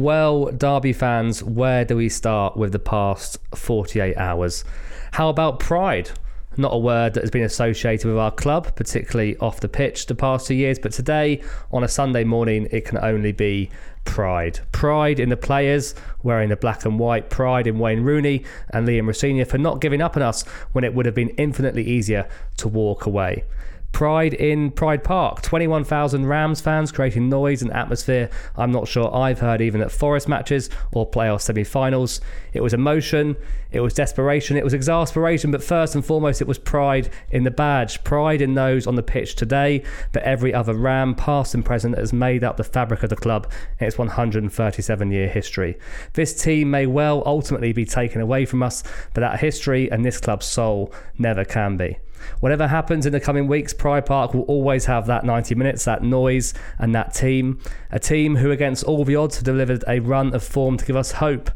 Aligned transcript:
Well, 0.00 0.46
Derby 0.46 0.94
fans, 0.94 1.44
where 1.44 1.84
do 1.84 1.94
we 1.94 2.08
start 2.08 2.56
with 2.56 2.72
the 2.72 2.78
past 2.78 3.36
48 3.54 4.16
hours? 4.16 4.64
How 5.12 5.28
about 5.28 5.60
pride? 5.60 6.10
Not 6.56 6.72
a 6.72 6.78
word 6.78 7.12
that 7.12 7.20
has 7.20 7.30
been 7.30 7.42
associated 7.42 8.08
with 8.08 8.16
our 8.16 8.30
club, 8.30 8.74
particularly 8.76 9.36
off 9.36 9.60
the 9.60 9.68
pitch 9.68 10.06
the 10.06 10.14
past 10.14 10.46
two 10.46 10.54
years, 10.54 10.78
but 10.78 10.92
today, 10.92 11.42
on 11.70 11.84
a 11.84 11.88
Sunday 11.88 12.24
morning, 12.24 12.66
it 12.70 12.86
can 12.86 12.96
only 12.96 13.32
be 13.32 13.68
pride. 14.06 14.60
Pride 14.72 15.20
in 15.20 15.28
the 15.28 15.36
players 15.36 15.94
wearing 16.22 16.48
the 16.48 16.56
black 16.56 16.86
and 16.86 16.98
white, 16.98 17.28
pride 17.28 17.66
in 17.66 17.78
Wayne 17.78 18.00
Rooney 18.00 18.42
and 18.70 18.88
Liam 18.88 19.06
Rosenior 19.06 19.44
for 19.44 19.58
not 19.58 19.82
giving 19.82 20.00
up 20.00 20.16
on 20.16 20.22
us 20.22 20.44
when 20.72 20.82
it 20.82 20.94
would 20.94 21.04
have 21.04 21.14
been 21.14 21.28
infinitely 21.36 21.84
easier 21.84 22.26
to 22.56 22.68
walk 22.68 23.04
away. 23.04 23.44
Pride 23.92 24.34
in 24.34 24.70
Pride 24.70 25.04
Park. 25.04 25.42
21,000 25.42 26.26
Rams 26.26 26.60
fans 26.60 26.90
creating 26.90 27.28
noise 27.28 27.60
and 27.60 27.72
atmosphere 27.72 28.30
I'm 28.56 28.72
not 28.72 28.88
sure 28.88 29.14
I've 29.14 29.40
heard 29.40 29.60
even 29.60 29.80
at 29.82 29.92
Forest 29.92 30.28
matches 30.28 30.70
or 30.92 31.08
playoff 31.08 31.42
semi 31.42 31.64
finals. 31.64 32.20
It 32.52 32.62
was 32.62 32.72
emotion, 32.72 33.36
it 33.72 33.80
was 33.80 33.94
desperation, 33.94 34.56
it 34.56 34.64
was 34.64 34.74
exasperation, 34.74 35.50
but 35.50 35.62
first 35.62 35.94
and 35.94 36.04
foremost, 36.04 36.40
it 36.40 36.48
was 36.48 36.58
pride 36.58 37.10
in 37.30 37.44
the 37.44 37.50
badge. 37.50 38.02
Pride 38.02 38.40
in 38.40 38.54
those 38.54 38.86
on 38.86 38.96
the 38.96 39.02
pitch 39.02 39.36
today, 39.36 39.84
but 40.12 40.22
every 40.22 40.52
other 40.52 40.74
Ram, 40.74 41.14
past 41.14 41.54
and 41.54 41.64
present, 41.64 41.96
has 41.96 42.12
made 42.12 42.42
up 42.42 42.56
the 42.56 42.64
fabric 42.64 43.02
of 43.02 43.10
the 43.10 43.16
club 43.16 43.50
in 43.78 43.86
its 43.86 43.98
137 43.98 45.10
year 45.10 45.28
history. 45.28 45.78
This 46.14 46.40
team 46.40 46.70
may 46.70 46.86
well 46.86 47.22
ultimately 47.26 47.72
be 47.72 47.84
taken 47.84 48.20
away 48.20 48.44
from 48.44 48.62
us, 48.62 48.82
but 49.14 49.20
that 49.20 49.40
history 49.40 49.90
and 49.90 50.04
this 50.04 50.18
club's 50.18 50.46
soul 50.46 50.92
never 51.18 51.44
can 51.44 51.76
be. 51.76 51.98
Whatever 52.40 52.68
happens 52.68 53.06
in 53.06 53.12
the 53.12 53.20
coming 53.20 53.46
weeks, 53.46 53.72
Pride 53.72 54.06
Park 54.06 54.34
will 54.34 54.42
always 54.42 54.84
have 54.86 55.06
that 55.06 55.24
90 55.24 55.54
minutes, 55.54 55.84
that 55.84 56.02
noise, 56.02 56.54
and 56.78 56.94
that 56.94 57.14
team. 57.14 57.60
A 57.90 57.98
team 57.98 58.36
who, 58.36 58.50
against 58.50 58.84
all 58.84 59.04
the 59.04 59.16
odds, 59.16 59.36
have 59.36 59.44
delivered 59.44 59.84
a 59.86 60.00
run 60.00 60.34
of 60.34 60.42
form 60.42 60.76
to 60.76 60.84
give 60.84 60.96
us 60.96 61.12
hope. 61.12 61.50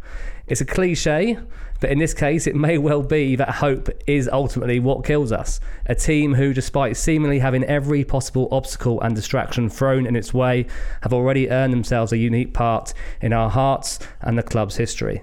It's 0.47 0.61
a 0.61 0.67
cliche, 0.67 1.39
but 1.81 1.91
in 1.91 1.99
this 1.99 2.15
case, 2.15 2.47
it 2.47 2.55
may 2.55 2.79
well 2.79 3.03
be 3.03 3.37
that 3.37 3.51
hope 3.51 3.89
is 4.07 4.29
ultimately 4.33 4.79
what 4.79 5.05
kills 5.05 5.33
us. 5.33 5.59
A 5.87 5.95
team 5.95 6.35
who, 6.35 6.53
despite 6.53 6.97
seemingly 6.97 7.39
having 7.39 7.65
every 7.65 8.05
possible 8.05 8.49
obstacle 8.51 9.01
and 9.01 9.15
distraction 9.17 9.69
thrown 9.69 10.07
in 10.07 10.17
its 10.17 10.35
way, 10.35 10.67
have 11.03 11.13
already 11.13 11.51
earned 11.51 11.73
themselves 11.73 12.13
a 12.13 12.19
unique 12.19 12.55
part 12.55 12.93
in 13.21 13.33
our 13.33 13.51
hearts 13.51 13.99
and 14.21 14.37
the 14.37 14.43
club's 14.43 14.77
history. 14.77 15.23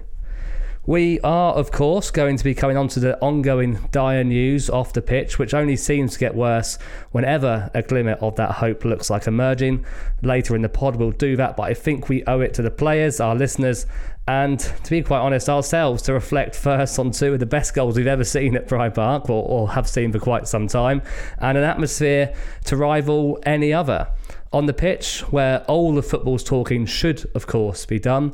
We 0.84 1.20
are, 1.20 1.52
of 1.52 1.70
course, 1.70 2.10
going 2.10 2.36
to 2.38 2.42
be 2.42 2.56
coming 2.56 2.76
on 2.76 2.88
to 2.88 2.98
the 2.98 3.16
ongoing 3.20 3.78
dire 3.92 4.24
news 4.24 4.68
off 4.68 4.92
the 4.92 5.00
pitch, 5.00 5.38
which 5.38 5.54
only 5.54 5.76
seems 5.76 6.14
to 6.14 6.18
get 6.18 6.34
worse 6.34 6.76
whenever 7.12 7.70
a 7.72 7.82
glimmer 7.82 8.14
of 8.14 8.34
that 8.34 8.50
hope 8.50 8.84
looks 8.84 9.08
like 9.08 9.28
emerging. 9.28 9.86
Later 10.22 10.56
in 10.56 10.62
the 10.62 10.68
pod, 10.68 10.96
we'll 10.96 11.12
do 11.12 11.36
that, 11.36 11.56
but 11.56 11.62
I 11.62 11.74
think 11.74 12.08
we 12.08 12.24
owe 12.24 12.40
it 12.40 12.52
to 12.54 12.62
the 12.62 12.70
players, 12.72 13.20
our 13.20 13.36
listeners, 13.36 13.86
and 14.26 14.58
to 14.58 14.90
be 14.90 15.02
quite 15.02 15.20
honest, 15.20 15.48
ourselves 15.48 16.02
to 16.02 16.14
reflect 16.14 16.56
first 16.56 16.98
on 16.98 17.12
two 17.12 17.34
of 17.34 17.38
the 17.38 17.46
best 17.46 17.74
goals 17.74 17.96
we've 17.96 18.08
ever 18.08 18.24
seen 18.24 18.56
at 18.56 18.66
Pride 18.66 18.96
Park, 18.96 19.30
or, 19.30 19.44
or 19.48 19.70
have 19.70 19.88
seen 19.88 20.10
for 20.10 20.18
quite 20.18 20.48
some 20.48 20.66
time, 20.66 21.00
and 21.38 21.56
an 21.56 21.62
atmosphere 21.62 22.34
to 22.64 22.76
rival 22.76 23.38
any 23.44 23.72
other. 23.72 24.08
On 24.52 24.66
the 24.66 24.74
pitch, 24.74 25.20
where 25.30 25.62
all 25.62 25.94
the 25.94 26.02
football's 26.02 26.42
talking 26.42 26.86
should, 26.86 27.30
of 27.36 27.46
course, 27.46 27.86
be 27.86 28.00
done. 28.00 28.32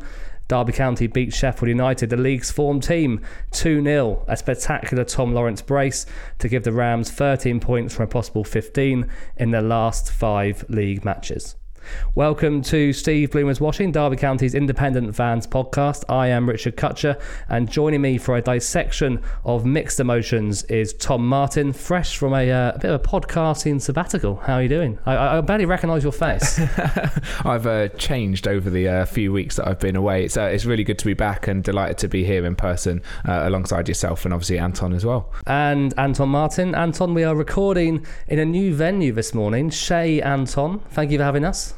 Derby 0.48 0.72
County 0.72 1.06
beat 1.06 1.34
Sheffield 1.34 1.69
United, 1.69 2.09
the 2.09 2.16
league's 2.16 2.50
form 2.50 2.81
team, 2.81 3.20
2 3.53 3.84
0. 3.84 4.25
A 4.26 4.36
spectacular 4.36 5.04
Tom 5.04 5.34
Lawrence 5.34 5.60
brace 5.60 6.06
to 6.38 6.48
give 6.48 6.64
the 6.64 6.72
Rams 6.72 7.10
13 7.10 7.60
points 7.60 7.94
from 7.94 8.04
a 8.04 8.09
possible 8.09 8.44
15 8.44 9.06
in 9.36 9.50
their 9.50 9.62
last 9.62 10.10
five 10.10 10.64
league 10.70 11.04
matches. 11.04 11.56
Welcome 12.15 12.62
to 12.62 12.93
Steve 12.93 13.31
Bloomer's 13.31 13.60
Washing, 13.60 13.93
Derby 13.93 14.16
County's 14.16 14.54
independent 14.54 15.15
fans 15.15 15.47
podcast. 15.47 16.04
I 16.09 16.28
am 16.28 16.49
Richard 16.49 16.76
Cutcher, 16.76 17.16
and 17.49 17.71
joining 17.71 18.00
me 18.00 18.19
for 18.19 18.37
a 18.37 18.43
dissection 18.43 19.22
of 19.44 19.65
mixed 19.65 20.00
emotions 20.00 20.65
is 20.65 20.93
Tom 20.94 21.27
Martin, 21.27 21.72
fresh 21.72 22.16
from 22.16 22.32
a, 22.34 22.50
uh, 22.50 22.72
a 22.75 22.78
bit 22.78 22.91
of 22.91 23.00
a 23.00 23.04
podcasting 23.04 23.81
sabbatical. 23.81 24.37
How 24.37 24.54
are 24.54 24.62
you 24.62 24.69
doing? 24.69 24.98
I, 25.06 25.38
I 25.38 25.41
barely 25.41 25.65
recognise 25.66 26.03
your 26.03 26.12
face. 26.12 26.59
I've 27.44 27.66
uh, 27.66 27.88
changed 27.91 28.48
over 28.48 28.69
the 28.69 28.88
uh, 28.88 29.04
few 29.06 29.32
weeks 29.32 29.56
that 29.56 29.69
I've 29.69 29.78
been 29.81 29.97
away. 29.97 30.25
It's, 30.25 30.37
uh, 30.37 30.43
it's 30.43 30.65
really 30.65 30.84
good 30.84 30.98
to 30.98 31.06
be 31.06 31.15
back 31.15 31.47
and 31.48 31.62
delighted 31.62 31.98
to 31.98 32.09
be 32.09 32.25
here 32.25 32.44
in 32.44 32.56
person 32.56 33.03
uh, 33.27 33.43
alongside 33.44 33.88
yourself 33.88 34.25
and 34.25 34.34
obviously 34.34 34.59
Anton 34.59 34.93
as 34.93 35.04
well. 35.04 35.32
and 35.47 35.97
Anton 35.98 36.28
Martin. 36.28 36.75
Anton, 36.75 37.15
we 37.15 37.25
are 37.25 37.34
recording 37.37 38.04
in 38.27 38.38
a 38.38 38.44
new 38.44 38.75
venue 38.75 39.12
this 39.12 39.32
morning. 39.32 39.71
Shay 39.71 40.21
Anton, 40.21 40.81
thank 40.91 41.10
you 41.10 41.19
for 41.19 41.25
having 41.25 41.44
us. 41.44 41.78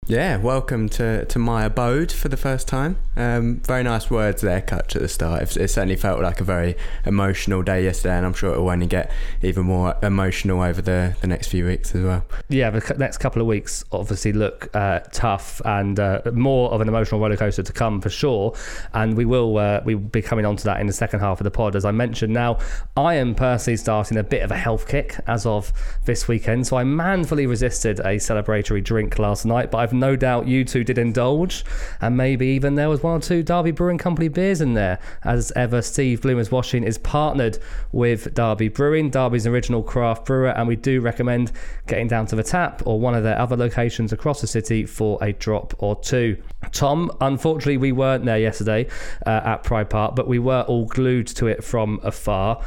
Yeah, 0.11 0.35
welcome 0.35 0.89
to, 0.89 1.23
to 1.23 1.39
my 1.39 1.63
abode 1.63 2.11
for 2.11 2.27
the 2.27 2.35
first 2.35 2.67
time. 2.67 2.97
Um, 3.15 3.61
very 3.61 3.81
nice 3.81 4.11
words 4.11 4.41
there, 4.41 4.59
Kutch, 4.59 4.93
at 4.93 5.01
the 5.01 5.07
start. 5.07 5.41
It, 5.41 5.55
it 5.55 5.67
certainly 5.69 5.95
felt 5.95 6.19
like 6.19 6.41
a 6.41 6.43
very 6.43 6.75
emotional 7.05 7.61
day 7.61 7.85
yesterday, 7.85 8.17
and 8.17 8.25
I'm 8.25 8.33
sure 8.33 8.53
it 8.53 8.59
will 8.59 8.69
only 8.69 8.87
get 8.87 9.09
even 9.41 9.67
more 9.67 9.95
emotional 10.03 10.61
over 10.63 10.81
the, 10.81 11.15
the 11.21 11.27
next 11.27 11.47
few 11.47 11.65
weeks 11.65 11.95
as 11.95 12.03
well. 12.03 12.25
Yeah, 12.49 12.71
the 12.71 12.95
next 12.97 13.19
couple 13.19 13.41
of 13.41 13.47
weeks 13.47 13.85
obviously 13.93 14.33
look 14.33 14.69
uh, 14.75 14.99
tough 15.13 15.61
and 15.63 15.97
uh, 15.97 16.19
more 16.33 16.73
of 16.73 16.81
an 16.81 16.89
emotional 16.89 17.21
rollercoaster 17.21 17.63
to 17.63 17.71
come 17.71 18.01
for 18.01 18.09
sure. 18.09 18.53
And 18.93 19.15
we 19.15 19.23
will 19.23 19.59
uh, 19.59 19.79
we 19.85 19.95
will 19.95 20.09
be 20.09 20.21
coming 20.21 20.45
on 20.45 20.57
to 20.57 20.65
that 20.65 20.81
in 20.81 20.87
the 20.87 20.93
second 20.93 21.21
half 21.21 21.39
of 21.39 21.45
the 21.45 21.51
pod, 21.51 21.73
as 21.77 21.85
I 21.85 21.91
mentioned. 21.91 22.33
Now, 22.33 22.59
I 22.97 23.13
am 23.13 23.33
personally 23.33 23.77
starting 23.77 24.17
a 24.17 24.23
bit 24.23 24.41
of 24.41 24.51
a 24.51 24.57
health 24.57 24.89
kick 24.89 25.15
as 25.27 25.45
of 25.45 25.71
this 26.03 26.27
weekend, 26.27 26.67
so 26.67 26.75
I 26.75 26.83
manfully 26.83 27.47
resisted 27.47 28.01
a 28.01 28.17
celebratory 28.17 28.83
drink 28.83 29.17
last 29.17 29.45
night, 29.45 29.71
but 29.71 29.77
I've 29.77 30.00
no 30.01 30.17
doubt 30.17 30.47
you 30.47 30.65
two 30.65 30.83
did 30.83 30.97
indulge, 30.97 31.63
and 32.01 32.17
maybe 32.17 32.47
even 32.47 32.75
there 32.75 32.89
was 32.89 33.01
one 33.01 33.17
or 33.17 33.21
two 33.21 33.41
Derby 33.43 33.71
Brewing 33.71 33.97
Company 33.97 34.27
beers 34.27 34.59
in 34.59 34.73
there. 34.73 34.99
As 35.23 35.53
ever, 35.55 35.81
Steve 35.81 36.21
Bloomer's 36.21 36.51
Washing 36.51 36.83
is 36.83 36.97
partnered 36.97 37.57
with 37.93 38.33
Derby 38.33 38.67
Brewing, 38.67 39.09
Derby's 39.09 39.47
original 39.47 39.81
craft 39.83 40.25
brewer, 40.25 40.49
and 40.49 40.67
we 40.67 40.75
do 40.75 40.99
recommend 40.99 41.53
getting 41.87 42.09
down 42.09 42.25
to 42.25 42.35
the 42.35 42.43
tap 42.43 42.81
or 42.85 42.99
one 42.99 43.15
of 43.15 43.23
their 43.23 43.39
other 43.39 43.55
locations 43.55 44.11
across 44.11 44.41
the 44.41 44.47
city 44.47 44.85
for 44.85 45.17
a 45.23 45.31
drop 45.31 45.73
or 45.77 45.95
two. 46.01 46.35
Tom, 46.73 47.09
unfortunately, 47.21 47.77
we 47.77 47.93
weren't 47.93 48.25
there 48.25 48.39
yesterday 48.39 48.87
uh, 49.25 49.41
at 49.45 49.63
Pride 49.63 49.89
Park, 49.89 50.15
but 50.15 50.27
we 50.27 50.39
were 50.39 50.63
all 50.63 50.85
glued 50.85 51.27
to 51.27 51.47
it 51.47 51.63
from 51.63 51.99
afar. 52.03 52.61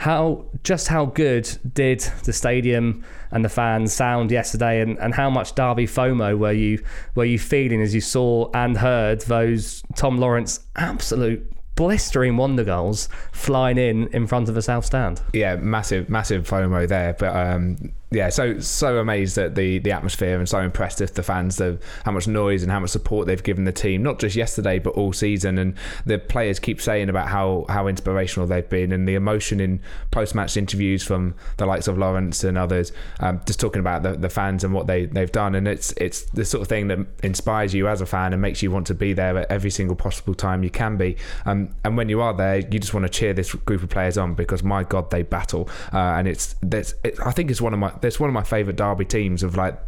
how 0.00 0.46
just 0.64 0.88
how 0.88 1.04
good 1.04 1.58
did 1.74 2.00
the 2.24 2.32
stadium 2.32 3.04
and 3.30 3.44
the 3.44 3.48
fans 3.48 3.92
sound 3.92 4.30
yesterday, 4.30 4.80
and, 4.80 4.98
and 4.98 5.14
how 5.14 5.30
much 5.30 5.54
Derby 5.54 5.86
FOMO 5.86 6.38
were 6.38 6.52
you 6.52 6.82
were 7.14 7.24
you 7.24 7.38
feeling 7.38 7.80
as 7.80 7.94
you 7.94 8.00
saw 8.00 8.50
and 8.54 8.76
heard 8.78 9.22
those 9.22 9.82
Tom 9.96 10.18
Lawrence 10.18 10.60
absolute 10.76 11.50
blistering 11.76 12.36
wonder 12.36 12.62
goals 12.64 13.08
flying 13.32 13.78
in 13.78 14.08
in 14.08 14.26
front 14.26 14.48
of 14.48 14.54
the 14.54 14.62
south 14.62 14.84
stand. 14.84 15.22
Yeah, 15.32 15.56
massive, 15.56 16.10
massive 16.10 16.46
FOMO 16.46 16.86
there. 16.86 17.14
But 17.14 17.34
um, 17.34 17.92
yeah, 18.12 18.28
so 18.28 18.58
so 18.58 18.98
amazed 18.98 19.38
at 19.38 19.54
the 19.54 19.78
the 19.78 19.92
atmosphere 19.92 20.38
and 20.38 20.48
so 20.48 20.58
impressed 20.58 21.00
with 21.00 21.14
the 21.14 21.22
fans, 21.22 21.56
the 21.56 21.78
how 22.04 22.10
much 22.10 22.26
noise 22.26 22.62
and 22.64 22.72
how 22.72 22.80
much 22.80 22.90
support 22.90 23.28
they've 23.28 23.42
given 23.42 23.64
the 23.64 23.72
team, 23.72 24.02
not 24.02 24.18
just 24.18 24.34
yesterday 24.34 24.80
but 24.80 24.90
all 24.94 25.12
season. 25.12 25.58
And 25.58 25.74
the 26.04 26.18
players 26.18 26.58
keep 26.58 26.80
saying 26.80 27.08
about 27.08 27.28
how 27.28 27.66
how 27.68 27.86
inspirational 27.86 28.48
they've 28.48 28.68
been 28.68 28.90
and 28.90 29.06
the 29.06 29.14
emotion 29.14 29.60
in 29.60 29.80
post 30.10 30.34
match 30.34 30.56
interviews 30.56 31.04
from 31.04 31.36
the 31.58 31.66
likes 31.66 31.86
of 31.86 31.98
Lawrence 31.98 32.42
and 32.42 32.58
others, 32.58 32.90
um, 33.20 33.40
just 33.46 33.60
talking 33.60 33.78
about 33.78 34.02
the, 34.02 34.16
the 34.16 34.28
fans 34.28 34.64
and 34.64 34.74
what 34.74 34.88
they 34.88 35.06
they've 35.06 35.30
done. 35.30 35.54
And 35.54 35.68
it's 35.68 35.92
it's 35.92 36.22
the 36.30 36.44
sort 36.44 36.62
of 36.62 36.68
thing 36.68 36.88
that 36.88 36.98
inspires 37.22 37.74
you 37.74 37.86
as 37.86 38.00
a 38.00 38.06
fan 38.06 38.32
and 38.32 38.42
makes 38.42 38.60
you 38.60 38.72
want 38.72 38.88
to 38.88 38.94
be 38.94 39.12
there 39.12 39.38
at 39.38 39.50
every 39.52 39.70
single 39.70 39.94
possible 39.94 40.34
time 40.34 40.64
you 40.64 40.70
can 40.70 40.96
be. 40.96 41.16
Um, 41.46 41.76
and 41.84 41.96
when 41.96 42.08
you 42.08 42.20
are 42.20 42.34
there, 42.34 42.58
you 42.58 42.80
just 42.80 42.92
want 42.92 43.04
to 43.04 43.10
cheer 43.10 43.32
this 43.34 43.54
group 43.54 43.84
of 43.84 43.88
players 43.88 44.18
on 44.18 44.34
because 44.34 44.64
my 44.64 44.82
God, 44.82 45.12
they 45.12 45.22
battle. 45.22 45.68
Uh, 45.92 45.98
and 45.98 46.26
it's, 46.26 46.56
it's 46.62 46.94
it, 47.04 47.14
I 47.24 47.30
think 47.30 47.52
it's 47.52 47.60
one 47.60 47.72
of 47.72 47.78
my 47.78 47.92
that's 48.00 48.20
one 48.20 48.28
of 48.28 48.34
my 48.34 48.42
favourite 48.42 48.76
Derby 48.76 49.04
teams 49.04 49.42
of 49.42 49.56
like 49.56 49.78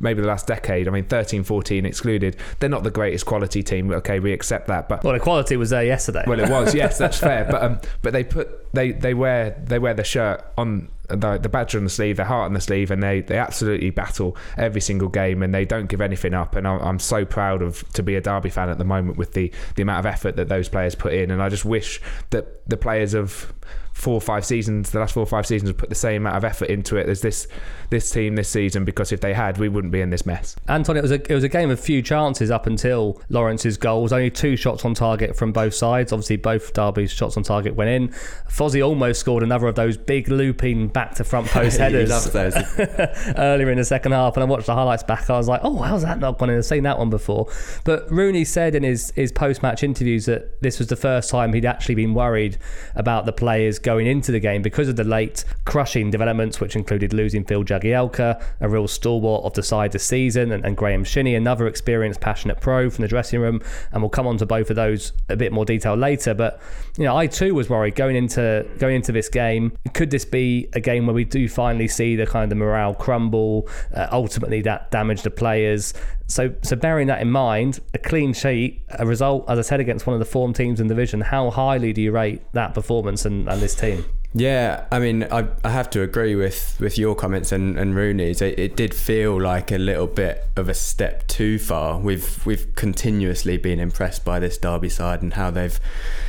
maybe 0.00 0.22
the 0.22 0.28
last 0.28 0.46
decade. 0.46 0.88
I 0.88 0.90
mean, 0.90 1.04
13, 1.04 1.44
14 1.44 1.86
excluded. 1.86 2.36
They're 2.58 2.70
not 2.70 2.82
the 2.82 2.90
greatest 2.90 3.26
quality 3.26 3.62
team. 3.62 3.90
Okay, 3.90 4.20
we 4.20 4.32
accept 4.32 4.68
that. 4.68 4.88
But 4.88 5.04
well, 5.04 5.14
the 5.14 5.20
quality 5.20 5.56
was 5.56 5.70
there 5.70 5.84
yesterday. 5.84 6.24
Well, 6.26 6.40
it 6.40 6.48
was. 6.48 6.74
Yes, 6.80 6.98
that's 6.98 7.18
fair. 7.18 7.46
But 7.50 7.62
um, 7.62 7.80
but 8.00 8.12
they 8.12 8.24
put 8.24 8.72
they 8.72 8.92
they 8.92 9.12
wear 9.12 9.60
they 9.64 9.78
wear 9.78 9.92
the 9.92 10.04
shirt 10.04 10.44
on 10.56 10.88
the, 11.10 11.38
the 11.38 11.48
badge 11.48 11.74
on 11.74 11.84
the 11.84 11.90
sleeve, 11.90 12.16
their 12.16 12.26
heart 12.26 12.46
on 12.46 12.54
the 12.54 12.60
sleeve, 12.60 12.90
and 12.90 13.02
they, 13.02 13.20
they 13.20 13.36
absolutely 13.36 13.90
battle 13.90 14.36
every 14.56 14.80
single 14.80 15.08
game, 15.08 15.42
and 15.42 15.54
they 15.54 15.64
don't 15.64 15.86
give 15.88 16.00
anything 16.00 16.34
up. 16.34 16.54
And 16.54 16.66
I'm, 16.66 16.80
I'm 16.80 16.98
so 16.98 17.24
proud 17.24 17.62
of 17.62 17.86
to 17.94 18.02
be 18.02 18.14
a 18.14 18.20
Derby 18.20 18.50
fan 18.50 18.68
at 18.68 18.78
the 18.78 18.84
moment 18.84 19.18
with 19.18 19.32
the 19.32 19.52
the 19.74 19.82
amount 19.82 20.00
of 20.00 20.06
effort 20.06 20.36
that 20.36 20.48
those 20.48 20.68
players 20.68 20.94
put 20.94 21.12
in. 21.12 21.30
And 21.30 21.42
I 21.42 21.48
just 21.48 21.64
wish 21.64 22.00
that 22.30 22.68
the 22.68 22.76
players 22.76 23.14
of 23.14 23.52
four 24.00 24.14
or 24.14 24.20
five 24.20 24.44
seasons, 24.44 24.90
the 24.90 24.98
last 24.98 25.14
four 25.14 25.22
or 25.22 25.26
five 25.26 25.46
seasons, 25.46 25.68
have 25.68 25.76
put 25.76 25.90
the 25.90 25.94
same 25.94 26.22
amount 26.22 26.36
of 26.36 26.44
effort 26.44 26.70
into 26.70 26.96
it 26.96 27.08
as 27.08 27.20
this 27.20 27.46
this 27.90 28.10
team 28.10 28.34
this 28.34 28.48
season. 28.48 28.84
Because 28.84 29.12
if 29.12 29.20
they 29.20 29.34
had, 29.34 29.58
we 29.58 29.68
wouldn't 29.68 29.92
be 29.92 30.00
in 30.00 30.10
this 30.10 30.24
mess. 30.24 30.56
Anton, 30.68 30.96
it 30.96 31.02
was 31.02 31.10
a 31.10 31.30
it 31.30 31.34
was 31.34 31.44
a 31.44 31.48
game 31.48 31.70
of 31.70 31.78
few 31.78 32.00
chances 32.00 32.50
up 32.50 32.66
until 32.66 33.20
Lawrence's 33.28 33.76
goal. 33.76 34.02
Was 34.02 34.12
only 34.12 34.30
two 34.30 34.56
shots 34.56 34.84
on 34.84 34.94
target 34.94 35.36
from 35.36 35.52
both 35.52 35.74
sides. 35.74 36.12
Obviously, 36.12 36.36
both 36.36 36.72
Derby's 36.72 37.12
shots 37.12 37.36
on 37.36 37.42
target 37.42 37.74
went 37.74 37.90
in. 37.90 38.08
Fozzie 38.48 38.84
almost 38.84 39.20
scored 39.20 39.42
another 39.42 39.68
of 39.68 39.74
those 39.74 39.96
big 39.96 40.28
looping 40.28 40.88
back 40.88 41.14
to 41.16 41.24
front 41.24 41.46
post 41.48 41.78
headers 41.78 42.10
earlier 43.36 43.70
in 43.70 43.76
the 43.76 43.84
second 43.84 44.12
half. 44.12 44.36
And 44.36 44.42
I 44.42 44.46
watched 44.46 44.66
the 44.66 44.74
highlights 44.74 45.02
back. 45.02 45.28
I 45.28 45.36
was 45.36 45.48
like, 45.48 45.60
oh, 45.62 45.76
how's 45.82 46.02
that 46.02 46.18
not 46.18 46.38
gone 46.38 46.50
in? 46.50 46.56
I've 46.56 46.64
seen 46.64 46.84
that 46.84 46.98
one 46.98 47.10
before. 47.10 47.48
But 47.84 48.10
Rooney 48.10 48.44
said 48.44 48.74
in 48.74 48.82
his 48.82 49.12
his 49.14 49.30
post 49.30 49.62
match 49.62 49.82
interviews 49.82 50.24
that 50.26 50.62
this 50.62 50.78
was 50.78 50.88
the 50.88 50.96
first 50.96 51.30
time 51.30 51.52
he'd 51.52 51.66
actually 51.66 51.96
been 51.96 52.14
worried 52.14 52.56
about 52.94 53.26
the 53.26 53.32
players 53.32 53.78
going 53.78 53.89
into 53.98 54.32
the 54.32 54.40
game 54.40 54.62
because 54.62 54.88
of 54.88 54.96
the 54.96 55.04
late 55.04 55.44
crushing 55.64 56.10
developments, 56.10 56.60
which 56.60 56.76
included 56.76 57.12
losing 57.12 57.44
Phil 57.44 57.64
Jagielka, 57.64 58.42
a 58.60 58.68
real 58.68 58.88
stalwart 58.88 59.44
of 59.44 59.54
the 59.54 59.62
side 59.62 59.92
this 59.92 60.04
season, 60.04 60.52
and, 60.52 60.64
and 60.64 60.76
Graeme 60.76 61.04
Shinnie, 61.04 61.34
another 61.34 61.66
experienced, 61.66 62.20
passionate 62.20 62.60
pro 62.60 62.90
from 62.90 63.02
the 63.02 63.08
dressing 63.08 63.40
room. 63.40 63.62
And 63.92 64.02
we'll 64.02 64.10
come 64.10 64.26
on 64.26 64.38
to 64.38 64.46
both 64.46 64.70
of 64.70 64.76
those 64.76 65.12
a 65.28 65.36
bit 65.36 65.52
more 65.52 65.64
detail 65.64 65.94
later. 65.94 66.34
But 66.34 66.60
you 66.96 67.04
know, 67.04 67.16
I 67.16 67.26
too 67.26 67.54
was 67.54 67.68
worried 67.68 67.94
going 67.94 68.16
into 68.16 68.66
going 68.78 68.96
into 68.96 69.12
this 69.12 69.28
game. 69.28 69.76
Could 69.94 70.10
this 70.10 70.24
be 70.24 70.68
a 70.72 70.80
game 70.80 71.06
where 71.06 71.14
we 71.14 71.24
do 71.24 71.48
finally 71.48 71.88
see 71.88 72.16
the 72.16 72.26
kind 72.26 72.44
of 72.44 72.50
the 72.50 72.56
morale 72.56 72.94
crumble? 72.94 73.68
Uh, 73.94 74.08
ultimately, 74.12 74.62
that 74.62 74.90
damage 74.90 75.22
the 75.22 75.30
players. 75.30 75.94
So, 76.30 76.54
so 76.62 76.76
bearing 76.76 77.08
that 77.08 77.20
in 77.20 77.30
mind, 77.30 77.80
a 77.92 77.98
clean 77.98 78.32
sheet, 78.32 78.82
a 78.90 79.04
result, 79.04 79.44
as 79.48 79.58
I 79.58 79.62
said, 79.62 79.80
against 79.80 80.06
one 80.06 80.14
of 80.14 80.20
the 80.20 80.26
form 80.26 80.52
teams 80.52 80.80
in 80.80 80.86
the 80.86 80.94
division. 80.94 81.20
How 81.20 81.50
highly 81.50 81.92
do 81.92 82.00
you 82.00 82.12
rate 82.12 82.42
that 82.52 82.72
performance 82.72 83.24
and, 83.24 83.48
and 83.48 83.60
this 83.60 83.74
team? 83.74 84.04
Yeah, 84.32 84.86
I 84.92 85.00
mean, 85.00 85.24
I, 85.24 85.48
I 85.64 85.70
have 85.70 85.90
to 85.90 86.02
agree 86.02 86.36
with, 86.36 86.76
with 86.78 86.96
your 86.96 87.16
comments 87.16 87.50
and, 87.50 87.76
and 87.76 87.96
Rooney's. 87.96 88.40
It, 88.40 88.60
it 88.60 88.76
did 88.76 88.94
feel 88.94 89.40
like 89.40 89.72
a 89.72 89.78
little 89.78 90.06
bit 90.06 90.46
of 90.54 90.68
a 90.68 90.74
step 90.74 91.26
too 91.26 91.58
far. 91.58 91.98
We've 91.98 92.46
we've 92.46 92.72
continuously 92.76 93.56
been 93.56 93.80
impressed 93.80 94.24
by 94.24 94.38
this 94.38 94.56
Derby 94.56 94.88
side 94.88 95.20
and 95.22 95.34
how 95.34 95.50
they've 95.50 95.80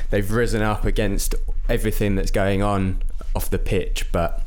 they've 0.09 0.31
risen 0.31 0.63
up 0.63 0.83
against 0.83 1.36
everything 1.69 2.15
that's 2.15 2.31
going 2.31 2.63
on 2.63 3.03
off 3.36 3.51
the 3.51 3.59
pitch, 3.59 4.12
but 4.12 4.42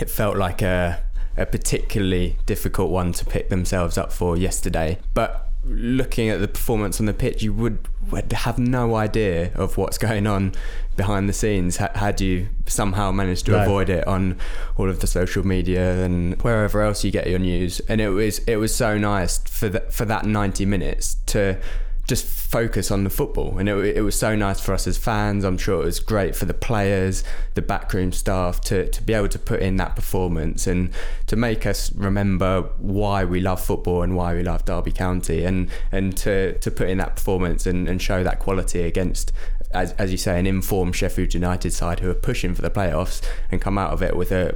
it 0.00 0.08
felt 0.08 0.38
like 0.38 0.62
a 0.62 1.03
a 1.36 1.46
particularly 1.46 2.36
difficult 2.46 2.90
one 2.90 3.12
to 3.12 3.24
pick 3.24 3.48
themselves 3.48 3.98
up 3.98 4.12
for 4.12 4.36
yesterday. 4.36 4.98
But 5.14 5.50
looking 5.66 6.28
at 6.28 6.40
the 6.40 6.48
performance 6.48 7.00
on 7.00 7.06
the 7.06 7.14
pitch, 7.14 7.42
you 7.42 7.52
would, 7.52 7.88
would 8.10 8.32
have 8.32 8.58
no 8.58 8.96
idea 8.96 9.52
of 9.54 9.76
what's 9.76 9.98
going 9.98 10.26
on 10.26 10.52
behind 10.96 11.28
the 11.28 11.32
scenes 11.32 11.78
had 11.78 12.20
you 12.20 12.48
somehow 12.66 13.10
managed 13.10 13.46
to 13.46 13.52
no. 13.52 13.62
avoid 13.62 13.88
it 13.88 14.06
on 14.06 14.36
all 14.76 14.88
of 14.88 15.00
the 15.00 15.06
social 15.06 15.44
media 15.44 16.04
and 16.04 16.40
wherever 16.42 16.82
else 16.82 17.02
you 17.04 17.10
get 17.10 17.28
your 17.28 17.38
news. 17.38 17.80
And 17.88 18.00
it 18.00 18.10
was 18.10 18.38
it 18.40 18.56
was 18.56 18.74
so 18.74 18.96
nice 18.98 19.38
for 19.38 19.68
that 19.70 19.92
for 19.92 20.04
that 20.04 20.24
90 20.24 20.66
minutes 20.66 21.16
to 21.26 21.58
just 22.06 22.26
focus 22.26 22.90
on 22.90 23.04
the 23.04 23.10
football. 23.10 23.58
And 23.58 23.68
it, 23.68 23.96
it 23.96 24.02
was 24.02 24.18
so 24.18 24.36
nice 24.36 24.60
for 24.60 24.74
us 24.74 24.86
as 24.86 24.98
fans. 24.98 25.44
I'm 25.44 25.56
sure 25.56 25.82
it 25.82 25.84
was 25.84 26.00
great 26.00 26.36
for 26.36 26.44
the 26.44 26.54
players, 26.54 27.24
the 27.54 27.62
backroom 27.62 28.12
staff 28.12 28.60
to, 28.62 28.88
to 28.88 29.02
be 29.02 29.14
able 29.14 29.28
to 29.28 29.38
put 29.38 29.60
in 29.60 29.76
that 29.76 29.96
performance 29.96 30.66
and 30.66 30.90
to 31.26 31.36
make 31.36 31.66
us 31.66 31.92
remember 31.94 32.62
why 32.78 33.24
we 33.24 33.40
love 33.40 33.60
football 33.60 34.02
and 34.02 34.16
why 34.16 34.34
we 34.34 34.42
love 34.42 34.64
Derby 34.64 34.92
County 34.92 35.44
and, 35.44 35.70
and 35.90 36.16
to, 36.18 36.58
to 36.58 36.70
put 36.70 36.88
in 36.88 36.98
that 36.98 37.16
performance 37.16 37.66
and, 37.66 37.88
and 37.88 38.02
show 38.02 38.22
that 38.22 38.38
quality 38.38 38.82
against, 38.82 39.32
as, 39.72 39.92
as 39.92 40.12
you 40.12 40.18
say, 40.18 40.38
an 40.38 40.46
informed 40.46 40.94
Sheffield 40.94 41.32
United 41.32 41.72
side 41.72 42.00
who 42.00 42.10
are 42.10 42.14
pushing 42.14 42.54
for 42.54 42.62
the 42.62 42.70
playoffs 42.70 43.22
and 43.50 43.62
come 43.62 43.78
out 43.78 43.92
of 43.92 44.02
it 44.02 44.16
with 44.16 44.30
a 44.30 44.54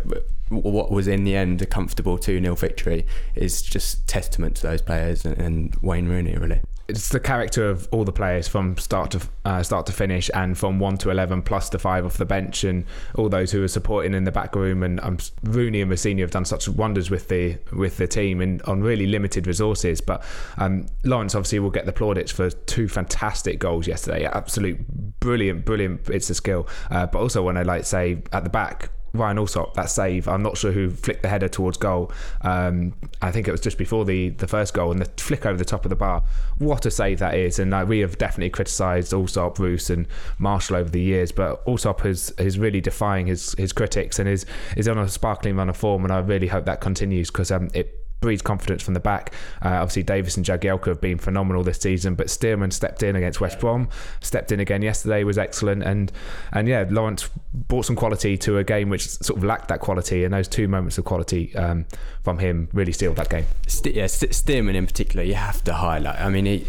what 0.51 0.91
was 0.91 1.07
in 1.07 1.25
the 1.25 1.37
end 1.37 1.61
a 1.61 1.67
comfortable 1.67 2.17
2 2.17 2.41
0 2.41 2.55
victory 2.55 3.05
is 3.35 3.61
just 3.61 4.09
testament 4.09 4.57
to 4.57 4.63
those 4.63 4.81
players 4.81 5.27
and, 5.27 5.37
and 5.37 5.77
Wayne 5.83 6.09
Rooney, 6.09 6.37
really 6.39 6.63
it's 6.89 7.11
the 7.11 7.21
character 7.21 7.69
of 7.69 7.87
all 7.93 8.03
the 8.03 8.13
players 8.13 8.49
from 8.49 8.79
start 8.79 9.11
to 9.11 9.21
uh, 9.45 9.63
start 9.63 9.85
to 9.87 9.93
finish, 9.93 10.31
and 10.33 10.57
from 10.57 10.79
one 10.79 10.97
to 10.99 11.11
eleven, 11.11 11.43
plus 11.43 11.69
the 11.69 11.79
five 11.79 12.07
off 12.07 12.17
the 12.17 12.25
bench, 12.25 12.65
and 12.65 12.87
all 13.15 13.29
those 13.29 13.53
who 13.53 13.63
are 13.63 13.69
supporting 13.69 14.15
in 14.15 14.25
the 14.25 14.33
back 14.33 14.55
room. 14.57 14.83
And 14.83 14.99
um, 15.01 15.19
Rooney 15.43 15.83
and 15.83 15.91
Rosenior 15.91 16.25
have 16.25 16.31
done 16.31 16.47
such 16.47 16.67
wonders 16.67 17.11
with 17.11 17.29
the 17.29 17.59
with 17.73 17.99
the 17.99 18.07
team 18.07 18.41
and 18.41 18.63
on 18.63 18.81
really 18.81 19.07
limited 19.07 19.47
resources. 19.47 20.01
But 20.01 20.25
um, 20.57 20.87
Lawrence 21.05 21.35
obviously 21.35 21.59
will 21.59 21.71
get 21.71 21.85
the 21.85 21.93
plaudits 21.93 22.33
for 22.33 22.51
two 22.51 22.89
fantastic 22.89 23.59
goals 23.59 23.87
yesterday. 23.87 24.25
Absolute 24.25 24.79
brilliant, 25.21 25.67
brilliant. 25.67 26.09
It's 26.09 26.31
a 26.31 26.35
skill, 26.35 26.67
uh, 26.91 27.07
but 27.07 27.19
also 27.19 27.43
when 27.43 27.59
I 27.59 27.63
like 27.63 27.85
say 27.85 28.23
at 28.33 28.45
the 28.45 28.51
back, 28.51 28.91
Ryan 29.13 29.39
Allsop, 29.39 29.75
that 29.75 29.91
save. 29.91 30.29
I'm 30.29 30.43
not 30.43 30.57
sure 30.57 30.73
who 30.73 30.91
flicked 30.91 31.23
the 31.23 31.29
header 31.29 31.49
towards 31.49 31.77
goal. 31.77 32.13
Um, 32.43 32.95
I 33.23 33.31
think 33.31 33.49
it 33.49 33.53
was 33.53 33.61
just 33.61 33.79
before 33.79 34.05
the, 34.05 34.31
the 34.31 34.47
first 34.47 34.75
goal 34.75 34.93
and 34.93 35.01
the 35.01 35.07
flick 35.21 35.47
over 35.47 35.57
the 35.57 35.65
top 35.65 35.85
of 35.85 35.91
the 35.91 35.97
bar. 35.97 36.23
What 36.59 36.87
a 36.87 36.91
save 36.91 37.19
that 37.21 37.35
is! 37.35 37.59
And 37.59 37.89
we 37.89 38.01
have 38.01 38.19
definitely 38.19 38.51
criticised 38.51 39.13
Allsop, 39.13 39.57
Bruce, 39.57 39.91
and 39.91 40.07
Marshall 40.39 40.77
over 40.77 40.91
the 40.91 41.01
years, 41.01 41.33
but 41.33 41.63
Allsop 41.67 42.05
is 42.05 42.31
is 42.33 42.59
really 42.59 42.81
defying 42.81 43.27
his 43.27 43.55
his 43.55 43.73
critics 43.73 44.19
and 44.19 44.29
is 44.29 44.47
is 44.77 44.89
on 44.89 44.99
a 44.99 45.09
sparkling 45.09 45.57
run 45.57 45.69
of 45.69 45.77
form. 45.77 46.05
And 46.05 46.13
I 46.13 46.19
really 46.19 46.49
hope 46.49 46.65
that 46.67 46.81
continues 46.81 47.31
because 47.31 47.51
um, 47.51 47.71
it 47.75 47.98
breeds 48.21 48.43
confidence 48.43 48.83
from 48.83 48.95
the 48.95 49.01
back. 49.01 49.33
Uh, 49.65 49.69
obviously, 49.69 50.03
Davis 50.03 50.37
and 50.37 50.45
Jagielka 50.45 50.87
have 50.87 51.01
been 51.01 51.19
phenomenal 51.19 51.63
this 51.63 51.79
season, 51.79 52.15
but 52.15 52.29
Stearman 52.29 52.73
stepped 52.73 53.03
in 53.03 53.17
against 53.17 53.41
West 53.41 53.61
Brom, 53.61 53.89
stepped 54.21 54.53
in 54.53 54.61
again 54.61 54.83
yesterday, 54.83 55.25
was 55.25 55.39
excellent, 55.39 55.83
and 55.83 56.13
and 56.53 56.69
yeah, 56.69 56.85
Lawrence 56.89 57.29
brought 57.55 57.85
some 57.85 57.97
quality 57.97 58.37
to 58.39 58.59
a 58.59 58.65
game 58.65 58.89
which 58.89 59.09
sort 59.09 59.39
of 59.39 59.45
lacked 59.45 59.69
that 59.69 59.81
quality, 59.81 60.25
and 60.25 60.35
those 60.35 60.49
two 60.49 60.69
moments 60.69 60.99
of 60.99 61.05
quality 61.05 61.55
um, 61.57 61.87
from 62.23 62.39
him 62.39 62.69
really 62.73 62.93
sealed 62.93 63.17
that 63.17 63.31
game. 63.31 63.47
Yeah, 63.85 64.07
St- 64.07 64.33
Stearman 64.33 64.75
in 64.75 64.87
particular, 64.87 65.25
you 65.25 65.35
have 65.35 65.63
to 65.65 65.75
highlight. 65.75 66.21
I 66.21 66.29
mean, 66.29 66.47
he, 66.47 66.67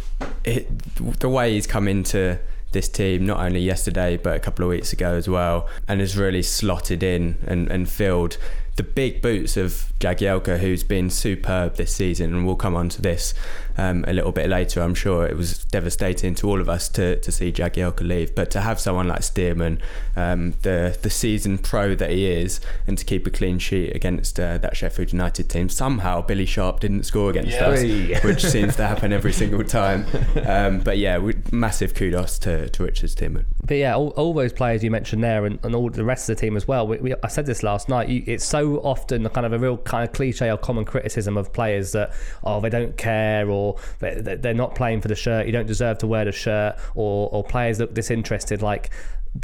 the 1.19 1.29
way 1.29 1.53
he's 1.53 1.67
come 1.67 1.87
into 1.87 2.39
this 2.71 2.87
team 2.87 3.25
not 3.25 3.39
only 3.39 3.59
yesterday 3.59 4.15
but 4.15 4.35
a 4.35 4.39
couple 4.39 4.63
of 4.63 4.69
weeks 4.69 4.93
ago 4.93 5.15
as 5.15 5.27
well 5.27 5.67
and 5.87 5.99
has 5.99 6.15
really 6.15 6.43
slotted 6.43 7.01
in 7.01 7.35
and, 7.47 7.67
and 7.71 7.89
filled 7.89 8.37
the 8.79 8.83
big 8.83 9.21
boots 9.21 9.57
of 9.57 9.91
Jagielka, 9.99 10.57
who's 10.57 10.85
been 10.85 11.09
superb 11.09 11.75
this 11.75 11.93
season, 11.93 12.33
and 12.33 12.45
we'll 12.45 12.55
come 12.55 12.77
on 12.77 12.87
to 12.87 13.01
this 13.01 13.33
um, 13.79 14.03
a 14.07 14.13
little 14.13 14.33
bit 14.33 14.49
later. 14.49 14.81
I'm 14.81 14.93
sure 14.93 15.25
it 15.25 15.37
was 15.37 15.63
devastating 15.65 16.35
to 16.35 16.49
all 16.49 16.59
of 16.59 16.67
us 16.67 16.89
to, 16.89 17.19
to 17.19 17.31
see 17.31 17.51
Jagielka 17.51 18.05
leave, 18.05 18.35
but 18.35 18.51
to 18.51 18.61
have 18.61 18.79
someone 18.79 19.07
like 19.07 19.21
Stearman, 19.21 19.79
um, 20.15 20.53
the 20.63 20.97
the 21.01 21.09
season 21.09 21.57
pro 21.57 21.95
that 21.95 22.09
he 22.09 22.25
is, 22.25 22.59
and 22.87 22.97
to 22.97 23.05
keep 23.05 23.25
a 23.25 23.29
clean 23.29 23.57
sheet 23.57 23.95
against 23.95 24.39
uh, 24.39 24.57
that 24.57 24.75
Sheffield 24.75 25.13
United 25.13 25.49
team. 25.49 25.69
Somehow 25.69 26.21
Billy 26.21 26.45
Sharp 26.45 26.81
didn't 26.81 27.03
score 27.03 27.29
against 27.29 27.55
us, 27.57 27.81
which 28.23 28.43
seems 28.43 28.75
to 28.75 28.85
happen 28.85 29.13
every 29.13 29.33
single 29.41 29.63
time. 29.63 30.05
Um, 30.45 30.79
but 30.79 30.97
yeah, 30.97 31.17
we, 31.17 31.35
massive 31.51 31.93
kudos 31.93 32.37
to, 32.39 32.69
to 32.69 32.83
Richard 32.83 33.09
Stearman. 33.09 33.45
But 33.63 33.77
yeah, 33.77 33.95
all, 33.95 34.09
all 34.09 34.33
those 34.33 34.51
players 34.51 34.83
you 34.83 34.91
mentioned 34.91 35.23
there, 35.23 35.45
and, 35.45 35.57
and 35.63 35.73
all 35.73 35.89
the 35.89 36.03
rest 36.03 36.29
of 36.29 36.35
the 36.35 36.41
team 36.41 36.57
as 36.57 36.67
well. 36.67 36.85
We, 36.85 36.97
we, 36.97 37.13
I 37.23 37.27
said 37.27 37.45
this 37.45 37.63
last 37.63 37.87
night. 37.87 38.09
You, 38.09 38.23
it's 38.27 38.45
so 38.45 38.77
often 38.79 39.27
kind 39.29 39.45
of 39.45 39.53
a 39.53 39.59
real 39.59 39.77
kind 39.77 40.03
of 40.07 40.13
cliche 40.13 40.51
or 40.51 40.57
common 40.57 40.83
criticism 40.83 41.37
of 41.37 41.53
players 41.53 41.93
that 41.93 42.11
oh 42.43 42.59
they 42.59 42.69
don't 42.69 42.97
care 42.97 43.49
or 43.49 43.68
they, 43.99 44.35
they're 44.35 44.53
not 44.53 44.75
playing 44.75 45.01
for 45.01 45.07
the 45.07 45.15
shirt. 45.15 45.45
You 45.45 45.51
don't 45.51 45.67
deserve 45.67 45.97
to 45.99 46.07
wear 46.07 46.25
the 46.25 46.31
shirt, 46.31 46.77
or 46.95 47.29
or 47.31 47.43
players 47.43 47.79
look 47.79 47.93
disinterested. 47.93 48.61
Like 48.61 48.89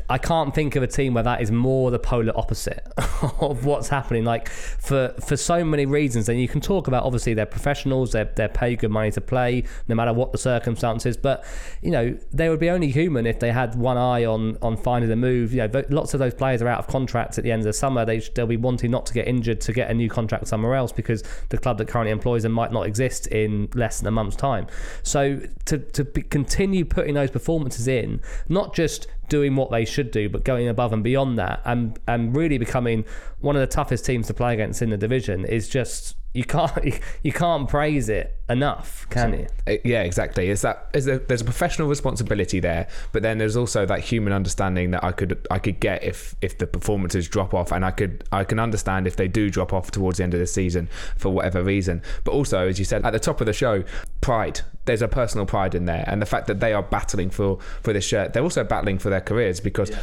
I 0.10 0.18
can't 0.18 0.54
think 0.54 0.76
of 0.76 0.82
a 0.82 0.88
team 0.88 1.14
where 1.14 1.24
that 1.24 1.42
is 1.42 1.52
more 1.52 1.92
the 1.92 2.00
polar 2.00 2.36
opposite 2.36 2.86
of 3.40 3.66
what's 3.66 3.88
happening. 3.88 4.24
Like 4.24 4.50
for 4.50 5.14
for 5.24 5.38
so 5.38 5.64
many 5.64 5.86
reasons, 5.86 6.28
and 6.28 6.42
you 6.42 6.48
can 6.48 6.60
talk 6.60 6.88
about 6.88 7.04
obviously 7.04 7.36
they're 7.36 7.46
professionals, 7.46 8.12
they're 8.12 8.30
they're 8.36 8.50
paid 8.50 8.80
good 8.80 8.90
money 8.90 9.12
to 9.12 9.22
play, 9.22 9.64
no 9.88 9.94
matter 9.94 10.12
what 10.12 10.32
the 10.32 10.40
circumstances. 10.40 11.18
But 11.18 11.46
you 11.82 11.92
know 11.92 12.18
they 12.34 12.50
would 12.50 12.60
be 12.60 12.70
only 12.70 12.90
human 12.90 13.28
if 13.28 13.40
they 13.40 13.52
had 13.52 13.76
one 13.76 13.98
eye 13.98 14.26
on 14.26 14.58
on 14.62 14.76
finding 14.76 15.12
a 15.12 15.16
move. 15.16 15.54
You 15.54 15.68
know, 15.68 15.84
lots 15.90 16.16
of 16.16 16.20
those 16.20 16.34
players 16.34 16.64
are 16.64 16.68
out 16.68 16.80
of 16.80 16.88
contracts 16.88 17.38
at 17.38 17.44
the 17.44 17.52
end 17.52 17.62
of 17.62 17.66
the 17.68 17.74
summer. 17.74 18.06
They 18.06 18.20
they'll 18.20 18.48
be 18.48 18.58
wanting 18.58 18.90
not 18.90 19.06
to 19.08 19.14
get 19.14 19.28
injured 19.28 19.62
to 19.62 19.74
get 19.74 19.92
a 19.92 19.94
new 19.94 20.10
contract 20.10 20.48
somewhere 20.48 20.74
else 20.74 20.92
because 20.92 21.24
the 21.50 21.60
club 21.60 21.78
that 21.78 21.88
currently 21.88 22.12
employs 22.12 22.42
them 22.42 22.54
might 22.54 22.72
not 22.72 22.88
exist 22.88 23.28
in 23.28 23.70
less 23.76 24.00
than 24.00 24.08
a 24.08 24.12
month's 24.12 24.36
time. 24.36 24.66
So 25.04 25.42
to 25.66 25.78
to 25.78 26.06
be, 26.06 26.24
continue 26.24 26.86
putting 26.86 27.14
those 27.14 27.30
performances 27.30 27.88
in, 27.88 28.22
not 28.50 28.74
just 28.74 29.08
doing 29.30 29.56
what 29.56 29.72
they 29.72 29.86
should 29.86 30.12
do, 30.12 30.30
but 30.30 30.44
going 30.44 30.68
above 30.68 30.94
and 30.94 31.04
beyond 31.04 31.38
that, 31.40 31.62
and 31.66 32.00
and 32.08 32.36
really 32.36 32.58
becoming 32.58 33.06
one 33.40 33.56
of 33.56 33.62
the 33.62 33.68
toughest 33.68 34.06
teams 34.06 34.28
to 34.28 34.34
play 34.34 34.54
against 34.54 34.82
in 34.82 34.90
the 34.90 34.98
division 34.98 35.46
is 35.46 35.70
just 35.70 36.16
you 36.36 36.44
can't 36.44 37.02
you 37.24 37.32
can't 37.32 37.68
praise 37.68 38.10
it 38.10 38.38
enough, 38.50 39.08
can 39.10 39.34
you? 39.34 39.48
Uh, 39.66 39.78
yeah, 39.84 40.04
exactly. 40.04 40.50
Is 40.50 40.62
that 40.62 40.90
is 40.94 41.06
there, 41.06 41.18
there's 41.18 41.42
a 41.42 41.46
professional 41.46 41.88
responsibility 41.88 42.60
there, 42.60 42.88
but 43.14 43.24
then 43.24 43.38
there's 43.38 43.56
also 43.56 43.86
that 43.86 44.02
human 44.02 44.34
understanding 44.34 44.92
that 44.92 45.04
I 45.04 45.12
could 45.14 45.48
I 45.50 45.60
could 45.60 45.80
get 45.80 46.04
if 46.04 46.36
if 46.42 46.58
the 46.58 46.68
performances 46.68 47.28
drop 47.28 47.54
off, 47.54 47.72
and 47.72 47.86
I 47.86 47.92
could 47.92 48.26
I 48.32 48.44
can 48.44 48.60
understand 48.60 49.08
if 49.08 49.16
they 49.16 49.28
do 49.28 49.50
drop 49.50 49.74
off 49.74 49.92
towards 49.92 50.18
the 50.18 50.26
end 50.26 50.34
of 50.34 50.40
the 50.42 50.48
season 50.48 50.90
for 51.18 51.30
whatever 51.30 51.64
reason. 51.64 52.02
But 52.26 52.34
also, 52.34 52.68
as 52.68 52.78
you 52.78 52.86
said 52.86 53.06
at 53.06 53.14
the 53.14 53.20
top 53.20 53.40
of 53.40 53.48
the 53.48 53.54
show, 53.54 53.84
pride. 54.22 54.62
There's 54.84 55.02
a 55.02 55.08
personal 55.08 55.48
pride 55.48 55.74
in 55.74 55.86
there, 55.86 56.04
and 56.06 56.22
the 56.22 56.28
fact 56.28 56.48
that 56.48 56.60
they 56.60 56.74
are 56.74 56.84
battling 56.84 57.30
for 57.30 57.60
for 57.82 57.94
this 57.94 58.06
shirt, 58.06 58.34
they're 58.34 58.44
also 58.44 58.64
battling 58.64 59.00
for 59.00 59.10
their 59.10 59.22
careers 59.22 59.60
because 59.60 59.90
yeah. 59.90 60.00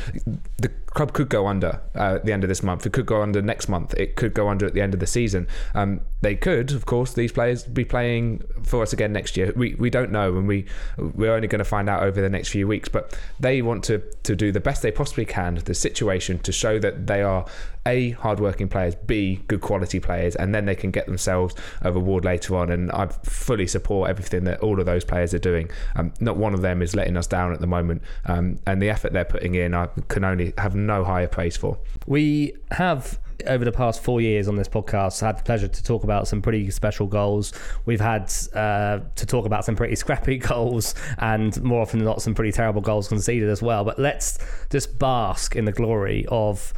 the 0.56 0.72
club 0.94 1.12
could 1.12 1.28
go 1.28 1.46
under 1.46 1.80
uh, 1.94 2.16
at 2.16 2.24
the 2.24 2.32
end 2.32 2.44
of 2.44 2.48
this 2.48 2.62
month. 2.62 2.86
It 2.86 2.92
could 2.92 3.06
go 3.06 3.22
under 3.22 3.40
next 3.42 3.68
month. 3.68 3.94
It 3.94 4.16
could 4.16 4.34
go 4.34 4.48
under 4.48 4.66
at 4.66 4.74
the 4.74 4.80
end 4.80 4.94
of 4.94 5.00
the 5.00 5.06
season. 5.06 5.46
Um, 5.74 6.00
they 6.20 6.34
could, 6.34 6.72
of 6.72 6.86
course, 6.86 7.14
these 7.14 7.32
players 7.32 7.64
be 7.64 7.84
playing 7.84 8.42
for 8.62 8.82
us 8.82 8.92
again 8.92 9.12
next 9.12 9.36
year. 9.36 9.52
We 9.56 9.74
we 9.74 9.90
don't 9.90 10.12
know, 10.12 10.36
and 10.36 10.46
we 10.46 10.66
we're 10.96 11.34
only 11.34 11.48
going 11.48 11.60
to 11.60 11.64
find 11.64 11.88
out 11.88 12.02
over 12.02 12.20
the 12.20 12.30
next 12.30 12.48
few 12.48 12.68
weeks. 12.68 12.88
But 12.88 13.18
they 13.40 13.62
want 13.62 13.84
to 13.84 13.98
to 14.22 14.36
do 14.36 14.52
the 14.52 14.60
best 14.60 14.82
they 14.82 14.92
possibly 14.92 15.24
can 15.24 15.52
the 15.64 15.74
situation 15.74 16.38
to 16.40 16.52
show 16.52 16.78
that 16.78 17.06
they 17.06 17.22
are 17.22 17.46
a 17.86 18.10
hardworking 18.10 18.68
players, 18.68 18.94
b 18.94 19.42
good 19.48 19.60
quality 19.60 20.00
players, 20.00 20.36
and 20.36 20.54
then 20.54 20.64
they 20.64 20.74
can 20.74 20.90
get 20.90 21.06
themselves 21.06 21.54
a 21.80 21.92
reward 21.92 22.24
later 22.24 22.56
on. 22.56 22.70
And 22.70 22.90
I 22.92 23.06
fully 23.06 23.66
support 23.66 24.10
everything 24.10 24.44
that 24.44 24.60
all 24.60 24.78
of 24.80 24.86
those 24.86 25.04
players 25.04 25.34
are 25.34 25.38
doing. 25.38 25.70
Um, 25.96 26.12
not 26.20 26.36
one 26.36 26.54
of 26.54 26.62
them 26.62 26.82
is 26.82 26.94
letting 26.94 27.16
us 27.16 27.26
down 27.26 27.52
at 27.52 27.60
the 27.60 27.66
moment, 27.66 28.02
um, 28.26 28.58
and 28.66 28.80
the 28.80 28.90
effort 28.90 29.12
they're 29.12 29.24
putting 29.24 29.54
in, 29.54 29.74
I 29.74 29.86
can 30.08 30.24
only 30.24 30.52
have 30.58 30.74
no 30.74 31.04
higher 31.04 31.28
praise 31.28 31.56
for. 31.56 31.78
We 32.06 32.54
have 32.70 33.18
over 33.46 33.64
the 33.64 33.72
past 33.72 34.02
four 34.02 34.20
years 34.20 34.48
on 34.48 34.56
this 34.56 34.68
podcast 34.68 35.20
had 35.20 35.38
the 35.38 35.42
pleasure 35.42 35.68
to 35.68 35.82
talk 35.82 36.04
about 36.04 36.28
some 36.28 36.42
pretty 36.42 36.70
special 36.70 37.06
goals. 37.06 37.52
We've 37.86 38.00
had 38.00 38.32
uh, 38.54 39.00
to 39.14 39.26
talk 39.26 39.46
about 39.46 39.64
some 39.64 39.76
pretty 39.76 39.96
scrappy 40.02 40.38
goals 40.38 40.94
and 41.18 41.60
more 41.62 41.82
often 41.82 41.98
than 41.98 42.06
not 42.06 42.22
some 42.22 42.34
pretty 42.34 42.52
terrible 42.52 42.80
goals 42.80 43.08
conceded 43.08 43.48
as 43.48 43.62
well. 43.62 43.84
But 43.84 43.98
let's 43.98 44.38
just 44.70 44.98
bask 44.98 45.56
in 45.56 45.64
the 45.64 45.72
glory 45.72 46.26
of 46.28 46.72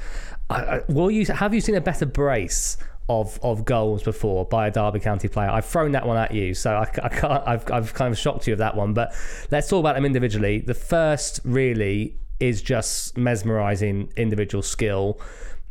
uh, 0.50 0.80
will 0.88 1.10
you 1.10 1.26
have 1.26 1.54
you 1.54 1.60
seen 1.60 1.74
a 1.74 1.80
better 1.80 2.06
brace 2.06 2.76
of 3.08 3.38
of 3.42 3.64
goals 3.64 4.02
before 4.02 4.46
by 4.46 4.68
a 4.68 4.70
Derby 4.70 5.00
County 5.00 5.28
player. 5.28 5.50
I've 5.50 5.66
thrown 5.66 5.92
that 5.92 6.06
one 6.06 6.16
at 6.16 6.32
you, 6.32 6.54
so 6.54 6.74
I, 6.74 6.82
I 7.02 7.08
can't. 7.08 7.46
I've 7.46 7.70
I've 7.70 7.94
kind 7.94 8.12
of 8.12 8.18
shocked 8.18 8.46
you 8.46 8.52
with 8.52 8.60
that 8.60 8.76
one. 8.76 8.94
But 8.94 9.14
let's 9.50 9.68
talk 9.68 9.80
about 9.80 9.94
them 9.94 10.04
individually. 10.04 10.60
The 10.60 10.74
first 10.74 11.40
really 11.44 12.16
is 12.40 12.62
just 12.62 13.16
mesmerising 13.16 14.12
individual 14.16 14.62
skill. 14.62 15.20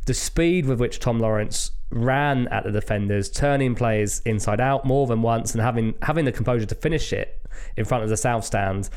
The 0.06 0.14
speed 0.14 0.66
with 0.66 0.80
which 0.80 1.00
Tom 1.00 1.18
Lawrence 1.18 1.72
ran 1.90 2.48
at 2.48 2.64
the 2.64 2.72
defenders, 2.72 3.30
turning 3.30 3.74
players 3.74 4.20
inside 4.20 4.60
out 4.60 4.84
more 4.84 5.06
than 5.06 5.22
once, 5.22 5.54
and 5.54 5.62
having 5.62 5.94
having 6.02 6.24
the 6.24 6.32
composure 6.32 6.66
to 6.66 6.74
finish 6.74 7.12
it 7.12 7.40
in 7.76 7.84
front 7.84 8.04
of 8.04 8.10
the 8.10 8.16
south 8.16 8.44
stand. 8.44 8.90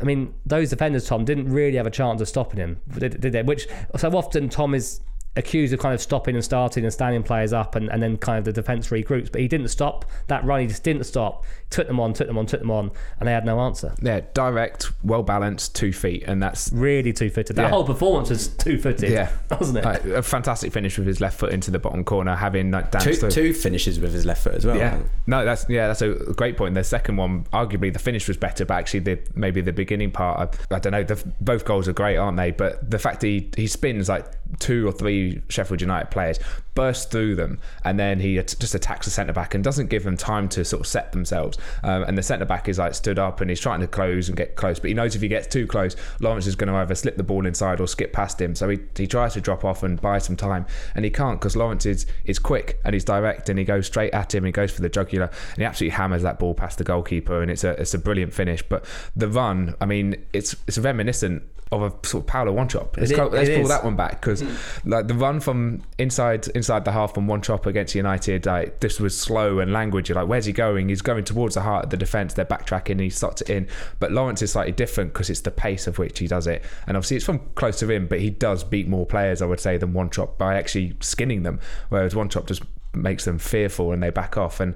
I 0.00 0.04
mean, 0.04 0.34
those 0.44 0.70
defenders, 0.70 1.06
Tom, 1.06 1.24
didn't 1.24 1.52
really 1.52 1.76
have 1.76 1.86
a 1.86 1.90
chance 1.90 2.20
of 2.20 2.28
stopping 2.28 2.58
him, 2.58 2.80
did, 2.98 3.20
did 3.20 3.32
they? 3.32 3.42
Which 3.42 3.68
so 3.96 4.10
often 4.16 4.48
Tom 4.48 4.74
is 4.74 5.00
accused 5.34 5.72
of 5.72 5.80
kind 5.80 5.94
of 5.94 6.00
stopping 6.00 6.34
and 6.34 6.44
starting 6.44 6.84
and 6.84 6.92
standing 6.92 7.22
players 7.22 7.52
up 7.52 7.74
and, 7.74 7.88
and 7.90 8.02
then 8.02 8.18
kind 8.18 8.38
of 8.38 8.44
the 8.44 8.52
defence 8.52 8.88
regroups. 8.88 9.32
But 9.32 9.40
he 9.40 9.48
didn't 9.48 9.68
stop 9.68 10.04
that 10.26 10.44
run. 10.44 10.60
He 10.60 10.66
just 10.66 10.84
didn't 10.84 11.04
stop. 11.04 11.44
Took 11.70 11.86
them 11.86 11.98
on, 12.00 12.12
took 12.12 12.26
them 12.26 12.36
on, 12.36 12.44
took 12.44 12.60
them 12.60 12.70
on, 12.70 12.90
and 13.18 13.26
they 13.26 13.32
had 13.32 13.46
no 13.46 13.60
answer. 13.60 13.94
Yeah, 14.02 14.20
direct, 14.34 14.92
well 15.02 15.22
balanced, 15.22 15.74
two 15.74 15.90
feet, 15.90 16.24
and 16.26 16.42
that's 16.42 16.70
really 16.70 17.14
two 17.14 17.30
footed. 17.30 17.56
That 17.56 17.62
yeah. 17.62 17.68
whole 17.70 17.84
performance 17.84 18.28
was 18.28 18.48
two 18.48 18.78
footed. 18.78 19.10
Yeah, 19.10 19.32
wasn't 19.50 19.78
it? 19.78 19.86
Uh, 19.86 20.16
a 20.16 20.22
fantastic 20.22 20.70
finish 20.70 20.98
with 20.98 21.06
his 21.06 21.22
left 21.22 21.38
foot 21.38 21.50
into 21.50 21.70
the 21.70 21.78
bottom 21.78 22.04
corner, 22.04 22.36
having 22.36 22.70
like 22.70 22.92
two, 23.00 23.14
two 23.30 23.54
finishes 23.54 23.98
with 23.98 24.12
his 24.12 24.26
left 24.26 24.44
foot 24.44 24.54
as 24.54 24.66
well. 24.66 24.76
Yeah, 24.76 25.00
no, 25.26 25.46
that's 25.46 25.66
yeah, 25.70 25.86
that's 25.86 26.02
a 26.02 26.12
great 26.36 26.58
point. 26.58 26.74
The 26.74 26.84
second 26.84 27.16
one, 27.16 27.44
arguably, 27.54 27.90
the 27.90 27.98
finish 27.98 28.28
was 28.28 28.36
better, 28.36 28.66
but 28.66 28.74
actually, 28.74 29.00
the 29.00 29.18
maybe 29.34 29.62
the 29.62 29.72
beginning 29.72 30.10
part, 30.10 30.54
I, 30.70 30.74
I 30.74 30.78
don't 30.78 30.92
know. 30.92 31.04
The, 31.04 31.24
both 31.40 31.64
goals 31.64 31.88
are 31.88 31.94
great, 31.94 32.18
aren't 32.18 32.36
they? 32.36 32.50
But 32.50 32.90
the 32.90 32.98
fact 32.98 33.22
he 33.22 33.50
he 33.56 33.66
spins 33.66 34.10
like 34.10 34.26
two 34.58 34.86
or 34.86 34.92
three 34.92 35.21
Sheffield 35.48 35.80
United 35.80 36.10
players, 36.10 36.38
bursts 36.74 37.04
through 37.04 37.34
them, 37.36 37.58
and 37.84 37.98
then 37.98 38.20
he 38.20 38.36
just 38.36 38.74
attacks 38.74 39.06
the 39.06 39.10
centre 39.10 39.32
back 39.32 39.54
and 39.54 39.62
doesn't 39.62 39.88
give 39.88 40.04
them 40.04 40.16
time 40.16 40.48
to 40.50 40.64
sort 40.64 40.80
of 40.80 40.86
set 40.86 41.12
themselves. 41.12 41.58
Um, 41.82 42.02
and 42.04 42.16
the 42.16 42.22
centre 42.22 42.44
back 42.44 42.68
is 42.68 42.78
like 42.78 42.94
stood 42.94 43.18
up 43.18 43.40
and 43.40 43.50
he's 43.50 43.60
trying 43.60 43.80
to 43.80 43.86
close 43.86 44.28
and 44.28 44.36
get 44.36 44.56
close, 44.56 44.78
but 44.78 44.88
he 44.88 44.94
knows 44.94 45.14
if 45.14 45.22
he 45.22 45.28
gets 45.28 45.46
too 45.46 45.66
close, 45.66 45.96
Lawrence 46.20 46.46
is 46.46 46.56
going 46.56 46.72
to 46.72 46.74
either 46.74 46.94
slip 46.94 47.16
the 47.16 47.22
ball 47.22 47.46
inside 47.46 47.80
or 47.80 47.86
skip 47.86 48.12
past 48.12 48.40
him. 48.40 48.54
So 48.54 48.68
he, 48.68 48.78
he 48.96 49.06
tries 49.06 49.34
to 49.34 49.40
drop 49.40 49.64
off 49.64 49.82
and 49.82 50.00
buy 50.00 50.18
some 50.18 50.36
time, 50.36 50.66
and 50.94 51.04
he 51.04 51.10
can't 51.10 51.40
because 51.40 51.56
Lawrence 51.56 51.86
is, 51.86 52.06
is 52.24 52.38
quick 52.38 52.80
and 52.84 52.94
he's 52.94 53.04
direct 53.04 53.48
and 53.48 53.58
he 53.58 53.64
goes 53.64 53.86
straight 53.86 54.12
at 54.12 54.34
him. 54.34 54.44
He 54.44 54.52
goes 54.52 54.72
for 54.72 54.82
the 54.82 54.88
jugular 54.88 55.26
and 55.26 55.58
he 55.58 55.64
absolutely 55.64 55.96
hammers 55.96 56.22
that 56.22 56.38
ball 56.38 56.54
past 56.54 56.78
the 56.78 56.84
goalkeeper, 56.84 57.42
and 57.42 57.50
it's 57.50 57.64
a 57.64 57.70
it's 57.80 57.94
a 57.94 57.98
brilliant 57.98 58.32
finish. 58.32 58.62
But 58.62 58.84
the 59.14 59.28
run, 59.28 59.74
I 59.80 59.86
mean, 59.86 60.16
it's 60.32 60.56
it's 60.66 60.78
reminiscent 60.78 61.42
of 61.72 61.82
a 61.82 62.06
sort 62.06 62.22
of 62.22 62.26
Paulo 62.26 62.54
Wanchope. 62.54 62.96
Let's, 62.98 63.10
go, 63.10 63.26
let's 63.26 63.48
pull 63.48 63.66
that 63.68 63.82
one 63.82 63.96
back 63.96 64.20
because 64.20 64.42
mm. 64.42 64.56
like 64.84 65.08
the 65.08 65.14
run 65.14 65.40
from 65.40 65.82
inside 65.98 66.46
inside 66.48 66.84
the 66.84 66.92
half 66.92 67.14
from 67.14 67.26
Wanchope 67.26 67.66
against 67.66 67.94
United, 67.94 68.46
like 68.46 68.80
this 68.80 69.00
was 69.00 69.18
slow 69.18 69.58
and 69.58 69.72
languid. 69.72 70.08
You're 70.08 70.16
like, 70.16 70.28
where's 70.28 70.44
he 70.44 70.52
going? 70.52 70.90
He's 70.90 71.02
going 71.02 71.24
towards 71.24 71.54
the 71.54 71.62
heart 71.62 71.84
of 71.84 71.90
the 71.90 71.96
defence. 71.96 72.34
They're 72.34 72.44
backtracking. 72.44 73.00
he 73.00 73.10
slots 73.10 73.40
it 73.40 73.50
in. 73.50 73.68
But 73.98 74.12
Lawrence 74.12 74.42
is 74.42 74.52
slightly 74.52 74.72
different 74.72 75.14
because 75.14 75.30
it's 75.30 75.40
the 75.40 75.50
pace 75.50 75.86
of 75.86 75.98
which 75.98 76.18
he 76.18 76.26
does 76.26 76.46
it, 76.46 76.62
and 76.86 76.96
obviously 76.96 77.16
it's 77.16 77.26
from 77.26 77.40
close 77.54 77.78
to 77.80 77.90
him. 77.90 78.06
But 78.06 78.20
he 78.20 78.30
does 78.30 78.62
beat 78.62 78.86
more 78.86 79.06
players, 79.06 79.40
I 79.40 79.46
would 79.46 79.60
say, 79.60 79.78
than 79.78 79.94
Wanchope 79.94 80.36
by 80.36 80.56
actually 80.56 80.94
skinning 81.00 81.42
them. 81.42 81.58
Whereas 81.88 82.14
Wanchope 82.14 82.46
just 82.46 82.62
makes 82.94 83.24
them 83.24 83.38
fearful 83.38 83.92
and 83.92 84.02
they 84.02 84.10
back 84.10 84.36
off. 84.36 84.60
And 84.60 84.74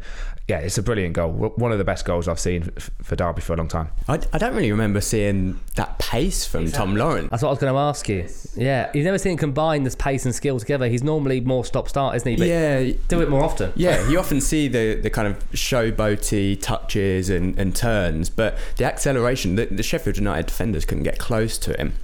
yeah, 0.48 0.58
it's 0.58 0.78
a 0.78 0.82
brilliant 0.82 1.14
goal. 1.14 1.32
One 1.32 1.72
of 1.72 1.78
the 1.78 1.84
best 1.84 2.04
goals 2.04 2.28
I've 2.28 2.38
seen 2.38 2.70
for 3.02 3.16
Derby 3.16 3.40
for 3.40 3.52
a 3.54 3.56
long 3.56 3.66
time. 3.66 3.90
I, 4.06 4.20
I 4.32 4.38
don't 4.38 4.54
really 4.54 4.70
remember 4.70 5.00
seeing 5.00 5.58
that 5.74 5.98
pace 5.98 6.46
from 6.46 6.62
exactly. 6.62 6.86
Tom 6.86 6.96
Lawrence. 6.96 7.30
That's 7.30 7.42
what 7.42 7.48
I 7.48 7.52
was 7.52 7.58
going 7.58 7.72
to 7.72 7.78
ask 7.78 8.08
you. 8.08 8.28
Yeah, 8.54 8.90
you've 8.94 9.04
never 9.04 9.18
seen 9.18 9.32
him 9.32 9.38
combine 9.38 9.82
this 9.82 9.96
pace 9.96 10.24
and 10.24 10.34
skill 10.34 10.60
together. 10.60 10.86
He's 10.88 11.02
normally 11.02 11.40
more 11.40 11.64
stop 11.64 11.88
start, 11.88 12.14
isn't 12.16 12.30
he? 12.30 12.36
But 12.36 12.46
yeah, 12.46 12.92
do 13.08 13.20
it 13.22 13.28
more 13.28 13.42
often. 13.42 13.72
Yeah, 13.74 14.08
you 14.08 14.20
often 14.20 14.40
see 14.40 14.68
the, 14.68 14.94
the 14.94 15.10
kind 15.10 15.26
of 15.26 15.50
showboaty 15.50 16.60
touches 16.62 17.28
and, 17.28 17.58
and 17.58 17.74
turns, 17.74 18.30
but 18.30 18.56
the 18.76 18.84
acceleration, 18.84 19.56
the, 19.56 19.66
the 19.66 19.82
Sheffield 19.82 20.16
United 20.16 20.46
defenders 20.46 20.84
couldn't 20.84 21.04
get 21.04 21.18
close 21.18 21.58
to 21.58 21.76
him, 21.78 21.94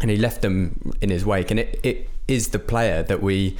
and 0.00 0.10
he 0.10 0.16
left 0.16 0.42
them 0.42 0.94
in 1.00 1.10
his 1.10 1.26
wake. 1.26 1.50
And 1.50 1.58
it, 1.58 1.80
it 1.82 2.08
is 2.28 2.48
the 2.48 2.60
player 2.60 3.02
that 3.02 3.20
we 3.20 3.56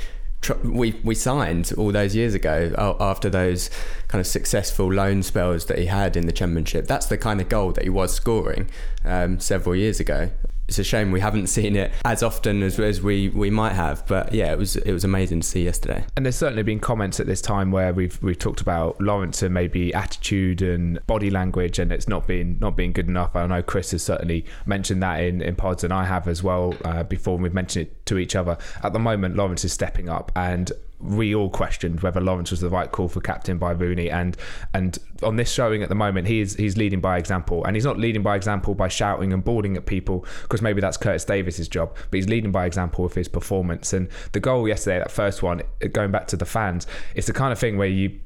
we 0.64 0.98
we 1.04 1.14
signed 1.14 1.72
all 1.76 1.92
those 1.92 2.16
years 2.16 2.34
ago 2.34 2.74
after 2.98 3.28
those 3.28 3.70
kind 4.08 4.20
of 4.20 4.26
successful 4.26 4.92
loan 4.92 5.22
spells 5.22 5.66
that 5.66 5.78
he 5.78 5.86
had 5.86 6.16
in 6.16 6.26
the 6.26 6.32
championship. 6.32 6.86
That's 6.86 7.06
the 7.06 7.18
kind 7.18 7.40
of 7.40 7.48
goal 7.48 7.72
that 7.72 7.84
he 7.84 7.90
was 7.90 8.14
scoring 8.14 8.70
um, 9.04 9.38
several 9.38 9.76
years 9.76 10.00
ago. 10.00 10.30
It's 10.70 10.78
a 10.78 10.84
shame 10.84 11.10
we 11.10 11.18
haven't 11.18 11.46
seen 11.58 11.74
it 11.74 11.90
as 12.04 12.22
often 12.22 12.62
as, 12.62 12.78
as 12.78 13.02
we, 13.02 13.28
we 13.30 13.50
might 13.50 13.72
have. 13.72 14.06
But 14.06 14.32
yeah, 14.32 14.52
it 14.52 14.58
was 14.58 14.76
it 14.76 14.92
was 14.92 15.04
amazing 15.04 15.40
to 15.40 15.46
see 15.46 15.64
yesterday. 15.64 16.04
And 16.16 16.24
there's 16.24 16.36
certainly 16.36 16.62
been 16.62 16.78
comments 16.78 17.18
at 17.18 17.26
this 17.26 17.42
time 17.42 17.72
where 17.72 17.92
we've 17.92 18.22
we've 18.22 18.38
talked 18.38 18.60
about 18.60 19.00
Lawrence 19.00 19.42
and 19.42 19.52
maybe 19.52 19.92
attitude 19.92 20.62
and 20.62 21.04
body 21.06 21.28
language, 21.28 21.78
and 21.78 21.92
it's 21.92 22.08
not 22.08 22.26
been 22.26 22.56
not 22.60 22.76
being 22.76 22.92
good 22.92 23.08
enough. 23.08 23.34
I 23.34 23.46
know 23.46 23.62
Chris 23.62 23.90
has 23.90 24.02
certainly 24.02 24.46
mentioned 24.64 25.02
that 25.02 25.22
in, 25.22 25.42
in 25.42 25.56
pods, 25.56 25.82
and 25.82 25.92
I 25.92 26.04
have 26.04 26.28
as 26.28 26.42
well 26.42 26.74
uh, 26.84 27.02
before. 27.02 27.36
We've 27.36 27.52
mentioned 27.52 27.88
it 27.88 28.06
to 28.06 28.18
each 28.18 28.36
other. 28.36 28.56
At 28.82 28.92
the 28.92 28.98
moment, 28.98 29.36
Lawrence 29.36 29.64
is 29.64 29.72
stepping 29.72 30.08
up, 30.08 30.30
and 30.36 30.70
we 31.00 31.34
all 31.34 31.50
questioned 31.50 32.00
whether 32.00 32.20
Lawrence 32.20 32.50
was 32.50 32.60
the 32.60 32.68
right 32.68 32.90
call 32.90 33.08
for 33.08 33.20
captain 33.20 33.58
by 33.58 33.72
Rooney, 33.72 34.10
and 34.10 34.36
and 34.74 34.98
on 35.22 35.36
this 35.36 35.50
showing 35.50 35.82
at 35.82 35.88
the 35.88 35.94
moment, 35.94 36.26
he 36.26 36.40
is 36.40 36.56
he's 36.56 36.76
leading 36.76 37.00
by 37.00 37.18
example, 37.18 37.64
and 37.64 37.76
he's 37.76 37.84
not 37.84 37.98
leading 37.98 38.22
by 38.22 38.36
example 38.36 38.74
by 38.74 38.88
shouting 38.88 39.32
and 39.32 39.44
bawling 39.44 39.76
at 39.76 39.86
people 39.86 40.24
because 40.42 40.62
maybe 40.62 40.80
that's 40.80 40.96
Curtis 40.96 41.24
Davis's 41.24 41.68
job, 41.68 41.94
but 42.10 42.16
he's 42.16 42.28
leading 42.28 42.52
by 42.52 42.66
example 42.66 43.04
with 43.04 43.14
his 43.14 43.28
performance. 43.28 43.92
And 43.92 44.08
the 44.32 44.40
goal 44.40 44.68
yesterday, 44.68 44.98
that 44.98 45.10
first 45.10 45.42
one, 45.42 45.62
going 45.92 46.10
back 46.10 46.26
to 46.28 46.36
the 46.36 46.44
fans, 46.44 46.86
it's 47.14 47.26
the 47.26 47.32
kind 47.32 47.52
of 47.52 47.58
thing 47.58 47.76
where 47.76 47.88
you 47.88 48.18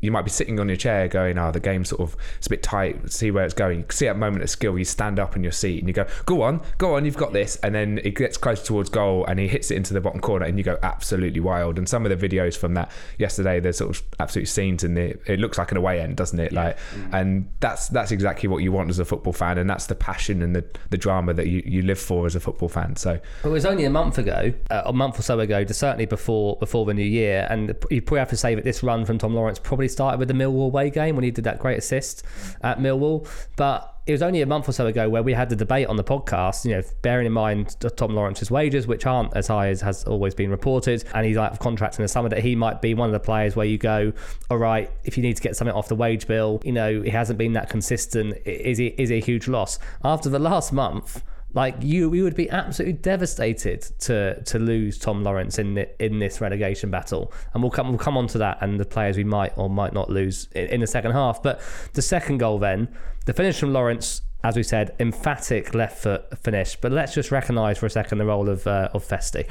you 0.00 0.10
might 0.10 0.22
be 0.22 0.30
sitting 0.30 0.58
on 0.58 0.68
your 0.68 0.76
chair 0.76 1.08
going, 1.08 1.38
"Oh, 1.38 1.52
the 1.52 1.60
game's 1.60 1.90
sort 1.90 2.00
of 2.00 2.16
it's 2.38 2.46
a 2.46 2.50
bit 2.50 2.62
tight. 2.62 3.12
See 3.12 3.30
where 3.30 3.44
it's 3.44 3.54
going." 3.54 3.80
You 3.80 3.84
see 3.90 4.06
that 4.06 4.18
moment 4.18 4.42
of 4.42 4.50
skill, 4.50 4.78
you 4.78 4.84
stand 4.84 5.18
up 5.18 5.36
in 5.36 5.42
your 5.42 5.52
seat 5.52 5.80
and 5.80 5.88
you 5.88 5.94
go, 5.94 6.06
"Go 6.26 6.42
on, 6.42 6.62
go 6.78 6.96
on, 6.96 7.04
you've 7.04 7.16
got 7.16 7.32
this." 7.32 7.56
And 7.62 7.74
then 7.74 8.00
it 8.04 8.14
gets 8.14 8.36
close 8.36 8.62
towards 8.62 8.90
goal, 8.90 9.24
and 9.26 9.38
he 9.38 9.48
hits 9.48 9.70
it 9.70 9.76
into 9.76 9.94
the 9.94 10.00
bottom 10.00 10.20
corner, 10.20 10.46
and 10.46 10.58
you 10.58 10.64
go 10.64 10.78
absolutely 10.82 11.40
wild. 11.40 11.78
And 11.78 11.88
some 11.88 12.04
of 12.10 12.20
the 12.20 12.28
videos 12.28 12.56
from 12.56 12.74
that 12.74 12.90
yesterday, 13.18 13.60
there's 13.60 13.78
sort 13.78 13.96
of 13.96 14.02
absolute 14.18 14.46
scenes 14.46 14.84
in 14.84 14.94
the. 14.94 15.18
It 15.30 15.38
looks 15.38 15.58
like 15.58 15.70
an 15.70 15.76
away 15.76 16.00
end, 16.00 16.16
doesn't 16.16 16.38
it? 16.38 16.52
Like, 16.52 16.78
and 17.12 17.48
that's 17.60 17.88
that's 17.88 18.10
exactly 18.10 18.48
what 18.48 18.62
you 18.62 18.72
want 18.72 18.90
as 18.90 18.98
a 18.98 19.04
football 19.04 19.32
fan, 19.32 19.58
and 19.58 19.68
that's 19.68 19.86
the 19.86 19.94
passion 19.94 20.42
and 20.42 20.54
the, 20.54 20.64
the 20.90 20.96
drama 20.98 21.34
that 21.34 21.46
you, 21.46 21.62
you 21.64 21.82
live 21.82 21.98
for 21.98 22.26
as 22.26 22.34
a 22.34 22.40
football 22.40 22.68
fan. 22.68 22.96
So 22.96 23.20
It 23.44 23.48
was 23.48 23.66
only 23.66 23.84
a 23.84 23.90
month 23.90 24.18
ago, 24.18 24.52
uh, 24.70 24.82
a 24.86 24.92
month 24.92 25.18
or 25.18 25.22
so 25.22 25.38
ago, 25.40 25.64
certainly 25.66 26.06
before 26.06 26.56
before 26.56 26.84
the 26.86 26.94
new 26.94 27.02
year, 27.02 27.46
and 27.50 27.74
you 27.90 28.02
probably 28.02 28.20
have 28.20 28.30
to 28.30 28.36
say 28.36 28.54
that 28.54 28.64
this 28.64 28.82
run 28.82 29.04
from 29.04 29.18
Tom 29.18 29.34
Lawrence 29.34 29.58
probably 29.58 29.88
started 29.88 30.18
with 30.18 30.28
the 30.28 30.34
Millwall 30.34 30.66
away 30.66 30.90
game 30.90 31.14
when 31.16 31.24
he 31.24 31.30
did 31.30 31.44
that 31.44 31.58
great 31.58 31.78
assist 31.78 32.22
at 32.62 32.78
Millwall, 32.78 33.28
but. 33.56 33.94
It 34.08 34.12
was 34.12 34.22
only 34.22 34.40
a 34.40 34.46
month 34.46 34.66
or 34.66 34.72
so 34.72 34.86
ago 34.86 35.06
where 35.10 35.22
we 35.22 35.34
had 35.34 35.50
the 35.50 35.54
debate 35.54 35.86
on 35.86 35.96
the 35.96 36.02
podcast, 36.02 36.64
you 36.64 36.70
know, 36.70 36.82
bearing 37.02 37.26
in 37.26 37.32
mind 37.34 37.76
Tom 37.98 38.14
Lawrence's 38.14 38.50
wages, 38.50 38.86
which 38.86 39.04
aren't 39.04 39.36
as 39.36 39.48
high 39.48 39.68
as 39.68 39.82
has 39.82 40.04
always 40.04 40.34
been 40.34 40.50
reported, 40.50 41.04
and 41.12 41.26
he's 41.26 41.36
out 41.36 41.52
of 41.52 41.58
contract 41.58 41.98
in 41.98 42.02
the 42.04 42.08
summer, 42.08 42.30
that 42.30 42.38
he 42.38 42.56
might 42.56 42.80
be 42.80 42.94
one 42.94 43.10
of 43.10 43.12
the 43.12 43.20
players 43.20 43.54
where 43.54 43.66
you 43.66 43.76
go, 43.76 44.14
all 44.48 44.56
right, 44.56 44.90
if 45.04 45.18
you 45.18 45.22
need 45.22 45.36
to 45.36 45.42
get 45.42 45.56
something 45.56 45.76
off 45.76 45.88
the 45.88 45.94
wage 45.94 46.26
bill, 46.26 46.58
you 46.64 46.72
know, 46.72 47.02
he 47.02 47.10
hasn't 47.10 47.38
been 47.38 47.52
that 47.52 47.68
consistent, 47.68 48.38
is 48.46 48.78
he 48.78 48.86
is 48.96 49.10
a 49.10 49.20
huge 49.20 49.46
loss? 49.46 49.78
After 50.02 50.30
the 50.30 50.38
last 50.38 50.72
month, 50.72 51.22
like 51.54 51.76
you, 51.80 52.10
we 52.10 52.22
would 52.22 52.36
be 52.36 52.50
absolutely 52.50 52.94
devastated 52.94 53.80
to 54.00 54.42
to 54.42 54.58
lose 54.58 54.98
Tom 54.98 55.22
Lawrence 55.22 55.58
in 55.58 55.74
the, 55.74 56.04
in 56.04 56.18
this 56.18 56.40
relegation 56.40 56.90
battle, 56.90 57.32
and 57.54 57.62
we'll 57.62 57.70
come 57.70 57.88
we'll 57.88 57.98
come 57.98 58.18
on 58.18 58.26
to 58.28 58.38
that 58.38 58.58
and 58.60 58.78
the 58.78 58.84
players 58.84 59.16
we 59.16 59.24
might 59.24 59.56
or 59.56 59.70
might 59.70 59.94
not 59.94 60.10
lose 60.10 60.48
in, 60.54 60.66
in 60.66 60.80
the 60.80 60.86
second 60.86 61.12
half. 61.12 61.42
But 61.42 61.60
the 61.94 62.02
second 62.02 62.38
goal, 62.38 62.58
then 62.58 62.88
the 63.24 63.32
finish 63.32 63.58
from 63.58 63.72
Lawrence, 63.72 64.20
as 64.44 64.56
we 64.56 64.62
said, 64.62 64.94
emphatic 65.00 65.74
left 65.74 66.02
foot 66.02 66.38
finish. 66.38 66.76
But 66.76 66.92
let's 66.92 67.14
just 67.14 67.30
recognise 67.30 67.78
for 67.78 67.86
a 67.86 67.90
second 67.90 68.18
the 68.18 68.26
role 68.26 68.50
of 68.50 68.66
uh, 68.66 68.90
of 68.92 69.02
Festi, 69.02 69.48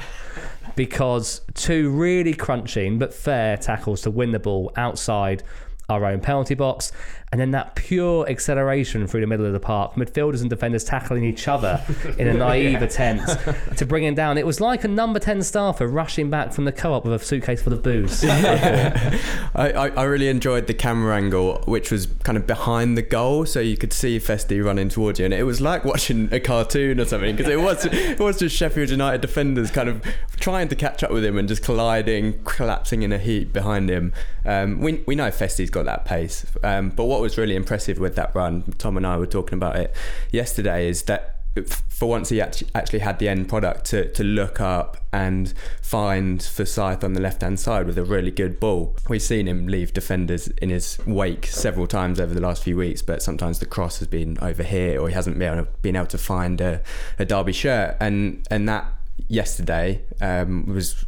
because 0.76 1.40
two 1.54 1.90
really 1.90 2.32
crunching 2.32 3.00
but 3.00 3.12
fair 3.12 3.56
tackles 3.56 4.02
to 4.02 4.10
win 4.12 4.30
the 4.30 4.38
ball 4.38 4.72
outside 4.76 5.42
our 5.88 6.04
own 6.04 6.20
penalty 6.20 6.54
box, 6.54 6.92
and 7.30 7.40
then 7.40 7.50
that 7.50 7.74
pure 7.74 8.28
acceleration 8.28 9.06
through 9.06 9.20
the 9.20 9.26
middle 9.26 9.44
of 9.44 9.52
the 9.52 9.60
park, 9.60 9.94
midfielders 9.94 10.40
and 10.40 10.48
defenders 10.48 10.84
tackling 10.84 11.24
each 11.24 11.46
other 11.48 11.82
in 12.18 12.28
a 12.28 12.34
naive 12.34 12.82
attempt 12.82 13.30
to 13.76 13.86
bring 13.86 14.04
him 14.04 14.14
down. 14.14 14.38
It 14.38 14.46
was 14.46 14.60
like 14.60 14.84
a 14.84 14.88
number 14.88 15.18
10 15.18 15.42
staffer 15.42 15.86
rushing 15.86 16.30
back 16.30 16.52
from 16.52 16.64
the 16.64 16.72
co 16.72 16.94
op 16.94 17.04
with 17.04 17.20
a 17.20 17.24
suitcase 17.24 17.62
full 17.62 17.72
of 17.72 17.82
booze. 17.82 18.24
I, 18.24 19.12
I, 19.54 19.88
I 19.88 20.02
really 20.04 20.28
enjoyed 20.28 20.66
the 20.66 20.74
camera 20.74 21.16
angle, 21.16 21.62
which 21.66 21.90
was 21.90 22.06
kind 22.22 22.38
of 22.38 22.46
behind 22.46 22.96
the 22.96 23.02
goal, 23.02 23.44
so 23.46 23.60
you 23.60 23.76
could 23.76 23.92
see 23.92 24.18
Festy 24.18 24.64
running 24.64 24.88
towards 24.88 25.18
you, 25.18 25.24
and 25.24 25.34
it 25.34 25.44
was 25.44 25.60
like 25.60 25.84
watching 25.84 26.32
a 26.32 26.40
cartoon 26.40 27.00
or 27.00 27.04
something 27.04 27.36
because 27.36 27.50
it 27.50 27.60
was 27.60 27.84
it 27.86 28.18
was 28.18 28.38
just 28.38 28.56
Sheffield 28.56 28.90
United 28.90 29.20
defenders 29.20 29.70
kind 29.70 29.88
of 29.88 30.02
trying 30.36 30.68
to 30.68 30.76
catch 30.76 31.02
up 31.02 31.10
with 31.10 31.24
him 31.24 31.36
and 31.36 31.48
just 31.48 31.62
colliding, 31.62 32.42
collapsing 32.44 33.02
in 33.02 33.12
a 33.12 33.18
heap 33.18 33.52
behind 33.52 33.90
him. 33.90 34.12
Um, 34.44 34.80
we 34.80 35.02
we 35.06 35.14
know 35.14 35.30
Festy's 35.30 35.70
got 35.70 35.84
that 35.84 36.04
pace, 36.04 36.46
um, 36.62 36.90
but 36.90 37.04
what 37.04 37.17
was 37.20 37.38
really 37.38 37.56
impressive 37.56 37.98
with 37.98 38.16
that 38.16 38.34
run, 38.34 38.62
Tom 38.78 38.96
and 38.96 39.06
I 39.06 39.16
were 39.16 39.26
talking 39.26 39.56
about 39.56 39.76
it 39.76 39.94
yesterday, 40.30 40.88
is 40.88 41.02
that 41.04 41.38
for 41.64 42.08
once 42.08 42.28
he 42.28 42.40
actually 42.40 42.98
had 43.00 43.18
the 43.18 43.28
end 43.28 43.48
product 43.48 43.86
to, 43.86 44.10
to 44.12 44.22
look 44.22 44.60
up 44.60 44.98
and 45.12 45.52
find 45.82 46.42
Forsyth 46.42 47.02
on 47.02 47.14
the 47.14 47.20
left 47.20 47.42
hand 47.42 47.58
side 47.58 47.86
with 47.86 47.98
a 47.98 48.04
really 48.04 48.30
good 48.30 48.60
ball. 48.60 48.96
We've 49.08 49.22
seen 49.22 49.48
him 49.48 49.66
leave 49.66 49.92
defenders 49.92 50.48
in 50.48 50.70
his 50.70 50.98
wake 51.06 51.46
several 51.46 51.86
times 51.86 52.20
over 52.20 52.34
the 52.34 52.40
last 52.40 52.62
few 52.62 52.76
weeks, 52.76 53.02
but 53.02 53.22
sometimes 53.22 53.58
the 53.58 53.66
cross 53.66 53.98
has 53.98 54.08
been 54.08 54.38
over 54.40 54.62
here 54.62 55.00
or 55.00 55.08
he 55.08 55.14
hasn't 55.14 55.38
been 55.38 55.52
able 55.52 55.64
to, 55.64 55.70
been 55.82 55.96
able 55.96 56.06
to 56.06 56.18
find 56.18 56.60
a, 56.60 56.80
a 57.18 57.24
Derby 57.24 57.52
shirt. 57.52 57.96
And, 58.00 58.46
and 58.50 58.68
that 58.68 58.86
yesterday 59.26 60.02
um, 60.20 60.66
was 60.66 61.04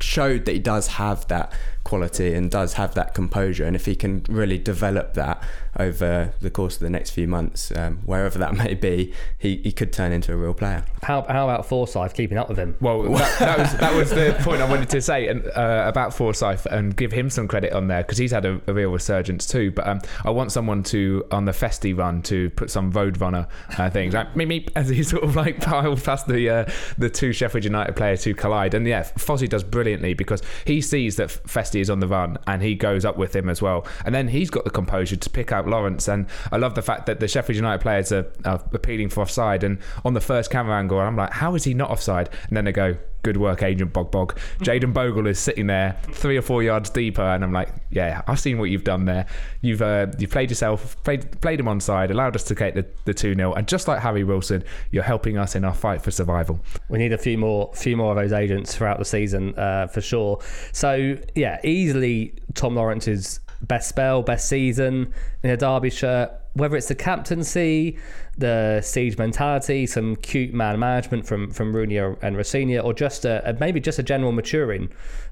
showed 0.00 0.44
that 0.44 0.52
he 0.52 0.58
does 0.58 0.86
have 0.88 1.26
that 1.28 1.52
quality 1.84 2.34
and 2.34 2.50
does 2.50 2.74
have 2.74 2.94
that 2.94 3.14
composure. 3.14 3.64
And 3.64 3.74
if 3.74 3.86
he 3.86 3.94
can 3.94 4.24
really 4.28 4.58
develop 4.58 5.14
that 5.14 5.42
over 5.78 6.32
the 6.40 6.50
course 6.50 6.74
of 6.74 6.80
the 6.80 6.90
next 6.90 7.10
few 7.10 7.26
months 7.26 7.72
um, 7.76 7.98
wherever 8.04 8.38
that 8.38 8.54
may 8.64 8.74
be 8.74 9.12
he, 9.38 9.56
he 9.58 9.72
could 9.72 9.92
turn 9.92 10.12
into 10.12 10.32
a 10.32 10.36
real 10.36 10.54
player 10.54 10.84
how, 11.02 11.22
how 11.22 11.48
about 11.48 11.66
Forsyth 11.66 12.14
keeping 12.14 12.38
up 12.38 12.48
with 12.48 12.58
him 12.58 12.76
well 12.80 13.02
that, 13.12 13.38
that 13.38 13.58
was 13.58 13.72
that 13.76 13.94
was 13.94 14.10
the 14.10 14.36
point 14.40 14.60
I 14.60 14.68
wanted 14.68 14.88
to 14.90 15.00
say 15.00 15.28
and 15.28 15.46
uh, 15.48 15.84
about 15.86 16.14
Forsyth 16.14 16.66
and 16.66 16.96
give 16.96 17.12
him 17.12 17.30
some 17.30 17.48
credit 17.48 17.72
on 17.72 17.88
there 17.88 18.02
because 18.02 18.18
he's 18.18 18.32
had 18.32 18.44
a, 18.44 18.60
a, 18.66 18.72
real 18.72 18.90
resurgence 18.90 19.46
too 19.46 19.70
but 19.70 19.86
um, 19.86 20.00
I 20.24 20.30
want 20.30 20.52
someone 20.52 20.82
to 20.84 21.26
on 21.30 21.44
the 21.44 21.52
Festy 21.52 21.96
run 21.96 22.22
to 22.22 22.50
put 22.50 22.70
some 22.70 22.90
road 22.90 23.20
runner 23.20 23.46
uh, 23.76 23.90
things 23.90 24.14
like 24.14 24.34
meep 24.34 24.48
meep 24.48 24.70
as 24.76 24.88
he 24.88 25.02
sort 25.04 25.24
of 25.24 25.36
like 25.36 25.60
piled 25.60 26.02
past 26.02 26.26
the 26.26 26.48
uh, 26.48 26.64
the 26.96 27.10
two 27.10 27.32
Sheffield 27.32 27.64
United 27.64 27.96
players 27.96 28.24
who 28.24 28.34
collide 28.34 28.74
and 28.74 28.86
yeah 28.86 29.02
Fozzie 29.02 29.48
does 29.48 29.64
brilliantly 29.64 30.14
because 30.14 30.42
he 30.64 30.80
sees 30.80 31.16
that 31.16 31.28
Festy 31.28 31.80
is 31.80 31.90
on 31.90 32.00
the 32.00 32.08
run 32.08 32.38
and 32.46 32.62
he 32.62 32.74
goes 32.74 33.04
up 33.04 33.16
with 33.16 33.34
him 33.34 33.48
as 33.48 33.62
well. 33.62 33.86
And 34.04 34.14
then 34.14 34.28
he's 34.28 34.50
got 34.50 34.64
the 34.64 34.70
composure 34.70 35.16
to 35.16 35.30
pick 35.30 35.52
out 35.58 35.66
Lawrence. 35.66 36.08
And 36.08 36.26
I 36.52 36.56
love 36.56 36.74
the 36.74 36.82
fact 36.82 37.06
that 37.06 37.20
the 37.20 37.28
Sheffield 37.28 37.56
United 37.56 37.80
players 37.80 38.12
are, 38.12 38.30
are 38.44 38.62
appealing 38.72 39.10
for 39.10 39.22
offside. 39.22 39.64
And 39.64 39.78
on 40.04 40.14
the 40.14 40.20
first 40.20 40.50
camera 40.50 40.76
angle, 40.78 40.98
I'm 40.98 41.16
like, 41.16 41.32
how 41.32 41.54
is 41.54 41.64
he 41.64 41.74
not 41.74 41.90
offside? 41.90 42.30
And 42.48 42.56
then 42.56 42.64
they 42.64 42.72
go, 42.72 42.96
good 43.22 43.36
work, 43.36 43.62
Agent 43.62 43.92
Bog 43.92 44.10
Bog. 44.10 44.38
Jayden 44.60 44.92
Bogle 44.92 45.26
is 45.26 45.38
sitting 45.38 45.66
there 45.66 45.96
three 46.12 46.36
or 46.36 46.42
four 46.42 46.62
yards 46.62 46.90
deeper, 46.90 47.22
and 47.22 47.42
I'm 47.44 47.52
like, 47.52 47.68
yeah, 47.90 48.22
I've 48.26 48.40
seen 48.40 48.58
what 48.58 48.70
you've 48.70 48.84
done 48.84 49.04
there. 49.04 49.26
You've 49.60 49.82
uh, 49.82 50.06
you 50.18 50.28
played 50.28 50.50
yourself, 50.50 51.02
played 51.04 51.40
played 51.40 51.60
him 51.60 51.68
on 51.68 51.80
side, 51.80 52.10
allowed 52.10 52.36
us 52.36 52.44
to 52.44 52.54
get 52.54 52.74
the, 52.74 52.86
the 53.04 53.14
2 53.14 53.34
0. 53.34 53.52
And 53.54 53.66
just 53.66 53.88
like 53.88 54.00
Harry 54.00 54.24
Wilson, 54.24 54.64
you're 54.90 55.02
helping 55.02 55.38
us 55.38 55.54
in 55.54 55.64
our 55.64 55.74
fight 55.74 56.02
for 56.02 56.10
survival. 56.10 56.60
We 56.88 56.98
need 56.98 57.12
a 57.12 57.18
few 57.18 57.38
more 57.38 57.72
few 57.74 57.96
more 57.96 58.12
of 58.12 58.16
those 58.16 58.32
agents 58.32 58.74
throughout 58.74 58.98
the 58.98 59.04
season 59.04 59.58
uh, 59.58 59.88
for 59.88 60.00
sure. 60.00 60.40
So, 60.72 61.16
yeah, 61.34 61.58
easily 61.64 62.34
Tom 62.54 62.76
Lawrence's 62.76 63.40
best 63.62 63.88
spell, 63.88 64.22
best 64.22 64.48
season 64.48 65.12
in 65.42 65.50
a 65.50 65.56
Derby 65.56 65.90
shirt. 65.90 66.30
Whether 66.54 66.76
it's 66.76 66.88
the 66.88 66.94
captaincy, 66.96 67.98
the 68.36 68.80
siege 68.82 69.16
mentality, 69.16 69.86
some 69.86 70.16
cute 70.16 70.52
man 70.52 70.78
management 70.78 71.24
from 71.26 71.50
from 71.50 71.74
Rooney 71.74 71.98
and 71.98 72.36
Rosenior, 72.36 72.80
or 72.80 72.92
just 72.92 73.24
a, 73.24 73.56
maybe 73.60 73.78
just 73.78 73.98
a 73.98 74.02
general 74.02 74.32
maturing 74.32 74.88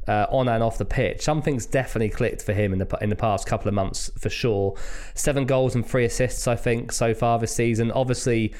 uh, 0.07 0.27
on 0.31 0.49
and 0.49 0.63
off 0.63 0.79
the 0.79 0.85
pitch. 0.85 1.23
Something's 1.23 1.67
definitely 1.67 2.11
clicked 2.11 2.43
for 2.43 2.53
him 2.53 2.73
in 2.73 2.79
the 2.79 2.99
in 3.01 3.09
the 3.09 3.17
past 3.17 3.47
couple 3.47 3.67
of 3.67 3.75
months 3.75 4.11
for 4.19 4.31
sure. 4.31 4.77
Seven 5.15 5.47
goals 5.47 5.75
and 5.75 5.85
three 5.85 6.05
assists, 6.05 6.47
I 6.47 6.55
think, 6.55 6.93
so 6.93 7.13
far 7.13 7.39
this 7.41 7.55
season. 7.55 7.91
Obviously, 7.91 8.55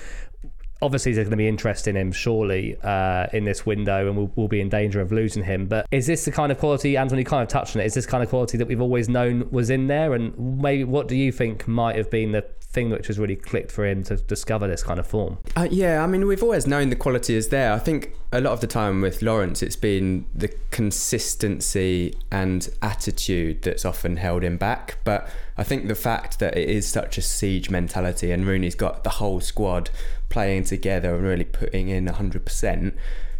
obviously 0.83 1.13
there's 1.13 1.27
going 1.27 1.33
to 1.33 1.37
be 1.37 1.49
interest 1.49 1.89
in 1.89 1.97
him 1.97 2.13
surely 2.13 2.77
uh, 2.83 3.27
in 3.33 3.45
this 3.45 3.65
window 3.65 4.07
and 4.07 4.17
we'll, 4.17 4.31
we'll, 4.37 4.47
be 4.47 4.61
in 4.61 4.69
danger 4.69 5.01
of 5.01 5.11
losing 5.11 5.43
him. 5.43 5.67
But 5.67 5.87
is 5.91 6.07
this 6.07 6.25
the 6.25 6.31
kind 6.31 6.53
of 6.53 6.59
quality 6.59 6.97
Anthony 6.97 7.25
kind 7.25 7.43
of 7.43 7.49
touched 7.49 7.75
on 7.75 7.83
it 7.83 7.87
is 7.87 7.95
this 7.95 8.07
kind 8.07 8.23
of 8.23 8.29
quality 8.29 8.57
that 8.59 8.69
we've 8.69 8.81
always 8.81 9.09
known 9.09 9.49
was 9.51 9.71
in 9.71 9.89
there? 9.89 10.15
And 10.15 10.61
maybe 10.61 10.85
what 10.85 11.09
do 11.09 11.17
you 11.17 11.33
think 11.33 11.67
might 11.67 11.97
have 11.97 12.11
been 12.11 12.33
the 12.33 12.43
thing 12.61 12.91
which 12.91 13.07
has 13.07 13.19
really 13.19 13.37
clicked 13.37 13.73
for 13.73 13.87
him 13.87 14.03
to 14.05 14.17
discover 14.17 14.69
this 14.69 14.83
kind 14.83 15.01
of 15.01 15.07
form? 15.07 15.39
Uh, 15.57 15.67
yeah 15.71 16.03
I 16.03 16.07
mean 16.07 16.27
we've 16.27 16.43
always 16.43 16.67
known 16.67 16.91
the 16.91 16.97
quality 16.97 17.35
is 17.35 17.49
there. 17.49 17.73
I 17.73 17.79
think 17.79 18.13
a 18.37 18.41
lot 18.41 18.53
of 18.53 18.61
the 18.61 18.67
time 18.67 19.01
with 19.01 19.23
Lawrence 19.23 19.63
it's 19.63 19.77
been 19.77 20.27
the 20.35 20.49
consistency 20.71 22.15
and 22.31 22.69
attitude 22.83 23.63
that's 23.63 23.85
often 23.85 24.17
held 24.17 24.45
him 24.45 24.57
back 24.57 24.99
but 25.05 25.29
I 25.57 25.65
think 25.65 25.89
the 25.89 25.95
fact 25.95 26.39
that 26.39 26.57
it 26.57 26.69
is 26.69 26.87
such 26.87 27.17
a 27.17 27.23
siege 27.23 27.71
mentality 27.71 28.31
and 28.31 28.47
Rooney's 28.47 28.75
got 28.75 29.05
the 29.05 29.11
whole 29.11 29.41
squad 29.41 29.91
playing 30.29 30.65
together 30.65 31.15
and 31.15 31.25
really 31.25 31.45
putting 31.45 31.89
in 31.89 32.07
100%. 32.07 32.95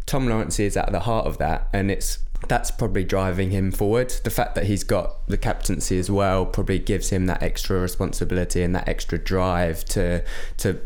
Tom 0.07 0.29
Lawrence 0.29 0.59
is 0.59 0.77
at 0.77 0.93
the 0.93 1.01
heart 1.01 1.27
of 1.27 1.39
that, 1.39 1.69
and 1.73 1.91
it's 1.91 2.21
that's 2.49 2.71
probably 2.71 3.03
driving 3.03 3.51
him 3.51 3.73
forward. 3.73 4.11
The 4.23 4.31
fact 4.31 4.55
that 4.55 4.65
he's 4.65 4.85
got 4.85 5.27
the 5.27 5.39
captaincy 5.39 5.99
as 5.99 6.11
well 6.11 6.47
probably 6.47 6.79
gives 6.79 7.11
him 7.11 7.27
that 7.27 7.43
extra 7.43 7.79
responsibility 7.81 8.63
and 8.63 8.75
that 8.75 8.89
extra 8.89 9.19
drive 9.19 9.85
to 9.87 10.23
to 10.59 10.81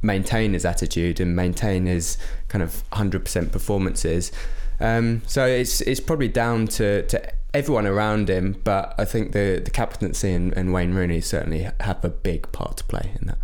maintain 0.00 0.52
his 0.52 0.64
attitude 0.64 1.20
and 1.20 1.36
maintain 1.36 1.86
his 1.86 2.18
kind 2.52 2.62
of 2.62 2.84
100% 2.92 3.50
performances. 3.50 4.30
Um, 4.78 5.22
so 5.26 5.46
it's 5.46 5.80
it's 5.80 6.00
probably 6.00 6.28
down 6.28 6.66
to, 6.78 7.06
to 7.06 7.32
everyone 7.54 7.86
around 7.86 8.28
him, 8.28 8.60
but 8.64 8.94
I 8.98 9.04
think 9.04 9.32
the, 9.32 9.60
the 9.64 9.70
captaincy 9.70 10.32
and, 10.32 10.52
and 10.54 10.72
Wayne 10.72 10.92
Rooney 10.92 11.20
certainly 11.20 11.68
have 11.80 12.04
a 12.04 12.08
big 12.08 12.50
part 12.52 12.76
to 12.78 12.84
play 12.84 13.12
in 13.20 13.28
that. 13.28 13.38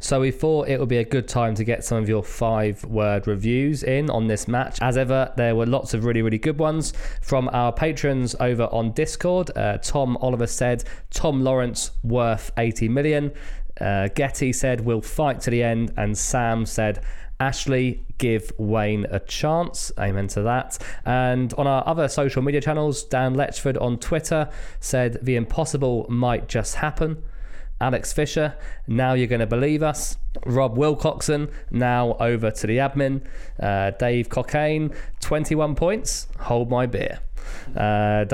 So 0.00 0.20
we 0.20 0.30
thought 0.30 0.68
it 0.68 0.80
would 0.80 0.88
be 0.88 0.98
a 0.98 1.04
good 1.04 1.28
time 1.28 1.54
to 1.54 1.62
get 1.64 1.84
some 1.84 1.98
of 1.98 2.08
your 2.08 2.24
five 2.24 2.82
word 2.84 3.26
reviews 3.28 3.82
in 3.82 4.10
on 4.10 4.26
this 4.26 4.48
match. 4.48 4.78
As 4.80 4.96
ever, 4.96 5.32
there 5.36 5.54
were 5.54 5.66
lots 5.66 5.94
of 5.94 6.04
really, 6.04 6.22
really 6.22 6.38
good 6.38 6.58
ones 6.58 6.92
from 7.22 7.48
our 7.52 7.72
patrons 7.72 8.34
over 8.40 8.64
on 8.64 8.92
Discord. 8.92 9.50
Uh, 9.56 9.78
Tom 9.78 10.16
Oliver 10.20 10.46
said, 10.48 10.84
Tom 11.10 11.44
Lawrence 11.44 11.92
worth 12.02 12.50
80 12.56 12.88
million. 12.88 13.32
Uh, 13.80 14.08
Getty 14.08 14.52
said, 14.52 14.80
we'll 14.80 15.00
fight 15.00 15.40
to 15.42 15.50
the 15.50 15.62
end. 15.62 15.92
And 15.96 16.16
Sam 16.18 16.66
said, 16.66 17.04
Ashley, 17.40 18.04
give 18.18 18.52
Wayne 18.58 19.06
a 19.10 19.20
chance. 19.20 19.92
Amen 19.98 20.26
to 20.28 20.42
that. 20.42 20.78
And 21.04 21.54
on 21.54 21.66
our 21.66 21.86
other 21.86 22.08
social 22.08 22.42
media 22.42 22.60
channels, 22.60 23.04
Dan 23.04 23.34
Letchford 23.34 23.80
on 23.80 23.98
Twitter 23.98 24.50
said, 24.80 25.18
the 25.22 25.36
impossible 25.36 26.06
might 26.08 26.48
just 26.48 26.76
happen. 26.76 27.22
Alex 27.80 28.12
Fisher, 28.12 28.56
now 28.88 29.12
you're 29.12 29.28
going 29.28 29.40
to 29.40 29.46
believe 29.46 29.84
us. 29.84 30.18
Rob 30.44 30.76
Wilcoxon, 30.76 31.52
now 31.70 32.14
over 32.14 32.50
to 32.50 32.66
the 32.66 32.78
admin. 32.78 33.22
Uh, 33.60 33.92
Dave 33.92 34.28
Cockane, 34.28 34.94
21 35.20 35.76
points. 35.76 36.26
Hold 36.40 36.70
my 36.70 36.86
beer. 36.86 37.20
Uh, 37.76 38.24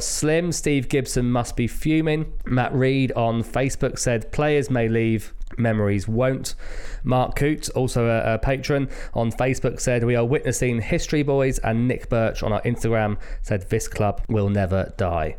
Slim, 0.00 0.52
Steve 0.52 0.88
Gibson 0.88 1.30
must 1.30 1.56
be 1.56 1.66
fuming. 1.66 2.32
Matt 2.44 2.74
Reed 2.74 3.12
on 3.12 3.42
Facebook 3.42 3.98
said 3.98 4.30
players 4.32 4.70
may 4.70 4.88
leave, 4.88 5.32
memories 5.58 6.08
won't. 6.08 6.54
Mark 7.02 7.36
Coote, 7.36 7.68
also 7.70 8.06
a, 8.06 8.34
a, 8.34 8.38
patron 8.38 8.88
on 9.14 9.30
Facebook, 9.30 9.80
said 9.80 10.04
we 10.04 10.16
are 10.16 10.24
witnessing 10.24 10.80
history 10.80 11.22
boys, 11.22 11.58
and 11.60 11.86
Nick 11.88 12.08
Birch 12.08 12.42
on 12.42 12.52
our 12.52 12.62
Instagram 12.62 13.18
said 13.42 13.68
this 13.70 13.88
club 13.88 14.22
will 14.28 14.48
never 14.48 14.92
die. 14.96 15.36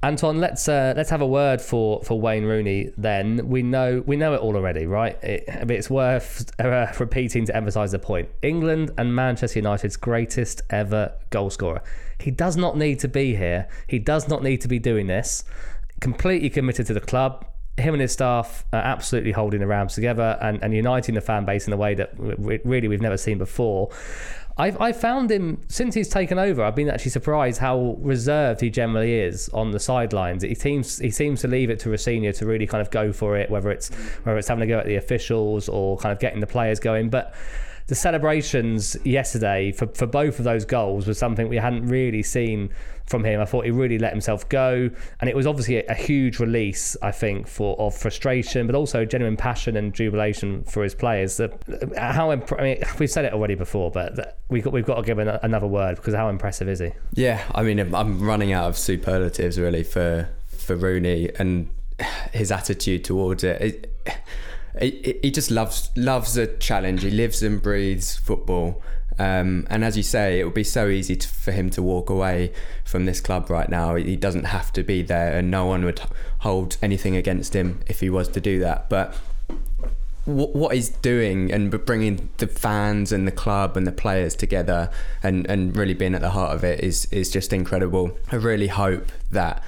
Anton, 0.00 0.38
let's 0.38 0.68
uh, 0.68 0.94
let's 0.96 1.10
have 1.10 1.22
a 1.22 1.26
word 1.26 1.60
for, 1.60 2.02
for 2.04 2.20
Wayne 2.20 2.44
Rooney. 2.44 2.92
Then 2.96 3.48
we 3.48 3.62
know 3.62 4.04
we 4.06 4.14
know 4.14 4.32
it 4.32 4.38
all 4.40 4.54
already, 4.54 4.86
right? 4.86 5.22
It, 5.24 5.44
it's 5.48 5.90
worth 5.90 6.52
uh, 6.60 6.86
repeating 7.00 7.46
to 7.46 7.56
emphasise 7.56 7.90
the 7.90 7.98
point. 7.98 8.28
England 8.40 8.92
and 8.96 9.12
Manchester 9.14 9.58
United's 9.58 9.96
greatest 9.96 10.62
ever 10.70 11.14
goalscorer. 11.32 11.82
He 12.20 12.30
does 12.30 12.56
not 12.56 12.76
need 12.76 13.00
to 13.00 13.08
be 13.08 13.34
here. 13.34 13.66
He 13.88 13.98
does 13.98 14.28
not 14.28 14.44
need 14.44 14.60
to 14.60 14.68
be 14.68 14.78
doing 14.78 15.08
this. 15.08 15.44
Completely 16.00 16.50
committed 16.50 16.86
to 16.86 16.94
the 16.94 17.00
club. 17.00 17.44
Him 17.78 17.94
and 17.94 18.00
his 18.00 18.12
staff 18.12 18.64
are 18.72 18.80
absolutely 18.80 19.32
holding 19.32 19.60
the 19.60 19.66
Rams 19.66 19.94
together 19.94 20.38
and, 20.40 20.62
and 20.62 20.74
uniting 20.74 21.14
the 21.14 21.20
fan 21.20 21.44
base 21.44 21.66
in 21.66 21.72
a 21.72 21.76
way 21.76 21.94
that 21.94 22.12
really 22.16 22.88
we've 22.88 23.00
never 23.00 23.16
seen 23.16 23.38
before. 23.38 23.90
I've 24.58 24.80
I 24.80 24.92
found 24.92 25.30
him 25.30 25.60
since 25.68 25.94
he's 25.94 26.08
taken 26.08 26.38
over. 26.38 26.64
I've 26.64 26.74
been 26.74 26.90
actually 26.90 27.12
surprised 27.12 27.60
how 27.60 27.96
reserved 28.00 28.60
he 28.60 28.70
generally 28.70 29.14
is 29.14 29.48
on 29.50 29.70
the 29.70 29.78
sidelines. 29.78 30.42
He 30.42 30.56
seems 30.56 30.98
he 30.98 31.10
seems 31.10 31.40
to 31.42 31.48
leave 31.48 31.70
it 31.70 31.78
to 31.80 31.90
Rosenior 31.90 32.32
to 32.32 32.46
really 32.46 32.66
kind 32.66 32.82
of 32.82 32.90
go 32.90 33.12
for 33.12 33.36
it, 33.36 33.50
whether 33.50 33.70
it's 33.70 33.90
whether 34.24 34.36
it's 34.36 34.48
having 34.48 34.64
a 34.64 34.66
go 34.66 34.78
at 34.80 34.86
the 34.86 34.96
officials 34.96 35.68
or 35.68 35.96
kind 35.98 36.12
of 36.12 36.18
getting 36.18 36.40
the 36.40 36.46
players 36.46 36.80
going. 36.80 37.08
But 37.08 37.34
the 37.88 37.94
celebrations 37.94 38.96
yesterday 39.04 39.72
for, 39.72 39.86
for 39.88 40.06
both 40.06 40.38
of 40.38 40.44
those 40.44 40.64
goals 40.66 41.06
was 41.06 41.18
something 41.18 41.48
we 41.48 41.56
hadn't 41.56 41.86
really 41.88 42.22
seen 42.22 42.70
from 43.06 43.24
him. 43.24 43.40
I 43.40 43.46
thought 43.46 43.64
he 43.64 43.70
really 43.70 43.98
let 43.98 44.12
himself 44.12 44.46
go, 44.50 44.90
and 45.20 45.30
it 45.30 45.34
was 45.34 45.46
obviously 45.46 45.78
a, 45.78 45.86
a, 45.88 45.94
huge 45.94 46.38
release, 46.38 46.98
I 47.00 47.12
think, 47.12 47.48
for 47.48 47.80
of 47.80 47.96
frustration, 47.96 48.66
but 48.66 48.76
also 48.76 49.06
genuine 49.06 49.38
passion 49.38 49.74
and 49.74 49.94
jubilation 49.94 50.64
for 50.64 50.82
his 50.82 50.94
players. 50.94 51.38
That 51.38 51.94
how 51.96 52.30
imp- 52.30 52.52
I 52.58 52.62
mean, 52.62 52.82
we've 52.98 53.10
said 53.10 53.24
it 53.24 53.32
already 53.32 53.54
before, 53.54 53.90
but 53.90 54.38
we've 54.50 54.62
got 54.62 54.74
we've 54.74 54.84
got 54.84 54.96
to 54.96 55.02
give 55.02 55.18
an, 55.18 55.28
another 55.42 55.66
word 55.66 55.96
because 55.96 56.14
how 56.14 56.28
impressive 56.28 56.68
is 56.68 56.80
he? 56.80 56.90
Yeah, 57.14 57.42
I 57.54 57.62
mean, 57.62 57.78
I'm 57.94 58.20
running 58.20 58.52
out 58.52 58.68
of 58.68 58.76
superlatives 58.76 59.58
really 59.58 59.82
for 59.82 60.28
for 60.46 60.76
Rooney 60.76 61.30
and 61.38 61.70
his 62.32 62.52
attitude 62.52 63.04
towards 63.04 63.42
it, 63.44 63.60
it 63.62 64.18
he, 64.80 65.18
he 65.22 65.30
just 65.30 65.50
loves 65.50 65.90
loves 65.96 66.36
a 66.36 66.46
challenge. 66.58 67.02
He 67.02 67.10
lives 67.10 67.42
and 67.42 67.60
breathes 67.60 68.16
football. 68.16 68.82
Um, 69.18 69.66
and 69.68 69.84
as 69.84 69.96
you 69.96 70.04
say, 70.04 70.38
it 70.38 70.44
would 70.44 70.54
be 70.54 70.64
so 70.64 70.88
easy 70.88 71.16
to, 71.16 71.26
for 71.26 71.50
him 71.50 71.70
to 71.70 71.82
walk 71.82 72.08
away 72.08 72.52
from 72.84 73.04
this 73.04 73.20
club 73.20 73.50
right 73.50 73.68
now. 73.68 73.96
He 73.96 74.14
doesn't 74.14 74.44
have 74.44 74.72
to 74.74 74.84
be 74.84 75.02
there, 75.02 75.36
and 75.36 75.50
no 75.50 75.66
one 75.66 75.84
would 75.84 76.00
hold 76.40 76.76
anything 76.82 77.16
against 77.16 77.54
him 77.54 77.80
if 77.88 78.00
he 78.00 78.10
was 78.10 78.28
to 78.28 78.40
do 78.40 78.60
that. 78.60 78.88
But 78.88 79.16
what 80.28 80.74
he's 80.74 80.90
doing 80.90 81.50
and 81.50 81.70
bringing 81.86 82.28
the 82.36 82.46
fans 82.46 83.12
and 83.12 83.26
the 83.26 83.32
club 83.32 83.78
and 83.78 83.86
the 83.86 83.92
players 83.92 84.34
together 84.34 84.90
and, 85.22 85.48
and 85.48 85.74
really 85.74 85.94
being 85.94 86.14
at 86.14 86.20
the 86.20 86.30
heart 86.30 86.54
of 86.54 86.62
it 86.62 86.80
is 86.80 87.06
is 87.06 87.30
just 87.30 87.52
incredible. 87.52 88.16
I 88.30 88.36
really 88.36 88.66
hope 88.66 89.10
that 89.30 89.62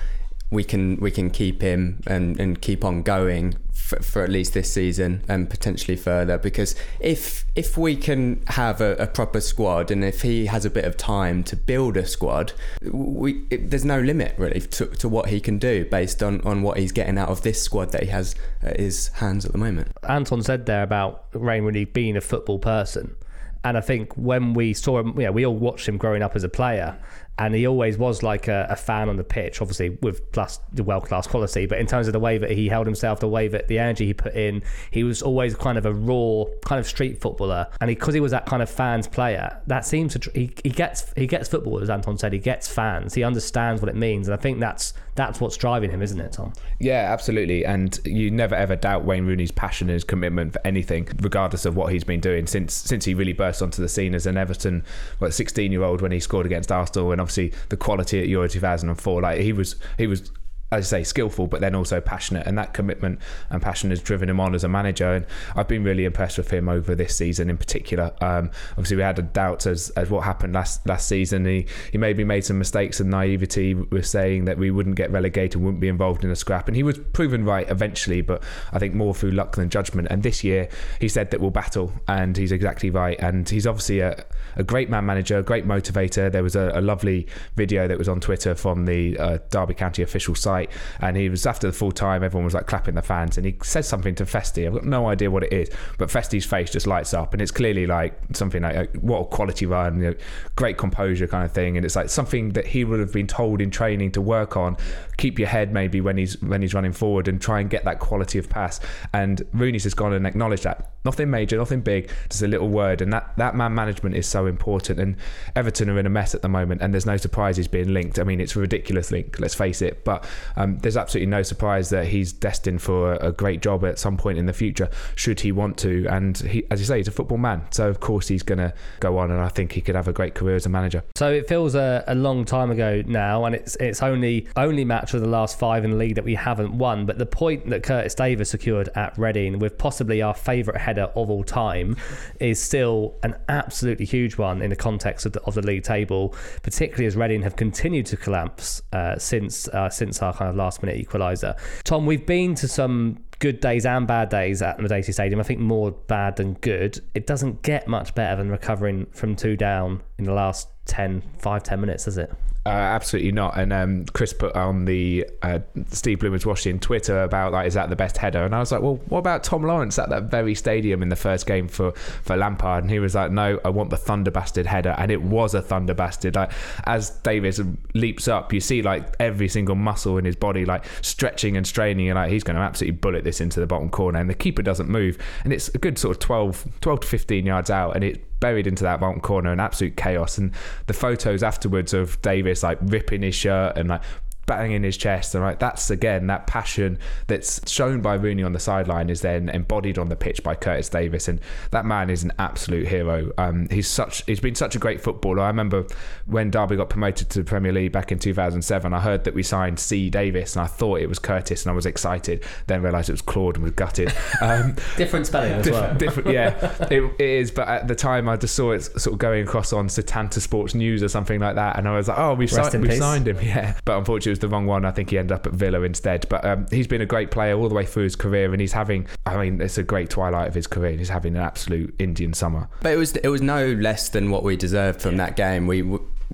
we 0.51 0.63
can 0.63 0.97
we 0.97 1.11
can 1.11 1.31
keep 1.31 1.63
him 1.63 2.03
and, 2.07 2.39
and 2.39 2.61
keep 2.61 2.85
on 2.85 3.03
going 3.03 3.57
for, 3.91 4.03
for, 4.03 4.23
at 4.23 4.31
least 4.31 4.55
this 4.55 4.73
season 4.73 5.25
and 5.29 5.51
potentially 5.51 5.97
further. 5.97 6.39
Because 6.39 6.77
if 7.01 7.45
if 7.57 7.77
we 7.77 7.97
can 7.97 8.43
have 8.47 8.81
a, 8.81 8.95
a, 8.95 9.07
proper 9.07 9.41
squad 9.41 9.91
and 9.91 10.05
if 10.05 10.23
he 10.23 10.47
has 10.47 10.65
a 10.65 10.71
bit 10.71 10.85
of 10.85 10.97
time 10.97 11.43
to 11.45 11.57
build 11.57 11.97
a 11.97 12.07
squad, 12.07 12.53
we 12.83 13.45
it, 13.51 13.71
there's 13.71 13.85
no 13.85 14.01
limit 14.01 14.35
really 14.39 14.61
to, 14.61 14.87
to 14.87 15.09
what 15.09 15.29
he 15.29 15.41
can 15.41 15.59
do 15.59 15.85
based 15.85 16.23
on, 16.23 16.41
on 16.43 16.63
what 16.63 16.79
he's 16.79 16.93
getting 16.93 17.19
out 17.19 17.29
of 17.29 17.43
this 17.43 17.61
squad 17.61 17.91
that 17.91 18.05
he 18.05 18.09
has 18.09 18.37
at 18.63 18.79
his 18.79 19.09
hands 19.09 19.45
at 19.45 19.53
the 19.53 19.59
moment. 19.59 19.89
Anton 20.09 20.43
said 20.43 20.67
there 20.67 20.85
about 20.85 21.35
Wayne 21.35 21.65
Rooney 21.65 21.85
being 21.85 22.17
a 22.17 22.21
football 22.21 22.61
person. 22.61 23.17
And 23.63 23.77
I 23.77 23.83
think 23.83 24.17
when 24.17 24.55
we 24.55 24.73
saw 24.73 25.01
him, 25.01 25.15
know, 25.17 25.33
we 25.33 25.45
all 25.45 25.57
watched 25.57 25.87
him 25.87 25.99
growing 25.99 26.23
up 26.23 26.35
as 26.35 26.45
a 26.45 26.49
player, 26.49 26.97
and 27.41 27.55
he 27.55 27.67
always 27.67 27.97
was 27.97 28.23
like 28.23 28.49
a, 28.49 28.67
a 28.69 28.77
fan 28.77 29.09
on 29.09 29.17
the 29.17 29.25
pitch, 29.25 29.63
obviously 29.63 29.97
with 30.03 30.31
plus 30.31 30.61
the 30.75 30.85
world 30.85 31.07
class 31.07 31.27
quality. 31.27 31.65
But 31.65 31.79
in 31.79 31.87
terms 31.87 32.07
of 32.07 32.13
the 32.13 32.21
way 32.21 32.37
that 32.37 32.51
he 32.51 32.69
held 32.69 32.87
himself, 32.87 33.19
the 33.19 33.29
way 33.29 33.49
that 33.49 33.67
the 33.67 33.79
energy 33.79 34.05
he 34.05 34.13
put 34.13 34.35
in, 34.35 34.63
he 34.91 35.05
was 35.05 35.23
always 35.23 35.57
kind 35.57 35.79
of 35.79 35.87
a 35.87 35.95
raw 35.95 36.45
kind 36.67 36.79
of 36.79 36.87
street 36.87 37.19
footballer. 37.19 37.67
And 37.81 37.89
because 37.89 38.13
he, 38.13 38.19
he, 38.19 38.21
was 38.21 38.33
that 38.33 38.45
kind 38.45 38.63
of 38.63 38.69
fans 38.69 39.09
player, 39.09 39.59
that 39.69 39.87
seems 39.87 40.19
to 40.19 40.31
he, 40.35 40.53
he 40.63 40.69
gets 40.69 41.15
he 41.17 41.27
gets 41.27 41.49
football 41.49 41.81
as 41.81 41.89
Anton 41.89 42.19
said. 42.19 42.35
He 42.35 42.39
gets 42.39 42.69
fans. 42.69 43.15
He 43.15 43.25
understands 43.25 43.81
what 43.81 43.89
it 43.89 43.97
means, 43.97 44.29
and 44.29 44.35
I 44.35 44.39
think 44.39 44.61
that's 44.61 44.93
that's 45.15 45.41
what's 45.41 45.57
driving 45.57 45.91
him, 45.91 46.03
isn't 46.03 46.21
it, 46.21 46.33
Tom? 46.33 46.53
Yeah, 46.79 47.13
absolutely. 47.13 47.65
And 47.65 47.99
you 48.05 48.31
never 48.31 48.55
ever 48.55 48.77
doubt 48.77 49.05
Wayne 49.05 49.27
Rooney's 49.27 49.51
passion 49.51 49.89
and 49.89 49.95
his 49.95 50.05
commitment 50.05 50.53
for 50.53 50.61
anything, 50.65 51.09
regardless 51.21 51.65
of 51.65 51.77
what 51.77 51.93
he's 51.93 52.05
been 52.05 52.21
doing 52.21 52.47
since 52.47 52.75
since 52.75 53.05
he 53.05 53.15
really 53.15 53.33
burst 53.33 53.63
onto 53.63 53.83
the 53.83 53.89
scene 53.89 54.15
as 54.15 54.27
an 54.27 54.37
Everton, 54.37 54.85
what 55.19 55.35
16 55.35 55.73
year 55.73 55.83
old 55.83 56.01
when 56.01 56.13
he 56.13 56.21
scored 56.21 56.47
against 56.47 56.71
Arsenal, 56.73 57.13
and 57.13 57.21
obviously 57.21 57.53
the 57.69 57.77
quality 57.77 58.21
at 58.21 58.29
Euro 58.29 58.49
2004. 58.49 59.23
Like 59.23 59.41
he 59.41 59.53
was, 59.53 59.77
he 59.99 60.07
was 60.07 60.31
as 60.73 60.93
I 60.93 60.99
say, 60.99 61.05
skillful, 61.05 61.47
but 61.47 61.61
then 61.61 61.75
also 61.75 62.01
passionate. 62.01 62.47
And 62.47 62.57
that 62.59 62.75
commitment 62.75 63.19
and 63.51 63.61
passion 63.61 63.91
has 63.91 64.01
driven 64.01 64.29
him 64.29 64.39
on 64.39 64.55
as 64.55 64.65
a 64.65 64.69
manager. 64.69 65.13
And 65.15 65.27
I've 65.57 65.69
been 65.69 65.83
really 65.83 66.05
impressed 66.05 66.39
with 66.39 66.51
him 66.51 66.69
over 66.69 66.95
this 66.95 67.17
season 67.17 67.51
in 67.51 67.57
particular. 67.57 68.13
Um, 68.21 68.51
obviously, 68.73 68.97
we 68.97 69.03
had 69.03 69.19
a 69.19 69.23
doubt 69.23 69.67
as, 69.67 69.91
as 69.91 70.11
what 70.11 70.25
happened 70.25 70.53
last 70.53 70.87
last 70.87 71.09
season. 71.09 71.45
He, 71.45 71.67
he 71.91 71.99
maybe 71.99 72.25
made 72.25 72.45
some 72.45 72.59
mistakes 72.59 73.01
and 73.01 73.11
naivety 73.11 73.75
with 73.75 74.07
saying 74.07 74.45
that 74.45 74.59
we 74.59 74.71
wouldn't 74.71 74.97
get 74.97 75.11
relegated, 75.11 75.61
wouldn't 75.61 75.81
be 75.81 75.89
involved 75.89 76.25
in 76.25 76.31
a 76.31 76.37
scrap. 76.37 76.69
And 76.69 76.77
he 76.77 76.83
was 76.83 76.99
proven 77.13 77.45
right 77.45 77.69
eventually, 77.69 78.21
but 78.21 78.43
I 78.73 78.79
think 78.79 78.95
more 78.95 79.15
through 79.15 79.33
luck 79.33 79.57
than 79.57 79.71
judgment. 79.71 80.09
And 80.11 80.23
this 80.23 80.45
year, 80.45 80.69
he 81.01 81.09
said 81.09 81.31
that 81.31 81.41
we'll 81.41 81.51
battle, 81.51 81.93
and 82.07 82.37
he's 82.37 82.53
exactly 82.53 82.91
right. 82.91 83.19
And 83.19 83.49
he's 83.49 83.67
obviously 83.67 84.01
a, 84.01 84.25
a 84.57 84.65
great 84.65 84.91
man 84.91 85.07
manager, 85.07 85.39
a 85.39 85.43
great 85.43 85.67
motivator. 85.67 86.31
There 86.31 86.43
was 86.43 86.57
a, 86.57 86.73
a 86.75 86.81
lovely 86.81 87.27
video 87.57 87.89
that 87.89 87.99
was 87.99 88.09
on 88.09 88.21
Twitter 88.21 88.55
from 88.55 88.87
the 88.87 89.19
uh, 89.19 89.39
Derby 89.51 89.75
County 89.75 90.03
official 90.03 90.35
site 90.35 90.71
and 91.01 91.17
he 91.17 91.29
was 91.29 91.47
after 91.47 91.67
the 91.67 91.73
full 91.73 91.93
time. 91.93 92.23
Everyone 92.23 92.45
was 92.45 92.55
like 92.55 92.67
clapping 92.67 92.95
the 92.95 93.03
fans, 93.03 93.37
and 93.37 93.47
he 93.47 93.57
says 93.63 93.87
something 93.89 94.15
to 94.17 94.25
Festy. 94.25 94.67
I've 94.67 94.75
got 94.75 94.85
no 94.85 95.09
idea 95.09 95.31
what 95.31 95.45
it 95.45 95.53
is, 95.53 95.71
but 95.99 96.09
Festy's 96.09 96.45
face 96.45 96.71
just 96.71 96.87
lights 96.87 97.15
up, 97.15 97.33
and 97.33 97.43
it's 97.43 97.51
clearly 97.51 97.87
like 97.87 98.19
something 98.33 98.63
like, 98.63 98.77
like 98.77 98.97
what 98.97 99.21
a 99.21 99.25
quality 99.27 99.67
run, 99.67 100.01
you 100.01 100.11
know, 100.11 100.15
great 100.57 100.79
composure 100.79 101.27
kind 101.27 101.45
of 101.45 101.53
thing, 101.53 101.77
and 101.77 101.85
it's 101.85 101.97
like 101.97 102.09
something 102.09 102.51
that 102.51 102.67
he 102.67 102.85
would 102.85 103.01
have 103.01 103.13
been 103.13 103.27
told 103.27 103.61
in 103.61 103.71
training 103.71 104.13
to 104.13 104.21
work 104.21 104.57
on. 104.57 104.77
Keep 105.17 105.39
your 105.39 105.49
head 105.49 105.73
maybe 105.73 106.01
when 106.01 106.17
he's 106.17 106.41
when 106.43 106.63
he's 106.63 106.75
running 106.75 106.93
forward, 106.93 107.29
and 107.29 107.41
try 107.41 107.61
and 107.61 107.71
get 107.71 107.85
that 107.85 107.99
quality 107.99 108.39
of 108.39 108.49
pass. 108.49 108.81
And 109.13 109.43
Rooney's 109.53 109.85
has 109.85 109.95
gone 109.95 110.13
and 110.13 110.27
acknowledged 110.27 110.65
that. 110.65 110.91
Nothing 111.05 111.31
major, 111.31 111.57
nothing 111.57 111.81
big, 111.81 112.11
just 112.29 112.43
a 112.43 112.49
little 112.49 112.69
word, 112.69 113.01
and 113.01 113.13
that 113.13 113.33
that 113.37 113.55
man 113.55 113.75
management 113.75 114.17
is 114.17 114.27
so 114.27 114.47
important. 114.47 114.99
And 114.99 115.17
Everton 115.57 115.89
are 115.91 115.99
in 115.99 116.07
a 116.07 116.11
mess 116.11 116.35
at 116.35 116.43
the 116.43 116.49
moment, 116.49 116.83
and 116.83 116.93
there's 116.93 117.07
no 117.07 117.17
surprises 117.17 117.69
being 117.69 117.93
linked. 117.95 118.19
I 118.19 118.25
mean, 118.25 118.41
it's 118.41 118.57
a 118.57 118.61
ridiculous 118.61 119.11
link, 119.11 119.39
let's 119.39 119.55
face 119.55 119.83
it, 119.83 120.05
but. 120.05 120.27
Um, 120.57 120.79
there's 120.79 120.97
absolutely 120.97 121.31
no 121.31 121.43
surprise 121.43 121.91
that 121.91 122.07
he's 122.07 122.33
destined 122.33 122.83
for 122.83 123.15
a 123.15 123.33
great 123.33 123.63
job 123.63 123.85
at 123.85 123.99
some 123.99 124.17
point 124.17 124.39
in 124.39 124.47
the 124.47 124.53
future, 124.53 124.89
should 125.15 125.41
he 125.41 125.53
want 125.53 125.77
to. 125.79 126.07
And 126.09 126.37
he, 126.39 126.67
as 126.71 126.81
you 126.81 126.87
say, 126.87 126.99
he's 126.99 127.09
a 127.09 127.13
football 127.13 127.39
man, 127.39 127.63
so 127.71 127.89
of 127.89 128.01
course 128.01 128.29
he's 128.29 128.43
going 128.43 128.59
to 128.59 128.73
go 129.01 129.19
on, 129.19 129.31
and 129.31 129.41
I 129.41 129.49
think 129.49 129.73
he 129.73 129.81
could 129.81 129.95
have 129.95 130.09
a 130.09 130.13
great 130.13 130.35
career 130.35 130.57
as 130.57 130.67
a 130.67 130.69
manager. 130.69 131.03
So 131.15 131.31
it 131.31 131.49
feels 131.49 131.75
a, 131.75 132.05
a 132.07 132.15
long 132.15 132.45
time 132.45 132.71
ago 132.71 133.03
now, 133.07 133.45
and 133.45 133.55
it's 133.55 133.77
it's 133.77 134.03
only 134.03 134.49
only 134.57 134.85
match 134.85 135.15
of 135.15 135.21
the 135.21 135.29
last 135.29 135.59
five 135.59 135.85
in 135.85 135.91
the 135.93 135.97
league 135.97 136.15
that 136.17 136.25
we 136.25 136.35
haven't 136.35 136.77
won. 136.77 137.07
But 137.07 137.19
the 137.19 137.27
point 137.27 137.69
that 137.71 137.83
Curtis 137.83 138.15
Davis 138.15 138.51
secured 138.51 138.89
at 138.95 139.17
Reading, 139.19 139.59
with 139.59 139.79
possibly 139.79 140.23
our 140.23 140.35
favourite 140.35 140.81
header 140.91 141.11
of 141.15 141.31
all 141.31 141.45
time 141.45 141.97
is 142.41 142.61
still 142.61 143.15
an 143.23 143.37
absolutely 143.49 144.05
huge 144.05 144.37
one 144.37 144.61
in 144.61 144.71
the 144.71 144.77
context 144.77 145.25
of 145.25 145.33
the, 145.33 145.41
of 145.43 145.55
the 145.55 145.63
league 145.63 145.85
table, 145.85 146.35
particularly 146.63 147.07
as 147.07 147.17
Reading 147.17 147.43
have 147.43 147.57
continued 147.57 148.07
to 148.07 148.17
collapse 148.17 148.83
uh, 148.93 149.17
since 149.19 149.69
uh, 149.69 149.89
since 149.89 150.21
our 150.23 150.33
kind 150.33 150.51
of 150.51 150.57
last 150.57 150.83
minute 150.83 150.99
equaliser. 151.07 151.57
Tom, 151.85 152.07
we've 152.07 152.27
been 152.27 152.55
to 152.57 152.67
some 152.67 153.19
good 153.39 153.61
days 153.61 153.87
and 153.87 154.07
bad 154.07 154.29
days 154.29 154.63
at 154.63 154.79
Madejski 154.79 155.15
Stadium. 155.15 155.41
I 155.41 155.45
think 155.45 155.61
more 155.61 155.93
bad 155.93 156.37
than 156.37 156.55
good. 156.55 157.01
It 157.15 157.27
doesn't 157.27 157.63
get 157.63 157.87
much 157.87 158.15
better 158.15 158.37
than 158.37 158.51
recovering 158.51 159.07
from 159.13 159.37
two 159.37 159.57
down 159.57 160.03
in 160.19 160.25
the 160.25 160.35
last 160.35 160.69
10, 160.87 161.23
5, 161.39 161.63
10 161.63 161.81
minutes, 161.81 162.05
does 162.05 162.19
it? 162.19 162.33
Uh, 162.67 162.69
absolutely 162.69 163.33
not. 163.33 163.59
And 163.59 163.73
um, 163.73 164.05
Chris 164.13 164.35
put 164.35 164.55
on 164.55 164.85
the 164.85 165.27
uh, 165.41 165.61
Steve 165.89 166.19
Bloomer's 166.19 166.45
Washington 166.45 166.79
Twitter 166.79 167.23
about 167.23 167.53
like, 167.53 167.67
is 167.67 167.73
that 167.73 167.89
the 167.89 167.97
best 167.97 168.19
header? 168.19 168.45
And 168.45 168.55
I 168.55 168.59
was 168.59 168.71
like, 168.71 168.83
well, 168.83 168.97
what 169.09 169.19
about 169.19 169.43
Tom 169.45 169.63
Lawrence 169.63 169.99
at 169.99 170.11
that 170.11 170.25
very 170.25 170.55
stadium 170.55 171.03
in 171.03 171.09
the 171.09 171.17
first 171.17 171.47
game 171.47 171.69
for 171.69 171.93
for 171.93 172.37
Lampard? 172.37 172.85
And 172.85 172.91
he 172.91 172.99
was 172.99 173.15
like, 173.15 173.31
no, 173.31 173.59
I 173.65 173.71
want 173.71 173.89
the 173.89 173.97
thunder 173.97 174.31
bastard 174.31 174.67
header, 174.67 174.95
and 174.99 175.11
it 175.11 175.23
was 175.23 175.55
a 175.55 175.63
thunder 175.63 175.95
bastard. 175.95 176.35
Like 176.35 176.53
as 176.85 177.11
Davis 177.11 177.61
leaps 177.95 178.29
up, 178.29 178.53
you 178.53 178.61
see 178.61 178.83
like 178.83 179.07
every 179.19 179.49
single 179.49 179.75
muscle 179.75 180.19
in 180.19 180.27
his 180.27 180.37
body 180.37 180.67
like 180.67 180.85
stretching 181.01 181.57
and 181.57 181.67
straining, 181.67 182.11
and 182.11 182.17
like 182.17 182.31
he's 182.31 182.45
going 182.45 182.57
to 182.57 182.63
absolutely 182.63 182.99
bullet 182.99 183.25
this 183.25 183.41
into 183.41 183.59
the 183.59 183.67
bottom 183.67 183.89
corner, 183.89 184.19
and 184.19 184.29
the 184.29 184.35
keeper 184.35 184.61
doesn't 184.63 184.89
move, 184.89 185.17
and 185.45 185.55
it's 185.55 185.69
a 185.75 185.79
good 185.79 185.97
sort 185.97 186.15
of 186.15 186.21
12, 186.21 186.67
12 186.83 187.01
to 187.01 187.07
fifteen 187.07 187.47
yards 187.47 187.71
out, 187.71 187.97
and 187.97 188.05
it 188.05 188.30
buried 188.41 188.67
into 188.67 188.83
that 188.85 189.01
bottom 189.01 189.21
corner 189.21 189.53
in 189.53 189.61
absolute 189.61 189.97
chaos. 189.97 190.39
And 190.39 190.53
the 190.87 190.95
photos 190.95 191.43
afterwards 191.43 191.95
of 191.95 192.21
Davis 192.23 192.63
like 192.63 192.79
ripping 192.83 193.23
his 193.23 193.35
shirt 193.35 193.77
and 193.77 193.91
like 193.91 194.03
banging 194.51 194.73
in 194.73 194.83
his 194.83 194.97
chest 194.97 195.33
and 195.37 195.45
right 195.45 195.61
that's 195.61 195.91
again 195.91 196.27
that 196.27 196.49
passion 196.49 196.99
that's 197.29 197.71
shown 197.71 198.01
by 198.01 198.15
Rooney 198.15 198.43
on 198.43 198.53
the 198.53 198.59
sideline 198.59 199.09
is 199.09 199.21
then 199.21 199.49
embodied 199.49 199.97
on 199.97 200.09
the 200.09 200.17
pitch 200.17 200.43
by 200.43 200.57
Curtis 200.57 200.89
Davis 200.89 201.29
and 201.29 201.41
that 201.71 201.87
man 201.87 202.11
is 202.11 202.25
an 202.25 202.33
absolute 202.41 202.89
hero. 202.89 203.31
Um, 203.39 203.69
he's 203.71 203.87
such 203.87 204.25
he's 204.27 204.41
been 204.41 204.57
such 204.57 204.75
a 204.75 204.81
great 204.81 205.01
footballer. 205.01 205.43
I 205.43 205.47
remember 205.47 205.87
when 206.27 206.51
Derby 206.51 206.75
got 206.75 206.91
promoted 206.91 207.31
to 207.31 207.39
the 207.39 207.45
Premier 207.45 207.71
League 207.71 207.93
back 207.93 208.11
in 208.11 208.19
2007 208.19 208.93
I 208.93 208.99
heard 208.99 209.23
that 209.23 209.35
we 209.35 209.45
signed 209.45 209.79
C. 209.79 210.11
Davis 210.11 210.57
and 210.57 210.65
I 210.65 210.67
thought 210.67 211.01
it 211.01 211.09
was 211.09 211.21
Curtis 211.21 211.63
and 211.63 211.71
I 211.71 211.75
was 211.77 211.87
excited 211.87 212.45
then 212.67 212.83
realised 212.83 213.09
it 213.09 213.13
was 213.13 213.23
Claude 213.23 213.55
and 213.55 213.63
was 213.63 213.73
gutted. 213.73 214.13
Um, 214.41 214.75
different 214.97 215.27
spelling 215.27 215.53
as 215.53 215.65
different, 215.65 215.89
well. 215.89 215.99
different 215.99 216.31
yeah 216.31 216.87
it, 216.91 217.03
it 217.03 217.21
is 217.21 217.51
but 217.51 217.69
at 217.69 217.89
the 217.89 217.95
time 217.95 218.27
I 218.29 218.37
just 218.37 218.55
saw 218.55 218.73
it 218.73 218.81
sort 218.81 219.13
of 219.13 219.19
going 219.19 219.47
across 219.47 219.73
on 219.73 219.89
Setanta 219.89 220.41
Sports 220.41 220.75
News 220.75 221.03
or 221.03 221.09
something 221.09 221.41
like 221.41 221.57
that 221.57 221.79
and 221.79 221.87
I 221.87 221.95
was 221.95 222.09
like 222.09 222.19
oh 222.19 222.35
we've, 222.35 222.51
si- 222.51 222.79
we've 222.79 222.95
signed 222.95 223.29
him 223.29 223.39
yeah. 223.43 223.79
But 223.85 223.99
unfortunately 223.99 224.40
the 224.41 224.49
wrong 224.49 224.67
one. 224.67 224.85
I 224.85 224.91
think 224.91 225.11
he 225.11 225.19
ended 225.19 225.33
up 225.33 225.47
at 225.47 225.53
Villa 225.53 225.83
instead. 225.83 226.27
But 226.29 226.45
um, 226.45 226.67
he's 226.71 226.87
been 226.87 227.01
a 227.01 227.07
great 227.07 227.31
player 227.31 227.57
all 227.57 227.69
the 227.69 227.75
way 227.75 227.87
through 227.87 228.05
his 228.05 228.17
career, 228.17 228.53
and 228.53 228.61
he's 228.61 228.73
having. 228.73 229.07
I 229.27 229.37
mean, 229.37 229.61
it's 229.61 229.79
a 229.79 229.83
great 229.83 230.11
twilight 230.11 230.49
of 230.49 230.55
his 230.55 230.67
career. 230.67 230.97
He's 230.97 231.09
having 231.09 231.37
an 231.37 231.43
absolute 231.43 231.95
Indian 231.99 232.33
summer. 232.33 232.69
But 232.83 232.93
it 232.93 232.97
was 232.97 233.17
it 233.17 233.29
was 233.29 233.43
no 233.43 233.73
less 233.73 234.09
than 234.09 234.31
what 234.31 234.43
we 234.43 234.57
deserved 234.57 235.01
from 235.01 235.17
that 235.19 235.37
game. 235.37 235.67
We 235.67 235.83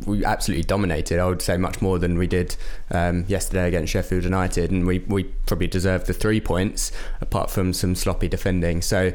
we 0.05 0.25
absolutely 0.25 0.65
dominated. 0.65 1.19
I 1.19 1.27
would 1.27 1.41
say 1.41 1.57
much 1.57 1.81
more 1.81 1.99
than 1.99 2.19
we 2.19 2.27
did 2.27 2.57
um, 2.91 3.25
yesterday 3.29 3.69
against 3.69 3.93
Sheffield 3.93 4.25
United, 4.25 4.71
and 4.71 4.87
we, 4.87 4.99
we 5.01 5.25
probably 5.25 5.69
deserved 5.69 6.07
the 6.07 6.13
three 6.13 6.41
points 6.41 6.93
apart 7.21 7.51
from 7.51 7.73
some 7.73 7.95
sloppy 7.95 8.29
defending. 8.29 8.83
So 8.83 9.13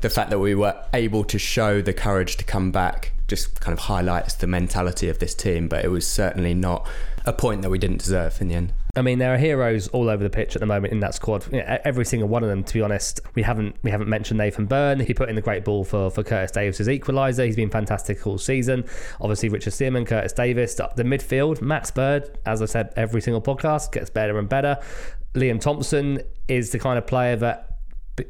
the 0.00 0.10
fact 0.10 0.30
that 0.30 0.40
we 0.40 0.54
were 0.54 0.74
able 0.92 1.24
to 1.24 1.38
show 1.38 1.80
the 1.80 1.92
courage 1.92 2.36
to 2.38 2.44
come 2.44 2.72
back 2.72 3.12
just 3.28 3.60
kind 3.60 3.72
of 3.72 3.84
highlights 3.84 4.34
the 4.34 4.46
mentality 4.46 5.08
of 5.08 5.18
this 5.18 5.34
team. 5.34 5.68
But 5.68 5.84
it 5.84 5.88
was 5.88 6.06
certainly 6.06 6.54
not 6.54 6.86
a 7.26 7.32
point 7.32 7.62
that 7.62 7.70
we 7.70 7.78
didn't 7.78 7.98
deserve 7.98 8.40
in 8.40 8.48
the 8.48 8.54
end. 8.54 8.72
I 8.96 9.02
mean, 9.02 9.18
there 9.18 9.34
are 9.34 9.38
heroes 9.38 9.88
all 9.88 10.08
over 10.08 10.22
the 10.22 10.30
pitch 10.30 10.54
at 10.54 10.60
the 10.60 10.66
moment 10.66 10.92
in 10.92 11.00
that 11.00 11.14
squad. 11.14 11.52
Every 11.52 12.04
single 12.04 12.28
one 12.28 12.42
of 12.42 12.48
them, 12.48 12.62
to 12.62 12.74
be 12.74 12.82
honest. 12.82 13.20
We 13.34 13.42
haven't 13.42 13.76
we 13.82 13.90
haven't 13.90 14.08
mentioned 14.08 14.38
Nathan 14.38 14.66
Byrne. 14.66 15.00
He 15.00 15.14
put 15.14 15.28
in 15.28 15.34
the 15.34 15.42
great 15.42 15.64
ball 15.64 15.84
for, 15.84 16.10
for 16.10 16.22
Curtis 16.22 16.52
Davis's 16.52 16.86
equaliser. 16.86 17.46
He's 17.46 17.56
been 17.56 17.70
fantastic 17.70 18.24
all 18.26 18.38
season. 18.38 18.84
Obviously, 19.20 19.48
Richard 19.48 19.72
Stearman, 19.72 20.06
Curtis 20.06 20.32
Davis, 20.32 20.74
the 20.74 21.02
midfield, 21.02 21.60
Max 21.60 21.90
Bird. 21.90 22.38
As 22.46 22.62
I 22.62 22.66
said, 22.66 22.92
every 22.96 23.20
single 23.20 23.42
podcast 23.42 23.92
gets 23.92 24.10
better 24.10 24.38
and 24.38 24.48
better. 24.48 24.78
Liam 25.34 25.60
Thompson 25.60 26.20
is 26.46 26.70
the 26.70 26.78
kind 26.78 26.98
of 26.98 27.06
player 27.06 27.34
that 27.36 27.74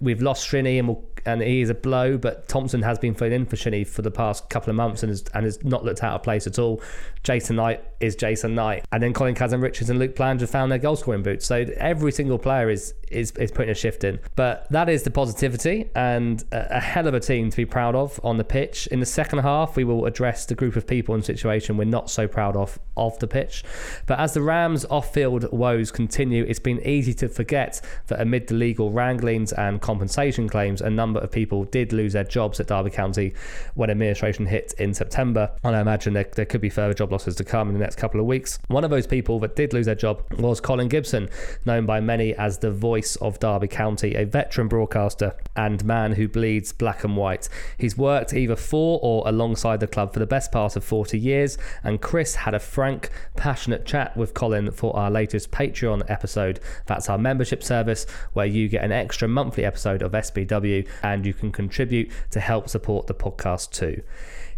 we've 0.00 0.22
lost 0.22 0.48
Shinnie 0.48 0.78
and 0.78 0.88
we'll, 0.88 1.04
and 1.26 1.42
he 1.42 1.60
is 1.60 1.70
a 1.70 1.74
blow, 1.74 2.18
but 2.18 2.48
Thompson 2.48 2.82
has 2.82 2.98
been 2.98 3.14
filling 3.14 3.32
in 3.32 3.46
for 3.46 3.56
Shinnie 3.56 3.84
for 3.84 4.02
the 4.02 4.10
past 4.10 4.48
couple 4.50 4.70
of 4.70 4.76
months 4.76 5.02
and 5.02 5.10
has, 5.10 5.24
and 5.34 5.44
has 5.44 5.62
not 5.64 5.84
looked 5.84 6.02
out 6.02 6.14
of 6.14 6.22
place 6.22 6.46
at 6.46 6.58
all. 6.58 6.82
Jason 7.24 7.56
Knight 7.56 7.82
is 8.00 8.14
Jason 8.16 8.54
Knight, 8.54 8.84
and 8.92 9.02
then 9.02 9.14
Colin 9.14 9.34
Kazim-Richards 9.34 9.88
and 9.88 9.98
Luke 9.98 10.14
Plange 10.14 10.40
have 10.40 10.50
found 10.50 10.70
their 10.70 10.78
goal 10.78 10.94
scoring 10.94 11.22
boots. 11.22 11.46
So 11.46 11.64
every 11.78 12.12
single 12.12 12.38
player 12.38 12.70
is 12.70 12.94
is 13.10 13.30
is 13.32 13.50
putting 13.50 13.70
a 13.70 13.74
shift 13.74 14.04
in. 14.04 14.18
But 14.36 14.66
that 14.70 14.88
is 14.88 15.04
the 15.04 15.10
positivity 15.10 15.90
and 15.94 16.44
a, 16.52 16.76
a 16.76 16.80
hell 16.80 17.06
of 17.06 17.14
a 17.14 17.20
team 17.20 17.50
to 17.50 17.56
be 17.56 17.64
proud 17.64 17.94
of 17.94 18.20
on 18.22 18.36
the 18.36 18.44
pitch. 18.44 18.86
In 18.88 19.00
the 19.00 19.06
second 19.06 19.38
half, 19.38 19.76
we 19.76 19.84
will 19.84 20.04
address 20.04 20.46
the 20.46 20.54
group 20.54 20.76
of 20.76 20.86
people 20.86 21.14
and 21.14 21.24
situation 21.24 21.76
we're 21.76 21.84
not 21.84 22.10
so 22.10 22.28
proud 22.28 22.56
of 22.56 22.78
of 22.96 23.18
the 23.20 23.26
pitch. 23.26 23.64
But 24.06 24.18
as 24.18 24.34
the 24.34 24.42
Rams 24.42 24.84
off-field 24.90 25.50
woes 25.52 25.90
continue, 25.90 26.44
it's 26.44 26.58
been 26.58 26.80
easy 26.86 27.14
to 27.14 27.28
forget 27.28 27.80
that 28.08 28.20
amid 28.20 28.48
the 28.48 28.54
legal 28.54 28.90
wranglings 28.90 29.52
and 29.52 29.80
compensation 29.80 30.48
claims, 30.48 30.80
a 30.80 30.90
number 30.90 31.20
of 31.20 31.30
people 31.30 31.64
did 31.64 31.92
lose 31.92 32.12
their 32.12 32.24
jobs 32.24 32.60
at 32.60 32.66
Derby 32.66 32.90
County 32.90 33.32
when 33.74 33.90
administration 33.90 34.46
hit 34.46 34.74
in 34.78 34.92
September. 34.92 35.50
And 35.62 35.74
I 35.74 35.80
imagine 35.80 36.12
there, 36.12 36.28
there 36.34 36.44
could 36.44 36.60
be 36.60 36.70
further 36.70 36.94
job 36.94 37.13
losses 37.14 37.36
to 37.36 37.44
come 37.44 37.68
in 37.68 37.74
the 37.74 37.80
next 37.80 37.94
couple 37.94 38.18
of 38.18 38.26
weeks. 38.26 38.58
One 38.66 38.82
of 38.82 38.90
those 38.90 39.06
people 39.06 39.38
that 39.38 39.54
did 39.54 39.72
lose 39.72 39.86
their 39.86 39.94
job 39.94 40.24
was 40.36 40.60
Colin 40.60 40.88
Gibson, 40.88 41.30
known 41.64 41.86
by 41.86 42.00
many 42.00 42.34
as 42.34 42.58
the 42.58 42.72
voice 42.72 43.14
of 43.16 43.38
Derby 43.38 43.68
County, 43.68 44.16
a 44.16 44.24
veteran 44.26 44.66
broadcaster 44.66 45.36
and 45.54 45.84
man 45.84 46.14
who 46.14 46.26
bleeds 46.26 46.72
black 46.72 47.04
and 47.04 47.16
white. 47.16 47.48
He's 47.78 47.96
worked 47.96 48.34
either 48.34 48.56
for 48.56 48.98
or 49.00 49.22
alongside 49.28 49.78
the 49.78 49.86
club 49.86 50.12
for 50.12 50.18
the 50.18 50.26
best 50.26 50.50
part 50.50 50.74
of 50.74 50.82
40 50.82 51.16
years, 51.16 51.56
and 51.84 52.00
Chris 52.00 52.34
had 52.34 52.52
a 52.52 52.58
frank, 52.58 53.10
passionate 53.36 53.86
chat 53.86 54.16
with 54.16 54.34
Colin 54.34 54.72
for 54.72 54.96
our 54.96 55.08
latest 55.08 55.52
Patreon 55.52 56.02
episode. 56.10 56.58
That's 56.86 57.08
our 57.08 57.18
membership 57.18 57.62
service 57.62 58.06
where 58.32 58.46
you 58.46 58.68
get 58.68 58.82
an 58.82 58.90
extra 58.90 59.28
monthly 59.28 59.64
episode 59.64 60.02
of 60.02 60.10
SBW 60.10 60.88
and 61.04 61.24
you 61.24 61.32
can 61.32 61.52
contribute 61.52 62.10
to 62.30 62.40
help 62.40 62.68
support 62.68 63.06
the 63.06 63.14
podcast 63.14 63.70
too. 63.70 64.02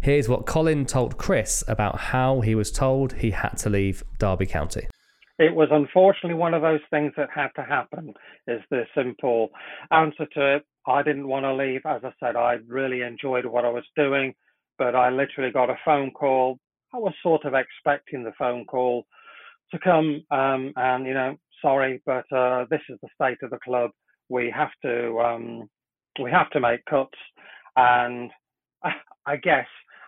Here's 0.01 0.29
what 0.29 0.45
Colin 0.45 0.85
told 0.85 1.17
Chris 1.17 1.63
about 1.67 1.99
how 1.99 2.41
he 2.41 2.55
was 2.55 2.71
told 2.71 3.13
he 3.13 3.31
had 3.31 3.57
to 3.57 3.69
leave 3.69 4.03
Derby 4.19 4.45
County. 4.45 4.87
It 5.39 5.53
was 5.53 5.69
unfortunately 5.71 6.37
one 6.37 6.53
of 6.53 6.61
those 6.61 6.79
things 6.89 7.13
that 7.17 7.29
had 7.33 7.49
to 7.55 7.63
happen, 7.63 8.13
is 8.47 8.61
the 8.71 8.83
simple 8.95 9.49
answer 9.91 10.25
to 10.33 10.55
it. 10.55 10.63
I 10.87 11.03
didn't 11.03 11.27
want 11.27 11.45
to 11.45 11.53
leave. 11.53 11.81
As 11.85 12.01
I 12.03 12.11
said, 12.19 12.35
I 12.35 12.57
really 12.67 13.01
enjoyed 13.01 13.45
what 13.45 13.65
I 13.65 13.69
was 13.69 13.83
doing, 13.95 14.33
but 14.77 14.95
I 14.95 15.09
literally 15.09 15.51
got 15.51 15.69
a 15.69 15.77
phone 15.85 16.11
call. 16.11 16.57
I 16.93 16.97
was 16.97 17.13
sort 17.21 17.45
of 17.45 17.53
expecting 17.53 18.23
the 18.23 18.31
phone 18.39 18.65
call 18.65 19.05
to 19.71 19.79
come, 19.79 20.23
um, 20.31 20.73
and, 20.75 21.05
you 21.05 21.13
know, 21.13 21.35
sorry, 21.61 22.01
but 22.05 22.25
uh, 22.31 22.65
this 22.69 22.81
is 22.89 22.97
the 23.01 23.09
state 23.13 23.37
of 23.43 23.51
the 23.51 23.59
club. 23.63 23.91
We 24.29 24.51
have 24.55 24.71
to 24.83 25.19
um, 25.19 25.69
we 26.21 26.31
have 26.31 26.49
to 26.51 26.59
make 26.59 26.83
cuts, 26.85 27.17
and 27.75 28.31
I 29.25 29.35
guess 29.35 29.67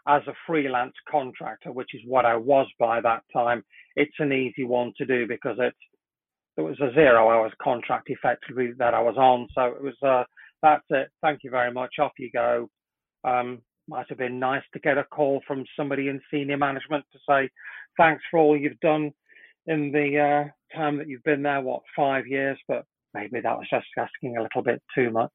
as 0.09 0.23
a 0.27 0.33
freelance 0.47 0.95
contractor, 1.09 1.71
which 1.71 1.93
is 1.93 2.01
what 2.05 2.25
I 2.25 2.35
was 2.35 2.67
by 2.79 2.99
that 3.01 3.21
time, 3.31 3.63
it's 3.95 4.15
an 4.17 4.33
easy 4.33 4.63
one 4.63 4.91
to 4.97 5.05
do 5.05 5.27
because 5.27 5.57
it 5.59 5.73
was 6.61 6.79
a 6.81 6.91
zero 6.93 7.29
hours 7.29 7.53
contract 7.61 8.09
effectively 8.09 8.71
that 8.79 8.95
I 8.95 9.01
was 9.01 9.15
on. 9.17 9.47
So 9.53 9.65
it 9.65 9.83
was 9.83 9.93
uh, 10.03 10.23
that's 10.63 10.83
it. 10.89 11.09
Thank 11.21 11.41
you 11.43 11.51
very 11.51 11.71
much. 11.71 11.93
Off 11.99 12.11
you 12.17 12.31
go. 12.33 12.69
Um, 13.23 13.61
might 13.87 14.07
have 14.09 14.17
been 14.17 14.39
nice 14.39 14.63
to 14.73 14.79
get 14.79 14.97
a 14.97 15.03
call 15.03 15.41
from 15.47 15.63
somebody 15.77 16.09
in 16.09 16.19
senior 16.31 16.57
management 16.57 17.05
to 17.11 17.19
say 17.29 17.49
thanks 17.97 18.23
for 18.29 18.39
all 18.39 18.57
you've 18.57 18.79
done 18.79 19.11
in 19.67 19.91
the 19.91 20.17
uh, 20.19 20.77
time 20.77 20.97
that 20.97 21.07
you've 21.07 21.23
been 21.23 21.43
there. 21.43 21.61
What 21.61 21.81
five 21.95 22.25
years? 22.25 22.57
But 22.67 22.83
maybe 23.13 23.41
that 23.41 23.57
was 23.57 23.67
just 23.69 23.85
asking 23.97 24.37
a 24.37 24.41
little 24.41 24.63
bit 24.63 24.81
too 24.95 25.11
much. 25.11 25.33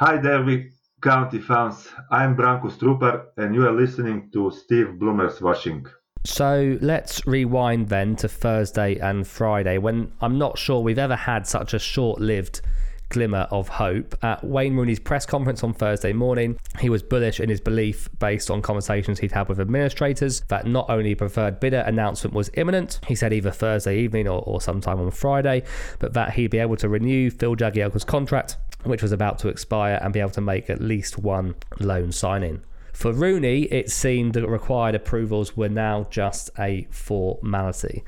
Hi, 0.00 0.16
Derby 0.16 0.70
County 1.04 1.38
fans. 1.38 1.86
I'm 2.10 2.34
Branko 2.34 2.72
Strupar, 2.72 3.26
and 3.36 3.54
you 3.54 3.68
are 3.68 3.72
listening 3.72 4.30
to 4.32 4.50
Steve 4.50 4.98
Bloomer's 4.98 5.38
Washing. 5.38 5.84
So 6.24 6.78
let's 6.80 7.26
rewind 7.26 7.90
then 7.90 8.16
to 8.16 8.26
Thursday 8.26 8.96
and 8.96 9.26
Friday 9.26 9.76
when 9.76 10.12
I'm 10.22 10.38
not 10.38 10.56
sure 10.56 10.80
we've 10.80 10.98
ever 10.98 11.14
had 11.14 11.46
such 11.46 11.74
a 11.74 11.78
short 11.78 12.22
lived 12.22 12.62
glimmer 13.10 13.46
of 13.50 13.68
hope. 13.68 14.14
At 14.24 14.42
Wayne 14.42 14.76
Rooney's 14.76 14.98
press 14.98 15.26
conference 15.26 15.62
on 15.62 15.74
Thursday 15.74 16.14
morning, 16.14 16.58
he 16.80 16.88
was 16.88 17.02
bullish 17.02 17.38
in 17.38 17.50
his 17.50 17.60
belief, 17.60 18.08
based 18.18 18.50
on 18.50 18.62
conversations 18.62 19.20
he'd 19.20 19.32
had 19.32 19.50
with 19.50 19.60
administrators, 19.60 20.40
that 20.48 20.66
not 20.66 20.88
only 20.88 21.14
preferred 21.14 21.60
bidder 21.60 21.80
announcement 21.80 22.34
was 22.34 22.50
imminent, 22.54 23.00
he 23.06 23.14
said 23.14 23.30
either 23.30 23.50
Thursday 23.50 23.98
evening 23.98 24.26
or, 24.26 24.42
or 24.46 24.58
sometime 24.58 24.98
on 24.98 25.10
Friday, 25.10 25.64
but 25.98 26.14
that 26.14 26.32
he'd 26.32 26.50
be 26.50 26.58
able 26.58 26.76
to 26.76 26.88
renew 26.88 27.30
Phil 27.30 27.56
Jagielka's 27.56 28.04
contract 28.04 28.56
which 28.84 29.02
was 29.02 29.12
about 29.12 29.38
to 29.40 29.48
expire, 29.48 29.98
and 30.02 30.12
be 30.12 30.20
able 30.20 30.30
to 30.30 30.40
make 30.40 30.70
at 30.70 30.80
least 30.80 31.18
one 31.18 31.54
loan 31.80 32.12
signing. 32.12 32.62
For 32.94 33.12
Rooney, 33.12 33.62
it 33.64 33.90
seemed 33.90 34.34
that 34.34 34.48
required 34.48 34.94
approvals 34.94 35.56
were 35.56 35.68
now 35.68 36.06
just 36.10 36.48
a 36.56 36.86
formality. 36.90 38.04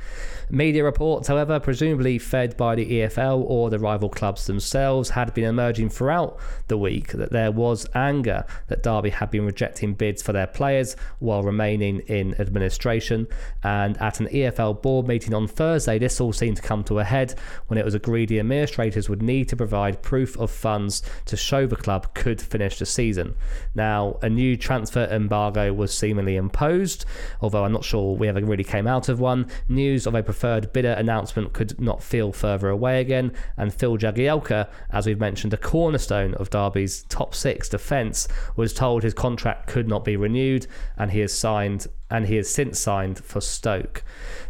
Media 0.48 0.84
reports, 0.84 1.26
however, 1.26 1.58
presumably 1.58 2.18
fed 2.18 2.56
by 2.56 2.76
the 2.76 2.86
EFL 3.00 3.44
or 3.48 3.68
the 3.68 3.80
rival 3.80 4.08
clubs 4.08 4.46
themselves, 4.46 5.10
had 5.10 5.34
been 5.34 5.44
emerging 5.44 5.90
throughout 5.90 6.38
the 6.68 6.78
week 6.78 7.08
that 7.12 7.32
there 7.32 7.50
was 7.50 7.86
anger 7.94 8.46
that 8.68 8.84
Derby 8.84 9.10
had 9.10 9.30
been 9.30 9.44
rejecting 9.44 9.92
bids 9.92 10.22
for 10.22 10.32
their 10.32 10.46
players 10.46 10.94
while 11.18 11.42
remaining 11.42 11.98
in 12.06 12.40
administration. 12.40 13.26
And 13.64 14.00
at 14.00 14.20
an 14.20 14.28
EFL 14.28 14.80
board 14.82 15.08
meeting 15.08 15.34
on 15.34 15.48
Thursday, 15.48 15.98
this 15.98 16.20
all 16.20 16.32
seemed 16.32 16.56
to 16.58 16.62
come 16.62 16.84
to 16.84 17.00
a 17.00 17.04
head 17.04 17.34
when 17.66 17.76
it 17.76 17.84
was 17.84 17.94
agreed 17.94 18.28
the 18.28 18.38
administrators 18.38 19.08
would 19.08 19.20
need 19.20 19.48
to 19.48 19.56
provide 19.56 20.00
proof 20.00 20.38
of 20.38 20.50
funds 20.50 21.02
to 21.24 21.36
show 21.36 21.66
the 21.66 21.74
club 21.74 22.14
could 22.14 22.40
finish 22.40 22.78
the 22.78 22.86
season. 22.86 23.34
Now, 23.74 24.18
a 24.22 24.30
new 24.30 24.56
transfer 24.56 24.75
embargo 24.96 25.72
was 25.72 25.92
seemingly 25.92 26.36
imposed, 26.36 27.04
although 27.40 27.64
I'm 27.64 27.72
not 27.72 27.84
sure 27.84 28.16
we 28.16 28.28
ever 28.28 28.40
really 28.40 28.64
came 28.64 28.86
out 28.86 29.08
of 29.08 29.20
one. 29.20 29.46
News 29.68 30.06
of 30.06 30.14
a 30.14 30.22
preferred 30.22 30.72
bidder 30.72 30.92
announcement 30.92 31.52
could 31.52 31.80
not 31.80 32.02
feel 32.02 32.32
further 32.32 32.68
away 32.68 33.00
again, 33.00 33.32
and 33.56 33.72
Phil 33.72 33.96
Jagielka, 33.96 34.68
as 34.90 35.06
we've 35.06 35.20
mentioned, 35.20 35.54
a 35.54 35.58
cornerstone 35.58 36.34
of 36.34 36.50
Derby's 36.50 37.04
top 37.04 37.34
six 37.34 37.68
defence, 37.68 38.28
was 38.56 38.72
told 38.72 39.02
his 39.02 39.14
contract 39.14 39.66
could 39.66 39.88
not 39.88 40.04
be 40.04 40.16
renewed, 40.16 40.66
and 40.96 41.10
he 41.10 41.20
has 41.20 41.32
signed 41.32 41.86
and 42.10 42.26
he 42.26 42.36
has 42.36 42.48
since 42.48 42.78
signed 42.78 43.18
for 43.18 43.40
Stoke. 43.40 44.04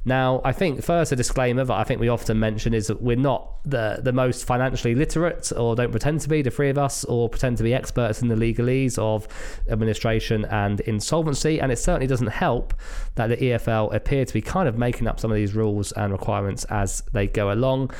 Now, 0.04 0.40
I 0.44 0.52
think 0.52 0.82
first 0.82 1.10
a 1.10 1.16
disclaimer 1.16 1.64
that 1.64 1.72
I 1.74 1.84
think 1.84 2.00
we 2.00 2.08
often 2.08 2.38
mention 2.38 2.74
is 2.74 2.86
that 2.88 3.02
we're 3.02 3.16
not 3.16 3.50
the 3.64 3.98
the 4.02 4.12
most 4.12 4.44
financially 4.44 4.94
literate, 4.94 5.52
or 5.56 5.74
don't 5.74 5.90
pretend 5.90 6.20
to 6.20 6.28
be 6.28 6.42
the 6.42 6.50
three 6.50 6.68
of 6.68 6.78
us, 6.78 7.04
or 7.04 7.28
pretend 7.28 7.56
to 7.58 7.62
be 7.62 7.74
experts 7.74 8.22
in 8.22 8.28
the 8.28 8.34
legalese 8.34 8.98
of 8.98 9.26
administration 9.68 10.44
and 10.46 10.80
insolvency. 10.80 11.60
And 11.60 11.72
it 11.72 11.78
certainly 11.78 12.06
doesn't 12.06 12.28
help 12.28 12.74
that 13.14 13.28
the 13.28 13.36
EFL 13.36 13.94
appear 13.94 14.24
to 14.24 14.32
be 14.32 14.42
kind 14.42 14.68
of 14.68 14.76
making 14.76 15.08
up 15.08 15.18
some 15.18 15.30
of 15.30 15.36
these 15.36 15.54
rules 15.54 15.92
and 15.92 16.12
requirements 16.12 16.64
as 16.64 17.02
they 17.12 17.26
go 17.26 17.50
along. 17.50 17.90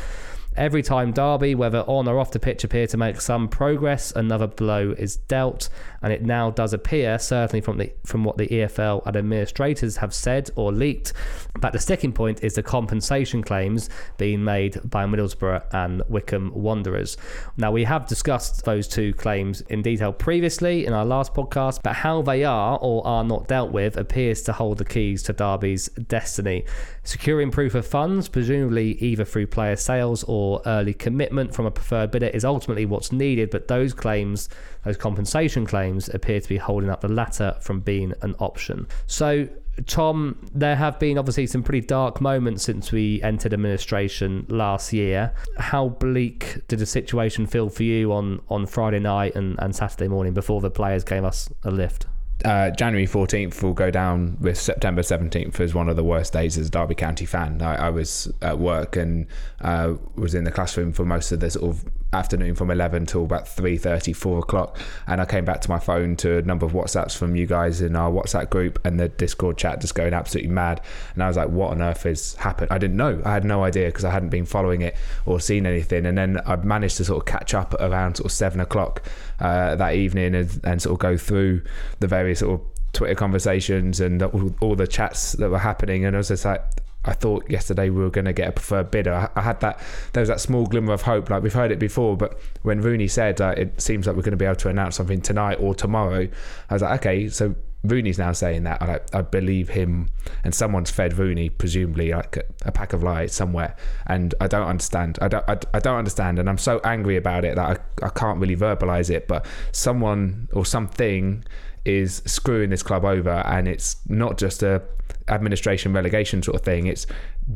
Every 0.57 0.83
time 0.83 1.13
Derby, 1.13 1.55
whether 1.55 1.81
on 1.81 2.09
or 2.09 2.19
off 2.19 2.31
the 2.31 2.39
pitch, 2.39 2.65
appear 2.65 2.87
to 2.87 2.97
make 2.97 3.21
some 3.21 3.47
progress, 3.47 4.11
another 4.13 4.47
blow 4.47 4.95
is 4.97 5.17
dealt, 5.17 5.69
and 6.07 6.13
it 6.13 6.23
now 6.23 6.51
does 6.51 6.73
appear, 6.73 7.19
certainly 7.19 7.61
from 7.61 7.79
the 7.79 7.93
from 8.05 8.23
what 8.23 8.39
the 8.39 8.47
EFL 8.47 9.05
and 9.05 9.17
administrators 9.17 9.97
have 9.97 10.15
said 10.15 10.49
or 10.55 10.73
leaked, 10.73 11.13
that 11.61 11.73
the 11.73 11.79
sticking 11.81 12.13
point 12.13 12.45
is 12.45 12.55
the 12.55 12.63
compensation 12.63 13.43
claims 13.43 13.91
being 14.17 14.43
made 14.43 14.79
by 14.89 15.05
Middlesbrough 15.05 15.63
and 15.75 16.03
Wycombe 16.09 16.53
Wanderers. 16.55 17.17
Now 17.57 17.73
we 17.73 17.85
have 17.85 18.07
discussed 18.07 18.65
those 18.65 18.89
two 18.89 19.13
claims 19.15 19.61
in 19.63 19.83
detail 19.83 20.13
previously 20.13 20.87
in 20.87 20.93
our 20.93 21.05
last 21.05 21.35
podcast, 21.35 21.81
but 21.83 21.97
how 21.97 22.23
they 22.23 22.45
are 22.45 22.79
or 22.81 23.07
are 23.07 23.25
not 23.25 23.49
dealt 23.49 23.73
with 23.73 23.97
appears 23.97 24.43
to 24.43 24.53
hold 24.53 24.79
the 24.79 24.85
keys 24.85 25.23
to 25.25 25.33
Derby's 25.33 25.89
destiny. 25.89 26.65
Securing 27.03 27.51
proof 27.51 27.75
of 27.75 27.87
funds, 27.87 28.29
presumably 28.29 28.93
either 28.93 29.25
through 29.25 29.49
player 29.49 29.77
sales 29.77 30.25
or 30.25 30.37
or 30.37 30.61
early 30.67 30.93
commitment 30.93 31.55
from 31.55 31.65
a 31.65 31.71
preferred 31.71 32.11
bidder 32.11 32.27
is 32.27 32.45
ultimately 32.45 32.85
what's 32.85 33.11
needed, 33.11 33.49
but 33.49 33.69
those 33.69 33.95
claims, 33.95 34.51
those 34.85 34.97
compensation 34.97 35.65
claims, 35.65 35.96
appear 36.09 36.41
to 36.41 36.49
be 36.49 36.57
holding 36.57 36.91
up 36.91 37.01
the 37.01 37.09
latter 37.09 37.57
from 37.61 37.81
being 37.81 38.13
an 38.23 38.35
option. 38.39 38.87
So, 39.07 39.49
Tom, 39.87 40.39
there 40.55 40.77
have 40.77 40.99
been 40.99 41.19
obviously 41.19 41.47
some 41.47 41.63
pretty 41.63 41.87
dark 41.87 42.21
moments 42.21 42.63
since 42.63 42.93
we 42.93 43.21
entered 43.23 43.53
administration 43.53 44.47
last 44.49 44.93
year. 44.93 45.35
How 45.59 45.89
bleak 45.89 46.67
did 46.69 46.79
the 46.79 46.87
situation 46.87 47.47
feel 47.47 47.69
for 47.69 47.83
you 47.83 48.13
on, 48.13 48.41
on 48.49 48.67
Friday 48.67 49.01
night 49.01 49.35
and, 49.35 49.59
and 49.59 49.77
Saturday 49.77 50.09
morning 50.09 50.33
before 50.33 50.61
the 50.61 50.71
players 50.71 51.05
gave 51.05 51.25
us 51.25 51.53
a 51.63 51.71
lift? 51.71 52.07
Uh, 52.45 52.71
January 52.71 53.07
14th 53.07 53.63
will 53.63 53.73
go 53.73 53.91
down 53.91 54.37
with 54.41 54.59
September 54.59 55.03
17th 55.03 55.59
as 55.61 55.75
one 55.75 55.89
of 55.89 55.97
the 55.97 56.05
worst 56.05 56.33
days 56.33 56.59
as 56.59 56.69
a 56.69 56.71
Derby 56.71 56.95
County 56.95 57.25
fan. 57.25 57.63
I, 57.63 57.87
I 57.87 57.91
was 57.91 58.31
at 58.43 58.59
work 58.59 58.97
and 58.97 59.27
uh, 59.63 59.95
was 60.17 60.35
in 60.35 60.45
the 60.45 60.51
classroom 60.51 60.93
for 60.93 61.05
most 61.05 61.33
of 61.33 61.41
the 61.41 61.51
sort 61.51 61.71
of 61.71 61.85
afternoon 62.13 62.55
from 62.55 62.71
11 62.71 63.07
till 63.07 63.25
about 63.25 63.45
3.30, 63.45 64.15
4 64.15 64.39
o'clock. 64.39 64.79
And 65.07 65.21
I 65.21 65.25
came 65.25 65.45
back 65.45 65.61
to 65.63 65.71
my 65.71 65.79
phone 65.79 66.17
to 66.17 66.39
a 66.39 66.43
number 66.43 66.67
of 66.67 66.73
WhatsApps 66.73 67.17
from 67.17 67.37
you 67.37 67.47
guys 67.47 67.81
in 67.81 67.95
our 67.95 68.11
WhatsApp 68.11 68.51
group 68.51 68.79
and 68.85 68.99
the 68.99 69.09
Discord 69.09 69.57
chat 69.59 69.81
just 69.81 69.95
going 69.95 70.15
absolutely 70.15 70.51
mad. 70.51 70.81
And 71.15 71.23
I 71.23 71.29
was 71.29 71.37
like, 71.37 71.49
what 71.49 71.73
on 71.73 71.83
earth 71.83 72.05
has 72.05 72.35
happened? 72.37 72.69
I 72.71 72.79
didn't 72.79 72.97
know. 72.97 73.21
I 73.25 73.33
had 73.33 73.45
no 73.45 73.65
idea 73.65 73.87
because 73.89 74.05
I 74.05 74.11
hadn't 74.11 74.31
been 74.31 74.47
following 74.47 74.83
it 74.83 74.97
or 75.27 75.41
seen 75.41 75.67
anything. 75.67 76.07
And 76.07 76.17
then 76.17 76.41
I 76.47 76.57
managed 76.57 76.97
to 76.99 77.05
sort 77.05 77.23
of 77.23 77.27
catch 77.27 77.55
up 77.55 77.75
around 77.75 78.17
sort 78.17 78.27
of 78.27 78.33
7 78.33 78.61
o'clock 78.61 79.03
uh, 79.41 79.77
that 79.77 79.95
evening 79.95 80.35
and, 80.35 80.61
and 80.65 80.83
sort 80.83 80.95
of 80.95 80.99
go 80.99 81.17
through 81.17 81.63
the 82.01 82.07
various 82.07 82.26
sort 82.35 82.61
of 82.61 82.67
Twitter 82.93 83.15
conversations 83.15 84.01
and 84.01 84.23
all, 84.23 84.55
all, 84.61 84.75
the 84.75 84.87
chats 84.87 85.33
that 85.33 85.51
were 85.51 85.59
happening, 85.59 86.05
and 86.05 86.17
I 86.17 86.19
was 86.19 86.29
just 86.29 86.45
like, 86.45 86.63
I 87.05 87.13
thought 87.13 87.49
yesterday 87.49 87.89
we 87.91 88.03
were 88.03 88.11
going 88.11 88.25
to 88.25 88.33
get 88.33 88.49
a 88.49 88.53
preferred 88.53 88.91
bidder. 88.91 89.15
I, 89.15 89.29
I, 89.37 89.43
had 89.43 89.61
that 89.61 89.81
there 90.13 90.21
was 90.21 90.29
that 90.29 90.41
small 90.41 90.67
glimmer 90.67 90.93
of 90.93 91.03
hope. 91.03 91.31
Like 91.31 91.43
we've 91.43 91.53
heard 91.53 91.71
it 91.71 91.79
before, 91.79 92.17
but 92.17 92.39
when 92.63 92.81
Rooney 92.81 93.07
said 93.07 93.41
uh, 93.41 93.55
it 93.57 93.81
seems 93.81 94.07
like 94.07 94.17
we're 94.17 94.23
going 94.23 94.33
to 94.33 94.37
be 94.37 94.45
able 94.45 94.57
to 94.57 94.69
announce 94.69 94.97
something 94.97 95.21
tonight 95.21 95.57
or 95.61 95.75
tomorrow, 95.75 96.29
I 96.69 96.75
was 96.75 96.83
like, 96.83 97.01
okay, 97.01 97.29
so 97.29 97.55
Rooney's 97.85 98.19
now 98.19 98.33
saying 98.33 98.65
that. 98.65 98.83
I, 98.83 99.01
I 99.13 99.23
believe 99.23 99.69
him, 99.69 100.09
and 100.45 100.55
someone's 100.55 100.91
fed 100.91 101.17
Rooney 101.19 101.49
presumably 101.49 102.13
like 102.13 102.37
a, 102.37 102.43
a, 102.63 102.73
pack 102.73 102.93
of 102.93 103.03
lies 103.03 103.33
somewhere, 103.33 103.77
and 104.07 104.35
I 104.41 104.47
don't 104.47 104.67
understand. 104.67 105.19
I 105.23 105.29
don't. 105.29 105.45
I, 105.49 105.59
I 105.75 105.79
don't 105.79 105.97
understand, 105.97 106.39
and 106.39 106.49
I'm 106.49 106.59
so 106.59 106.81
angry 106.85 107.17
about 107.17 107.45
it 107.45 107.57
that 107.57 107.81
I, 108.03 108.07
I 108.07 108.09
can't 108.11 108.39
really 108.41 108.57
verbalize 108.57 109.11
it. 109.11 109.29
But 109.29 109.47
someone 109.73 110.49
or 110.53 110.67
something 110.67 111.45
is 111.87 112.23
screwing 112.27 112.71
this 112.71 112.83
club 112.83 113.05
over, 113.05 113.31
and 113.31 113.69
it's 113.69 113.97
not 114.09 114.39
just 114.39 114.63
a 114.63 114.83
administration 115.29 115.93
relegation 115.93 116.43
sort 116.43 116.55
of 116.55 116.63
thing. 116.63 116.87
It's 116.87 117.07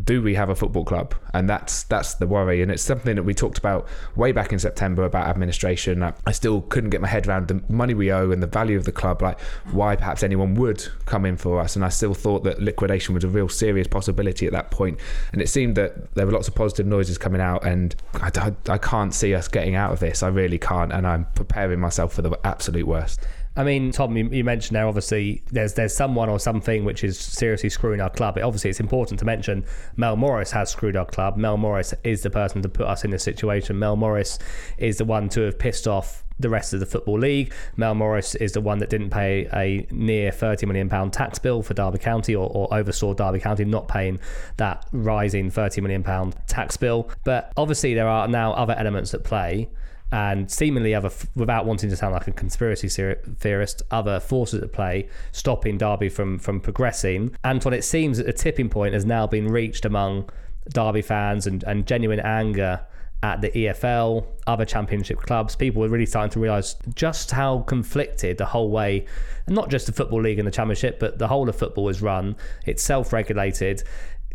do 0.05 0.23
we 0.23 0.37
have 0.37 0.49
a 0.49 0.55
football 0.55 0.85
club? 0.85 1.17
And 1.35 1.49
that's 1.49 1.83
that's 1.85 2.15
the 2.15 2.27
worry. 2.27 2.63
And 2.63 2.71
it's 2.71 2.83
something 2.83 3.17
that 3.17 3.25
we 3.25 3.35
talked 3.35 3.59
about 3.59 3.89
way 4.15 4.31
back 4.31 4.53
in 4.53 4.59
September 4.59 5.03
about 5.03 5.27
administration. 5.27 6.03
I, 6.03 6.33
still 6.33 6.61
couldn't 6.63 6.91
get 6.91 7.01
my 7.01 7.09
head 7.09 7.27
around 7.27 7.49
the 7.49 7.61
money 7.69 7.93
we 7.95 8.13
owe 8.13 8.31
and 8.31 8.41
the 8.41 8.47
value 8.47 8.77
of 8.77 8.85
the 8.85 8.93
club, 8.93 9.21
like 9.21 9.41
why 9.73 9.97
perhaps 9.97 10.23
anyone 10.23 10.55
would 10.55 10.87
come 11.07 11.27
in 11.27 11.37
for 11.37 11.59
us. 11.59 11.75
And 11.75 11.85
I 11.85 11.89
still 11.89 12.15
thought 12.15 12.45
that 12.45 12.63
liquidation 12.63 13.15
was 13.15 13.25
a 13.25 13.29
real 13.29 13.49
serious 13.49 13.89
possibility 13.89 14.47
at 14.47 14.53
that 14.53 14.71
point. 14.71 15.01
And 15.33 15.43
it 15.43 15.49
seemed 15.49 15.75
that 15.77 16.15
there 16.15 16.25
were 16.25 16.33
lots 16.33 16.47
of 16.47 16.55
positive 16.55 16.87
noises 16.87 17.19
coming 17.19 17.41
out, 17.41 17.67
and 17.67 17.97
I, 18.15 18.31
I, 18.37 18.73
I 18.73 18.79
can't 18.79 19.13
see 19.13 19.35
us 19.35 19.49
getting 19.49 19.75
out 19.75 19.93
of 19.93 19.99
this. 19.99 20.23
I 20.23 20.29
really 20.29 20.59
can't. 20.59 20.93
And 20.93 21.05
I'm 21.05 21.27
preparing 21.35 21.81
myself 21.81 22.13
for 22.13 22.23
the 22.23 22.39
absolute 22.45 22.87
worst. 22.87 23.21
I 23.61 23.63
mean, 23.63 23.93
Tom, 23.93 24.17
you, 24.17 24.27
you, 24.31 24.43
mentioned 24.43 24.75
there 24.75 24.87
obviously 24.87 25.43
there's 25.53 25.75
there's 25.75 25.95
someone 25.95 26.31
or 26.31 26.39
something 26.39 26.83
which 26.87 27.05
is 27.05 27.19
seriously 27.19 27.69
screwing 27.69 28.01
our 28.01 28.09
club. 28.09 28.39
Obviously, 28.43 28.71
it's 28.71 28.81
important 28.81 29.19
to 29.19 29.27
mention 29.27 29.67
Mel 29.99 30.17
Morris 30.17 30.51
has 30.53 30.71
screwed 30.71 30.97
our 30.97 31.05
club. 31.05 31.37
Mel 31.37 31.59
Morris 31.59 31.93
is 32.03 32.23
the 32.23 32.31
person 32.31 32.63
to 32.63 32.71
put 32.71 32.87
us 32.87 33.05
in 33.05 33.11
this 33.11 33.23
situation. 33.23 33.79
Mel 33.79 33.97
Morris 33.97 34.39
is 34.79 34.97
the 34.97 35.05
one 35.05 35.29
to 35.29 35.43
have 35.43 35.59
pissed 35.59 35.87
off 35.87 36.25
the 36.39 36.49
rest 36.49 36.73
of 36.73 36.81
the 36.81 36.87
football 36.87 37.19
league. 37.19 37.53
Mel 37.77 37.95
Morris 37.95 38.35
is 38.37 38.53
the 38.53 38.63
one 38.63 38.79
that 38.79 38.89
didn't 38.89 39.11
pay 39.11 39.47
a 39.53 39.87
near 39.91 40.33
thirty 40.33 40.65
million 40.65 40.89
pound 40.89 41.13
tax 41.13 41.39
bill 41.39 41.63
for 41.63 41.75
Derby 41.75 41.99
County, 41.99 42.35
or, 42.35 42.49
or 42.49 42.73
oversaw 42.73 43.13
Derby 43.13 43.41
County 43.41 43.67
not 43.67 43.89
paying 43.89 44.19
that 44.57 44.87
rising 44.91 45.51
thirty 45.51 45.83
million 45.83 46.03
pound 46.03 46.35
tax 46.47 46.79
bill. 46.79 47.11
But 47.25 47.53
obviously, 47.59 47.93
there 47.93 48.09
are 48.09 48.27
now 48.27 48.55
other 48.55 48.75
elements 48.79 49.13
at 49.13 49.23
play 49.23 49.69
and 50.13 50.51
seemingly 50.51 50.95
other, 50.95 51.11
without 51.35 51.67
wanting 51.67 51.91
to 51.91 51.97
sound 51.97 52.15
like 52.15 52.27
a 52.27 52.33
conspiracy 52.33 52.89
theorist, 52.89 53.83
other 53.91 54.21
forces 54.21 54.63
at 54.63 54.73
play 54.73 55.09
stopping 55.33 55.79
Derby 55.79 56.09
from 56.09 56.39
from 56.39 56.61
progressing. 56.61 57.37
Anton, 57.45 57.73
it 57.73 57.85
seems 57.85 58.19
that 58.19 58.27
the 58.27 58.33
tipping 58.33 58.69
point 58.69 58.95
has 58.95 59.05
now 59.05 59.27
been 59.27 59.49
reached 59.49 59.85
among 59.85 60.29
Derby 60.69 61.03
fans 61.03 61.47
and, 61.47 61.63
and 61.65 61.87
genuine 61.87 62.21
anger 62.21 62.81
at 63.23 63.43
the 63.43 63.51
EFL, 63.51 64.27
other 64.47 64.65
championship 64.65 65.19
clubs. 65.21 65.55
People 65.55 65.83
were 65.83 65.89
really 65.89 66.07
starting 66.07 66.31
to 66.31 66.41
realise 66.41 66.77
just 66.95 67.31
how 67.31 67.61
conflicted 67.61 68.39
the 68.39 68.47
whole 68.47 68.71
way, 68.71 69.05
not 69.47 69.69
just 69.69 69.87
the 69.87 69.93
Football 69.93 70.23
League 70.23 70.39
and 70.39 70.47
the 70.47 70.53
Championship, 70.53 70.99
but 70.99 71.19
the 71.19 71.29
whole 71.29 71.49
of 71.49 71.57
football 71.57 71.89
is 71.91 72.01
run. 72.01 72.35
It's 72.67 72.83
self 72.83 73.13
regulated 73.13 73.83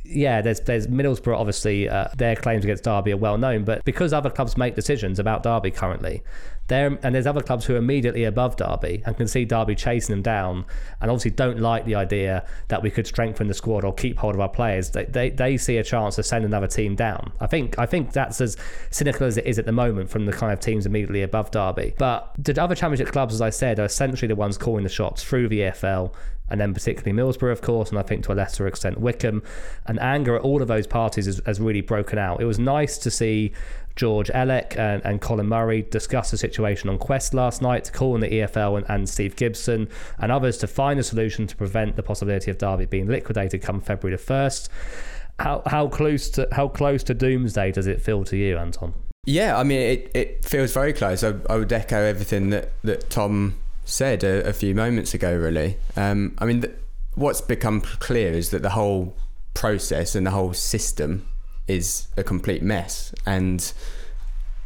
yeah, 0.08 0.42
there's 0.42 0.60
there's 0.62 0.88
Middlesbrough. 0.88 1.38
Obviously, 1.38 1.90
uh, 1.90 2.08
their 2.16 2.36
claims 2.36 2.64
against 2.64 2.84
Derby 2.84 3.12
are 3.14 3.18
well 3.18 3.38
known, 3.38 3.64
but 3.64 3.84
because 3.86 4.14
other 4.14 4.30
clubs 4.30 4.58
make 4.58 4.76
decisions 4.76 5.20
about 5.20 5.44
Derby 5.44 5.72
currently, 5.72 6.24
there 6.68 6.98
and 7.04 7.14
there's 7.16 7.28
other 7.28 7.42
clubs 7.42 7.66
who 7.66 7.76
are 7.76 7.78
immediately 7.78 8.24
above 8.24 8.56
Derby 8.56 9.04
and 9.06 9.16
can 9.18 9.28
see 9.28 9.46
Derby 9.46 9.76
chasing 9.76 10.14
them 10.14 10.22
down, 10.22 10.66
and 11.02 11.12
obviously 11.12 11.32
don't 11.32 11.60
like 11.60 11.86
the 11.86 11.96
idea 11.96 12.46
that 12.68 12.82
we 12.82 12.90
could 12.90 13.08
strengthen 13.08 13.48
the 13.48 13.54
squad 13.54 13.84
or 13.84 13.94
keep 13.94 14.18
hold 14.18 14.36
of 14.36 14.42
our 14.42 14.50
players. 14.50 14.90
They 14.92 15.06
they, 15.06 15.30
they 15.30 15.58
see 15.58 15.78
a 15.78 15.84
chance 15.84 16.16
to 16.16 16.24
send 16.24 16.46
another 16.46 16.68
team 16.68 16.96
down. 16.96 17.32
I 17.40 17.48
think 17.48 17.78
I 17.80 17.86
think 17.86 18.14
that's 18.14 18.42
as 18.42 18.58
cynical 18.92 19.28
as 19.28 19.38
it 19.38 19.46
is 19.46 19.60
at 19.60 19.66
the 19.66 19.72
moment 19.72 20.10
from 20.10 20.26
the 20.26 20.34
kind 20.34 20.54
of 20.54 20.60
teams 20.60 20.86
immediately 20.86 21.22
above 21.22 21.52
Derby. 21.52 21.94
But 21.98 22.32
the 22.38 22.62
other 22.62 22.76
Championship 22.76 23.12
clubs, 23.12 23.34
as 23.34 23.42
I 23.42 23.50
said, 23.50 23.80
are 23.80 23.86
essentially 23.86 24.28
the 24.28 24.36
ones 24.36 24.58
calling 24.58 24.84
the 24.84 24.90
shots 24.90 25.24
through 25.24 25.50
the 25.50 25.60
EFL 25.62 26.14
and 26.50 26.60
then 26.60 26.74
particularly 26.74 27.20
Middlesbrough, 27.20 27.52
of 27.52 27.62
course, 27.62 27.90
and 27.90 28.00
I 28.00 28.04
think 28.04 28.24
to 28.26 28.32
a 28.32 28.36
lesser 28.36 28.68
extent 28.68 29.00
Wycombe. 29.00 29.44
And 29.86 30.00
anger 30.00 30.36
at 30.36 30.42
all 30.42 30.62
of 30.62 30.68
those 30.68 30.88
parties 30.88 31.26
has, 31.26 31.42
has 31.46 31.60
really 31.60 31.82
broken 31.82 32.20
out. 32.20 32.42
It 32.42 32.46
was 32.46 32.60
nice 32.60 32.98
to 33.00 33.12
see 33.12 33.54
George 33.96 34.30
Elek 34.30 34.78
and, 34.78 35.04
and, 35.06 35.22
Colin 35.22 35.48
Murray 35.48 35.82
discuss 35.84 36.32
the 36.32 36.38
situation 36.38 36.90
on 36.90 36.98
Quest 36.98 37.34
last 37.34 37.62
night, 37.62 37.86
to 37.86 37.92
call 37.92 38.14
on 38.14 38.20
the 38.20 38.28
EFL 38.28 38.78
and, 38.78 38.86
and, 38.90 39.08
Steve 39.08 39.36
Gibson 39.36 39.88
and 40.20 40.32
others 40.32 40.58
to 40.60 40.68
find 40.68 41.00
a 41.00 41.04
solution 41.04 41.48
to 41.48 41.56
prevent 41.56 41.96
the 41.96 42.04
possibility 42.04 42.52
of 42.52 42.58
Derby 42.58 42.86
being 42.86 43.08
liquidated 43.08 43.62
come 43.62 43.80
February 43.80 44.18
the 44.18 44.22
first. 44.22 44.70
How 45.40 45.64
how 45.66 45.88
close 45.88 46.30
to 46.32 46.48
how 46.54 46.70
close 46.70 47.04
to 47.04 47.14
doomsday 47.14 47.72
does 47.74 47.88
it 47.88 48.02
feel 48.02 48.24
to 48.26 48.38
you, 48.38 48.58
Anton? 48.58 48.94
Yeah, 49.26 49.58
I 49.58 49.64
mean 49.64 49.82
it, 49.82 50.12
it 50.14 50.46
feels 50.46 50.74
very 50.74 50.94
close. 50.94 51.24
I, 51.24 51.34
I 51.50 51.58
would 51.58 51.74
echo 51.74 52.02
everything 52.02 52.52
that, 52.52 52.72
that 52.84 53.10
Tom 53.10 53.56
said 53.86 54.24
a, 54.24 54.48
a 54.50 54.54
few 54.54 54.76
moments 54.76 55.14
ago. 55.14 55.36
Really, 55.36 55.78
um, 55.96 56.36
I 56.40 56.46
mean, 56.46 56.60
the, 56.60 56.74
what's 57.16 57.42
become 57.42 57.82
clear 57.82 58.34
is 58.34 58.50
that 58.50 58.62
the 58.62 58.72
whole 58.72 59.16
process 59.54 60.16
and 60.16 60.28
the 60.28 60.32
whole 60.32 60.54
system 60.54 61.28
is 61.68 62.08
a 62.18 62.24
complete 62.24 62.62
mess, 62.62 63.14
and 63.26 63.72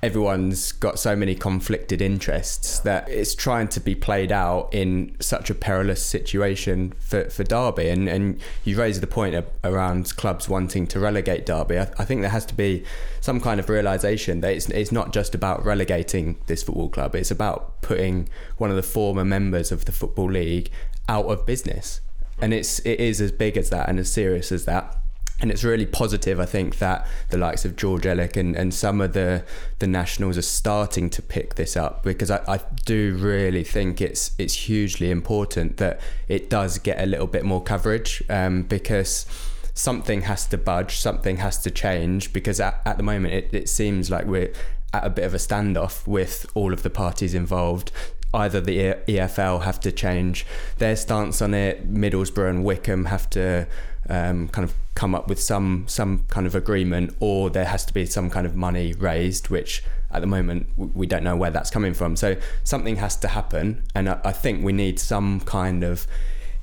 everyone's 0.02 0.72
got 0.72 0.98
so 0.98 1.14
many 1.16 1.36
conflicted 1.36 2.02
interests 2.02 2.80
that 2.80 3.10
it's 3.10 3.36
trying 3.36 3.68
to 3.68 3.80
be 3.82 3.94
played 3.94 4.32
out 4.32 4.74
in 4.74 5.14
such 5.20 5.50
a 5.50 5.56
perilous 5.56 6.04
situation 6.04 6.94
for, 7.00 7.30
for 7.30 7.44
Derby. 7.44 7.90
And, 7.90 8.08
and 8.08 8.40
you 8.64 8.78
raised 8.78 9.02
the 9.02 9.08
point 9.08 9.46
around 9.64 10.16
clubs 10.16 10.48
wanting 10.48 10.88
to 10.88 11.00
relegate 11.00 11.46
Derby. 11.46 11.80
I, 11.80 11.90
I, 11.98 12.06
think 12.06 12.22
there 12.22 12.30
has 12.30 12.46
to 12.46 12.54
be 12.54 12.86
some 13.20 13.42
kind 13.42 13.60
of 13.60 13.68
realization 13.68 14.40
that 14.42 14.54
it's, 14.54 14.70
it's 14.70 14.92
not 14.92 15.12
just 15.12 15.36
about 15.36 15.66
relegating 15.66 16.38
this 16.48 16.64
football 16.64 16.90
club, 16.90 17.14
it's 17.14 17.32
about 17.32 17.82
putting 17.82 18.30
one 18.58 18.70
of 18.70 18.78
the 18.78 18.84
former 18.84 19.26
members 19.26 19.72
of 19.72 19.84
the 19.84 19.92
Football 19.92 20.32
League 20.32 20.72
out 21.10 21.26
of 21.26 21.46
business. 21.46 22.00
And 22.42 22.54
it's 22.54 22.80
it 22.80 23.02
is 23.02 23.20
as 23.20 23.34
big 23.34 23.58
as 23.58 23.70
that 23.72 23.90
and 23.90 24.00
as 24.00 24.10
serious 24.10 24.50
as 24.54 24.64
that 24.64 24.99
and 25.42 25.52
it's 25.52 25.64
really 25.64 25.86
positive, 25.86 26.40
I 26.40 26.46
think, 26.46 26.80
that 26.80 27.08
the 27.30 27.38
likes 27.38 27.64
of 27.64 27.76
George 27.76 28.04
Elek 28.04 28.36
and, 28.36 28.56
and 28.56 28.74
some 28.74 29.00
of 29.02 29.14
the 29.14 29.44
the 29.80 29.88
nationals 29.88 30.38
are 30.38 30.44
starting 30.44 31.10
to 31.12 31.22
pick 31.22 31.56
this 31.56 31.78
up 31.78 32.04
because 32.04 32.30
I, 32.30 32.42
I 32.48 32.60
do 32.86 33.16
really 33.16 33.64
think 33.64 34.02
it's 34.02 34.32
it's 34.38 34.54
hugely 34.54 35.12
important 35.12 35.78
that 35.78 36.02
it 36.28 36.50
does 36.50 36.78
get 36.78 37.02
a 37.02 37.06
little 37.06 37.28
bit 37.28 37.46
more 37.46 37.64
coverage 37.64 38.22
um, 38.30 38.64
because 38.64 39.26
something 39.74 40.24
has 40.24 40.46
to 40.48 40.58
budge, 40.58 40.98
something 40.98 41.38
has 41.38 41.58
to 41.60 41.72
change 41.72 42.34
because 42.34 42.60
at, 42.60 42.82
at 42.86 42.98
the 42.98 43.04
moment 43.04 43.34
it, 43.34 43.54
it 43.54 43.70
seems 43.70 44.12
like 44.12 44.26
we're 44.26 44.52
at 44.94 45.06
a 45.06 45.10
bit 45.10 45.24
of 45.24 45.34
a 45.34 45.38
standoff 45.38 46.06
with 46.06 46.46
all 46.54 46.74
of 46.74 46.84
the 46.84 46.90
parties 46.90 47.34
involved 47.34 47.92
either 48.34 48.62
the 48.62 48.96
EFL 49.08 49.64
have 49.64 49.80
to 49.82 49.92
change 49.92 50.46
their 50.78 50.96
stance 50.96 51.42
on 51.42 51.54
it, 51.54 51.92
Middlesbrough 51.92 52.50
and 52.50 52.64
Wycombe 52.64 53.06
have 53.06 53.30
to 53.32 53.68
um, 54.10 54.48
kind 54.50 54.64
of 54.64 54.74
come 54.96 55.16
up 55.16 55.28
with 55.28 55.40
some 55.40 55.86
some 55.88 56.26
kind 56.30 56.46
of 56.48 56.56
agreement, 56.56 57.16
or 57.20 57.50
there 57.50 57.66
has 57.66 57.86
to 57.86 57.94
be 57.94 58.06
some 58.06 58.30
kind 58.30 58.46
of 58.46 58.56
money 58.56 58.94
raised, 58.94 59.50
which 59.50 59.84
at 60.12 60.22
the 60.22 60.28
moment 60.28 60.68
we 60.78 61.06
don't 61.06 61.24
know 61.24 61.36
where 61.36 61.52
that's 61.52 61.70
coming 61.70 61.94
from. 61.94 62.16
So 62.16 62.36
something 62.64 62.98
has 62.98 63.16
to 63.18 63.28
happen, 63.28 63.84
and 63.96 64.10
I, 64.10 64.20
I 64.24 64.32
think 64.32 64.64
we 64.64 64.74
need 64.74 65.00
some 65.00 65.40
kind 65.42 65.84
of 65.84 66.08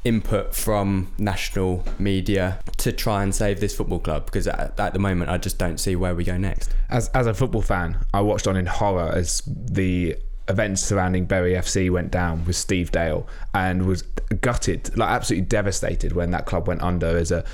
input 0.05 0.55
from 0.55 1.13
national 1.19 1.85
media 1.99 2.61
to 2.77 2.93
try 2.93 3.25
and 3.25 3.35
save 3.35 3.59
this 3.59 3.75
football 3.75 3.99
club 3.99 4.25
because 4.27 4.47
at, 4.47 4.79
at, 4.79 4.93
the 4.93 5.01
moment 5.01 5.29
I 5.29 5.37
just 5.37 5.59
don't 5.59 5.79
see 5.79 5.97
where 5.97 6.15
we 6.15 6.23
go 6.23 6.37
next. 6.37 6.73
As 6.89 7.09
as 7.09 7.27
a 7.27 7.35
football 7.35 7.63
fan, 7.63 7.97
I 8.15 8.21
watched 8.21 8.47
on 8.47 8.57
in 8.57 8.67
horror 8.67 9.11
as 9.13 9.43
the 9.47 10.17
events 10.49 10.83
surrounding 10.83 11.25
Bury 11.25 11.55
FC 11.55 11.91
went 11.91 12.11
down 12.11 12.45
with 12.45 12.57
Steve 12.57 12.93
Dale 12.93 13.27
and 13.55 13.87
was 13.87 14.03
gutted, 14.41 14.97
like 14.97 15.09
absolutely 15.09 15.47
devastated 15.47 16.13
when 16.13 16.31
that 16.31 16.47
club 16.47 16.69
went 16.69 16.83
under 16.83 17.17
as 17.17 17.31
a, 17.31 17.45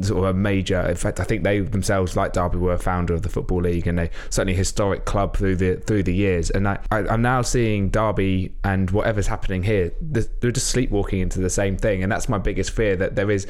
sort 0.00 0.18
of 0.18 0.24
a 0.24 0.34
major. 0.34 0.80
In 0.80 0.96
fact, 0.96 1.20
I 1.20 1.24
think 1.24 1.42
they 1.42 1.60
themselves, 1.60 2.16
like 2.16 2.32
Derby, 2.32 2.58
were 2.58 2.72
a 2.72 2.78
founder 2.78 3.14
of 3.14 3.22
the 3.22 3.28
football 3.28 3.62
league 3.62 3.86
and 3.86 3.98
they 3.98 4.10
certainly 4.30 4.54
historic 4.54 5.04
club 5.04 5.36
through 5.36 5.56
the 5.56 5.76
through 5.76 6.02
the 6.02 6.14
years. 6.14 6.50
And 6.50 6.68
I, 6.68 6.78
I, 6.90 7.12
am 7.12 7.22
now 7.22 7.42
seeing 7.42 7.90
Derby 7.90 8.54
and 8.64 8.90
whatever's 8.90 9.26
happening 9.26 9.62
here, 9.62 9.92
they're 10.00 10.50
just 10.50 10.68
sleepwalking 10.68 11.20
into 11.20 11.40
the 11.40 11.50
same 11.50 11.76
thing. 11.76 12.02
And 12.02 12.10
that's 12.10 12.28
my 12.28 12.38
biggest 12.38 12.70
fear 12.70 12.96
that 12.96 13.16
there 13.16 13.30
is 13.30 13.46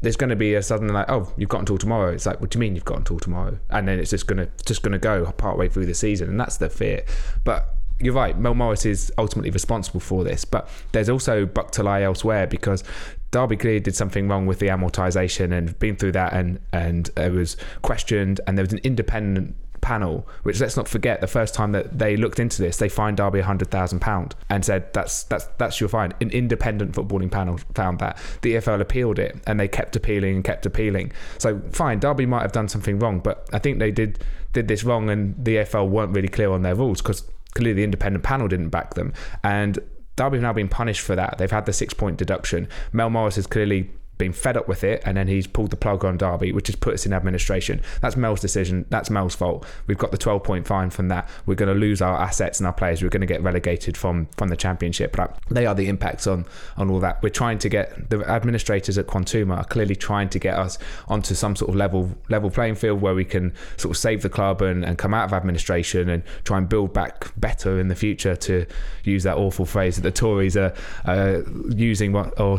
there's 0.00 0.16
going 0.16 0.30
to 0.30 0.36
be 0.36 0.54
a 0.54 0.62
sudden 0.62 0.88
like, 0.88 1.10
oh, 1.10 1.32
you've 1.36 1.48
got 1.48 1.60
until 1.60 1.78
tomorrow. 1.78 2.12
It's 2.12 2.26
like, 2.26 2.40
what 2.40 2.50
do 2.50 2.58
you 2.58 2.60
mean 2.60 2.74
you've 2.74 2.84
got 2.84 2.98
until 2.98 3.18
tomorrow? 3.18 3.58
And 3.70 3.86
then 3.88 3.98
it's 3.98 4.10
just 4.10 4.26
gonna 4.26 4.48
just 4.64 4.82
gonna 4.82 4.98
go 4.98 5.24
part 5.32 5.58
way 5.58 5.68
through 5.68 5.86
the 5.86 5.94
season, 5.94 6.28
and 6.28 6.40
that's 6.40 6.56
the 6.56 6.68
fear. 6.68 7.04
But 7.44 7.74
you're 8.00 8.14
right. 8.14 8.38
Mel 8.38 8.54
Morris 8.54 8.84
is 8.86 9.12
ultimately 9.18 9.50
responsible 9.50 10.00
for 10.00 10.24
this, 10.24 10.44
but 10.44 10.68
there's 10.92 11.08
also 11.08 11.46
buck 11.46 11.70
to 11.72 11.82
lie 11.82 12.02
elsewhere 12.02 12.46
because 12.46 12.82
Derby 13.30 13.56
clearly 13.56 13.80
did 13.80 13.96
something 13.96 14.28
wrong 14.28 14.46
with 14.46 14.58
the 14.58 14.68
amortisation 14.68 15.52
and 15.52 15.78
been 15.78 15.96
through 15.96 16.12
that, 16.12 16.32
and 16.32 16.60
and 16.72 17.10
it 17.16 17.32
was 17.32 17.56
questioned, 17.82 18.40
and 18.46 18.58
there 18.58 18.64
was 18.64 18.72
an 18.72 18.80
independent 18.82 19.56
panel, 19.84 20.26
which 20.44 20.60
let's 20.60 20.78
not 20.78 20.88
forget, 20.88 21.20
the 21.20 21.26
first 21.26 21.54
time 21.54 21.72
that 21.72 21.98
they 21.98 22.16
looked 22.16 22.40
into 22.40 22.62
this, 22.62 22.78
they 22.78 22.88
fined 22.88 23.18
Derby 23.18 23.40
hundred 23.40 23.70
thousand 23.70 24.00
pound 24.00 24.34
and 24.48 24.64
said 24.64 24.92
that's 24.92 25.24
that's 25.24 25.46
that's 25.58 25.78
your 25.78 25.88
fine. 25.88 26.12
An 26.20 26.30
independent 26.30 26.92
footballing 26.92 27.30
panel 27.30 27.58
found 27.74 27.98
that 28.00 28.18
the 28.42 28.54
EFL 28.54 28.80
appealed 28.80 29.18
it, 29.18 29.36
and 29.46 29.60
they 29.60 29.68
kept 29.68 29.94
appealing 29.94 30.36
and 30.36 30.44
kept 30.44 30.66
appealing. 30.66 31.12
So 31.38 31.60
fine, 31.70 32.00
Derby 32.00 32.26
might 32.26 32.42
have 32.42 32.52
done 32.52 32.68
something 32.68 32.98
wrong, 32.98 33.20
but 33.20 33.48
I 33.52 33.58
think 33.58 33.78
they 33.78 33.92
did 33.92 34.24
did 34.52 34.68
this 34.68 34.84
wrong, 34.84 35.10
and 35.10 35.34
the 35.44 35.56
EFL 35.56 35.88
weren't 35.88 36.14
really 36.14 36.28
clear 36.28 36.50
on 36.50 36.62
their 36.62 36.74
rules 36.74 37.02
because 37.02 37.22
clearly 37.54 37.74
the 37.74 37.84
independent 37.84 38.24
panel 38.24 38.48
didn't 38.48 38.70
back 38.70 38.94
them. 38.94 39.12
And 39.42 39.78
Derby 40.16 40.36
have 40.36 40.42
now 40.42 40.52
been 40.52 40.68
punished 40.68 41.00
for 41.00 41.16
that. 41.16 41.38
They've 41.38 41.50
had 41.50 41.66
the 41.66 41.72
six 41.72 41.94
point 41.94 42.16
deduction. 42.16 42.68
Mel 42.92 43.10
Morris 43.10 43.36
has 43.36 43.46
clearly 43.46 43.90
been 44.18 44.32
fed 44.32 44.56
up 44.56 44.68
with 44.68 44.84
it, 44.84 45.02
and 45.04 45.16
then 45.16 45.28
he's 45.28 45.46
pulled 45.46 45.70
the 45.70 45.76
plug 45.76 46.04
on 46.04 46.16
Derby, 46.16 46.52
which 46.52 46.68
has 46.68 46.76
put 46.76 46.94
us 46.94 47.06
in 47.06 47.12
administration. 47.12 47.80
That's 48.00 48.16
Mel's 48.16 48.40
decision. 48.40 48.86
That's 48.90 49.10
Mel's 49.10 49.34
fault. 49.34 49.66
We've 49.86 49.98
got 49.98 50.12
the 50.12 50.18
12 50.18 50.42
point 50.44 50.66
fine 50.66 50.90
from 50.90 51.08
that. 51.08 51.28
We're 51.46 51.54
going 51.54 51.72
to 51.72 51.78
lose 51.78 52.00
our 52.00 52.16
assets 52.16 52.60
and 52.60 52.66
our 52.66 52.72
players. 52.72 53.02
We're 53.02 53.08
going 53.08 53.20
to 53.22 53.26
get 53.26 53.42
relegated 53.42 53.96
from 53.96 54.26
from 54.36 54.48
the 54.48 54.56
championship. 54.56 55.16
But 55.16 55.38
they 55.50 55.66
are 55.66 55.74
the 55.74 55.88
impacts 55.88 56.26
on 56.26 56.46
on 56.76 56.90
all 56.90 57.00
that. 57.00 57.22
We're 57.22 57.30
trying 57.30 57.58
to 57.58 57.68
get 57.68 58.10
the 58.10 58.20
administrators 58.28 58.98
at 58.98 59.06
Quantuma 59.06 59.58
are 59.58 59.64
clearly 59.64 59.96
trying 59.96 60.28
to 60.30 60.38
get 60.38 60.58
us 60.58 60.78
onto 61.08 61.34
some 61.34 61.56
sort 61.56 61.70
of 61.70 61.76
level 61.76 62.10
level 62.28 62.50
playing 62.50 62.76
field 62.76 63.00
where 63.00 63.14
we 63.14 63.24
can 63.24 63.52
sort 63.76 63.90
of 63.90 63.98
save 63.98 64.22
the 64.22 64.28
club 64.28 64.62
and, 64.62 64.84
and 64.84 64.98
come 64.98 65.14
out 65.14 65.24
of 65.24 65.32
administration 65.32 66.08
and 66.08 66.22
try 66.44 66.58
and 66.58 66.68
build 66.68 66.92
back 66.92 67.32
better 67.36 67.80
in 67.80 67.88
the 67.88 67.94
future. 67.94 68.36
To 68.36 68.66
use 69.04 69.22
that 69.24 69.36
awful 69.36 69.64
phrase 69.64 69.96
that 69.96 70.02
the 70.02 70.10
Tories 70.10 70.56
are 70.56 70.72
uh, 71.04 71.40
using, 71.68 72.12
what 72.12 72.38
or 72.40 72.58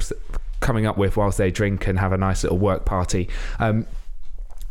coming 0.59 0.85
up 0.85 0.97
with 0.97 1.17
whilst 1.17 1.37
they 1.37 1.51
drink 1.51 1.87
and 1.87 1.99
have 1.99 2.11
a 2.11 2.17
nice 2.17 2.43
little 2.43 2.57
work 2.57 2.85
party. 2.85 3.29
Um, 3.59 3.85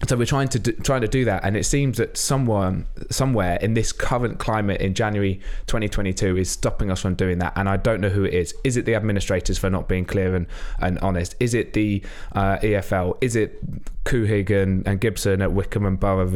so 0.09 0.17
we're 0.17 0.27
trying 0.27 0.49
to 0.49 0.59
do, 0.59 0.73
trying 0.73 1.01
to 1.01 1.09
do 1.09 1.25
that, 1.25 1.45
and 1.45 1.57
it 1.57 1.65
seems 1.65 1.97
that 1.99 2.17
someone 2.17 2.87
somewhere 3.11 3.57
in 3.63 3.75
this 3.75 3.93
current 3.93 4.39
climate 4.39 4.81
in 4.81 4.93
January 4.93 5.41
2022 5.67 6.37
is 6.37 6.51
stopping 6.51 6.91
us 6.91 7.01
from 7.01 7.15
doing 7.15 7.39
that. 7.39 7.55
And 7.57 7.69
I 7.69 7.77
don't 7.77 8.01
know 8.01 8.11
who 8.11 8.25
it 8.25 8.35
is. 8.35 8.55
Is 8.65 8.77
it 8.77 8.85
the 8.85 8.95
administrators 8.95 9.57
for 9.57 9.71
not 9.71 9.89
being 9.89 10.05
clear 10.05 10.35
and, 10.35 10.47
and 10.81 10.99
honest? 10.99 11.37
Is 11.41 11.55
it 11.55 11.73
the 11.73 12.03
uh, 12.33 12.59
EFL? 12.59 13.17
Is 13.23 13.35
it 13.35 14.05
Couhig 14.05 14.51
and, 14.51 14.87
and 14.87 15.01
Gibson 15.01 15.41
at 15.41 15.53
Wycombe 15.53 15.87
and 15.87 15.99
Borough 15.99 16.27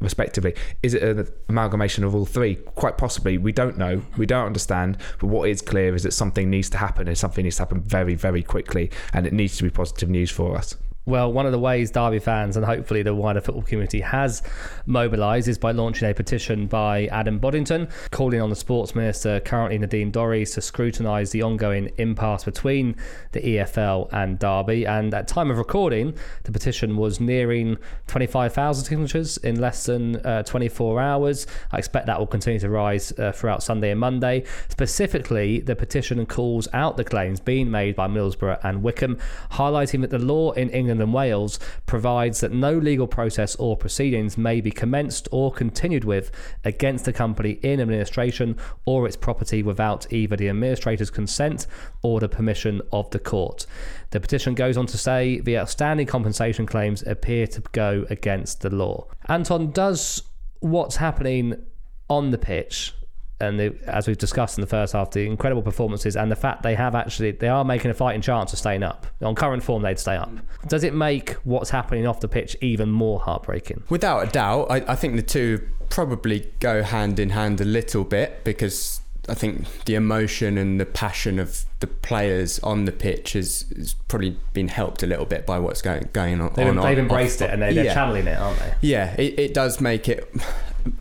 respectively. 0.00 0.54
Is 0.82 0.94
it 0.94 1.02
an 1.02 1.28
amalgamation 1.48 2.04
of 2.04 2.14
all 2.14 2.26
three? 2.26 2.56
Quite 2.56 2.98
possibly. 2.98 3.38
We 3.38 3.52
don't 3.52 3.78
know. 3.78 4.02
We 4.16 4.26
don't 4.26 4.46
understand. 4.46 4.98
But 5.18 5.28
what 5.28 5.48
is 5.48 5.62
clear 5.62 5.94
is 5.94 6.02
that 6.02 6.12
something 6.12 6.50
needs 6.50 6.70
to 6.70 6.78
happen 6.78 7.08
and 7.08 7.16
something 7.16 7.44
needs 7.44 7.56
to 7.56 7.62
happen 7.62 7.80
very, 7.80 8.14
very 8.14 8.42
quickly. 8.42 8.90
And 9.12 9.26
it 9.26 9.32
needs 9.32 9.56
to 9.58 9.62
be 9.64 9.70
positive 9.70 10.08
news 10.08 10.30
for 10.30 10.56
us. 10.56 10.76
Well, 11.06 11.30
one 11.30 11.44
of 11.44 11.52
the 11.52 11.58
ways 11.58 11.90
Derby 11.90 12.18
fans 12.18 12.56
and 12.56 12.64
hopefully 12.64 13.02
the 13.02 13.14
wider 13.14 13.42
football 13.42 13.62
community 13.62 14.00
has 14.00 14.42
mobilised 14.86 15.48
is 15.48 15.58
by 15.58 15.72
launching 15.72 16.08
a 16.08 16.14
petition 16.14 16.66
by 16.66 17.08
Adam 17.08 17.38
Boddington, 17.38 17.88
calling 18.10 18.40
on 18.40 18.48
the 18.48 18.56
sports 18.56 18.94
minister, 18.94 19.38
currently 19.40 19.76
Nadine 19.76 20.10
Dorries, 20.10 20.54
to 20.54 20.62
scrutinise 20.62 21.30
the 21.30 21.42
ongoing 21.42 21.90
impasse 21.98 22.44
between 22.44 22.96
the 23.32 23.40
EFL 23.40 24.08
and 24.12 24.38
Derby. 24.38 24.86
And 24.86 25.12
at 25.12 25.28
time 25.28 25.50
of 25.50 25.58
recording, 25.58 26.16
the 26.44 26.52
petition 26.52 26.96
was 26.96 27.20
nearing 27.20 27.76
25,000 28.06 28.86
signatures 28.86 29.36
in 29.38 29.60
less 29.60 29.84
than 29.84 30.16
uh, 30.24 30.42
24 30.44 31.02
hours. 31.02 31.46
I 31.70 31.76
expect 31.76 32.06
that 32.06 32.18
will 32.18 32.26
continue 32.26 32.60
to 32.60 32.70
rise 32.70 33.12
uh, 33.18 33.32
throughout 33.32 33.62
Sunday 33.62 33.90
and 33.90 34.00
Monday. 34.00 34.44
Specifically, 34.70 35.60
the 35.60 35.76
petition 35.76 36.24
calls 36.24 36.66
out 36.72 36.96
the 36.96 37.04
claims 37.04 37.40
being 37.40 37.70
made 37.70 37.94
by 37.94 38.08
Middlesbrough 38.08 38.60
and 38.64 38.82
Wycombe, 38.82 39.18
highlighting 39.52 40.00
that 40.00 40.08
the 40.08 40.18
law 40.18 40.52
in 40.52 40.70
England 40.70 40.93
England 40.94 41.08
and 41.08 41.14
Wales 41.14 41.58
provides 41.86 42.38
that 42.40 42.52
no 42.52 42.78
legal 42.78 43.08
process 43.08 43.56
or 43.56 43.76
proceedings 43.76 44.38
may 44.38 44.60
be 44.60 44.70
commenced 44.70 45.26
or 45.32 45.52
continued 45.52 46.04
with 46.04 46.30
against 46.64 47.04
the 47.04 47.12
company 47.12 47.58
in 47.62 47.80
administration 47.80 48.56
or 48.84 49.06
its 49.06 49.16
property 49.16 49.60
without 49.60 50.12
either 50.12 50.36
the 50.36 50.46
administrator's 50.46 51.10
consent 51.10 51.66
or 52.02 52.20
the 52.20 52.28
permission 52.28 52.80
of 52.92 53.10
the 53.10 53.18
court. 53.18 53.66
The 54.10 54.20
petition 54.20 54.54
goes 54.54 54.76
on 54.76 54.86
to 54.86 54.96
say 54.98 55.40
the 55.40 55.58
outstanding 55.58 56.06
compensation 56.06 56.64
claims 56.64 57.02
appear 57.02 57.48
to 57.48 57.60
go 57.72 58.06
against 58.08 58.60
the 58.60 58.70
law. 58.70 59.08
Anton, 59.28 59.72
does 59.72 60.22
what's 60.60 60.96
happening 60.96 61.60
on 62.08 62.30
the 62.30 62.38
pitch 62.38 62.94
and 63.40 63.58
the, 63.58 63.74
as 63.86 64.06
we've 64.06 64.18
discussed 64.18 64.58
in 64.58 64.62
the 64.62 64.66
first 64.66 64.92
half, 64.92 65.10
the 65.10 65.26
incredible 65.26 65.62
performances 65.62 66.16
and 66.16 66.30
the 66.30 66.36
fact 66.36 66.62
they 66.62 66.74
have 66.74 66.94
actually 66.94 67.32
they 67.32 67.48
are 67.48 67.64
making 67.64 67.90
a 67.90 67.94
fighting 67.94 68.20
chance 68.20 68.52
of 68.52 68.58
staying 68.58 68.82
up. 68.82 69.06
On 69.22 69.34
current 69.34 69.62
form, 69.62 69.82
they'd 69.82 69.98
stay 69.98 70.16
up. 70.16 70.30
Does 70.68 70.84
it 70.84 70.94
make 70.94 71.32
what's 71.44 71.70
happening 71.70 72.06
off 72.06 72.20
the 72.20 72.28
pitch 72.28 72.56
even 72.60 72.90
more 72.90 73.20
heartbreaking? 73.20 73.82
Without 73.88 74.28
a 74.28 74.30
doubt, 74.30 74.66
I, 74.70 74.76
I 74.92 74.94
think 74.96 75.16
the 75.16 75.22
two 75.22 75.66
probably 75.90 76.50
go 76.60 76.82
hand 76.82 77.18
in 77.18 77.30
hand 77.30 77.60
a 77.60 77.64
little 77.64 78.04
bit 78.04 78.44
because 78.44 79.00
I 79.28 79.34
think 79.34 79.84
the 79.84 79.94
emotion 79.94 80.58
and 80.58 80.80
the 80.80 80.86
passion 80.86 81.38
of 81.38 81.64
the 81.80 81.86
players 81.86 82.58
on 82.60 82.84
the 82.84 82.92
pitch 82.92 83.32
has, 83.32 83.94
probably 84.08 84.36
been 84.52 84.68
helped 84.68 85.02
a 85.02 85.06
little 85.06 85.24
bit 85.24 85.46
by 85.46 85.58
what's 85.58 85.82
going 85.82 86.08
going 86.12 86.40
on. 86.40 86.52
They've, 86.54 86.68
on, 86.68 86.76
they've 86.76 86.86
on- 86.86 86.98
embraced 86.98 87.42
off- 87.42 87.48
it 87.48 87.52
and 87.54 87.62
they, 87.62 87.74
they're 87.74 87.86
yeah. 87.86 87.94
channeling 87.94 88.26
it, 88.26 88.38
aren't 88.38 88.58
they? 88.58 88.74
Yeah, 88.80 89.14
it, 89.18 89.38
it 89.38 89.54
does 89.54 89.80
make 89.80 90.08
it 90.08 90.32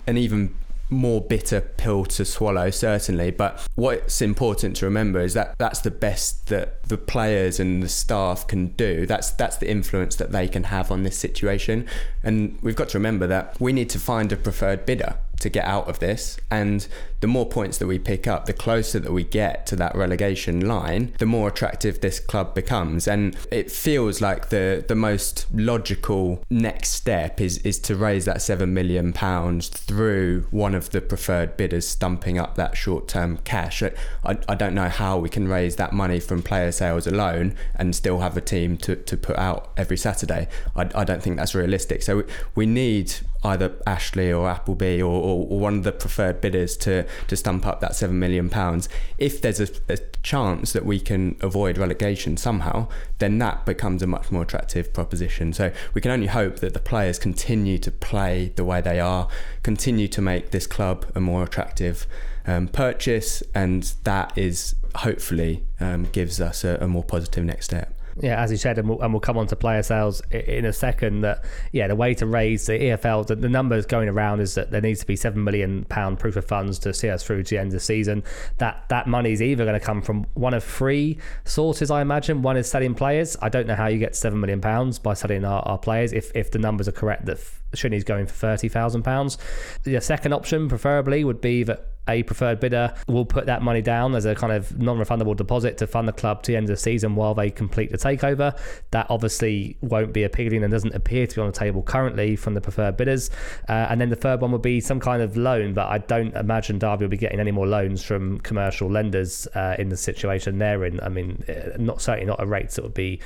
an 0.08 0.18
even 0.18 0.56
more 0.90 1.22
bitter 1.22 1.62
pill 1.62 2.06
to 2.06 2.26
swallow, 2.26 2.70
certainly. 2.70 3.32
But 3.32 3.66
what's 3.76 4.22
important 4.22 4.76
to 4.78 4.86
remember 4.86 5.20
is 5.20 5.34
that 5.34 5.56
that's 5.58 5.80
the 5.80 5.92
best 5.92 6.48
that 6.48 6.84
the 6.84 6.98
players 6.98 7.60
and 7.60 7.82
the 7.82 7.90
staff 7.90 8.48
can 8.48 8.68
do. 8.68 9.06
That's 9.06 9.32
that's 9.32 9.58
the 9.58 9.70
influence 9.70 10.16
that 10.18 10.32
they 10.32 10.48
can 10.48 10.66
have 10.66 10.92
on 10.92 11.04
this 11.04 11.18
situation. 11.18 11.88
And 12.24 12.58
we've 12.62 12.76
got 12.76 12.90
to 12.90 12.98
remember 12.98 13.28
that 13.28 13.60
we 13.60 13.74
need 13.74 13.90
to 13.92 14.00
find 14.00 14.32
a 14.32 14.38
preferred 14.38 14.86
bidder 14.86 15.16
to 15.44 15.50
get 15.50 15.66
out 15.66 15.88
of 15.88 16.00
this. 16.00 16.38
And 16.50 16.88
the 17.20 17.28
more 17.28 17.46
points 17.46 17.78
that 17.78 17.88
we 17.88 18.00
pick 18.00 18.28
up, 18.28 18.46
the 18.46 18.54
closer 18.54 19.00
that 19.00 19.12
we 19.12 19.24
get 19.24 19.66
to 19.68 19.76
that 19.76 19.96
relegation 19.96 20.68
line, 20.68 21.14
the 21.20 21.26
more 21.26 21.50
attractive 21.50 22.02
this 22.02 22.20
club 22.20 22.56
becomes. 22.56 23.08
And 23.08 23.38
it 23.52 23.72
feels 23.72 24.22
like 24.22 24.50
the 24.50 24.84
the 24.88 24.96
most 24.96 25.46
logical 25.54 26.44
next 26.50 26.90
step 26.90 27.40
is 27.40 27.60
is 27.60 27.78
to 27.80 27.96
raise 27.96 28.26
that 28.26 28.42
seven 28.42 28.74
million 28.74 29.14
pounds 29.14 29.68
through 29.68 30.48
one 30.50 30.74
of 30.74 30.90
the 30.92 31.02
preferred 31.02 31.58
bidders 31.58 31.88
stumping 31.88 32.38
up 32.38 32.56
that 32.56 32.76
short 32.78 33.08
term 33.08 33.38
cash. 33.44 33.84
I, 33.84 34.38
I, 34.48 34.56
don't 34.56 34.74
know 34.74 34.88
how 34.88 35.18
we 35.18 35.30
can 35.30 35.48
raise 35.48 35.76
that 35.76 35.92
money 35.92 36.20
from 36.20 36.42
player 36.42 36.72
sales 36.72 37.06
alone 37.08 37.56
and 37.76 37.96
still 37.96 38.20
have 38.20 38.38
a 38.38 38.42
team 38.42 38.78
to, 38.78 38.96
to 38.96 39.18
put 39.18 39.38
out 39.38 39.74
every 39.76 39.98
Saturday. 39.98 40.48
I, 40.76 40.90
I 40.96 41.04
don't 41.04 41.22
think 41.22 41.36
that's 41.38 41.54
realistic. 41.54 42.02
So 42.04 42.18
we, 42.18 42.24
we 42.56 42.66
need 42.66 43.14
either 43.44 43.74
Ashley 43.86 44.32
or 44.32 44.50
Appleby 44.50 45.02
or, 45.02 45.12
or, 45.12 45.48
or 45.50 45.60
one 45.60 45.78
of 45.78 45.84
the 45.84 45.92
preferred 45.92 46.42
bidders 46.42 46.78
to, 46.78 47.06
to 47.28 47.36
stump 47.36 47.66
up 47.66 47.82
that 47.82 47.96
seven 47.96 48.20
million 48.20 48.50
pounds. 48.50 48.90
If 49.18 49.42
there's 49.42 49.60
a, 49.60 49.68
a 49.90 49.98
chance 50.22 50.74
that 50.74 50.86
we 50.86 51.00
can 51.00 51.36
avoid 51.42 51.78
relegation 51.78 52.38
somehow, 52.38 52.88
then 53.20 53.38
that 53.40 53.66
becomes 53.66 54.02
a 54.02 54.08
much 54.08 54.32
more 54.32 54.44
attractive 54.44 54.94
proposition. 54.94 55.54
So 55.54 55.72
we 55.94 56.02
can 56.02 56.12
only 56.12 56.28
hope 56.28 56.58
that 56.60 56.74
the 56.74 56.80
players 56.80 57.20
continue 57.20 57.78
to 57.80 57.92
play 57.92 58.52
the 58.56 58.64
way 58.64 58.82
they 58.82 59.00
are, 59.00 59.28
continue 59.64 60.08
to 60.08 60.22
make 60.22 60.52
this 60.52 60.68
club 60.68 61.06
a 61.16 61.20
more 61.20 61.44
attractive 61.44 62.08
um, 62.46 62.68
purchase, 62.68 63.44
and 63.54 63.94
that 64.04 64.38
is 64.38 64.76
hopefully 64.96 65.64
um, 65.80 66.06
gives 66.12 66.40
us 66.40 66.64
a, 66.64 66.78
a 66.82 66.88
more 66.88 67.04
positive 67.04 67.44
next 67.44 67.66
step. 67.66 67.93
Yeah, 68.20 68.42
as 68.42 68.52
you 68.52 68.58
said, 68.58 68.78
and 68.78 68.90
we'll, 68.90 69.02
and 69.02 69.14
we'll 69.14 69.20
come 69.20 69.38
on 69.38 69.48
to 69.48 69.56
player 69.56 69.84
sales 69.84 70.22
in 70.32 70.66
a 70.66 70.74
second. 70.74 71.22
That 71.22 71.44
yeah, 71.72 71.88
the 71.88 71.96
way 71.96 72.14
to 72.16 72.26
raise 72.26 72.66
the 72.66 72.74
EFL, 72.74 73.28
the, 73.28 73.36
the 73.36 73.50
numbers 73.50 73.86
going 73.86 74.10
around 74.10 74.40
is 74.40 74.56
that 74.56 74.72
there 74.72 74.82
needs 74.82 75.00
to 75.00 75.06
be 75.06 75.16
seven 75.16 75.44
million 75.44 75.86
pound 75.86 76.20
proof 76.20 76.36
of 76.36 76.46
funds 76.46 76.80
to 76.80 76.94
see 76.94 77.10
us 77.10 77.24
through 77.24 77.44
to 77.44 77.50
the 77.50 77.60
end 77.60 77.68
of 77.68 77.74
the 77.74 77.80
season. 77.80 78.24
That 78.58 78.88
that 78.90 79.08
money 79.08 79.32
is 79.32 79.42
either 79.42 79.66
going 79.66 79.80
to 79.80 79.86
come 79.86 80.02
from 80.02 80.26
one 80.34 80.54
of 80.54 80.64
three 80.64 81.18
sources, 81.46 81.90
I 81.90 82.02
imagine. 82.02 82.42
One 82.42 82.58
is 82.58 82.70
selling 82.70 82.96
players. 82.96 83.36
I 83.42 83.50
don't 83.50 83.68
know 83.68 83.76
how 83.76 83.88
you 83.88 84.00
get 84.00 84.16
seven 84.16 84.40
million 84.40 84.62
pounds 84.62 85.00
by 85.00 85.14
selling 85.14 85.46
our, 85.46 85.62
our 85.64 85.78
players. 85.78 86.14
If 86.14 86.32
if 86.36 86.52
the 86.52 86.60
numbers 86.60 86.88
are 86.88 86.94
correct, 86.94 87.26
that 87.26 87.40
Shinnie's 87.74 88.04
going 88.04 88.28
for 88.28 88.34
thirty 88.34 88.70
thousand 88.70 89.04
pounds. 89.04 89.38
The 89.84 90.00
second 90.02 90.34
option, 90.34 90.70
preferably, 90.70 91.24
would 91.24 91.42
be 91.42 91.64
that 91.64 91.88
a 92.10 92.22
preferred 92.24 92.60
bidder 92.60 92.94
will 93.08 93.24
put 93.24 93.46
that 93.46 93.62
money 93.62 93.82
down 93.82 94.14
as 94.14 94.26
a 94.26 94.36
kind 94.36 94.52
of 94.52 94.78
non-refundable 94.78 95.38
deposit 95.38 95.78
to 95.78 95.88
fund 95.88 96.06
the 96.06 96.12
club 96.12 96.44
to 96.44 96.52
the 96.52 96.58
end 96.58 96.66
of 96.66 96.70
the 96.76 96.76
season 96.76 97.16
while 97.16 97.34
they 97.34 97.50
complete 97.50 97.92
the 97.92 97.98
takeover. 97.98 98.60
That 98.92 99.08
obviously 99.10 99.78
won't 99.80 100.12
be 100.12 100.24
appealing 100.24 100.64
and 100.64 100.72
doesn't 100.72 100.94
appear 100.94 101.26
to 101.28 101.36
be 101.36 101.42
on 101.42 101.48
the 101.48 101.54
table 101.54 101.82
currently 101.82 102.36
from 102.36 102.56
the 102.56 102.62
preferred 102.62 102.98
bidders. 102.98 103.30
Uh, 103.70 103.88
and 103.90 104.02
then 104.02 104.10
the 104.10 104.18
third 104.18 104.42
one 104.42 104.52
would 104.52 104.62
be 104.62 104.82
some 104.82 105.00
kind 105.00 105.22
of 105.22 105.38
loan, 105.38 105.74
but 105.74 105.88
I 105.88 106.00
don't 106.00 106.36
imagine 106.36 106.78
Derby 106.78 107.06
will 107.06 107.10
be 107.10 107.16
getting 107.16 107.40
any 107.40 107.52
more 107.52 107.68
loans 107.68 108.04
from 108.04 108.40
commercial 108.40 108.92
lenders 108.92 109.48
uh, 109.56 109.78
in 109.80 109.88
the 109.88 109.96
situation 109.96 110.58
they're 110.58 110.84
in. 110.84 111.00
I 111.00 111.08
mean, 111.08 111.42
uh, 111.48 111.78
not 111.78 112.02
certainly 112.02 112.26
not 112.26 112.42
at 112.42 112.50
rates 112.50 112.76
that 112.76 112.82
would 112.84 112.94
be 112.94 113.22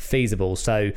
feasible. 0.00 0.56
So 0.56 0.90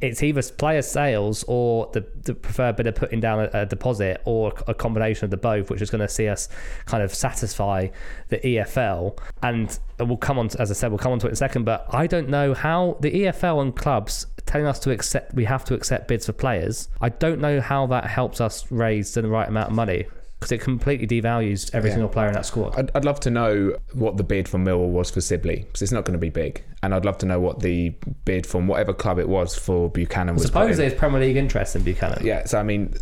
it's 0.00 0.22
either 0.22 0.42
player 0.42 0.82
sales 0.82 1.44
or 1.46 1.88
the, 1.92 2.04
the 2.24 2.34
preferred 2.34 2.76
bidder 2.76 2.92
putting 2.92 3.20
down 3.20 3.40
a, 3.40 3.50
a 3.52 3.66
deposit 3.66 4.20
or 4.24 4.52
a 4.66 4.74
combination 4.74 5.24
of 5.24 5.30
the 5.30 5.36
both, 5.36 5.70
which 5.70 5.80
is 5.80 5.90
going 5.90 6.00
to 6.00 6.08
see 6.08 6.28
us 6.28 6.48
kind 6.86 7.02
of 7.02 7.14
satisfy 7.14 7.88
the 8.28 8.38
EFL. 8.38 9.18
And 9.42 9.78
we'll 9.98 10.16
come 10.16 10.38
on, 10.38 10.48
to, 10.48 10.60
as 10.60 10.70
I 10.70 10.74
said, 10.74 10.90
we'll 10.90 10.98
come 10.98 11.12
on 11.12 11.18
to 11.20 11.26
it 11.26 11.30
in 11.30 11.34
a 11.34 11.36
second. 11.36 11.64
But 11.64 11.86
I 11.90 12.06
don't 12.06 12.28
know 12.28 12.54
how 12.54 12.98
the 13.00 13.10
EFL 13.10 13.62
and 13.62 13.74
clubs 13.74 14.26
telling 14.44 14.66
us 14.66 14.78
to 14.80 14.90
accept, 14.90 15.34
we 15.34 15.44
have 15.44 15.64
to 15.66 15.74
accept 15.74 16.08
bids 16.08 16.26
for 16.26 16.32
players. 16.32 16.88
I 17.00 17.10
don't 17.10 17.40
know 17.40 17.60
how 17.60 17.86
that 17.86 18.06
helps 18.06 18.40
us 18.40 18.70
raise 18.70 19.14
the 19.14 19.26
right 19.28 19.48
amount 19.48 19.70
of 19.70 19.76
money. 19.76 20.06
Because 20.42 20.52
it 20.52 20.60
completely 20.60 21.06
devalues 21.06 21.72
every 21.72 21.90
single 21.90 22.08
player 22.08 22.26
in 22.26 22.32
that 22.32 22.44
squad. 22.44 22.76
I'd, 22.76 22.90
I'd 22.96 23.04
love 23.04 23.20
to 23.20 23.30
know 23.30 23.76
what 23.92 24.16
the 24.16 24.24
bid 24.24 24.48
from 24.48 24.64
Millwall 24.64 24.90
was 24.90 25.08
for 25.08 25.20
Sibley 25.20 25.58
because 25.58 25.82
it's 25.82 25.92
not 25.92 26.04
going 26.04 26.14
to 26.14 26.18
be 26.18 26.30
big, 26.30 26.64
and 26.82 26.92
I'd 26.92 27.04
love 27.04 27.16
to 27.18 27.26
know 27.26 27.38
what 27.38 27.60
the 27.60 27.90
bid 28.24 28.44
from 28.44 28.66
whatever 28.66 28.92
club 28.92 29.20
it 29.20 29.28
was 29.28 29.54
for 29.56 29.88
Buchanan 29.88 30.34
was. 30.34 30.46
suppose 30.46 30.70
put 30.70 30.76
there's 30.78 30.94
Premier 30.94 31.20
League 31.20 31.36
interest 31.36 31.76
in 31.76 31.84
Buchanan. 31.84 32.26
Yeah, 32.26 32.44
so 32.44 32.58
I 32.58 32.64
mean, 32.64 32.92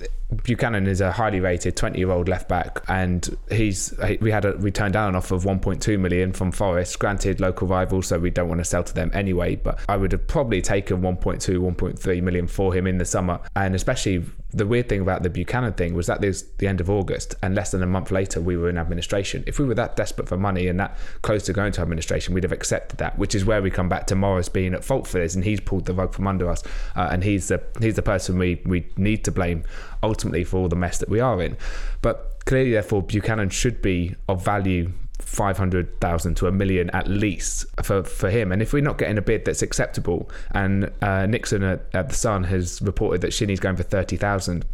Buchanan 0.44 0.86
is 0.86 1.00
a 1.00 1.10
highly 1.10 1.40
rated 1.40 1.76
20 1.76 1.98
year 1.98 2.10
old 2.10 2.28
left 2.28 2.48
back, 2.48 2.82
and 2.88 3.36
he's 3.50 3.94
we 4.20 4.30
had 4.30 4.44
a 4.44 4.56
we 4.56 4.70
turned 4.70 4.92
down 4.92 5.10
an 5.10 5.16
offer 5.16 5.34
of 5.34 5.44
1.2 5.44 5.98
million 5.98 6.32
from 6.32 6.52
Forest. 6.52 6.98
Granted, 6.98 7.40
local 7.40 7.66
rivals, 7.66 8.08
so 8.08 8.18
we 8.18 8.30
don't 8.30 8.48
want 8.48 8.60
to 8.60 8.64
sell 8.64 8.84
to 8.84 8.94
them 8.94 9.10
anyway. 9.12 9.56
But 9.56 9.80
I 9.88 9.96
would 9.96 10.12
have 10.12 10.26
probably 10.26 10.62
taken 10.62 11.02
1.2, 11.02 11.40
1.3 11.40 12.22
million 12.22 12.46
for 12.46 12.72
him 12.72 12.86
in 12.86 12.98
the 12.98 13.04
summer, 13.04 13.40
and 13.56 13.74
especially 13.74 14.24
the 14.52 14.66
weird 14.66 14.88
thing 14.88 15.00
about 15.00 15.22
the 15.22 15.30
Buchanan 15.30 15.72
thing 15.74 15.94
was 15.94 16.06
that 16.08 16.20
there's 16.20 16.42
the 16.58 16.66
end 16.66 16.80
of 16.80 16.90
August, 16.90 17.34
and 17.42 17.54
less 17.54 17.70
than 17.70 17.82
a 17.82 17.86
month 17.86 18.10
later 18.10 18.40
we 18.40 18.56
were 18.56 18.68
in 18.68 18.78
administration. 18.78 19.44
If 19.46 19.58
we 19.58 19.64
were 19.64 19.74
that 19.74 19.96
desperate 19.96 20.28
for 20.28 20.36
money 20.36 20.68
and 20.68 20.78
that 20.80 20.96
close 21.22 21.44
to 21.44 21.52
going 21.52 21.72
to 21.72 21.82
administration, 21.82 22.34
we'd 22.34 22.44
have 22.44 22.52
accepted 22.52 22.98
that. 22.98 23.18
Which 23.18 23.34
is 23.34 23.44
where 23.44 23.62
we 23.62 23.70
come 23.70 23.88
back 23.88 24.06
to 24.08 24.14
Morris 24.14 24.48
being 24.48 24.74
at 24.74 24.84
fault 24.84 25.06
for 25.06 25.18
this, 25.18 25.34
and 25.34 25.44
he's 25.44 25.60
pulled 25.60 25.86
the 25.86 25.94
rug 25.94 26.14
from 26.14 26.26
under 26.26 26.48
us, 26.48 26.62
uh, 26.96 27.08
and 27.10 27.24
he's 27.24 27.48
the 27.48 27.62
he's 27.80 27.96
the 27.96 28.02
person 28.02 28.38
we 28.38 28.60
we 28.64 28.86
need 28.96 29.24
to 29.24 29.32
blame 29.32 29.64
ultimately 30.02 30.44
for 30.44 30.58
all 30.58 30.68
the 30.68 30.76
mess 30.76 30.98
that 30.98 31.08
we 31.08 31.20
are 31.20 31.40
in. 31.42 31.56
But 32.02 32.42
clearly, 32.44 32.72
therefore, 32.72 33.02
Buchanan 33.02 33.50
should 33.50 33.82
be 33.82 34.14
of 34.28 34.44
value. 34.44 34.92
500,000 35.20 36.34
to 36.36 36.46
a 36.46 36.50
million 36.50 36.88
at 36.90 37.06
least 37.06 37.66
for, 37.84 38.02
for 38.02 38.30
him. 38.30 38.50
And 38.50 38.62
if 38.62 38.72
we're 38.72 38.82
not 38.82 38.96
getting 38.96 39.18
a 39.18 39.22
bid 39.22 39.44
that's 39.44 39.60
acceptable, 39.60 40.30
and 40.52 40.90
uh, 41.02 41.26
Nixon 41.26 41.62
at, 41.62 41.84
at 41.92 42.08
The 42.08 42.14
Sun 42.14 42.44
has 42.44 42.80
reported 42.80 43.20
that 43.20 43.32
Shinnie's 43.32 43.60
going 43.60 43.76
for 43.76 43.82
30,000, 43.82 44.64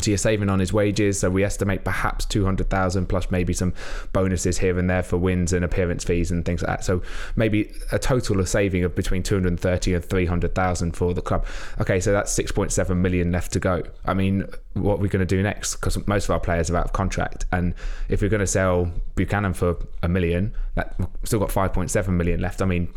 so 0.00 0.10
you're 0.10 0.18
saving 0.18 0.48
on 0.48 0.60
his 0.60 0.72
wages. 0.72 1.20
So 1.20 1.30
we 1.30 1.44
estimate 1.44 1.84
perhaps 1.84 2.24
200,000 2.26 3.06
plus 3.06 3.30
maybe 3.30 3.52
some 3.52 3.74
bonuses 4.12 4.58
here 4.58 4.78
and 4.78 4.88
there 4.88 5.02
for 5.02 5.16
wins 5.16 5.52
and 5.52 5.64
appearance 5.64 6.04
fees 6.04 6.30
and 6.30 6.44
things 6.44 6.62
like 6.62 6.78
that. 6.78 6.84
So 6.84 7.02
maybe 7.36 7.72
a 7.92 7.98
total 7.98 8.40
of 8.40 8.48
saving 8.48 8.84
of 8.84 8.94
between 8.94 9.22
230 9.22 9.94
and 9.94 10.04
300,000 10.04 10.92
for 10.92 11.14
the 11.14 11.22
club. 11.22 11.46
Okay, 11.80 12.00
so 12.00 12.12
that's 12.12 12.36
6.7 12.36 12.96
million 12.96 13.32
left 13.32 13.52
to 13.52 13.60
go. 13.60 13.82
I 14.04 14.14
mean, 14.14 14.48
what 14.74 14.94
are 14.94 15.02
we 15.02 15.08
going 15.08 15.20
to 15.20 15.26
do 15.26 15.42
next? 15.42 15.76
Because 15.76 16.06
most 16.06 16.24
of 16.24 16.30
our 16.30 16.40
players 16.40 16.70
are 16.70 16.76
out 16.76 16.84
of 16.84 16.92
contract, 16.92 17.46
and 17.52 17.74
if 18.08 18.22
we're 18.22 18.28
going 18.28 18.40
to 18.40 18.46
sell 18.46 18.92
Buchanan 19.16 19.54
for 19.54 19.76
a 20.02 20.08
million, 20.08 20.54
that 20.74 20.94
we've 20.98 21.08
still 21.24 21.40
got 21.40 21.50
5.7 21.50 22.08
million 22.08 22.40
left. 22.40 22.62
I 22.62 22.66
mean, 22.66 22.92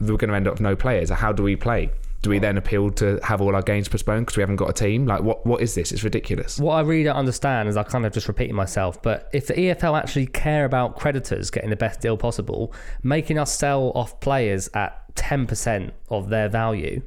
we're 0.00 0.16
going 0.16 0.30
to 0.30 0.36
end 0.36 0.46
up 0.46 0.54
with 0.54 0.60
no 0.60 0.76
players. 0.76 1.10
How 1.10 1.32
do 1.32 1.42
we 1.42 1.56
play? 1.56 1.90
Do 2.22 2.30
we 2.30 2.38
then 2.38 2.56
appeal 2.56 2.90
to 2.92 3.20
have 3.22 3.40
all 3.40 3.54
our 3.54 3.62
games 3.62 3.88
postponed 3.88 4.26
because 4.26 4.36
we 4.36 4.40
haven't 4.40 4.56
got 4.56 4.70
a 4.70 4.72
team? 4.72 5.06
Like, 5.06 5.22
what 5.22 5.46
what 5.46 5.60
is 5.60 5.74
this? 5.74 5.92
It's 5.92 6.02
ridiculous. 6.02 6.58
What 6.58 6.74
I 6.74 6.80
really 6.80 7.04
don't 7.04 7.16
understand 7.16 7.68
is 7.68 7.76
I 7.76 7.82
kind 7.82 8.04
of 8.04 8.12
just 8.12 8.28
repeating 8.28 8.56
myself, 8.56 9.00
but 9.00 9.28
if 9.32 9.46
the 9.46 9.54
EFL 9.54 9.98
actually 9.98 10.26
care 10.26 10.64
about 10.64 10.96
creditors 10.96 11.50
getting 11.50 11.70
the 11.70 11.76
best 11.76 12.00
deal 12.00 12.16
possible, 12.16 12.72
making 13.02 13.38
us 13.38 13.56
sell 13.56 13.92
off 13.94 14.18
players 14.20 14.68
at 14.74 15.02
10% 15.14 15.92
of 16.08 16.28
their 16.28 16.48
value 16.48 17.02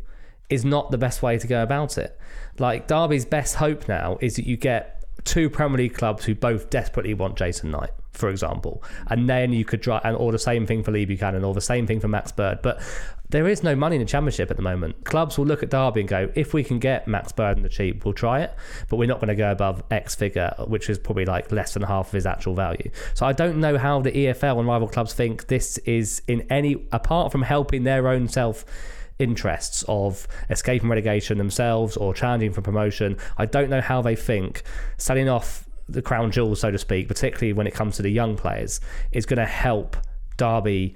is 0.50 0.66
not 0.66 0.92
the 0.92 0.98
best 0.98 1.22
way 1.22 1.38
to 1.38 1.48
go 1.48 1.64
about 1.64 1.98
it. 1.98 2.20
Like 2.58 2.88
Derby's 2.88 3.26
best 3.26 3.56
hope 3.56 3.88
now 3.88 4.18
is 4.22 4.36
that 4.36 4.46
you 4.46 4.58
get 4.58 5.06
two 5.24 5.50
Premier 5.50 5.78
League 5.78 5.94
clubs 5.94 6.26
who 6.26 6.36
both 6.36 6.70
desperately 6.70 7.14
want 7.14 7.38
Jason 7.38 7.72
Knight, 7.72 7.92
for 8.12 8.30
example, 8.30 8.84
and 9.08 9.30
then 9.30 9.54
you 9.54 9.64
could 9.64 9.82
try 9.82 10.02
and 10.04 10.16
or 10.18 10.32
the 10.32 10.40
same 10.40 10.66
thing 10.66 10.84
for 10.84 10.92
Lee 10.92 11.06
Buchanan 11.06 11.44
or 11.44 11.54
the 11.54 11.62
same 11.62 11.86
thing 11.88 12.00
for 12.00 12.08
Max 12.08 12.32
Bird, 12.32 12.60
but 12.62 12.82
there 13.30 13.48
is 13.48 13.62
no 13.62 13.76
money 13.76 13.96
in 13.96 14.02
the 14.02 14.08
championship 14.08 14.50
at 14.50 14.58
the 14.58 14.64
moment. 14.64 15.06
Clubs 15.06 15.38
will 15.38 15.46
look 15.46 15.62
at 15.62 15.70
Derby 15.70 16.02
and 16.02 16.10
go, 16.10 16.32
if 16.34 16.54
we 16.54 16.64
can 16.64 16.80
get 16.80 17.08
Max 17.08 17.32
Bird 17.32 17.62
the 17.62 17.70
cheap, 17.70 18.04
we'll 18.04 18.14
try 18.14 18.42
it, 18.42 18.54
but 18.90 18.98
we're 18.98 19.08
not 19.08 19.20
going 19.20 19.28
to 19.28 19.36
go 19.36 19.52
above 19.52 19.84
X 19.92 20.16
figure, 20.16 20.54
which 20.68 20.90
is 20.90 20.98
probably 20.98 21.26
like 21.26 21.52
less 21.52 21.74
than 21.74 21.84
half 21.84 22.08
of 22.08 22.14
his 22.14 22.26
actual 22.26 22.56
value. 22.56 22.90
So 23.14 23.28
I 23.28 23.34
don't 23.34 23.60
know 23.60 23.78
how 23.78 24.02
the 24.02 24.12
EFL 24.12 24.60
and 24.60 24.68
rival 24.68 24.88
clubs 24.88 25.14
think 25.14 25.48
this 25.48 25.78
is 25.80 26.24
in 26.28 26.42
any 26.50 26.88
apart 26.92 27.32
from 27.32 27.44
helping 27.44 27.84
their 27.84 28.08
own 28.08 28.28
self 28.28 28.66
interests 29.20 29.84
of 29.88 30.28
escaping 30.50 30.90
relegation 30.90 31.38
themselves 31.38 31.98
or 31.98 32.14
challenging 32.14 32.52
for 32.52 32.62
promotion. 32.62 33.18
I 33.38 33.46
don't 33.46 33.70
know 33.70 33.82
how 33.82 34.02
they 34.02 34.16
think 34.16 34.64
selling 34.98 35.30
off 35.30 35.68
the 35.88 36.02
crown 36.02 36.32
jewels, 36.32 36.62
so 36.62 36.72
to 36.72 36.78
speak, 36.78 37.08
particularly 37.08 37.54
when 37.54 37.68
it 37.68 37.74
comes 37.74 37.98
to 37.98 38.02
the 38.02 38.10
young 38.10 38.38
players, 38.38 38.80
is 39.12 39.26
going 39.26 39.40
to 39.40 39.46
help 39.46 39.98
Derby 40.38 40.96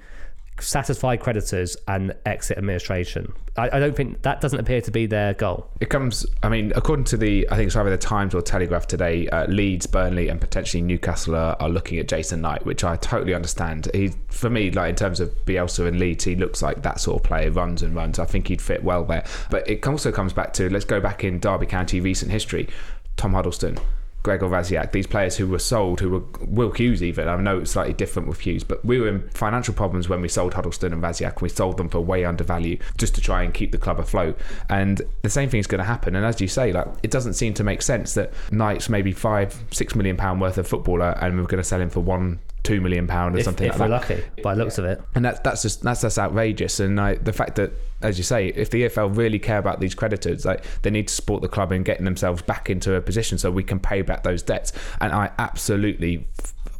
satisfy 0.60 1.16
creditors 1.16 1.76
and 1.88 2.14
exit 2.26 2.58
administration. 2.58 3.32
I, 3.56 3.76
I, 3.76 3.80
don't 3.80 3.94
think 3.94 4.22
that 4.22 4.40
doesn't 4.40 4.58
appear 4.58 4.80
to 4.82 4.90
be 4.90 5.06
their 5.06 5.34
goal. 5.34 5.68
It 5.80 5.90
comes, 5.90 6.26
I 6.42 6.48
mean, 6.48 6.72
according 6.74 7.04
to 7.06 7.16
the, 7.16 7.48
I 7.50 7.56
think 7.56 7.68
it's 7.68 7.76
either 7.76 7.90
the 7.90 7.98
Times 7.98 8.34
or 8.34 8.42
Telegraph 8.42 8.86
today, 8.86 9.28
uh, 9.28 9.46
Leeds, 9.46 9.86
Burnley, 9.86 10.28
and 10.28 10.40
potentially 10.40 10.82
Newcastle 10.82 11.34
are, 11.34 11.56
are, 11.60 11.68
looking 11.68 11.98
at 11.98 12.08
Jason 12.08 12.40
Knight, 12.40 12.64
which 12.64 12.84
I 12.84 12.96
totally 12.96 13.34
understand. 13.34 13.88
He, 13.94 14.12
for 14.28 14.48
me, 14.48 14.70
like 14.70 14.90
in 14.90 14.96
terms 14.96 15.20
of 15.20 15.30
Bielsa 15.44 15.86
and 15.86 15.98
Leeds, 15.98 16.24
he 16.24 16.36
looks 16.36 16.62
like 16.62 16.82
that 16.82 17.00
sort 17.00 17.20
of 17.20 17.24
player, 17.24 17.50
runs 17.50 17.82
and 17.82 17.94
runs. 17.94 18.18
I 18.18 18.24
think 18.24 18.48
he'd 18.48 18.62
fit 18.62 18.82
well 18.82 19.04
there. 19.04 19.24
But 19.50 19.68
it 19.68 19.86
also 19.86 20.12
comes 20.12 20.32
back 20.32 20.52
to 20.54 20.70
let's 20.70 20.84
go 20.84 21.00
back 21.00 21.24
in 21.24 21.40
Derby 21.40 21.66
County 21.66 22.00
recent 22.00 22.30
history. 22.30 22.68
Tom 23.16 23.32
Huddlestone, 23.32 23.78
Gregor 24.24 24.48
Rasiak, 24.48 24.92
these 24.92 25.06
players 25.06 25.36
who 25.36 25.46
were 25.46 25.58
sold, 25.58 26.00
who 26.00 26.10
were 26.10 26.22
Will 26.40 26.70
Hughes 26.70 27.02
even. 27.02 27.28
I 27.28 27.36
know 27.36 27.58
it's 27.58 27.72
slightly 27.72 27.92
different 27.92 28.26
with 28.26 28.40
Hughes, 28.40 28.64
but 28.64 28.82
we 28.82 28.98
were 28.98 29.06
in 29.06 29.28
financial 29.30 29.74
problems 29.74 30.08
when 30.08 30.22
we 30.22 30.28
sold 30.28 30.54
Huddlestone 30.54 30.94
and 30.94 31.02
Rasiak. 31.02 31.42
We 31.42 31.50
sold 31.50 31.76
them 31.76 31.90
for 31.90 32.00
way 32.00 32.24
under 32.24 32.42
value 32.42 32.78
just 32.96 33.14
to 33.16 33.20
try 33.20 33.42
and 33.42 33.52
keep 33.52 33.70
the 33.70 33.78
club 33.78 34.00
afloat. 34.00 34.38
And 34.70 35.02
the 35.22 35.28
same 35.28 35.50
thing 35.50 35.60
is 35.60 35.66
going 35.66 35.80
to 35.80 35.84
happen. 35.84 36.16
And 36.16 36.24
as 36.24 36.40
you 36.40 36.48
say, 36.48 36.72
like 36.72 36.88
it 37.02 37.10
doesn't 37.10 37.34
seem 37.34 37.52
to 37.54 37.64
make 37.64 37.82
sense 37.82 38.14
that 38.14 38.32
Knight's 38.50 38.88
maybe 38.88 39.12
five, 39.12 39.62
six 39.70 39.94
million 39.94 40.16
pound 40.16 40.40
worth 40.40 40.56
of 40.56 40.66
footballer, 40.66 41.18
and 41.20 41.36
we're 41.36 41.44
going 41.44 41.62
to 41.62 41.68
sell 41.68 41.80
him 41.80 41.90
for 41.90 42.00
one 42.00 42.40
two 42.64 42.80
million 42.80 43.06
pound 43.06 43.36
or 43.36 43.38
if, 43.38 43.44
something 43.44 43.68
if 43.68 43.78
like 43.78 43.90
we're 43.90 43.98
that. 43.98 44.10
lucky 44.10 44.42
by 44.42 44.54
looks 44.54 44.78
of 44.78 44.86
it. 44.86 45.00
And 45.14 45.24
that's 45.24 45.38
that's 45.40 45.62
just 45.62 45.82
that's 45.82 46.00
just 46.00 46.18
outrageous. 46.18 46.80
And 46.80 47.00
I, 47.00 47.14
the 47.14 47.32
fact 47.32 47.56
that 47.56 47.72
as 48.02 48.18
you 48.18 48.24
say 48.24 48.48
if 48.48 48.70
the 48.70 48.84
EFL 48.84 49.16
really 49.16 49.38
care 49.38 49.58
about 49.58 49.80
these 49.80 49.94
creditors 49.94 50.44
like 50.44 50.64
they 50.82 50.90
need 50.90 51.08
to 51.08 51.14
support 51.14 51.42
the 51.42 51.48
club 51.48 51.70
in 51.72 51.82
getting 51.82 52.04
themselves 52.04 52.42
back 52.42 52.68
into 52.68 52.94
a 52.94 53.00
position 53.00 53.38
so 53.38 53.50
we 53.50 53.62
can 53.62 53.78
pay 53.78 54.02
back 54.02 54.24
those 54.24 54.42
debts. 54.42 54.72
And 55.00 55.12
I 55.12 55.30
absolutely 55.38 56.26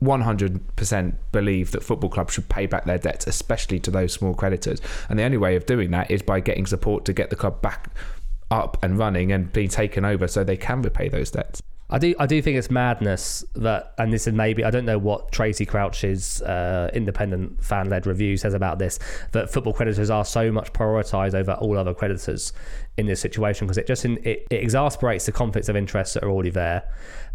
100% 0.03 1.15
believe 1.33 1.71
that 1.71 1.83
football 1.85 2.11
clubs 2.11 2.35
should 2.35 2.49
pay 2.49 2.67
back 2.67 2.85
their 2.85 2.99
debts 2.99 3.27
especially 3.27 3.79
to 3.81 3.91
those 3.91 4.13
small 4.13 4.35
creditors. 4.35 4.81
And 5.09 5.19
the 5.19 5.23
only 5.23 5.39
way 5.39 5.55
of 5.55 5.67
doing 5.67 5.91
that 5.93 6.11
is 6.11 6.23
by 6.23 6.41
getting 6.41 6.67
support 6.67 7.05
to 7.05 7.13
get 7.13 7.31
the 7.31 7.37
club 7.37 7.61
back 7.61 7.91
up 8.51 8.83
and 8.83 8.99
running 8.99 9.33
and 9.33 9.53
being 9.53 9.69
taken 9.69 10.05
over 10.05 10.29
so 10.29 10.45
they 10.45 10.57
can 10.57 10.81
repay 10.83 11.09
those 11.09 11.31
debts 11.31 11.63
I 11.95 11.99
do, 11.99 12.13
I 12.19 12.27
do 12.27 12.43
think 12.43 12.57
it's 12.59 12.73
madness 12.73 13.45
that, 13.55 13.95
and 13.99 14.13
this 14.13 14.27
is 14.27 14.33
maybe 14.33 14.65
I 14.65 14.71
don't 14.73 14.85
know 14.85 14.99
what 14.99 15.31
Tracey 15.31 15.65
Crouch's 15.65 16.43
uh, 16.43 16.91
independent 16.93 17.63
fan-led 17.63 18.05
review 18.05 18.37
says 18.37 18.53
about 18.53 18.81
this. 18.81 18.99
That 19.31 19.49
football 19.49 19.73
creditors 19.73 20.11
are 20.11 20.25
so 20.25 20.51
much 20.51 20.73
prioritised 20.73 21.35
over 21.35 21.53
all 21.53 21.79
other 21.79 21.95
creditors 21.95 22.53
in 22.97 23.07
this 23.07 23.21
situation 23.21 23.67
because 23.67 23.79
it 23.79 23.87
just 23.87 24.05
it, 24.05 24.47
it 24.51 24.63
exasperates 24.63 25.27
the 25.27 25.33
conflicts 25.33 25.69
of 25.69 25.77
interest 25.77 26.15
that 26.15 26.23
are 26.23 26.31
already 26.31 26.51
there. 26.51 26.85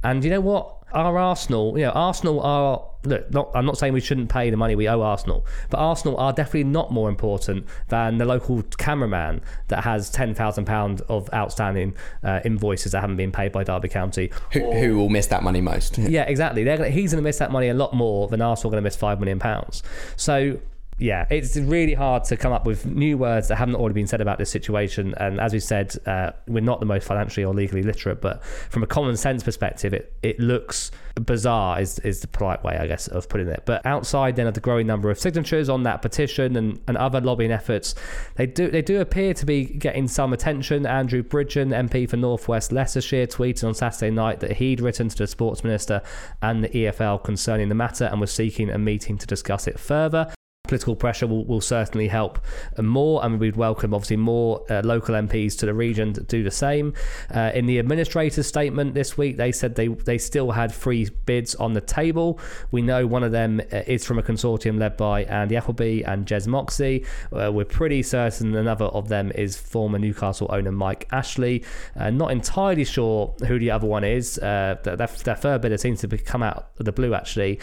And 0.03 0.23
you 0.23 0.29
know 0.29 0.41
what? 0.41 0.75
Our 0.91 1.19
Arsenal, 1.19 1.77
you 1.77 1.85
know, 1.85 1.91
Arsenal 1.91 2.41
are 2.41 2.83
look. 3.03 3.31
Not, 3.31 3.51
I'm 3.53 3.65
not 3.65 3.77
saying 3.77 3.93
we 3.93 3.99
shouldn't 3.99 4.29
pay 4.29 4.49
the 4.49 4.57
money 4.57 4.73
we 4.73 4.87
owe 4.87 5.01
Arsenal, 5.01 5.45
but 5.69 5.77
Arsenal 5.77 6.17
are 6.17 6.33
definitely 6.33 6.63
not 6.63 6.91
more 6.91 7.09
important 7.09 7.67
than 7.89 8.17
the 8.17 8.25
local 8.25 8.63
cameraman 8.79 9.41
that 9.67 9.83
has 9.83 10.09
ten 10.09 10.33
thousand 10.33 10.65
pound 10.65 11.01
of 11.07 11.31
outstanding 11.31 11.95
uh, 12.23 12.39
invoices 12.43 12.93
that 12.93 13.01
haven't 13.01 13.17
been 13.17 13.31
paid 13.31 13.51
by 13.51 13.63
Derby 13.63 13.89
County. 13.89 14.31
Who, 14.53 14.61
or, 14.61 14.79
who 14.79 14.97
will 14.97 15.09
miss 15.09 15.27
that 15.27 15.43
money 15.43 15.61
most? 15.61 15.99
yeah, 15.99 16.23
exactly. 16.23 16.63
Gonna, 16.63 16.89
he's 16.89 17.11
going 17.11 17.21
to 17.21 17.27
miss 17.27 17.37
that 17.37 17.51
money 17.51 17.67
a 17.67 17.75
lot 17.75 17.93
more 17.93 18.27
than 18.27 18.41
Arsenal 18.41 18.71
going 18.71 18.81
to 18.81 18.87
miss 18.87 18.95
five 18.95 19.19
million 19.19 19.37
pounds. 19.37 19.83
So 20.15 20.59
yeah, 20.99 21.25
it's 21.29 21.55
really 21.55 21.93
hard 21.93 22.25
to 22.25 22.35
come 22.35 22.51
up 22.51 22.65
with 22.65 22.85
new 22.85 23.17
words 23.17 23.47
that 23.47 23.55
haven't 23.55 23.75
already 23.75 23.93
been 23.93 24.07
said 24.07 24.19
about 24.19 24.37
this 24.37 24.49
situation. 24.49 25.13
And 25.15 25.39
as 25.39 25.53
we 25.53 25.61
said, 25.61 25.95
uh, 26.05 26.31
we're 26.45 26.59
not 26.59 26.81
the 26.81 26.85
most 26.85 27.07
financially 27.07 27.45
or 27.45 27.53
legally 27.53 27.83
literate, 27.83 28.19
but 28.19 28.43
from 28.43 28.83
a 28.83 28.87
common 28.87 29.15
sense 29.15 29.41
perspective, 29.41 29.93
it, 29.93 30.13
it 30.21 30.39
looks 30.39 30.91
bizarre, 31.15 31.79
is, 31.79 31.99
is 31.99 32.19
the 32.19 32.27
polite 32.27 32.63
way, 32.65 32.77
I 32.77 32.85
guess, 32.85 33.07
of 33.07 33.29
putting 33.29 33.47
it. 33.47 33.63
But 33.65 33.85
outside 33.85 34.35
then 34.35 34.47
of 34.47 34.55
the 34.55 34.59
growing 34.59 34.87
number 34.87 35.09
of 35.09 35.17
signatures 35.17 35.69
on 35.69 35.83
that 35.83 36.01
petition 36.01 36.57
and, 36.57 36.81
and 36.85 36.97
other 36.97 37.21
lobbying 37.21 37.51
efforts, 37.51 37.95
they 38.35 38.45
do 38.45 38.69
they 38.69 38.81
do 38.81 38.99
appear 38.99 39.33
to 39.35 39.45
be 39.45 39.65
getting 39.65 40.07
some 40.07 40.33
attention. 40.33 40.85
Andrew 40.85 41.23
Bridgen, 41.23 41.69
MP 41.69 42.09
for 42.09 42.17
Northwest 42.17 42.73
Leicestershire, 42.73 43.27
tweeted 43.27 43.65
on 43.65 43.73
Saturday 43.73 44.11
night 44.11 44.41
that 44.41 44.53
he'd 44.53 44.81
written 44.81 45.07
to 45.07 45.17
the 45.17 45.27
sports 45.27 45.63
minister 45.63 46.01
and 46.41 46.63
the 46.63 46.69
EFL 46.69 47.23
concerning 47.23 47.69
the 47.69 47.75
matter 47.75 48.05
and 48.05 48.19
was 48.19 48.33
seeking 48.33 48.69
a 48.69 48.77
meeting 48.77 49.17
to 49.17 49.25
discuss 49.25 49.65
it 49.65 49.79
further 49.79 50.31
political 50.69 50.95
pressure 50.95 51.25
will, 51.25 51.43
will 51.45 51.61
certainly 51.61 52.07
help 52.07 52.39
more, 52.77 53.25
and 53.25 53.39
we'd 53.39 53.55
welcome 53.55 53.91
obviously 53.91 54.17
more 54.17 54.63
uh, 54.69 54.83
local 54.85 55.15
MPs 55.15 55.57
to 55.57 55.65
the 55.65 55.73
region 55.73 56.13
to 56.13 56.21
do 56.21 56.43
the 56.43 56.51
same. 56.51 56.93
Uh, 57.33 57.49
in 57.55 57.65
the 57.65 57.79
administrator's 57.79 58.45
statement 58.45 58.93
this 58.93 59.17
week, 59.17 59.35
they 59.35 59.51
said 59.51 59.73
they 59.73 59.87
they 59.87 60.19
still 60.19 60.51
had 60.51 60.71
three 60.71 61.09
bids 61.25 61.55
on 61.55 61.73
the 61.73 61.81
table. 61.81 62.39
We 62.69 62.83
know 62.83 63.07
one 63.07 63.23
of 63.23 63.31
them 63.31 63.59
uh, 63.73 63.81
is 63.87 64.05
from 64.05 64.19
a 64.19 64.21
consortium 64.21 64.77
led 64.77 64.95
by 64.95 65.23
Andy 65.23 65.57
Appleby 65.57 66.03
and 66.03 66.27
Jez 66.27 66.45
Moxey. 66.45 67.03
Uh, 67.33 67.51
we're 67.51 67.65
pretty 67.65 68.03
certain 68.03 68.55
another 68.55 68.85
of 68.85 69.07
them 69.07 69.31
is 69.33 69.57
former 69.57 69.97
Newcastle 69.97 70.47
owner 70.51 70.71
Mike 70.71 71.07
Ashley. 71.11 71.63
Uh, 71.95 72.11
not 72.11 72.31
entirely 72.31 72.85
sure 72.85 73.33
who 73.47 73.57
the 73.57 73.71
other 73.71 73.87
one 73.87 74.03
is. 74.03 74.37
Uh, 74.37 74.75
their 74.83 75.07
third 75.07 75.61
bidder 75.61 75.77
seems 75.79 75.99
to 76.01 76.07
be 76.07 76.19
come 76.19 76.43
out 76.43 76.69
of 76.77 76.85
the 76.85 76.91
blue 76.91 77.15
actually. 77.15 77.59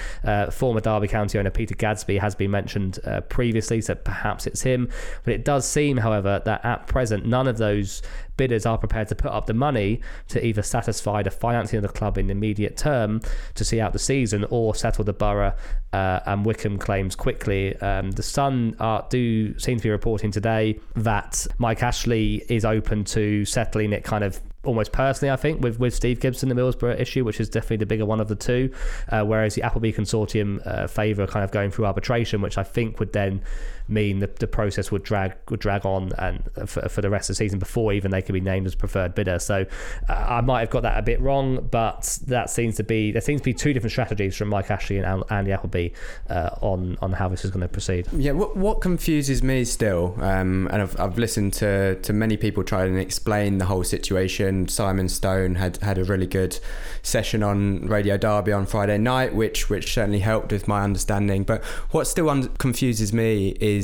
former 0.51 0.81
Derby 0.81 1.07
County 1.07 1.39
owner 1.39 1.51
Peter 1.51 1.77
Gadsby 1.77 2.19
has 2.19 2.35
been 2.35 2.51
mentioned 2.51 2.96
uh, 3.05 3.21
previously, 3.23 3.81
so 3.81 3.95
perhaps 3.95 4.47
it's 4.47 4.63
him. 4.63 4.89
But 5.25 5.35
it 5.35 5.45
does 5.45 5.67
seem, 5.69 5.99
however, 5.99 6.43
that 6.45 6.65
at 6.65 6.87
present 6.87 7.27
none 7.27 7.49
of 7.49 7.59
those 7.59 8.03
bidders 8.37 8.67
are 8.67 8.79
prepared 8.79 9.09
to 9.09 9.15
put 9.15 9.31
up 9.31 9.47
the 9.47 9.55
money 9.55 10.01
to 10.29 10.45
either 10.45 10.63
satisfy 10.63 11.23
the 11.23 11.31
financing 11.31 11.79
of 11.79 11.83
the 11.83 11.89
club 11.89 12.19
in 12.19 12.27
the 12.27 12.33
immediate 12.33 12.77
term 12.77 13.21
to 13.55 13.65
see 13.65 13.81
out 13.81 13.93
the 13.93 13.99
season 13.99 14.45
or 14.51 14.75
settle 14.75 15.05
the 15.05 15.13
borough 15.13 15.55
uh, 15.93 16.21
and 16.27 16.45
Wycombe 16.45 16.79
claims 16.79 17.15
quickly. 17.15 17.77
Um, 17.77 18.11
the 18.11 18.23
Sun 18.23 18.77
are, 18.81 19.07
do 19.09 19.59
seem 19.59 19.79
to 19.79 19.83
be 19.83 19.91
reporting 19.91 20.31
today 20.31 20.79
that 20.95 21.47
Mike 21.59 21.83
Ashley 21.83 22.45
is 22.49 22.65
open 22.65 23.05
to 23.05 23.45
settling 23.45 23.93
it 23.93 24.05
kind 24.05 24.25
of 24.25 24.41
almost 24.67 24.93
personally, 24.93 25.33
I 25.33 25.37
think, 25.37 25.63
with, 25.63 25.79
with 25.79 25.95
Steve 25.95 26.21
Gibson, 26.21 26.49
the 26.49 26.55
Middlesbrough 26.55 27.01
issue, 27.01 27.25
which 27.25 27.41
is 27.41 27.49
definitely 27.49 27.79
the 27.79 27.87
bigger 27.87 28.05
one 28.05 28.21
of 28.21 28.29
the 28.29 28.37
two. 28.37 28.73
Uh, 29.09 29.25
whereas 29.25 29.55
the 29.55 29.63
Appleby 29.63 29.93
consortium 29.93 30.65
uh, 30.67 30.87
favour 30.87 31.27
kind 31.27 31.45
of 31.45 31.51
going 31.51 31.71
through 31.71 31.87
arbitration, 31.87 32.41
which 32.43 32.59
I 32.59 32.63
think 32.63 32.99
would 32.99 33.13
then 33.13 33.43
mean 33.89 34.19
that 34.21 34.39
the 34.39 34.47
process 34.47 34.91
would 34.91 35.03
drag 35.03 35.35
would 35.49 35.61
drag 35.61 35.87
on 35.87 36.13
and 36.19 36.43
for, 36.67 36.89
for 36.89 37.01
the 37.01 37.11
rest 37.11 37.31
of 37.31 37.35
the 37.37 37.39
season 37.39 37.59
before 37.59 37.93
even 37.93 38.11
they 38.11 38.23
could 38.23 38.33
be 38.33 38.41
named 38.41 38.67
as 38.67 38.75
preferred 38.75 39.15
bidder. 39.15 39.39
So 39.39 39.65
uh, 40.09 40.13
I 40.13 40.41
might 40.41 40.61
have 40.61 40.71
got 40.71 40.83
that 40.83 40.99
a 40.99 41.03
bit 41.03 41.21
wrong, 41.21 41.69
but 41.71 42.19
that 42.27 42.51
seems 42.51 42.77
to 42.77 42.85
be 42.85 43.13
there 43.13 43.21
seems 43.21 43.41
to 43.41 43.45
be 43.45 43.55
two 43.55 43.73
different 43.73 43.93
strategies 43.93 44.37
from 44.37 44.49
Mike 44.49 44.71
Ashley 44.71 44.99
and 44.99 45.25
Andy 45.31 45.53
Appleby 45.53 45.91
uh, 46.29 46.51
on 46.61 46.99
on 47.01 47.13
how 47.13 47.29
this 47.29 47.45
is 47.45 47.51
going 47.51 47.63
to 47.63 47.69
proceed. 47.69 48.07
Yeah, 48.13 48.33
what 48.33 48.57
what 48.57 48.81
confuses 48.81 49.43
me 49.43 49.65
still, 49.65 50.15
um, 50.21 50.69
and 50.73 50.83
I've, 50.83 50.99
I've 51.01 51.19
listened 51.19 51.53
to 51.55 52.01
to 52.01 52.13
many 52.13 52.37
people 52.37 52.65
try 52.65 52.85
and 52.85 52.99
explain 52.99 53.59
the 53.59 53.67
whole 53.67 53.85
situation. 53.85 54.69
Simon 54.69 55.09
Stone 55.09 55.57
had 55.57 55.77
had 55.79 55.99
a 55.99 56.05
really 56.05 56.27
good 56.27 56.59
session 57.03 57.43
on 57.43 57.87
Radio 57.87 58.17
Derby 58.17 58.53
on 58.53 58.67
Friday 58.67 58.99
night, 58.99 59.35
which 59.35 59.71
which 59.71 59.95
certainly 59.95 60.21
helped 60.21 60.53
with 60.53 60.67
my 60.67 60.83
understanding. 60.83 61.45
But 61.45 61.65
what 61.91 62.07
still 62.07 62.31
un- 62.31 62.49
confuses 62.59 63.13
me 63.13 63.57
is 63.61 63.76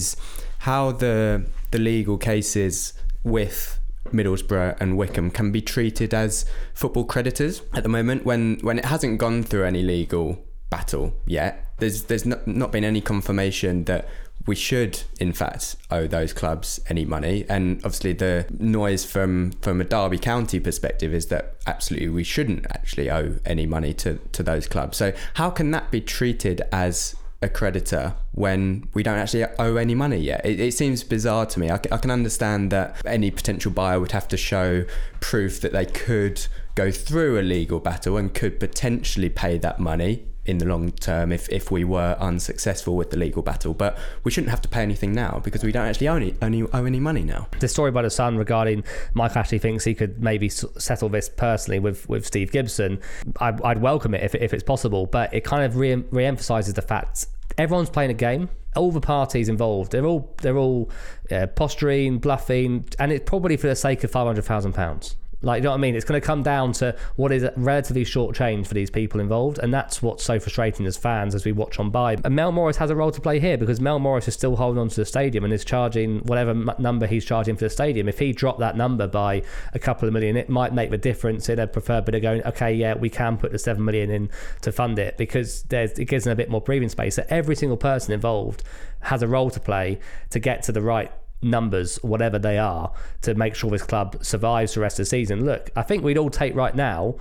how 0.59 0.93
the 0.93 1.45
the 1.71 1.79
legal 1.79 2.19
cases 2.19 2.93
with 3.25 3.79
Middlesbrough 4.13 4.77
and 4.81 4.97
Wycombe 4.97 5.31
can 5.31 5.53
be 5.53 5.63
treated 5.63 6.13
as 6.15 6.45
football 6.75 7.05
creditors 7.05 7.63
at 7.75 7.83
the 7.83 7.89
moment 7.89 8.25
when 8.25 8.59
when 8.63 8.79
it 8.79 8.85
hasn't 8.85 9.19
gone 9.19 9.43
through 9.43 9.65
any 9.65 9.83
legal 9.83 10.45
battle 10.71 11.15
yet. 11.27 11.75
There's 11.79 12.05
there's 12.05 12.27
not, 12.27 12.47
not 12.47 12.73
been 12.73 12.85
any 12.85 13.01
confirmation 13.01 13.85
that 13.85 14.09
we 14.47 14.55
should 14.55 15.03
in 15.21 15.33
fact 15.33 15.77
owe 15.91 16.07
those 16.07 16.33
clubs 16.33 16.81
any 16.89 17.05
money 17.05 17.45
and 17.49 17.77
obviously 17.85 18.13
the 18.13 18.47
noise 18.59 19.05
from 19.05 19.53
from 19.63 19.81
a 19.81 19.85
Derby 19.85 20.19
County 20.19 20.59
perspective 20.59 21.15
is 21.15 21.27
that 21.27 21.55
absolutely 21.67 22.09
we 22.09 22.25
shouldn't 22.25 22.67
actually 22.71 23.09
owe 23.11 23.39
any 23.47 23.67
money 23.67 23.95
to 23.95 24.19
to 24.33 24.43
those 24.43 24.67
clubs 24.67 24.97
so 24.97 25.13
how 25.35 25.49
can 25.51 25.71
that 25.71 25.91
be 25.93 26.01
treated 26.01 26.63
as 26.73 27.15
a 27.43 27.49
creditor 27.49 28.15
when 28.33 28.89
we 28.95 29.03
don't 29.03 29.19
actually 29.19 29.45
owe 29.59 29.77
any 29.77 29.95
money 29.95 30.19
yet. 30.19 30.45
It, 30.45 30.61
it 30.61 30.75
seems 30.75 31.03
bizarre 31.03 31.47
to 31.47 31.61
me. 31.61 31.71
I, 31.71 31.75
I, 31.75 31.97
can 31.99 32.11
understand 32.11 32.71
that 32.71 32.97
any 33.05 33.31
potential 33.31 33.73
buyer 33.73 33.99
would 34.01 34.13
have 34.13 34.29
to 34.29 34.37
show 34.37 34.85
proof 35.21 35.61
that 35.61 35.73
they 35.73 35.87
could 35.87 36.47
go 36.75 36.91
through 36.91 37.39
a 37.39 37.43
legal 37.43 37.81
battle 37.81 38.17
and 38.17 38.33
could 38.33 38.59
potentially 38.59 39.29
pay 39.29 39.59
that 39.59 39.79
money 39.79 40.25
in 40.45 40.59
the 40.59 40.65
long 40.65 40.91
term 40.93 41.33
if, 41.33 41.49
if 41.51 41.71
we 41.71 41.85
were 41.85 42.17
unsuccessful 42.19 42.97
with 42.97 43.11
the 43.11 43.17
legal 43.17 43.43
battle. 43.43 43.75
But 43.75 43.99
we 44.25 44.31
shouldn't 44.31 44.51
have 44.51 44.63
to 44.63 44.69
pay 44.69 44.83
anything 44.83 45.13
now 45.13 45.41
because 45.45 45.63
we 45.63 45.73
don't 45.73 45.87
actually 45.87 46.09
owe 46.09 46.17
any, 46.17 46.35
only 46.43 46.63
owe 46.73 46.85
any 46.85 47.01
money 47.01 47.23
now. 47.23 47.49
The 47.61 47.69
story 47.69 47.91
by 47.91 48.03
the 48.03 48.11
Sun 48.11 48.37
regarding 48.37 48.85
Mike 49.15 49.37
Ashley 49.37 49.59
thinks 49.59 49.85
he 49.85 49.95
could 49.95 50.23
maybe 50.23 50.49
settle 50.49 51.09
this 51.09 51.29
personally 51.29 51.79
with, 51.79 52.09
with 52.09 52.27
Steve 52.27 52.51
Gibson. 52.53 53.01
I, 53.41 53.57
I'd, 53.65 53.83
welcome 53.83 54.15
it 54.15 54.23
if, 54.23 54.35
if 54.35 54.55
it's 54.55 54.63
possible, 54.63 55.07
but 55.07 55.33
it 55.35 55.43
kind 55.43 55.65
of 55.65 55.77
re, 55.77 55.95
re-emphasizes 55.95 56.75
the 56.75 56.83
fact 56.83 57.27
everyone's 57.59 57.91
playing 57.91 58.11
a 58.11 58.15
game. 58.15 58.49
All 58.75 58.91
the 58.91 59.01
parties 59.01 59.49
involved, 59.51 59.93
they're 59.93 60.07
all 60.07 60.35
they're 60.41 60.57
all 60.57 60.91
uh, 61.31 61.47
posturing, 61.49 62.19
bluffing, 62.19 62.87
and 62.99 63.13
it's 63.13 63.29
probably 63.29 63.59
for 63.59 63.67
the 63.67 63.77
sake 63.77 64.03
of 64.03 64.11
five 64.11 64.27
hundred 64.27 64.47
thousand 64.47 64.73
pounds. 64.73 65.17
Like, 65.43 65.59
you 65.59 65.65
know 65.65 65.71
what 65.71 65.77
I 65.77 65.81
mean? 65.81 65.95
It's 65.95 66.05
going 66.05 66.21
to 66.21 66.27
come 66.27 66.43
down 66.43 66.73
to 66.75 66.97
what 67.17 67.33
is 67.33 67.43
a 67.43 67.53
relatively 67.57 68.05
short 68.05 68.35
change 68.35 68.67
for 68.67 68.75
these 68.75 68.91
people 68.91 69.21
involved, 69.21 69.59
and 69.59 69.73
that's 69.73 70.01
what's 70.01 70.25
so 70.25 70.39
frustrating 70.39 70.87
as 70.87 70.97
fans 70.97 71.35
as 71.35 71.45
we 71.45 71.53
watch 71.53 71.79
on 71.79 71.91
by. 71.91 72.17
And 72.25 72.35
Mel 72.35 72.53
Morris 72.53 72.77
has 72.77 72.91
a 72.91 72.97
role 72.97 73.11
to 73.11 73.21
play 73.21 73.41
here 73.41 73.59
because 73.59 73.81
Mel 73.81 73.99
Morris 73.99 74.29
is 74.29 74.35
still 74.35 74.57
holding 74.57 74.81
on 74.81 74.89
to 74.89 74.97
the 74.97 75.05
stadium 75.05 75.45
and 75.45 75.53
is 75.53 75.65
charging 75.65 76.21
whatever 76.21 76.55
number 76.79 77.07
he's 77.07 77.25
charging 77.25 77.57
for 77.57 77.65
the 77.65 77.71
stadium. 77.71 78.09
If 78.09 78.19
he 78.19 78.33
dropped 78.33 78.61
that 78.61 78.77
number 78.77 79.07
by 79.07 79.43
a 79.75 79.79
couple 79.79 80.07
of 80.09 80.15
million, 80.15 80.37
it 80.37 80.49
might 80.49 80.73
make 80.73 80.91
the 80.91 80.99
difference 80.99 81.49
in 81.49 81.59
a 81.59 81.67
preferred 81.67 82.09
of 82.09 82.23
going, 82.23 82.45
okay, 82.45 82.73
yeah, 82.73 82.95
we 82.95 83.11
can 83.11 83.37
put 83.37 83.53
the 83.53 83.59
seven 83.59 83.85
million 83.85 84.11
in 84.11 84.31
to 84.63 84.73
fund 84.73 84.99
it 84.99 85.17
because 85.17 85.65
it 85.71 86.09
gives 86.09 86.25
them 86.25 86.33
a 86.33 86.37
bit 86.37 86.51
more 86.51 86.61
breathing 86.61 86.89
space. 86.89 87.17
So 87.17 87.25
every 87.29 87.57
single 87.57 87.77
person 87.77 88.13
involved 88.13 88.63
has 89.01 89.23
a 89.23 89.29
role 89.29 89.51
to 89.51 89.61
play 89.61 89.99
to 90.31 90.39
get 90.39 90.63
to 90.65 90.73
the 90.73 90.81
right 90.83 91.11
numbers, 91.43 91.97
whatever 92.03 92.39
they 92.39 92.59
are, 92.59 92.93
to 93.23 93.35
make 93.35 93.55
sure 93.55 93.71
this 93.71 93.83
club 93.83 94.17
survives 94.25 94.75
the 94.75 94.81
rest 94.81 94.99
of 94.99 95.05
the 95.05 95.11
season. 95.11 95.45
Look, 95.45 95.71
I 95.77 95.83
think 95.83 96.03
we'd 96.05 96.19
all 96.19 96.31
take 96.31 96.55
right 96.55 96.75
now 96.75 97.17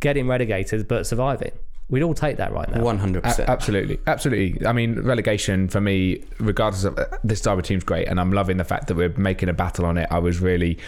getting 0.00 0.28
relegated 0.28 0.86
but 0.88 1.06
surviving. 1.06 1.52
We'd 1.88 2.02
all 2.02 2.14
take 2.14 2.36
that 2.38 2.52
right 2.52 2.68
now. 2.68 2.82
One 2.82 2.98
hundred 2.98 3.22
percent. 3.22 3.48
absolutely, 3.48 4.00
absolutely. 4.08 4.66
I 4.66 4.72
mean, 4.72 5.00
relegation 5.02 5.68
for 5.68 5.80
me, 5.80 6.24
regardless 6.38 6.82
of 6.82 6.98
uh, 6.98 7.06
this 7.22 7.40
Derby 7.40 7.62
team's 7.62 7.84
great, 7.84 8.08
and 8.08 8.18
I'm 8.18 8.32
loving 8.32 8.56
the 8.56 8.64
fact 8.64 8.88
that 8.88 8.96
we're 8.96 9.10
making 9.10 9.48
a 9.48 9.52
battle 9.52 9.86
on 9.86 9.96
it. 9.96 10.08
I 10.10 10.18
was 10.18 10.40
really 10.40 10.78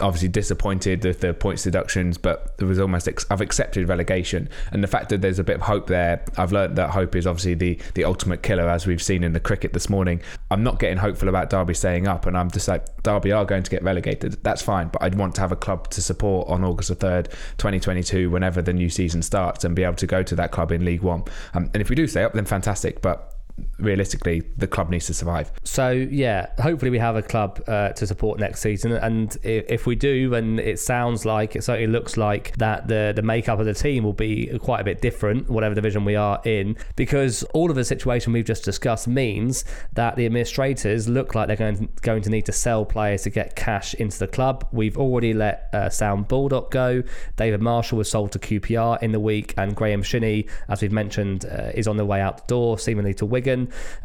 obviously 0.00 0.28
disappointed 0.28 1.04
with 1.04 1.20
the 1.20 1.34
points 1.34 1.64
deductions, 1.64 2.16
but 2.16 2.56
there 2.58 2.68
was 2.68 2.78
almost 2.78 3.08
ex- 3.08 3.26
I've 3.30 3.40
accepted 3.40 3.88
relegation, 3.88 4.48
and 4.70 4.82
the 4.82 4.88
fact 4.88 5.08
that 5.08 5.20
there's 5.20 5.38
a 5.38 5.44
bit 5.44 5.56
of 5.56 5.62
hope 5.62 5.88
there. 5.88 6.24
I've 6.36 6.52
learned 6.52 6.76
that 6.76 6.90
hope 6.90 7.16
is 7.16 7.26
obviously 7.26 7.54
the 7.54 7.78
the 7.94 8.04
ultimate 8.04 8.42
killer, 8.42 8.68
as 8.68 8.86
we've 8.86 9.02
seen 9.02 9.24
in 9.24 9.32
the 9.32 9.40
cricket 9.40 9.72
this 9.72 9.88
morning. 9.88 10.22
I'm 10.50 10.62
not 10.62 10.78
getting 10.78 10.98
hopeful 10.98 11.28
about 11.28 11.50
Derby 11.50 11.74
staying 11.74 12.06
up, 12.06 12.26
and 12.26 12.36
I'm 12.36 12.50
just 12.50 12.68
like 12.68 13.02
Derby 13.02 13.32
are 13.32 13.44
going 13.44 13.62
to 13.62 13.70
get 13.70 13.82
relegated. 13.82 14.42
That's 14.42 14.62
fine, 14.62 14.88
but 14.88 15.02
I'd 15.02 15.16
want 15.16 15.34
to 15.36 15.40
have 15.40 15.52
a 15.52 15.56
club 15.56 15.90
to 15.90 16.02
support 16.02 16.48
on 16.48 16.64
August 16.64 16.90
the 16.90 16.94
third, 16.94 17.28
2022, 17.58 18.30
whenever 18.30 18.62
the 18.62 18.72
new 18.72 18.88
season 18.88 19.22
starts, 19.22 19.64
and 19.64 19.74
be 19.74 19.82
able 19.82 19.94
to 19.96 20.06
go 20.06 20.22
to 20.22 20.34
that 20.36 20.52
club 20.52 20.70
in 20.72 20.84
League 20.84 21.02
One. 21.02 21.24
Um, 21.54 21.70
and 21.74 21.80
if 21.80 21.90
we 21.90 21.96
do 21.96 22.06
stay 22.06 22.22
up, 22.22 22.32
then 22.32 22.44
fantastic, 22.44 23.02
but. 23.02 23.36
Realistically, 23.78 24.42
the 24.56 24.66
club 24.66 24.90
needs 24.90 25.06
to 25.06 25.14
survive. 25.14 25.52
So 25.64 25.90
yeah, 25.90 26.46
hopefully 26.60 26.90
we 26.90 26.98
have 26.98 27.16
a 27.16 27.22
club 27.22 27.62
uh, 27.66 27.90
to 27.90 28.06
support 28.06 28.38
next 28.38 28.60
season, 28.60 28.92
and 28.92 29.36
if, 29.42 29.64
if 29.68 29.86
we 29.86 29.96
do, 29.96 30.34
and 30.34 30.60
it 30.60 30.78
sounds 30.78 31.24
like 31.24 31.56
it 31.56 31.64
certainly 31.64 31.86
looks 31.86 32.16
like 32.16 32.56
that 32.58 32.88
the 32.88 33.12
the 33.14 33.22
makeup 33.22 33.58
of 33.58 33.66
the 33.66 33.74
team 33.74 34.04
will 34.04 34.12
be 34.12 34.58
quite 34.58 34.80
a 34.80 34.84
bit 34.84 35.00
different, 35.00 35.48
whatever 35.50 35.74
division 35.74 36.04
we 36.04 36.16
are 36.16 36.40
in, 36.44 36.76
because 36.96 37.42
all 37.54 37.70
of 37.70 37.76
the 37.76 37.84
situation 37.84 38.32
we've 38.32 38.44
just 38.44 38.64
discussed 38.64 39.08
means 39.08 39.64
that 39.92 40.16
the 40.16 40.26
administrators 40.26 41.08
look 41.08 41.34
like 41.34 41.46
they're 41.46 41.56
going 41.56 41.76
to, 41.76 42.02
going 42.02 42.22
to 42.22 42.30
need 42.30 42.46
to 42.46 42.52
sell 42.52 42.84
players 42.84 43.22
to 43.22 43.30
get 43.30 43.56
cash 43.56 43.94
into 43.94 44.18
the 44.18 44.28
club. 44.28 44.66
We've 44.72 44.96
already 44.96 45.34
let 45.34 45.68
uh, 45.72 45.90
Sam 45.90 46.24
Baldock 46.24 46.70
go. 46.70 47.02
David 47.36 47.60
Marshall 47.60 47.98
was 47.98 48.10
sold 48.10 48.32
to 48.32 48.38
QPR 48.38 49.02
in 49.02 49.12
the 49.12 49.20
week, 49.20 49.54
and 49.56 49.74
Graham 49.74 50.02
Shinnie, 50.02 50.46
as 50.68 50.82
we've 50.82 50.92
mentioned, 50.92 51.44
uh, 51.44 51.70
is 51.74 51.86
on 51.86 51.96
the 51.96 52.04
way 52.04 52.20
out 52.20 52.38
the 52.38 52.54
door, 52.54 52.78
seemingly 52.78 53.14
to 53.14 53.26
Wigan, 53.26 53.49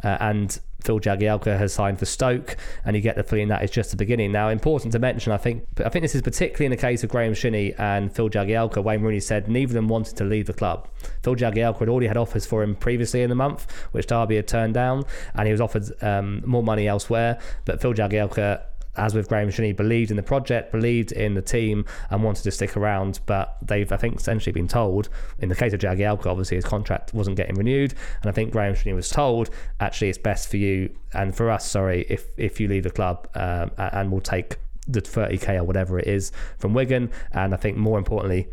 uh, 0.02 0.16
and 0.20 0.58
Phil 0.86 1.00
Jagielka 1.00 1.58
has 1.58 1.72
signed 1.72 1.98
for 1.98 2.04
Stoke, 2.04 2.56
and 2.84 2.94
you 2.94 3.02
get 3.02 3.16
the 3.16 3.24
feeling 3.24 3.48
that 3.48 3.62
is 3.64 3.70
just 3.70 3.90
the 3.90 3.96
beginning. 3.96 4.30
Now, 4.30 4.48
important 4.48 4.92
to 4.92 4.98
mention, 5.00 5.32
I 5.32 5.36
think, 5.36 5.64
I 5.84 5.88
think 5.88 6.04
this 6.04 6.14
is 6.14 6.22
particularly 6.22 6.66
in 6.66 6.70
the 6.70 6.76
case 6.76 7.02
of 7.02 7.10
Graham 7.10 7.34
Shinnie 7.34 7.74
and 7.74 8.14
Phil 8.14 8.30
Jagielka. 8.30 8.82
Wayne 8.82 9.02
Rooney 9.02 9.20
said 9.20 9.48
neither 9.48 9.70
of 9.70 9.74
them 9.74 9.88
wanted 9.88 10.16
to 10.18 10.24
leave 10.24 10.46
the 10.46 10.52
club. 10.52 10.88
Phil 11.22 11.34
Jagielka 11.34 11.80
had 11.80 11.88
already 11.88 12.06
had 12.06 12.16
offers 12.16 12.46
for 12.46 12.62
him 12.62 12.76
previously 12.76 13.22
in 13.22 13.30
the 13.30 13.34
month, 13.34 13.70
which 13.90 14.06
Derby 14.06 14.36
had 14.36 14.46
turned 14.46 14.74
down, 14.74 15.04
and 15.34 15.46
he 15.46 15.52
was 15.52 15.60
offered 15.60 15.90
um, 16.02 16.42
more 16.46 16.62
money 16.62 16.86
elsewhere. 16.86 17.40
But 17.64 17.80
Phil 17.80 17.92
Jagielka 17.94 18.62
as 18.96 19.14
with 19.14 19.28
Graham 19.28 19.50
Shinnie, 19.50 19.72
believed 19.72 20.10
in 20.10 20.16
the 20.16 20.22
project, 20.22 20.72
believed 20.72 21.12
in 21.12 21.34
the 21.34 21.42
team, 21.42 21.84
and 22.10 22.22
wanted 22.22 22.42
to 22.44 22.50
stick 22.50 22.76
around. 22.76 23.20
But 23.26 23.56
they've, 23.62 23.90
I 23.90 23.96
think, 23.96 24.16
essentially 24.16 24.52
been 24.52 24.68
told, 24.68 25.08
in 25.38 25.48
the 25.48 25.54
case 25.54 25.72
of 25.72 25.80
Jagielka, 25.80 26.26
obviously 26.26 26.56
his 26.56 26.64
contract 26.64 27.14
wasn't 27.14 27.36
getting 27.36 27.56
renewed, 27.56 27.94
and 28.22 28.28
I 28.28 28.32
think 28.32 28.52
Graham 28.52 28.74
Shinnie 28.74 28.94
was 28.94 29.08
told, 29.08 29.50
actually, 29.80 30.08
it's 30.08 30.18
best 30.18 30.48
for 30.48 30.56
you 30.56 30.90
and 31.12 31.34
for 31.34 31.50
us, 31.50 31.68
sorry, 31.68 32.06
if 32.08 32.26
if 32.36 32.60
you 32.60 32.68
leave 32.68 32.82
the 32.82 32.90
club, 32.90 33.28
um, 33.34 33.70
and 33.78 34.12
we'll 34.12 34.20
take 34.20 34.56
the 34.86 35.00
30k 35.00 35.56
or 35.56 35.64
whatever 35.64 35.98
it 35.98 36.06
is 36.06 36.30
from 36.58 36.74
Wigan, 36.74 37.10
and 37.32 37.54
I 37.54 37.56
think 37.56 37.76
more 37.76 37.98
importantly 37.98 38.48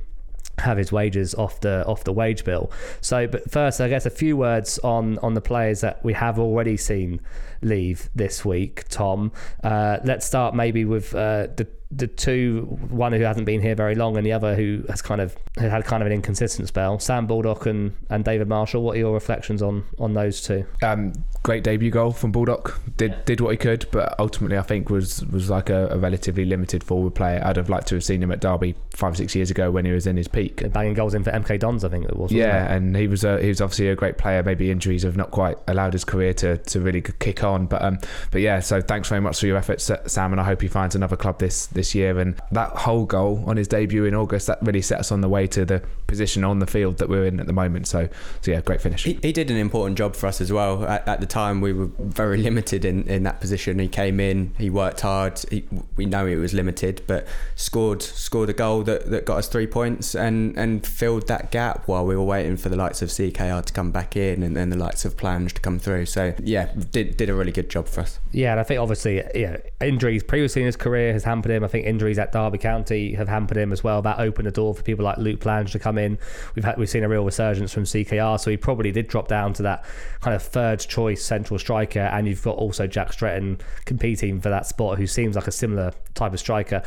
have 0.60 0.78
his 0.78 0.92
wages 0.92 1.34
off 1.34 1.60
the 1.62 1.86
off 1.86 2.04
the 2.04 2.14
wage 2.14 2.44
bill. 2.44 2.72
So, 3.02 3.28
but 3.28 3.50
first, 3.52 3.82
I 3.82 3.90
guess 3.90 4.06
a 4.06 4.12
few 4.12 4.38
words 4.38 4.80
on 4.80 5.18
on 5.20 5.34
the 5.34 5.42
players 5.42 5.82
that 5.82 6.04
we 6.04 6.14
have 6.14 6.40
already 6.40 6.78
seen 6.78 7.22
leave 7.64 8.10
this 8.16 8.44
week. 8.46 8.88
Tom, 8.90 9.32
uh, 9.64 9.98
let's 10.04 10.26
start 10.26 10.56
maybe 10.56 10.86
with 10.86 11.14
uh, 11.16 11.48
the 11.56 11.68
the 11.96 12.08
two, 12.08 12.62
one 12.90 13.14
who 13.14 13.22
hasn't 13.22 13.46
been 13.46 13.62
here 13.62 13.76
very 13.76 13.96
long, 13.96 14.18
and 14.18 14.26
the 14.26 14.32
other 14.32 14.56
who 14.56 14.84
has 14.90 15.02
kind 15.02 15.22
of 15.22 15.36
had 15.58 15.86
kind 15.86 16.02
of 16.02 16.08
an 16.08 16.14
inconsistent 16.14 16.68
spell. 16.68 17.00
Sam 17.00 17.28
Baldock 17.28 17.66
and, 17.66 17.94
and 18.10 18.26
David 18.26 18.48
Marshall. 18.48 18.82
What 18.82 18.96
are 18.96 19.00
your 19.00 19.14
reflections 19.14 19.62
on 19.62 19.86
on 20.00 20.14
those 20.14 20.42
two? 20.42 20.66
Um, 20.82 21.14
great 21.44 21.64
debut 21.64 21.92
goal 21.92 22.12
from 22.12 22.32
Baldock. 22.32 22.80
Did 22.98 23.24
did 23.26 23.42
what 23.42 23.52
he 23.52 23.58
could, 23.58 23.86
but 23.92 24.16
ultimately 24.20 24.58
I 24.58 24.64
think 24.64 24.90
was 24.90 25.26
was 25.26 25.50
like 25.50 25.70
a, 25.70 25.90
a 25.90 25.98
relatively 25.98 26.46
limited 26.46 26.84
forward 26.84 27.16
player. 27.16 27.42
I'd 27.44 27.58
have 27.58 27.70
liked 27.70 27.88
to 27.88 27.96
have 27.96 28.04
seen 28.04 28.24
him 28.24 28.32
at 28.32 28.42
Derby 28.42 28.76
five 28.92 29.16
six 29.18 29.36
years 29.36 29.52
ago 29.52 29.70
when 29.70 29.86
he 29.86 29.92
was 29.92 30.08
in 30.08 30.18
his 30.18 30.28
peak. 30.28 30.72
Banging 30.74 30.94
goals 30.94 31.14
in 31.14 31.24
for 31.24 31.32
MK 31.32 31.60
Dons, 31.60 31.84
I 31.84 31.90
think 31.90 32.06
it 32.06 32.16
was. 32.16 32.32
Yeah, 32.32 32.66
it? 32.66 32.78
and 32.78 32.98
he 32.98 33.08
was 33.08 33.24
a, 33.24 33.40
he 33.42 33.50
was 33.50 33.62
obviously 33.62 33.90
a 33.90 33.96
great 33.96 34.18
player. 34.18 34.42
Maybe 34.42 34.72
injuries 34.72 35.04
have 35.04 35.18
not 35.18 35.32
quite 35.32 35.58
allowed 35.68 35.94
his 35.94 36.04
career 36.04 36.34
to, 36.36 36.58
to 36.58 36.80
really 36.80 37.02
kick 37.02 37.44
on, 37.44 37.53
but 37.68 37.82
um, 37.82 38.00
but 38.32 38.42
yeah. 38.42 38.60
So 38.60 38.82
thanks 38.82 39.10
very 39.10 39.22
much 39.22 39.40
for 39.40 39.48
your 39.48 39.58
efforts, 39.58 39.90
Sam, 40.08 40.32
and 40.32 40.42
I 40.42 40.44
hope 40.44 40.62
he 40.62 40.68
finds 40.68 40.96
another 40.96 41.16
club 41.16 41.40
this 41.40 41.68
this 41.68 41.96
year. 41.96 42.20
And 42.20 42.36
that 42.52 42.72
whole 42.72 43.06
goal 43.06 43.44
on 43.48 43.58
his 43.58 43.68
debut 43.68 44.06
in 44.06 44.16
August 44.16 44.48
that 44.48 44.60
really 44.62 44.82
set 44.82 45.00
us 45.00 45.12
on 45.12 45.22
the 45.22 45.30
way 45.30 45.48
to 45.48 45.66
the 45.66 45.82
position 46.08 46.44
on 46.44 46.60
the 46.60 46.68
field 46.68 46.98
that 46.98 47.10
we're 47.10 47.26
in 47.26 47.40
at 47.40 47.48
the 47.48 47.54
moment. 47.54 47.88
So 47.88 48.10
so 48.42 48.52
yeah, 48.52 48.62
great 48.62 48.82
finish. 48.82 49.04
He, 49.04 49.20
he 49.22 49.32
did 49.32 49.50
an 49.50 49.58
important 49.58 49.98
job 49.98 50.16
for 50.16 50.28
us 50.28 50.42
as 50.42 50.52
well. 50.52 50.86
At, 50.86 51.08
at 51.08 51.20
the 51.20 51.26
time, 51.26 51.62
we 51.62 51.74
were 51.74 51.90
very 52.00 52.38
limited 52.38 52.86
in, 52.86 53.04
in 53.08 53.24
that 53.24 53.40
position. 53.40 53.80
He 53.80 53.88
came 53.88 54.20
in, 54.20 54.54
he 54.58 54.70
worked 54.70 55.02
hard. 55.02 55.40
He, 55.50 55.64
we 55.96 56.06
know 56.06 56.26
he 56.26 56.36
was 56.36 56.54
limited, 56.54 57.02
but 57.08 57.28
scored 57.56 58.02
scored 58.02 58.50
a 58.50 58.54
goal 58.54 58.84
that, 58.84 59.10
that 59.10 59.26
got 59.26 59.38
us 59.38 59.48
three 59.48 59.68
points 59.68 60.16
and, 60.16 60.58
and 60.58 60.86
filled 60.86 61.28
that 61.28 61.52
gap 61.52 61.88
while 61.88 62.06
we 62.06 62.16
were 62.16 62.24
waiting 62.24 62.58
for 62.58 62.70
the 62.70 62.76
likes 62.76 63.02
of 63.02 63.10
CKR 63.10 63.64
to 63.66 63.74
come 63.74 63.92
back 63.92 64.16
in 64.16 64.44
and 64.44 64.56
then 64.56 64.70
the 64.70 64.78
likes 64.78 65.06
of 65.06 65.18
Plange 65.18 65.54
to 65.54 65.62
come 65.62 65.80
through. 65.80 66.06
So 66.06 66.34
yeah, 66.44 66.72
did 66.92 67.18
did 67.18 67.30
a 67.30 67.34
really 67.44 67.52
good 67.52 67.70
job 67.70 67.88
for 67.88 68.02
us. 68.02 68.20
Yeah, 68.32 68.52
and 68.52 68.60
I 68.60 68.64
think 68.64 68.80
obviously, 68.80 69.22
yeah, 69.36 69.58
injuries 69.82 70.24
previously 70.24 70.62
in 70.62 70.66
his 70.66 70.76
career 70.76 71.12
has 71.14 71.24
hampered 71.24 71.52
him. 71.52 71.64
I 71.64 71.68
think 71.68 71.86
injuries 71.86 72.18
at 72.18 72.32
Derby 72.32 72.58
County 72.58 73.14
have 73.16 73.28
hampered 73.28 73.58
him 73.58 73.72
as 73.72 73.84
well. 73.84 74.02
That 74.02 74.20
opened 74.20 74.48
the 74.48 74.52
door 74.52 74.74
for 74.74 74.82
people 74.82 75.04
like 75.04 75.18
Luke 75.18 75.42
Plange 75.42 75.72
to 75.74 75.80
come 75.80 75.98
in. 75.98 76.18
We've 76.56 76.64
had 76.64 76.78
we've 76.78 76.90
seen 76.90 77.04
a 77.04 77.10
real 77.10 77.26
resurgence 77.26 77.74
from 77.74 77.84
CKR, 77.84 78.40
so 78.40 78.50
he 78.50 78.58
probably 78.58 78.92
did 78.92 79.08
drop 79.08 79.28
down 79.28 79.54
to 79.54 79.64
that 79.64 79.86
kind 80.22 80.36
of 80.36 80.42
third 80.42 80.80
choice 80.80 81.24
central 81.24 81.60
striker. 81.60 82.00
And 82.00 82.28
you've 82.28 82.44
got 82.44 82.58
also 82.58 82.88
Jack 82.88 83.14
Stretton 83.14 83.60
competing 83.86 84.40
for 84.40 84.50
that 84.50 84.66
spot, 84.66 84.98
who 84.98 85.08
seems 85.08 85.36
like 85.36 85.48
a 85.48 85.52
similar 85.52 85.92
type 86.14 86.34
of 86.34 86.40
striker. 86.40 86.82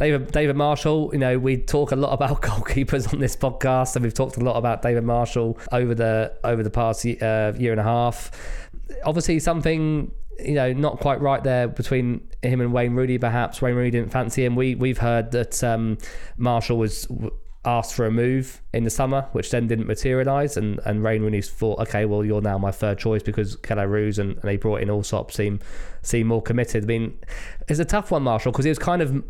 David 0.00 0.32
David 0.32 0.56
Marshall, 0.56 1.10
you 1.12 1.18
know, 1.18 1.38
we 1.38 1.58
talk 1.58 1.92
a 1.92 1.96
lot 1.96 2.14
about 2.14 2.40
goalkeepers 2.42 3.12
on 3.12 3.20
this 3.20 3.36
podcast, 3.36 3.96
and 3.96 4.02
we've 4.02 4.14
talked 4.14 4.38
a 4.38 4.40
lot 4.40 4.56
about 4.56 4.80
David 4.80 5.04
Marshall 5.04 5.58
over 5.72 5.94
the 5.94 6.32
over 6.42 6.62
the 6.62 6.70
past 6.70 7.04
uh, 7.04 7.52
year 7.58 7.72
and 7.72 7.80
a 7.80 7.84
half. 7.84 8.30
Obviously, 9.04 9.38
something 9.38 10.12
you 10.38 10.54
know 10.54 10.72
not 10.72 11.00
quite 11.00 11.20
right 11.20 11.42
there 11.44 11.68
between 11.68 12.28
him 12.42 12.60
and 12.60 12.72
Wayne 12.72 12.94
Rooney. 12.94 13.18
Perhaps 13.18 13.60
Wayne 13.60 13.74
Rooney 13.74 13.90
didn't 13.90 14.10
fancy 14.10 14.44
him. 14.44 14.56
We 14.56 14.74
we've 14.74 14.98
heard 14.98 15.30
that 15.32 15.62
um, 15.62 15.98
Marshall 16.36 16.78
was 16.78 17.06
asked 17.64 17.94
for 17.94 18.06
a 18.06 18.10
move 18.10 18.62
in 18.72 18.84
the 18.84 18.90
summer, 18.90 19.28
which 19.32 19.50
then 19.50 19.66
didn't 19.66 19.86
materialise, 19.86 20.56
and 20.56 20.80
and 20.84 21.02
Wayne 21.02 21.22
Rooney 21.22 21.42
thought, 21.42 21.78
okay, 21.80 22.04
well 22.04 22.24
you're 22.24 22.40
now 22.40 22.58
my 22.58 22.70
third 22.70 22.98
choice 22.98 23.22
because 23.22 23.56
Kelle 23.56 23.84
Roos 23.84 24.18
and, 24.18 24.32
and 24.32 24.42
they 24.42 24.56
brought 24.56 24.80
in 24.80 24.90
Allsop 24.90 25.32
seem 25.32 25.60
seem 26.02 26.26
more 26.26 26.42
committed. 26.42 26.84
I 26.84 26.86
mean, 26.86 27.18
it's 27.68 27.80
a 27.80 27.84
tough 27.84 28.10
one, 28.10 28.22
Marshall, 28.22 28.52
because 28.52 28.64
he 28.64 28.70
was 28.70 28.78
kind 28.78 29.02
of 29.02 29.22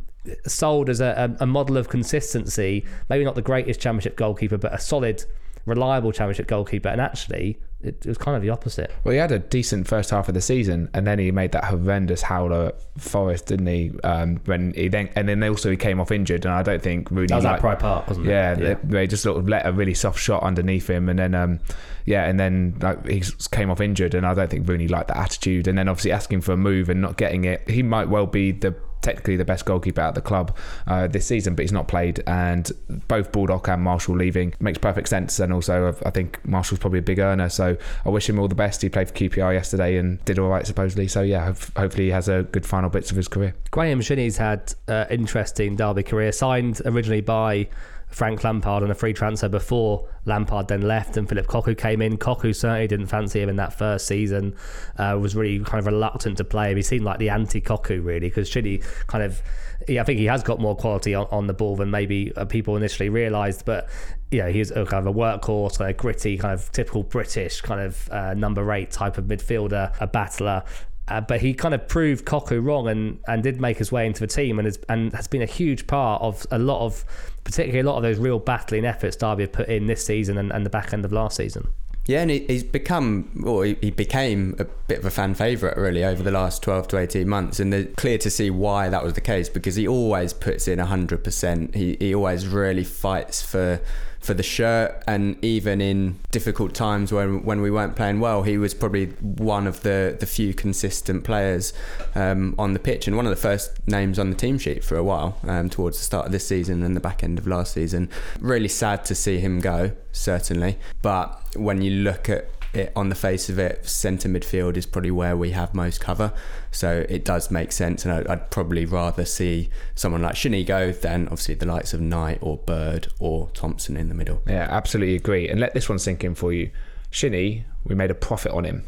sold 0.46 0.88
as 0.88 1.00
a, 1.00 1.36
a 1.40 1.46
model 1.46 1.76
of 1.76 1.88
consistency. 1.88 2.84
Maybe 3.08 3.24
not 3.24 3.34
the 3.34 3.42
greatest 3.42 3.80
championship 3.80 4.16
goalkeeper, 4.16 4.58
but 4.58 4.72
a 4.72 4.78
solid, 4.78 5.24
reliable 5.66 6.12
championship 6.12 6.46
goalkeeper. 6.46 6.88
And 6.88 7.00
actually, 7.00 7.58
it, 7.82 8.04
it 8.04 8.06
was 8.06 8.18
kind 8.18 8.36
of 8.36 8.42
the 8.42 8.50
opposite. 8.50 8.90
Well, 9.04 9.12
he 9.12 9.18
had 9.18 9.32
a 9.32 9.38
decent 9.38 9.88
first 9.88 10.10
half 10.10 10.28
of 10.28 10.34
the 10.34 10.40
season, 10.40 10.90
and 10.92 11.06
then 11.06 11.18
he 11.18 11.30
made 11.30 11.52
that 11.52 11.64
horrendous 11.64 12.22
howler 12.22 12.66
at 12.66 13.00
Forest, 13.00 13.46
didn't 13.46 13.66
he? 13.66 13.92
Um, 14.04 14.40
when 14.44 14.74
he 14.74 14.88
then 14.88 15.08
and 15.16 15.28
then 15.28 15.42
also 15.44 15.70
he 15.70 15.76
came 15.76 16.00
off 16.00 16.10
injured, 16.10 16.44
and 16.44 16.52
I 16.52 16.62
don't 16.62 16.82
think 16.82 17.10
Rooney. 17.10 17.28
That 17.28 17.36
was 17.36 17.44
at 17.44 17.60
Pride 17.60 17.78
Park, 17.78 18.08
wasn't 18.08 18.26
it? 18.26 18.30
Yeah, 18.30 18.58
Yeah. 18.58 18.74
They, 18.74 18.74
they 18.84 19.06
just 19.06 19.22
sort 19.22 19.38
of 19.38 19.48
let 19.48 19.66
a 19.66 19.72
really 19.72 19.94
soft 19.94 20.18
shot 20.18 20.42
underneath 20.42 20.88
him, 20.88 21.08
and 21.08 21.18
then 21.18 21.34
um, 21.34 21.60
yeah, 22.04 22.26
and 22.26 22.38
then 22.38 22.76
like, 22.80 23.06
he 23.06 23.22
came 23.50 23.70
off 23.70 23.80
injured, 23.80 24.14
and 24.14 24.26
I 24.26 24.34
don't 24.34 24.50
think 24.50 24.68
Rooney 24.68 24.88
liked 24.88 25.08
that 25.08 25.16
attitude. 25.16 25.66
And 25.66 25.78
then 25.78 25.88
obviously 25.88 26.12
asking 26.12 26.42
for 26.42 26.52
a 26.52 26.56
move 26.56 26.88
and 26.88 27.00
not 27.00 27.16
getting 27.16 27.44
it, 27.44 27.68
he 27.68 27.82
might 27.82 28.08
well 28.08 28.26
be 28.26 28.52
the 28.52 28.74
technically 29.02 29.36
the 29.36 29.44
best 29.44 29.64
goalkeeper 29.64 30.00
at 30.00 30.14
the 30.14 30.20
club 30.20 30.56
uh, 30.86 31.06
this 31.06 31.26
season, 31.26 31.54
but 31.54 31.62
he's 31.62 31.72
not 31.72 31.88
played. 31.88 32.22
And 32.26 32.70
both 33.08 33.32
Baldock 33.32 33.68
and 33.68 33.82
Marshall 33.82 34.16
leaving 34.16 34.54
makes 34.60 34.78
perfect 34.78 35.08
sense. 35.08 35.38
And 35.40 35.52
also, 35.52 35.94
I 36.04 36.10
think 36.10 36.38
Marshall's 36.46 36.78
probably 36.78 37.00
a 37.00 37.02
big 37.02 37.18
earner, 37.18 37.48
so 37.48 37.76
I 38.04 38.08
wish 38.08 38.28
him 38.28 38.38
all 38.38 38.48
the 38.48 38.54
best. 38.54 38.82
He 38.82 38.88
played 38.88 39.08
for 39.08 39.14
QPR 39.14 39.52
yesterday 39.52 39.96
and 39.96 40.24
did 40.24 40.38
all 40.38 40.48
right 40.48 40.66
supposedly. 40.66 41.08
So 41.08 41.22
yeah, 41.22 41.46
hopefully 41.76 42.04
he 42.04 42.10
has 42.10 42.28
a 42.28 42.44
good 42.44 42.66
final 42.66 42.90
bits 42.90 43.10
of 43.10 43.16
his 43.16 43.28
career. 43.28 43.54
Graham 43.70 44.00
Shinnie's 44.00 44.36
had 44.36 44.74
uh, 44.88 45.06
interesting 45.10 45.76
Derby 45.76 46.02
career, 46.02 46.32
signed 46.32 46.80
originally 46.84 47.20
by 47.20 47.68
Frank 48.10 48.42
Lampard 48.44 48.82
on 48.82 48.90
a 48.90 48.94
free 48.94 49.12
transfer 49.12 49.48
before 49.48 50.08
Lampard 50.24 50.68
then 50.68 50.82
left 50.82 51.16
and 51.16 51.28
Phillip 51.28 51.46
Cocu 51.46 51.76
came 51.76 52.02
in. 52.02 52.18
Cocu 52.18 52.54
certainly 52.54 52.86
didn't 52.86 53.06
fancy 53.06 53.40
him 53.40 53.48
in 53.48 53.56
that 53.56 53.72
first 53.72 54.06
season, 54.06 54.54
uh, 54.98 55.16
was 55.20 55.36
really 55.36 55.64
kind 55.64 55.78
of 55.78 55.86
reluctant 55.86 56.36
to 56.38 56.44
play 56.44 56.70
him. 56.70 56.76
He 56.76 56.82
seemed 56.82 57.04
like 57.04 57.18
the 57.18 57.30
anti 57.30 57.60
Cocu 57.60 58.04
really 58.04 58.20
because 58.20 58.48
Shinnie 58.48 58.82
kind 59.06 59.24
of, 59.24 59.40
yeah, 59.88 60.02
I 60.02 60.04
think 60.04 60.18
he 60.18 60.26
has 60.26 60.42
got 60.42 60.60
more 60.60 60.76
quality 60.76 61.14
on, 61.14 61.26
on 61.30 61.46
the 61.46 61.54
ball 61.54 61.76
than 61.76 61.90
maybe 61.90 62.32
uh, 62.36 62.44
people 62.44 62.76
initially 62.76 63.08
realised, 63.08 63.64
but 63.64 63.88
yeah, 64.30 64.48
he's 64.48 64.70
a 64.70 64.84
kind 64.86 65.06
of 65.06 65.14
a 65.14 65.18
workhorse, 65.18 65.80
a 65.80 65.92
gritty, 65.92 66.36
kind 66.36 66.54
of 66.54 66.70
typical 66.72 67.02
British 67.02 67.60
kind 67.60 67.80
of 67.80 68.08
uh, 68.10 68.34
number 68.34 68.72
eight 68.72 68.90
type 68.90 69.18
of 69.18 69.24
midfielder, 69.24 69.94
a 70.00 70.06
battler. 70.06 70.62
Uh, 71.10 71.20
but 71.20 71.40
he 71.40 71.52
kind 71.52 71.74
of 71.74 71.88
proved 71.88 72.24
Cocu 72.24 72.64
wrong 72.64 72.88
and, 72.88 73.18
and 73.26 73.42
did 73.42 73.60
make 73.60 73.78
his 73.78 73.90
way 73.90 74.06
into 74.06 74.20
the 74.20 74.28
team 74.28 74.58
and 74.60 74.66
has, 74.66 74.78
and 74.88 75.12
has 75.12 75.26
been 75.26 75.42
a 75.42 75.46
huge 75.46 75.88
part 75.88 76.22
of 76.22 76.46
a 76.52 76.58
lot 76.58 76.84
of, 76.84 77.04
particularly 77.42 77.80
a 77.80 77.90
lot 77.90 77.96
of 77.96 78.02
those 78.02 78.18
real 78.18 78.38
battling 78.38 78.84
efforts 78.84 79.16
Derby 79.16 79.42
have 79.42 79.52
put 79.52 79.68
in 79.68 79.86
this 79.86 80.04
season 80.04 80.38
and, 80.38 80.52
and 80.52 80.64
the 80.64 80.70
back 80.70 80.92
end 80.92 81.04
of 81.04 81.12
last 81.12 81.36
season. 81.36 81.72
Yeah, 82.06 82.22
and 82.22 82.30
he's 82.30 82.64
become, 82.64 83.42
or 83.44 83.64
he 83.64 83.90
became 83.90 84.54
a 84.58 84.64
bit 84.64 85.00
of 85.00 85.04
a 85.04 85.10
fan 85.10 85.34
favourite 85.34 85.76
really 85.76 86.02
over 86.04 86.22
the 86.22 86.30
last 86.30 86.62
12 86.62 86.88
to 86.88 86.98
18 86.98 87.28
months. 87.28 87.60
And 87.60 87.74
it's 87.74 87.94
clear 87.96 88.18
to 88.18 88.30
see 88.30 88.50
why 88.50 88.88
that 88.88 89.04
was 89.04 89.12
the 89.12 89.20
case 89.20 89.48
because 89.48 89.76
he 89.76 89.86
always 89.86 90.32
puts 90.32 90.66
in 90.66 90.78
100%. 90.78 91.74
He, 91.74 91.96
he 92.00 92.14
always 92.14 92.46
really 92.46 92.84
fights 92.84 93.42
for 93.42 93.80
for 94.20 94.34
the 94.34 94.42
shirt. 94.42 95.02
And 95.06 95.42
even 95.42 95.80
in 95.80 96.20
difficult 96.30 96.74
times 96.74 97.12
when 97.12 97.44
when 97.44 97.60
we 97.60 97.70
weren't 97.70 97.96
playing 97.96 98.20
well, 98.20 98.42
he 98.42 98.58
was 98.58 98.74
probably 98.74 99.06
one 99.06 99.66
of 99.66 99.82
the 99.82 100.16
the 100.18 100.26
few 100.26 100.54
consistent 100.54 101.24
players 101.24 101.72
um, 102.14 102.54
on 102.58 102.72
the 102.74 102.78
pitch 102.78 103.06
and 103.06 103.16
one 103.16 103.26
of 103.26 103.30
the 103.30 103.36
first 103.36 103.86
names 103.88 104.18
on 104.18 104.30
the 104.30 104.36
team 104.36 104.58
sheet 104.58 104.84
for 104.84 104.96
a 104.96 105.02
while 105.02 105.38
um, 105.44 105.68
towards 105.68 105.98
the 105.98 106.04
start 106.04 106.26
of 106.26 106.32
this 106.32 106.46
season 106.46 106.82
and 106.82 106.94
the 106.94 107.00
back 107.00 107.24
end 107.24 107.38
of 107.38 107.46
last 107.46 107.74
season. 107.74 108.08
Really 108.40 108.68
sad 108.68 109.04
to 109.06 109.14
see 109.14 109.38
him 109.38 109.60
go, 109.60 109.92
certainly. 110.12 110.78
But 111.02 111.40
when 111.56 111.82
you 111.82 111.90
look 111.90 112.28
at 112.28 112.48
it 112.72 112.92
on 112.94 113.08
the 113.08 113.14
face 113.14 113.48
of 113.48 113.58
it, 113.58 113.86
centre 113.86 114.28
midfield 114.28 114.76
is 114.76 114.86
probably 114.86 115.10
where 115.10 115.36
we 115.36 115.50
have 115.50 115.74
most 115.74 116.00
cover. 116.00 116.32
So 116.70 117.04
it 117.08 117.24
does 117.24 117.50
make 117.50 117.72
sense, 117.72 118.04
and 118.04 118.14
I'd, 118.14 118.26
I'd 118.26 118.50
probably 118.50 118.84
rather 118.84 119.24
see 119.24 119.70
someone 119.94 120.22
like 120.22 120.36
Shinnie 120.36 120.64
go 120.64 120.92
than 120.92 121.24
obviously 121.24 121.54
the 121.54 121.66
likes 121.66 121.92
of 121.92 122.00
Knight 122.00 122.38
or 122.40 122.58
Bird 122.58 123.08
or 123.18 123.50
Thompson 123.50 123.96
in 123.96 124.08
the 124.08 124.14
middle. 124.14 124.42
Yeah, 124.46 124.68
absolutely 124.70 125.16
agree. 125.16 125.48
And 125.48 125.60
let 125.60 125.74
this 125.74 125.88
one 125.88 125.98
sink 125.98 126.22
in 126.24 126.34
for 126.34 126.52
you. 126.52 126.70
Shinnie, 127.10 127.64
we 127.84 127.94
made 127.94 128.10
a 128.10 128.14
profit 128.14 128.52
on 128.52 128.64
him 128.64 128.84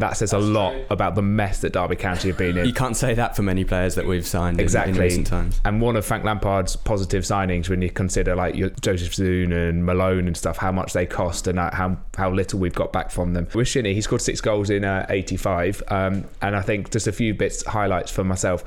that 0.00 0.16
says 0.16 0.30
That's 0.30 0.44
a 0.44 0.46
lot 0.46 0.72
true. 0.72 0.86
about 0.90 1.14
the 1.14 1.22
mess 1.22 1.60
that 1.60 1.72
Derby 1.72 1.96
County 1.96 2.28
have 2.28 2.38
been 2.38 2.58
in. 2.58 2.66
You 2.66 2.72
can't 2.72 2.96
say 2.96 3.14
that 3.14 3.36
for 3.36 3.42
many 3.42 3.64
players 3.64 3.94
that 3.94 4.06
we've 4.06 4.26
signed 4.26 4.60
exactly. 4.60 4.92
in, 4.92 4.96
in 4.96 5.02
recent 5.02 5.26
times. 5.26 5.60
And 5.64 5.80
one 5.80 5.96
of 5.96 6.04
Frank 6.04 6.24
Lampard's 6.24 6.76
positive 6.76 7.24
signings 7.24 7.68
when 7.68 7.82
you 7.82 7.90
consider 7.90 8.34
like 8.34 8.54
your 8.54 8.70
Jozefzoon 8.70 9.52
and 9.52 9.84
Malone 9.84 10.26
and 10.26 10.36
stuff, 10.36 10.56
how 10.56 10.72
much 10.72 10.92
they 10.92 11.06
cost 11.06 11.46
and 11.46 11.58
how 11.58 11.96
how 12.16 12.30
little 12.30 12.58
we've 12.58 12.74
got 12.74 12.92
back 12.92 13.10
from 13.10 13.34
them. 13.34 13.48
With 13.54 13.68
Shinnie, 13.68 13.94
he 13.94 14.00
scored 14.00 14.22
six 14.22 14.40
goals 14.40 14.70
in 14.70 14.84
uh, 14.84 15.06
85, 15.08 15.82
um, 15.88 16.24
and 16.42 16.56
I 16.56 16.62
think 16.62 16.90
just 16.90 17.06
a 17.06 17.12
few 17.12 17.34
bits 17.34 17.64
highlights 17.66 18.10
for 18.10 18.24
myself. 18.24 18.64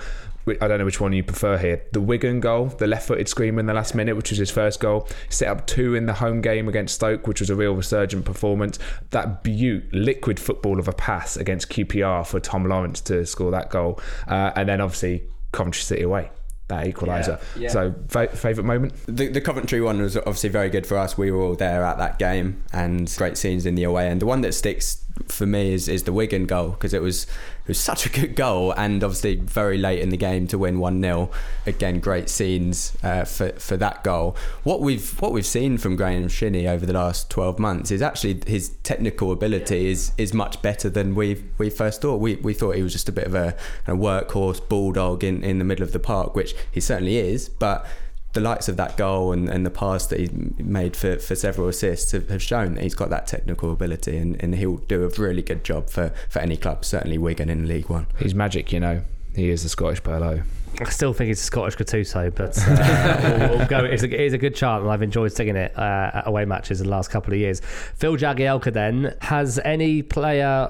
I 0.61 0.67
don't 0.67 0.79
know 0.79 0.85
which 0.85 1.01
one 1.01 1.13
you 1.13 1.23
prefer 1.23 1.57
here. 1.57 1.83
The 1.91 2.01
Wigan 2.01 2.39
goal, 2.39 2.67
the 2.67 2.87
left-footed 2.87 3.27
screamer 3.27 3.59
in 3.59 3.65
the 3.65 3.73
last 3.73 3.95
minute, 3.95 4.15
which 4.15 4.29
was 4.29 4.39
his 4.39 4.51
first 4.51 4.79
goal. 4.79 5.07
Set 5.29 5.47
up 5.47 5.67
two 5.67 5.95
in 5.95 6.05
the 6.05 6.13
home 6.13 6.41
game 6.41 6.67
against 6.67 6.95
Stoke, 6.95 7.27
which 7.27 7.39
was 7.39 7.49
a 7.49 7.55
real 7.55 7.73
resurgent 7.73 8.25
performance. 8.25 8.79
That 9.11 9.43
butte, 9.43 9.93
liquid 9.93 10.39
football 10.39 10.79
of 10.79 10.87
a 10.87 10.93
pass 10.93 11.37
against 11.37 11.69
QPR 11.69 12.25
for 12.25 12.39
Tom 12.39 12.65
Lawrence 12.65 13.01
to 13.01 13.25
score 13.25 13.51
that 13.51 13.69
goal, 13.69 13.99
uh, 14.27 14.51
and 14.55 14.69
then 14.69 14.81
obviously 14.81 15.23
Coventry 15.51 15.81
City 15.81 16.03
away 16.03 16.29
that 16.69 16.85
equaliser. 16.85 17.41
Yeah, 17.55 17.61
yeah. 17.61 17.69
So, 17.69 17.95
fa- 18.07 18.29
favourite 18.29 18.65
moment? 18.65 18.93
The, 19.07 19.27
the 19.27 19.41
Coventry 19.41 19.81
one 19.81 20.01
was 20.01 20.15
obviously 20.15 20.49
very 20.49 20.69
good 20.69 20.87
for 20.87 20.97
us. 20.97 21.17
We 21.17 21.31
were 21.31 21.41
all 21.41 21.55
there 21.55 21.83
at 21.83 21.97
that 21.97 22.17
game 22.17 22.63
and 22.71 23.13
great 23.17 23.37
scenes 23.37 23.65
in 23.65 23.75
the 23.75 23.83
away 23.83 24.07
end. 24.07 24.21
The 24.21 24.25
one 24.25 24.41
that 24.41 24.53
sticks 24.53 25.03
for 25.28 25.45
me 25.45 25.74
is, 25.74 25.88
is 25.88 26.03
the 26.03 26.13
Wigan 26.13 26.45
goal 26.45 26.70
because 26.70 26.93
it 26.93 27.01
was 27.01 27.24
it 27.24 27.67
was 27.67 27.80
such 27.80 28.05
a 28.05 28.09
good 28.09 28.36
goal 28.36 28.74
and 28.74 29.03
obviously 29.03 29.36
very 29.36 29.78
late 29.78 29.99
in 29.99 30.09
the 30.09 30.17
game 30.17 30.47
to 30.47 30.57
win 30.57 30.78
1-0 30.78 31.32
again 31.65 31.99
great 31.99 32.30
scenes 32.30 32.97
uh, 33.03 33.24
for, 33.26 33.51
for 33.53 33.78
that 33.78 34.03
goal. 34.03 34.36
What 34.63 34.82
we've 34.82 35.20
what 35.22 35.32
we've 35.32 35.45
seen 35.45 35.78
from 35.78 35.95
Graham 35.95 36.28
Shinnie 36.30 36.67
over 36.67 36.86
the 36.86 36.93
last 36.93 37.30
12 37.30 37.59
months 37.59 37.91
is 37.91 38.01
actually 38.01 38.41
his 38.47 38.70
technical 38.84 39.32
ability 39.32 39.91
is 39.91 40.11
is 40.17 40.34
much 40.34 40.61
better 40.61 40.89
than 40.89 41.15
we 41.15 41.43
we 41.57 41.70
first 41.70 42.01
thought. 42.01 42.17
We, 42.17 42.36
we 42.36 42.53
thought 42.53 42.76
he 42.76 42.84
was 42.84 42.93
just 42.93 43.09
a 43.09 43.13
bit 43.13 43.26
of 43.26 43.36
a, 43.36 43.55
a 43.88 43.91
workhorse 43.91 44.67
bulldog 44.67 45.24
in, 45.24 45.43
in 45.43 45.59
the 45.59 45.65
middle 45.65 45.84
of 45.84 45.91
the 45.91 45.99
park 45.99 46.36
which 46.36 46.55
he 46.72 46.80
certainly 46.80 47.17
is 47.17 47.49
but 47.49 47.86
the 48.34 48.39
likes 48.39 48.67
of 48.67 48.77
that 48.77 48.95
goal 48.95 49.32
and, 49.32 49.49
and 49.49 49.65
the 49.65 49.71
pass 49.71 50.05
that 50.07 50.19
he 50.19 50.30
made 50.57 50.95
for, 50.95 51.17
for 51.17 51.36
several 51.36 51.67
assists 51.67 52.11
have, 52.11 52.30
have 52.30 52.41
shown 52.41 52.75
that 52.75 52.84
he's 52.84 52.95
got 52.95 53.09
that 53.09 53.25
technical 53.25 53.71
ability 53.71 54.17
and, 54.17 54.41
and 54.41 54.55
he'll 54.55 54.77
do 54.77 55.03
a 55.03 55.07
really 55.19 55.41
good 55.41 55.63
job 55.63 55.89
for, 55.89 56.13
for 56.30 56.39
any 56.39 56.55
club, 56.55 56.86
certainly 56.86 57.17
Wigan 57.17 57.49
in 57.49 57.67
League 57.67 57.89
One. 57.89 58.05
He's 58.19 58.36
magic, 58.36 58.71
you 58.71 58.80
know. 58.80 59.01
He 59.36 59.49
is 59.49 59.65
a 59.65 59.69
Scottish 59.69 60.01
Pirlo. 60.03 60.43
I 60.80 60.89
still 60.89 61.13
think 61.13 61.32
it's 61.32 61.41
a 61.41 61.45
Scottish 61.45 61.75
Gattuso, 61.75 62.34
but 62.34 62.57
uh, 62.57 63.38
we'll, 63.49 63.57
we'll, 63.57 63.67
go. 63.67 63.84
It's 63.84 64.03
a, 64.03 64.05
it 64.05 64.21
is 64.21 64.34
a 64.34 64.38
good 64.38 64.55
chart, 64.55 64.82
and 64.82 64.91
I've 64.91 65.01
enjoyed 65.01 65.32
sticking 65.32 65.55
it 65.55 65.77
uh, 65.77 66.11
at 66.13 66.27
away 66.27 66.45
matches 66.45 66.80
in 66.80 66.88
the 66.88 66.91
last 66.91 67.09
couple 67.09 67.34
of 67.34 67.39
years. 67.39 67.61
Phil 67.95 68.15
Jagielka, 68.15 68.71
then, 68.71 69.15
has 69.21 69.59
any 69.65 70.03
player 70.03 70.69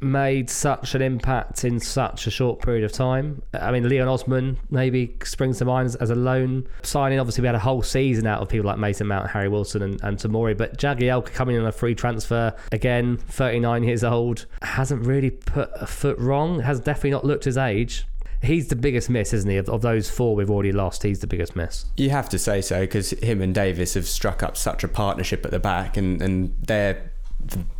made 0.00 0.48
such 0.50 0.94
an 0.94 1.02
impact 1.02 1.64
in 1.64 1.80
such 1.80 2.26
a 2.26 2.30
short 2.30 2.62
period 2.62 2.84
of 2.84 2.92
time. 2.92 3.42
I 3.52 3.70
mean, 3.70 3.88
Leon 3.88 4.08
Osman 4.08 4.58
maybe 4.70 5.16
springs 5.24 5.58
to 5.58 5.64
mind 5.64 5.96
as, 6.00 6.10
a 6.10 6.14
loan 6.14 6.66
signing. 6.82 7.18
Obviously, 7.18 7.42
we 7.42 7.46
had 7.46 7.54
a 7.54 7.60
whole 7.60 7.82
season 7.82 8.26
out 8.26 8.40
of 8.40 8.48
people 8.48 8.66
like 8.66 8.78
Mason 8.78 9.06
Mount, 9.06 9.30
Harry 9.30 9.48
Wilson, 9.48 9.82
and, 9.82 10.00
and 10.02 10.18
Tomori. 10.18 10.56
But 10.56 10.78
Jagielka 10.78 11.32
coming 11.32 11.56
in 11.56 11.62
on 11.62 11.68
a 11.68 11.72
free 11.72 11.94
transfer 11.94 12.54
again, 12.72 13.16
39 13.16 13.84
years 13.84 14.04
old, 14.04 14.46
hasn't 14.62 15.06
really 15.06 15.30
put 15.30 15.70
a 15.74 15.86
foot 15.86 16.18
wrong. 16.18 16.60
Has 16.60 16.80
definitely 16.80 17.10
not 17.10 17.24
looked 17.24 17.44
his 17.44 17.56
age. 17.58 18.06
He's 18.42 18.68
the 18.68 18.76
biggest 18.76 19.10
miss, 19.10 19.34
isn't 19.34 19.50
he? 19.50 19.58
Of, 19.58 19.68
of 19.68 19.82
those 19.82 20.08
four 20.08 20.34
we've 20.34 20.50
already 20.50 20.72
lost, 20.72 21.02
he's 21.02 21.20
the 21.20 21.26
biggest 21.26 21.54
miss. 21.54 21.84
You 21.96 22.10
have 22.10 22.28
to 22.30 22.38
say 22.38 22.62
so 22.62 22.80
because 22.80 23.10
him 23.10 23.42
and 23.42 23.54
Davis 23.54 23.94
have 23.94 24.08
struck 24.08 24.42
up 24.42 24.56
such 24.56 24.82
a 24.82 24.88
partnership 24.88 25.44
at 25.44 25.50
the 25.50 25.58
back, 25.58 25.96
and, 25.96 26.22
and 26.22 26.56
they're 26.62 27.09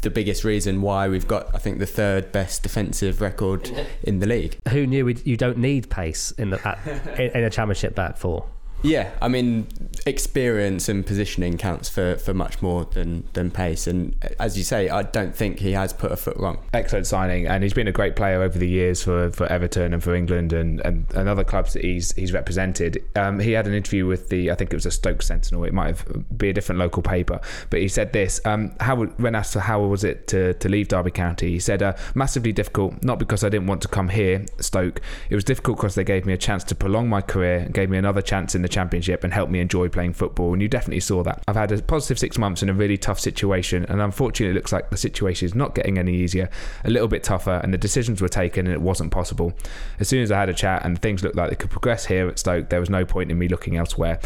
the, 0.03 0.11
biggest 0.11 0.45
reason 0.45 0.83
why 0.83 1.09
we've 1.09 1.27
got, 1.27 1.55
I 1.55 1.59
think, 1.59 1.79
the 1.79 1.87
third 1.87 2.33
best 2.33 2.63
defensive 2.63 3.21
record 3.21 3.71
in 4.03 4.19
the 4.19 4.27
league. 4.27 4.59
Who 4.69 4.87
knew 4.87 5.09
you 5.09 5.37
don't 5.37 5.59
need 5.59 5.91
pace 5.91 6.31
in 6.33 6.51
the 6.51 6.67
at, 6.67 7.19
in 7.19 7.45
a 7.45 7.51
championship 7.51 7.95
back 7.95 8.17
four? 8.17 8.47
Yeah, 8.83 9.11
I 9.21 9.29
mean, 9.29 9.67
experience 10.07 10.89
and 10.89 11.05
positioning 11.05 11.59
counts 11.59 11.89
for, 11.89 12.17
for 12.17 12.33
much 12.33 12.63
more 12.63 12.85
than, 12.87 13.29
than 13.35 13.51
pace. 13.51 13.87
And 13.87 14.17
as 14.39 14.57
you 14.57 14.65
say, 14.65 14.89
I 14.89 15.03
don't 15.03 15.37
think 15.37 15.59
he 15.59 15.73
has 15.73 15.93
put 15.93 16.13
a 16.13 16.17
foot 16.17 16.37
wrong. 16.39 16.59
Excellent 16.73 17.07
signing, 17.07 17.47
and 17.47 17.63
he's 17.63 17.75
been 17.75 17.89
a 17.89 17.93
great 17.93 18.17
player 18.17 18.43
over 18.43 18.59
the 18.59 18.69
years 18.69 19.03
for, 19.03 19.31
for 19.33 19.47
Everton 19.47 19.93
and 19.93 20.03
for 20.03 20.15
England 20.15 20.53
and, 20.53 20.81
and, 20.81 21.07
and 21.15 21.29
other 21.29 21.45
clubs 21.45 21.75
that 21.75 21.85
he's 21.85 22.13
he's 22.13 22.33
represented. 22.33 23.05
Um, 23.17 23.39
he 23.39 23.53
had 23.53 23.67
an 23.67 23.75
interview 23.75 24.07
with 24.07 24.31
the, 24.31 24.51
I 24.51 24.55
think 24.55 24.73
it 24.73 24.77
was 24.77 24.87
a 24.87 24.91
Stoke 24.91 25.23
Sentinel. 25.23 25.65
It 25.65 25.75
might 25.75 25.89
have 25.89 26.39
be 26.39 26.49
a 26.49 26.53
different 26.53 26.79
local 26.79 27.03
paper, 27.03 27.41
but 27.69 27.81
he 27.81 27.89
said 27.89 28.13
this: 28.13 28.41
um, 28.47 28.73
How 28.81 28.97
when 28.97 29.35
asked 29.35 29.55
how 29.55 29.83
was 29.83 30.05
it 30.05 30.27
to, 30.29 30.55
to 30.55 30.69
leave 30.69 30.89
Derby 30.89 31.11
County, 31.11 31.51
he 31.51 31.61
said, 31.61 31.83
uh, 31.83 31.95
"Massively 32.15 32.53
difficult. 32.53 33.03
Not 33.03 33.19
because 33.19 33.45
I 33.45 33.51
didn't 33.51 33.67
want 33.67 33.83
to 33.83 33.89
come 33.89 34.09
here, 34.09 34.47
Stoke. 34.59 35.01
It 35.29 35.35
was 35.35 35.45
difficult 35.45 35.77
because 35.77 35.97
they 35.97 36.05
gave 36.05 36.25
me 36.25 36.33
a 36.33 36.39
chance 36.39 36.65
to 36.65 36.75
prolong 36.75 37.09
my 37.09 37.21
career 37.21 37.59
and 37.59 37.75
gave 37.75 37.91
me 37.91 37.99
another 37.99 38.23
chance 38.23 38.55
in 38.55 38.63
the 38.63 38.70
championship 38.71 39.25
and 39.25 39.33
helped 39.33 39.53
me 39.53 39.61
enjoy 39.61 39.89
playing 39.89 40.15
football. 40.15 40.53
And 40.53 40.63
you 40.63 40.69
definitely 40.69 41.01
saw 41.01 41.23
that. 41.23 41.43
I've 41.47 41.57
had 41.57 41.73
a 41.73 41.83
positive 41.83 42.19
six 42.19 42.39
months 42.39 42.63
in 42.63 42.69
a 42.69 42.75
really 42.75 42.97
tough 42.97 43.21
situation, 43.21 43.85
and 43.89 44.01
unfortunately, 44.01 44.53
it 44.53 44.55
looks 44.55 44.73
like 44.73 44.91
the 44.91 44.97
situation 44.97 45.47
is 45.47 45.55
not 45.55 45.75
getting 45.75 45.99
any 45.99 46.15
easier, 46.15 46.49
a 46.85 46.91
little 46.91 47.09
bit 47.09 47.23
tougher, 47.23 47.61
and 47.63 47.75
the 47.75 47.79
decisions 47.79 48.21
were 48.21 48.29
taken, 48.29 48.67
and 48.67 48.75
it 48.75 48.81
wasn't 48.81 49.11
possible. 49.11 49.53
As 49.99 50.09
soon 50.09 50.23
as 50.23 50.33
I 50.33 50.41
had 50.41 50.49
a 50.49 50.55
chat 50.55 50.85
and 50.85 51.01
things 51.01 51.23
looked 51.23 51.37
like 51.37 51.51
they 51.51 51.57
could 51.57 51.71
progress 51.71 52.07
here 52.07 52.29
at 52.29 52.39
Stoke, 52.39 52.71
there 52.71 52.81
was 52.81 52.91
no 52.91 53.05
point 53.05 53.31
in 53.31 53.39
me 53.39 53.49
looking 53.49 53.77
elsewhere 53.77 54.21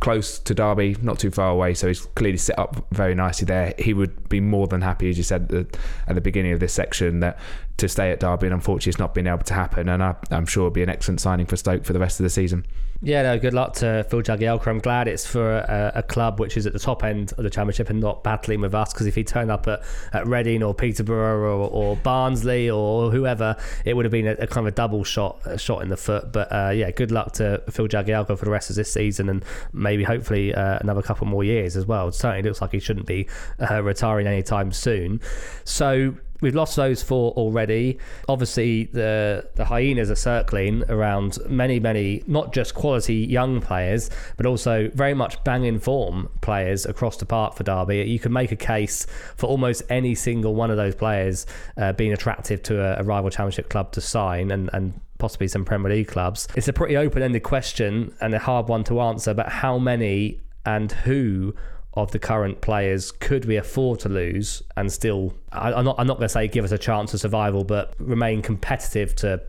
close 0.00 0.38
to 0.38 0.54
Derby, 0.54 0.96
not 1.00 1.18
too 1.18 1.30
far 1.30 1.50
away, 1.50 1.74
so 1.74 1.88
he's 1.88 2.00
clearly 2.00 2.38
set 2.38 2.58
up 2.58 2.86
very 2.90 3.14
nicely 3.14 3.46
there. 3.46 3.74
He 3.78 3.94
would 3.94 4.28
be 4.28 4.40
more 4.40 4.66
than 4.66 4.82
happy, 4.82 5.08
as 5.08 5.16
you 5.16 5.24
said 5.24 5.42
at 5.42 5.48
the, 5.48 5.78
at 6.06 6.14
the 6.14 6.20
beginning 6.20 6.52
of 6.52 6.60
this 6.60 6.72
section, 6.72 7.20
that 7.20 7.38
to 7.78 7.88
stay 7.88 8.10
at 8.10 8.20
Derby, 8.20 8.46
and 8.46 8.54
unfortunately, 8.54 8.90
it's 8.90 8.98
not 8.98 9.14
been 9.14 9.26
able 9.26 9.38
to 9.44 9.54
happen. 9.54 9.88
And 9.88 10.02
I, 10.02 10.14
I'm 10.30 10.46
sure 10.46 10.62
it'll 10.62 10.74
be 10.74 10.82
an 10.82 10.90
excellent 10.90 11.20
signing 11.20 11.46
for 11.46 11.56
Stoke 11.56 11.84
for 11.84 11.92
the 11.92 11.98
rest 11.98 12.20
of 12.20 12.24
the 12.24 12.30
season. 12.30 12.66
Yeah, 13.02 13.22
no, 13.22 13.38
good 13.38 13.52
luck 13.52 13.74
to 13.74 14.06
Phil 14.08 14.22
Jagielka. 14.22 14.66
I'm 14.68 14.78
glad 14.78 15.06
it's 15.06 15.26
for 15.26 15.58
a, 15.58 15.92
a, 15.96 16.02
club 16.02 16.40
which 16.40 16.56
is 16.56 16.66
at 16.66 16.72
the 16.72 16.78
top 16.78 17.04
end 17.04 17.32
of 17.36 17.44
the 17.44 17.50
Championship 17.50 17.90
and 17.90 18.00
not 18.00 18.24
battling 18.24 18.62
with 18.62 18.74
us. 18.74 18.92
Because 18.92 19.06
if 19.06 19.14
he 19.14 19.22
turned 19.22 19.50
up 19.50 19.68
at, 19.68 19.82
at 20.14 20.26
Reading 20.26 20.62
or 20.62 20.74
Peterborough 20.74 21.58
or, 21.58 21.68
or 21.68 21.96
Barnsley 21.96 22.70
or 22.70 23.10
whoever, 23.10 23.54
it 23.84 23.94
would 23.94 24.06
have 24.06 24.12
been 24.12 24.26
a, 24.26 24.32
a 24.32 24.46
kind 24.46 24.66
of 24.66 24.72
a 24.72 24.74
double 24.74 25.04
shot 25.04 25.38
a 25.44 25.58
shot 25.58 25.82
in 25.82 25.90
the 25.90 25.96
foot. 25.96 26.32
But 26.32 26.50
uh, 26.50 26.70
yeah, 26.74 26.90
good 26.90 27.10
luck 27.10 27.32
to 27.32 27.62
Phil 27.70 27.86
Jagielka 27.86 28.38
for 28.38 28.44
the 28.44 28.50
rest 28.50 28.70
of 28.70 28.76
this 28.76 28.90
season 28.90 29.28
and 29.28 29.44
maybe 29.74 30.02
hopefully 30.02 30.54
uh, 30.54 30.78
another 30.80 31.02
couple 31.02 31.26
more 31.26 31.44
years 31.44 31.76
as 31.76 31.84
well. 31.84 32.08
It 32.08 32.14
certainly 32.14 32.48
looks 32.48 32.62
like 32.62 32.72
he 32.72 32.80
shouldn't 32.80 33.06
be 33.06 33.28
uh, 33.70 33.82
retiring 33.82 34.26
anytime 34.26 34.72
soon. 34.72 35.20
So 35.64 36.14
We've 36.40 36.54
lost 36.54 36.76
those 36.76 37.02
four 37.02 37.32
already. 37.32 37.98
Obviously, 38.28 38.84
the 38.84 39.48
the 39.56 39.64
hyenas 39.64 40.10
are 40.10 40.16
circling 40.16 40.84
around 40.88 41.38
many, 41.48 41.80
many 41.80 42.22
not 42.26 42.52
just 42.52 42.74
quality 42.74 43.16
young 43.16 43.60
players, 43.60 44.10
but 44.36 44.46
also 44.46 44.90
very 44.94 45.14
much 45.14 45.42
bang 45.42 45.56
banging 45.56 45.80
form 45.80 46.28
players 46.42 46.84
across 46.84 47.16
the 47.16 47.24
park 47.24 47.54
for 47.54 47.62
Derby. 47.62 48.04
You 48.04 48.18
could 48.18 48.32
make 48.32 48.52
a 48.52 48.56
case 48.56 49.06
for 49.36 49.46
almost 49.46 49.82
any 49.88 50.14
single 50.14 50.54
one 50.54 50.70
of 50.70 50.76
those 50.76 50.94
players 50.94 51.46
uh, 51.78 51.94
being 51.94 52.12
attractive 52.12 52.62
to 52.64 52.80
a, 52.82 53.00
a 53.00 53.02
rival 53.02 53.30
Championship 53.30 53.70
club 53.70 53.92
to 53.92 54.00
sign, 54.02 54.50
and 54.50 54.68
and 54.74 55.00
possibly 55.18 55.48
some 55.48 55.64
Premier 55.64 55.90
League 55.90 56.08
clubs. 56.08 56.46
It's 56.54 56.68
a 56.68 56.74
pretty 56.74 56.96
open 56.96 57.22
ended 57.22 57.42
question 57.42 58.14
and 58.20 58.34
a 58.34 58.38
hard 58.38 58.68
one 58.68 58.84
to 58.84 59.00
answer, 59.00 59.32
but 59.32 59.48
how 59.48 59.78
many 59.78 60.40
and 60.66 60.92
who 60.92 61.54
of 61.96 62.12
the 62.12 62.18
current 62.18 62.60
players 62.60 63.10
could 63.10 63.46
we 63.46 63.56
afford 63.56 63.98
to 64.00 64.08
lose 64.08 64.62
and 64.76 64.92
still 64.92 65.34
I, 65.52 65.72
am 65.72 65.84
not 65.84 65.96
I'm 65.98 66.06
not 66.06 66.18
going 66.18 66.28
to 66.28 66.32
say 66.32 66.46
give 66.46 66.64
us 66.64 66.72
a 66.72 66.78
chance 66.78 67.14
of 67.14 67.20
survival 67.20 67.64
but 67.64 67.94
remain 67.98 68.42
competitive 68.42 69.16
to 69.16 69.42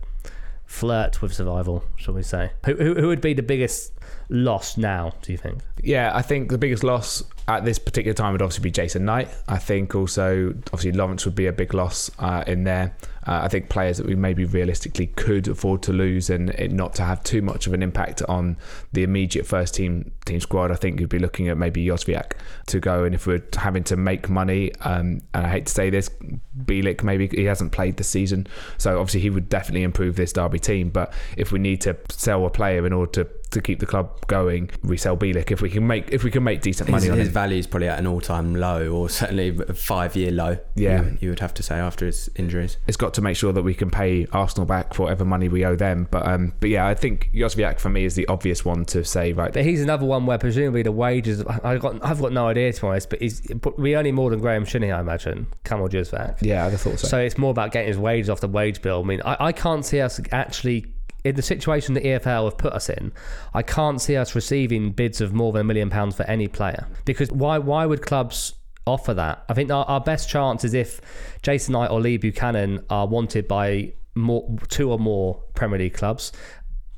flirt 0.66 1.22
with 1.22 1.34
survival 1.34 1.84
shall 1.98 2.14
we 2.14 2.24
say? 2.24 2.52
Who, 2.66 2.76
who, 2.76 2.96
who 2.96 3.08
would 3.08 3.22
be 3.22 3.34
the 3.34 3.44
biggest 3.44 3.94
loss 4.30 4.78
now 4.78 5.14
do 5.22 5.32
you 5.32 5.38
think? 5.38 5.62
Yeah 5.82 6.12
I 6.14 6.22
think 6.22 6.50
the 6.50 6.58
biggest 6.58 6.84
loss 6.84 7.24
at 7.50 7.66
this 7.66 7.80
particular 7.80 8.14
time 8.14 8.32
would 8.32 8.42
obviously 8.42 8.64
be 8.64 8.72
Jason 8.72 9.06
Knight. 9.06 9.30
I 9.48 9.58
think 9.58 9.94
also 9.94 10.50
obviously 10.68 10.94
Lawrence 10.94 11.26
would 11.26 11.36
be 11.36 11.48
a 11.48 11.54
big 11.54 11.74
loss 11.74 12.10
uh, 12.20 12.44
in 12.48 12.64
there 12.64 12.96
uh, 13.28 13.42
I 13.44 13.50
think 13.50 13.70
players 13.70 13.98
that 13.98 14.08
we 14.08 14.16
maybe 14.16 14.46
realistically 14.46 15.08
could 15.08 15.48
afford 15.50 15.84
to 15.84 15.94
lose 15.94 16.30
and 16.30 16.50
it 16.52 16.72
not 16.72 16.96
to 16.96 17.04
have 17.04 17.24
too 17.24 17.42
much 17.42 17.68
of 17.68 17.74
an 17.74 17.84
impact 17.84 18.22
on 18.24 18.58
the 18.94 19.04
immediate 19.04 19.46
first 19.46 19.76
team 19.76 20.12
team 20.26 20.40
squad. 20.40 20.72
I 20.72 20.76
think 20.76 21.00
you'd 21.00 21.10
be 21.10 21.20
looking 21.20 21.50
at 21.50 21.58
maybe 21.58 21.86
Jozwiak 21.86 22.34
to 22.68 22.80
go, 22.80 23.04
and 23.04 23.14
if 23.14 23.28
we're 23.28 23.44
having 23.58 23.84
to 23.86 23.98
make 23.98 24.30
money, 24.30 24.74
um, 24.82 25.22
and 25.34 25.46
I 25.46 25.50
hate 25.50 25.66
to 25.66 25.74
say 25.74 25.90
this, 25.90 26.10
Bielik 26.58 27.04
maybe 27.04 27.28
he 27.28 27.44
hasn't 27.44 27.74
played 27.74 27.98
this 27.98 28.08
season, 28.08 28.48
so 28.78 29.00
obviously 29.00 29.22
he 29.22 29.30
would 29.30 29.50
definitely 29.50 29.84
improve 29.84 30.16
this 30.16 30.32
Derby 30.32 30.60
team. 30.60 30.90
But 30.90 31.14
if 31.36 31.52
we 31.52 31.60
need 31.60 31.82
to 31.82 31.98
sell 32.10 32.46
a 32.46 32.50
player 32.50 32.86
in 32.86 32.94
order 32.94 33.24
to 33.24 33.30
to 33.50 33.62
keep 33.62 33.80
the 33.80 33.86
club 33.86 34.26
going, 34.28 34.70
we 34.84 34.98
sell 34.98 35.16
Bielik 35.16 35.52
if 35.52 35.62
we 35.62 35.70
can 35.70 35.86
make 35.86 36.10
if 36.12 36.24
we 36.24 36.32
can 36.32 36.44
make 36.44 36.62
decent 36.62 36.90
money 36.90 37.04
his, 37.04 37.12
on 37.12 37.18
his 37.18 37.28
him. 37.28 37.34
value 37.34 37.58
is 37.58 37.68
probably 37.68 37.88
at 37.88 38.00
an 38.00 38.08
all 38.08 38.22
time 38.22 38.56
low, 38.56 38.90
or 38.90 39.10
certainly 39.10 39.58
a 39.68 39.74
five 39.74 40.16
year 40.16 40.32
low. 40.32 40.58
Yeah, 40.76 41.04
you, 41.04 41.18
you, 41.22 41.30
would 41.30 41.40
have 41.40 41.54
to 41.56 41.64
say 41.64 41.76
after 41.76 42.06
his 42.06 42.30
injuries. 42.36 42.78
It's 42.88 42.98
got 42.98 43.14
to 43.18 43.22
make 43.22 43.36
sure 43.36 43.52
that 43.52 43.64
we 43.64 43.74
can 43.74 43.90
pay 43.90 44.28
Arsenal 44.32 44.66
back 44.66 44.94
for 44.94 45.04
whatever 45.04 45.26
money 45.26 45.50
we 45.50 45.66
owe 45.66 45.76
them. 45.76 46.08
But 46.10 46.26
um, 46.26 46.54
but 46.60 46.70
yeah, 46.70 46.88
I 46.88 46.94
think 46.94 47.32
Jozwiak 47.34 47.80
for 47.80 47.90
me 47.90 48.06
is 48.06 48.16
the 48.16 48.28
obvious 48.28 48.64
one 48.64 48.86
to 48.86 49.04
say. 49.04 49.34
Right, 49.34 49.52
but 49.52 49.66
he's 49.66 49.82
another 49.82 50.06
one 50.06 50.26
where 50.26 50.38
presumably 50.38 50.84
the 50.84 50.92
wages. 50.92 51.44
I 51.46 51.78
got 51.78 52.06
I've 52.06 52.22
got 52.22 52.32
no 52.32 52.48
idea 52.48 52.72
to 52.72 52.82
be 52.82 52.88
honest, 52.88 53.10
but 53.10 53.22
he's 53.22 53.42
we 53.78 53.96
only 53.96 54.12
more 54.12 54.30
than 54.30 54.40
Graham 54.40 54.66
Shinnie, 54.66 54.92
I 54.92 55.02
imagine. 55.02 55.48
Kamil 55.66 55.90
Jozwiak. 55.90 56.42
Yeah, 56.42 56.68
I 56.68 56.72
thought 56.72 57.00
so. 57.00 57.08
So 57.08 57.18
it's 57.18 57.38
more 57.38 57.52
about 57.52 57.72
getting 57.72 57.88
his 57.88 57.98
wages 57.98 58.30
off 58.30 58.40
the 58.40 58.48
wage 58.48 58.82
bill. 58.82 59.02
I 59.02 59.06
mean, 59.06 59.22
I, 59.26 59.38
I 59.48 59.52
can't 59.52 59.84
see 59.84 60.00
us 60.00 60.22
actually 60.32 60.86
in 61.24 61.36
the 61.36 61.42
situation 61.42 61.96
the 61.96 62.02
EFL 62.02 62.46
have 62.46 62.58
put 62.58 62.74
us 62.74 62.90
in, 62.90 63.12
I 63.54 63.64
can't 63.64 64.00
see 64.00 64.16
us 64.16 64.36
receiving 64.36 64.92
bids 64.92 65.20
of 65.20 65.34
more 65.34 65.52
than 65.52 65.62
a 65.62 65.64
million 65.64 65.90
pounds 65.90 66.16
for 66.16 66.24
any 66.24 66.48
player. 66.48 66.88
Because 67.04 67.32
why 67.32 67.58
why 67.58 67.86
would 67.86 68.04
clubs 68.04 68.54
offer 68.88 69.14
that? 69.14 69.46
I 69.50 69.54
think 69.54 69.72
our, 69.72 69.86
our 69.86 70.02
best 70.02 70.30
chance 70.30 70.64
is 70.64 70.74
if 70.74 71.02
Jason 71.42 71.74
Knight 71.74 71.92
or 71.92 72.02
Lee 72.02 72.18
Buchanan 72.18 72.86
are 72.90 73.08
wanted 73.08 73.48
by 73.48 73.94
more 74.16 74.58
two 74.70 74.92
or 74.92 74.98
more 74.98 75.44
Premier 75.54 75.80
League 75.80 75.94
clubs, 75.94 76.32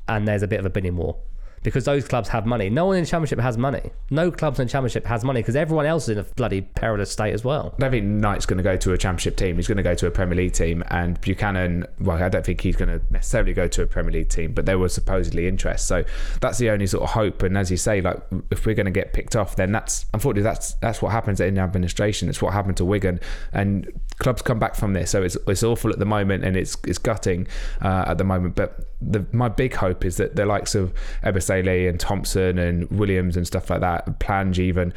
and 0.08 0.26
there's 0.26 0.42
a 0.42 0.48
bit 0.48 0.60
of 0.60 0.66
a 0.66 0.70
bidding 0.70 0.96
war 0.96 1.18
because 1.62 1.84
those 1.84 2.08
clubs 2.08 2.28
have 2.28 2.46
money. 2.46 2.70
No 2.70 2.86
one 2.86 2.96
in 2.96 3.04
the 3.04 3.10
Championship 3.10 3.38
has 3.38 3.58
money. 3.58 3.90
No 4.10 4.30
clubs 4.30 4.58
in 4.58 4.66
the 4.66 4.70
Championship 4.70 5.06
has 5.06 5.24
money 5.24 5.40
because 5.40 5.56
everyone 5.56 5.86
else 5.86 6.04
is 6.04 6.10
in 6.10 6.18
a 6.18 6.22
bloody 6.22 6.62
perilous 6.62 7.10
state 7.10 7.34
as 7.34 7.44
well. 7.44 7.74
I 7.76 7.80
don't 7.82 7.90
think 7.90 8.06
Knight's 8.06 8.46
going 8.46 8.56
to 8.56 8.62
go 8.62 8.76
to 8.76 8.92
a 8.92 8.98
Championship 8.98 9.36
team. 9.36 9.56
He's 9.56 9.68
going 9.68 9.76
to 9.76 9.82
go 9.82 9.94
to 9.94 10.06
a 10.06 10.10
Premier 10.10 10.36
League 10.36 10.52
team. 10.52 10.82
And 10.88 11.20
Buchanan, 11.20 11.86
well, 12.00 12.22
I 12.22 12.28
don't 12.28 12.44
think 12.44 12.60
he's 12.62 12.76
going 12.76 12.88
to 12.88 13.04
necessarily 13.10 13.52
go 13.52 13.68
to 13.68 13.82
a 13.82 13.86
Premier 13.86 14.12
League 14.12 14.28
team, 14.30 14.52
but 14.52 14.64
there 14.64 14.78
was 14.78 14.94
supposedly 14.94 15.46
interest. 15.46 15.86
So 15.86 16.04
that's 16.40 16.58
the 16.58 16.70
only 16.70 16.86
sort 16.86 17.04
of 17.04 17.10
hope. 17.10 17.42
And 17.42 17.58
as 17.58 17.70
you 17.70 17.76
say, 17.76 18.00
like 18.00 18.20
if 18.50 18.64
we're 18.64 18.74
going 18.74 18.86
to 18.86 18.92
get 18.92 19.12
picked 19.12 19.36
off, 19.36 19.56
then 19.56 19.72
that's 19.72 20.06
unfortunately 20.14 20.44
that's 20.44 20.74
that's 20.74 21.02
what 21.02 21.12
happens 21.12 21.40
in 21.40 21.58
administration. 21.58 22.28
It's 22.28 22.40
what 22.40 22.54
happened 22.54 22.78
to 22.78 22.84
Wigan, 22.84 23.20
and 23.52 23.90
clubs 24.18 24.40
come 24.42 24.58
back 24.58 24.74
from 24.74 24.94
this. 24.94 25.10
So 25.10 25.22
it's 25.22 25.36
it's 25.46 25.62
awful 25.62 25.90
at 25.90 25.98
the 25.98 26.06
moment, 26.06 26.44
and 26.44 26.56
it's 26.56 26.76
it's 26.86 26.98
gutting 26.98 27.46
uh, 27.82 28.04
at 28.06 28.18
the 28.18 28.24
moment. 28.24 28.54
But 28.54 28.89
the, 29.00 29.24
my 29.32 29.48
big 29.48 29.74
hope 29.74 30.04
is 30.04 30.16
that 30.18 30.36
the 30.36 30.46
likes 30.46 30.74
of 30.74 30.92
Ebosele 31.22 31.88
and 31.88 31.98
Thompson 31.98 32.58
and 32.58 32.90
Williams 32.90 33.36
and 33.36 33.46
stuff 33.46 33.70
like 33.70 33.80
that, 33.80 34.18
Plange 34.20 34.58
even, 34.58 34.92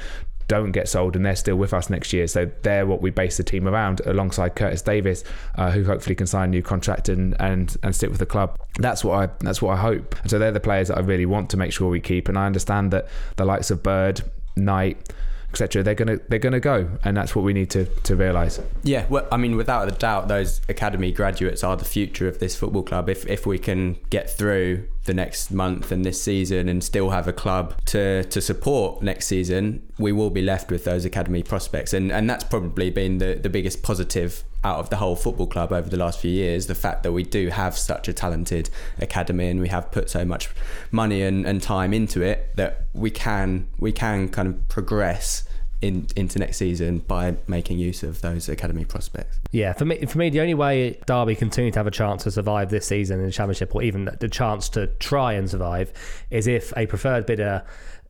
don't 0.47 0.71
get 0.71 0.87
sold 0.87 1.15
and 1.15 1.25
they're 1.25 1.35
still 1.35 1.55
with 1.55 1.73
us 1.73 1.89
next 1.89 2.13
year. 2.13 2.27
So 2.27 2.49
they're 2.63 2.85
what 2.85 3.01
we 3.01 3.09
base 3.09 3.37
the 3.37 3.43
team 3.43 3.67
around 3.67 4.01
alongside 4.05 4.55
Curtis 4.55 4.81
Davies, 4.81 5.23
uh, 5.55 5.71
who 5.71 5.83
hopefully 5.83 6.15
can 6.15 6.27
sign 6.27 6.49
a 6.49 6.51
new 6.51 6.61
contract 6.61 7.09
and, 7.09 7.35
and 7.39 7.75
and 7.83 7.95
stick 7.95 8.09
with 8.09 8.19
the 8.19 8.25
club. 8.25 8.57
That's 8.77 9.03
what 9.03 9.17
I 9.17 9.33
that's 9.39 9.61
what 9.61 9.77
I 9.77 9.81
hope. 9.81 10.15
And 10.21 10.29
so 10.29 10.39
they're 10.39 10.51
the 10.51 10.59
players 10.59 10.89
that 10.89 10.97
I 10.97 11.01
really 11.01 11.25
want 11.25 11.49
to 11.51 11.57
make 11.57 11.71
sure 11.71 11.89
we 11.89 12.01
keep. 12.01 12.27
And 12.27 12.37
I 12.37 12.45
understand 12.45 12.91
that 12.91 13.07
the 13.37 13.45
likes 13.45 13.71
of 13.71 13.81
Bird, 13.83 14.21
Knight, 14.55 15.13
etc. 15.53 15.83
They're 15.83 15.93
gonna 15.93 16.19
they're 16.29 16.39
gonna 16.39 16.59
go, 16.59 16.89
and 17.03 17.15
that's 17.15 17.35
what 17.35 17.45
we 17.45 17.53
need 17.53 17.69
to 17.71 17.85
to 17.85 18.15
realise. 18.15 18.59
Yeah, 18.83 19.05
well, 19.09 19.27
I 19.31 19.37
mean, 19.37 19.55
without 19.55 19.87
a 19.87 19.91
doubt, 19.91 20.27
those 20.27 20.61
academy 20.67 21.11
graduates 21.11 21.63
are 21.63 21.77
the 21.77 21.85
future 21.85 22.27
of 22.27 22.39
this 22.39 22.55
football 22.55 22.83
club. 22.83 23.09
If 23.09 23.27
if 23.27 23.45
we 23.45 23.59
can 23.59 23.97
get 24.09 24.29
through 24.29 24.87
the 25.05 25.13
next 25.13 25.51
month 25.51 25.91
and 25.91 26.05
this 26.05 26.21
season 26.21 26.69
and 26.69 26.83
still 26.83 27.09
have 27.09 27.27
a 27.27 27.33
club 27.33 27.75
to 27.85 28.23
to 28.25 28.41
support 28.41 29.01
next 29.01 29.27
season, 29.27 29.81
we 29.97 30.11
will 30.11 30.29
be 30.29 30.41
left 30.41 30.71
with 30.71 30.85
those 30.85 31.05
academy 31.05 31.43
prospects, 31.43 31.93
and 31.93 32.11
and 32.11 32.29
that's 32.29 32.43
probably 32.43 32.89
been 32.89 33.17
the 33.17 33.35
the 33.35 33.49
biggest 33.49 33.83
positive 33.83 34.43
out 34.63 34.79
of 34.79 34.89
the 34.89 34.95
whole 34.95 35.15
football 35.15 35.47
club 35.47 35.73
over 35.73 35.89
the 35.89 35.97
last 35.97 36.19
few 36.19 36.31
years. 36.31 36.67
The 36.67 36.75
fact 36.75 37.03
that 37.03 37.11
we 37.11 37.23
do 37.23 37.49
have 37.49 37.77
such 37.77 38.07
a 38.07 38.13
talented 38.13 38.69
academy 38.99 39.49
and 39.49 39.59
we 39.59 39.67
have 39.67 39.91
put 39.91 40.09
so 40.09 40.23
much 40.23 40.49
money 40.91 41.21
and, 41.21 41.45
and 41.45 41.61
time 41.61 41.93
into 41.93 42.21
it 42.21 42.55
that 42.55 42.85
we 42.93 43.11
can 43.11 43.67
we 43.77 43.91
can 43.91 44.29
kind 44.29 44.47
of 44.47 44.67
progress 44.69 45.43
in, 45.83 46.07
into 46.15 46.39
next 46.39 46.57
season 46.57 46.99
by 46.99 47.35
making 47.47 47.77
use 47.77 48.03
of 48.03 48.21
those 48.21 48.47
academy 48.47 48.85
prospects. 48.85 49.37
Yeah, 49.51 49.73
for 49.73 49.83
me, 49.83 50.05
for 50.05 50.17
me, 50.17 50.29
the 50.29 50.39
only 50.39 50.53
way 50.53 50.97
Derby 51.05 51.35
continue 51.35 51.71
to 51.71 51.79
have 51.79 51.87
a 51.87 51.91
chance 51.91 52.23
to 52.23 52.31
survive 52.31 52.69
this 52.69 52.87
season 52.87 53.19
in 53.19 53.25
the 53.25 53.31
Championship, 53.31 53.75
or 53.75 53.83
even 53.83 54.09
the 54.19 54.29
chance 54.29 54.69
to 54.69 54.87
try 54.87 55.33
and 55.33 55.49
survive, 55.49 55.91
is 56.31 56.47
if 56.47 56.71
a 56.77 56.87
preferred 56.87 57.25
bidder 57.25 57.63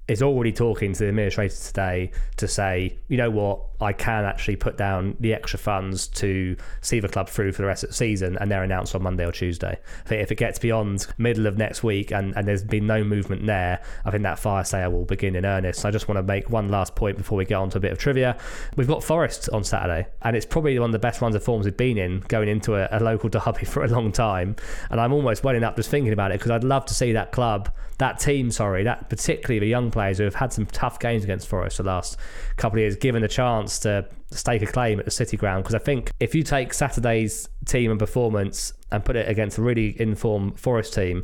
is 0.08 0.22
already 0.22 0.52
talking 0.52 0.92
to 0.94 1.00
the 1.00 1.10
administrator 1.10 1.56
today 1.56 2.12
to 2.36 2.48
say, 2.48 2.98
you 3.08 3.18
know 3.18 3.30
what, 3.30 3.62
I 3.80 3.94
can 3.94 4.26
actually 4.26 4.56
put 4.56 4.78
down 4.78 5.16
the 5.20 5.34
extra 5.34 5.60
funds 5.60 6.08
to 6.08 6.56
see 6.82 7.00
the 7.00 7.08
club 7.08 7.30
through 7.30 7.52
for 7.54 7.62
the 7.62 7.68
rest 7.68 7.84
of 7.84 7.90
the 7.90 7.96
season, 7.96 8.38
and 8.40 8.52
they're 8.52 8.64
announced 8.64 8.96
on 8.96 9.04
Monday 9.04 9.26
or 9.26 9.32
Tuesday. 9.32 9.78
I 10.06 10.08
think 10.08 10.22
if 10.22 10.32
it 10.32 10.36
gets 10.36 10.60
beyond 10.60 11.08
middle 11.18 11.48
of 11.48 11.58
next 11.58 11.84
week 11.84 12.12
and, 12.12 12.36
and 12.36 12.48
there's 12.48 12.64
been 12.64 12.88
no 12.88 13.04
movement 13.04 13.46
there, 13.46 13.82
I 14.06 14.12
think 14.12 14.24
that 14.24 14.40
fire 14.40 14.64
sale 14.64 14.92
will 14.92 15.06
begin 15.06 15.36
in 15.36 15.46
earnest. 15.46 15.82
So 15.82 15.90
I 15.90 15.92
just 15.92 16.08
want 16.08 16.18
to 16.18 16.24
make 16.24 16.50
one 16.50 16.70
last 16.70 16.96
point 16.96 17.18
before 17.18 17.38
we 17.38 17.46
get 17.46 17.56
on 17.56 17.70
to 17.72 17.78
a 17.78 17.82
bit 17.82 17.92
of 17.92 17.98
trivia. 17.98 18.38
We've 18.76 18.88
got 18.88 19.04
Forest 19.04 19.50
on 19.52 19.64
Saturday, 19.64 20.08
and 20.22 20.36
it's 20.36 20.46
probably 20.46 20.78
one 20.80 20.90
of 20.90 20.94
the 20.94 21.00
best 21.00 21.22
runs 21.22 21.36
of 21.36 21.44
forms 21.44 21.66
we've 21.66 21.78
been 21.78 21.98
in 21.98 22.22
going 22.28 22.48
into 22.50 22.76
a, 22.76 22.88
a 22.92 23.00
local 23.02 23.30
derby 23.30 23.66
for 23.66 23.84
a 23.84 23.88
long 23.88 24.12
time. 24.12 24.56
And 24.92 25.00
I'm 25.00 25.14
almost 25.14 25.44
welling 25.44 25.64
up 25.64 25.76
just 25.76 25.90
thinking 25.90 26.14
about 26.14 26.32
it 26.32 26.40
because 26.40 26.52
I'd 26.52 26.64
love 26.64 26.86
to 26.88 26.94
see 26.94 27.14
that 27.14 27.32
club, 27.32 27.70
that 27.98 28.20
team, 28.20 28.52
sorry, 28.52 28.84
that 28.84 29.10
particularly 29.10 29.60
the 29.60 29.68
young 29.68 29.92
players 29.94 30.18
who 30.18 30.26
have 30.26 30.36
had 30.36 30.52
some 30.52 30.66
tough 30.66 31.00
games 31.00 31.24
against 31.24 31.48
Forest 31.48 31.78
the 31.78 31.84
last 31.84 32.18
couple 32.58 32.78
of 32.78 32.82
years, 32.82 32.96
given 32.96 33.24
a 33.24 33.28
chance 33.28 33.80
to 33.80 34.06
stake 34.32 34.62
a 34.62 34.66
claim 34.66 35.00
at 35.00 35.06
the 35.06 35.12
City 35.12 35.38
Ground. 35.38 35.64
Because 35.64 35.76
I 35.76 35.80
think 35.80 36.12
if 36.20 36.36
you 36.36 36.44
take 36.44 36.74
Saturday's 36.74 37.48
team 37.66 37.92
and 37.92 38.00
performance 38.00 38.74
and 38.92 39.06
put 39.06 39.16
it 39.16 39.30
against 39.30 39.58
a 39.58 39.62
really 39.62 40.00
informed 40.02 40.60
Forest 40.60 40.94
team, 40.94 41.24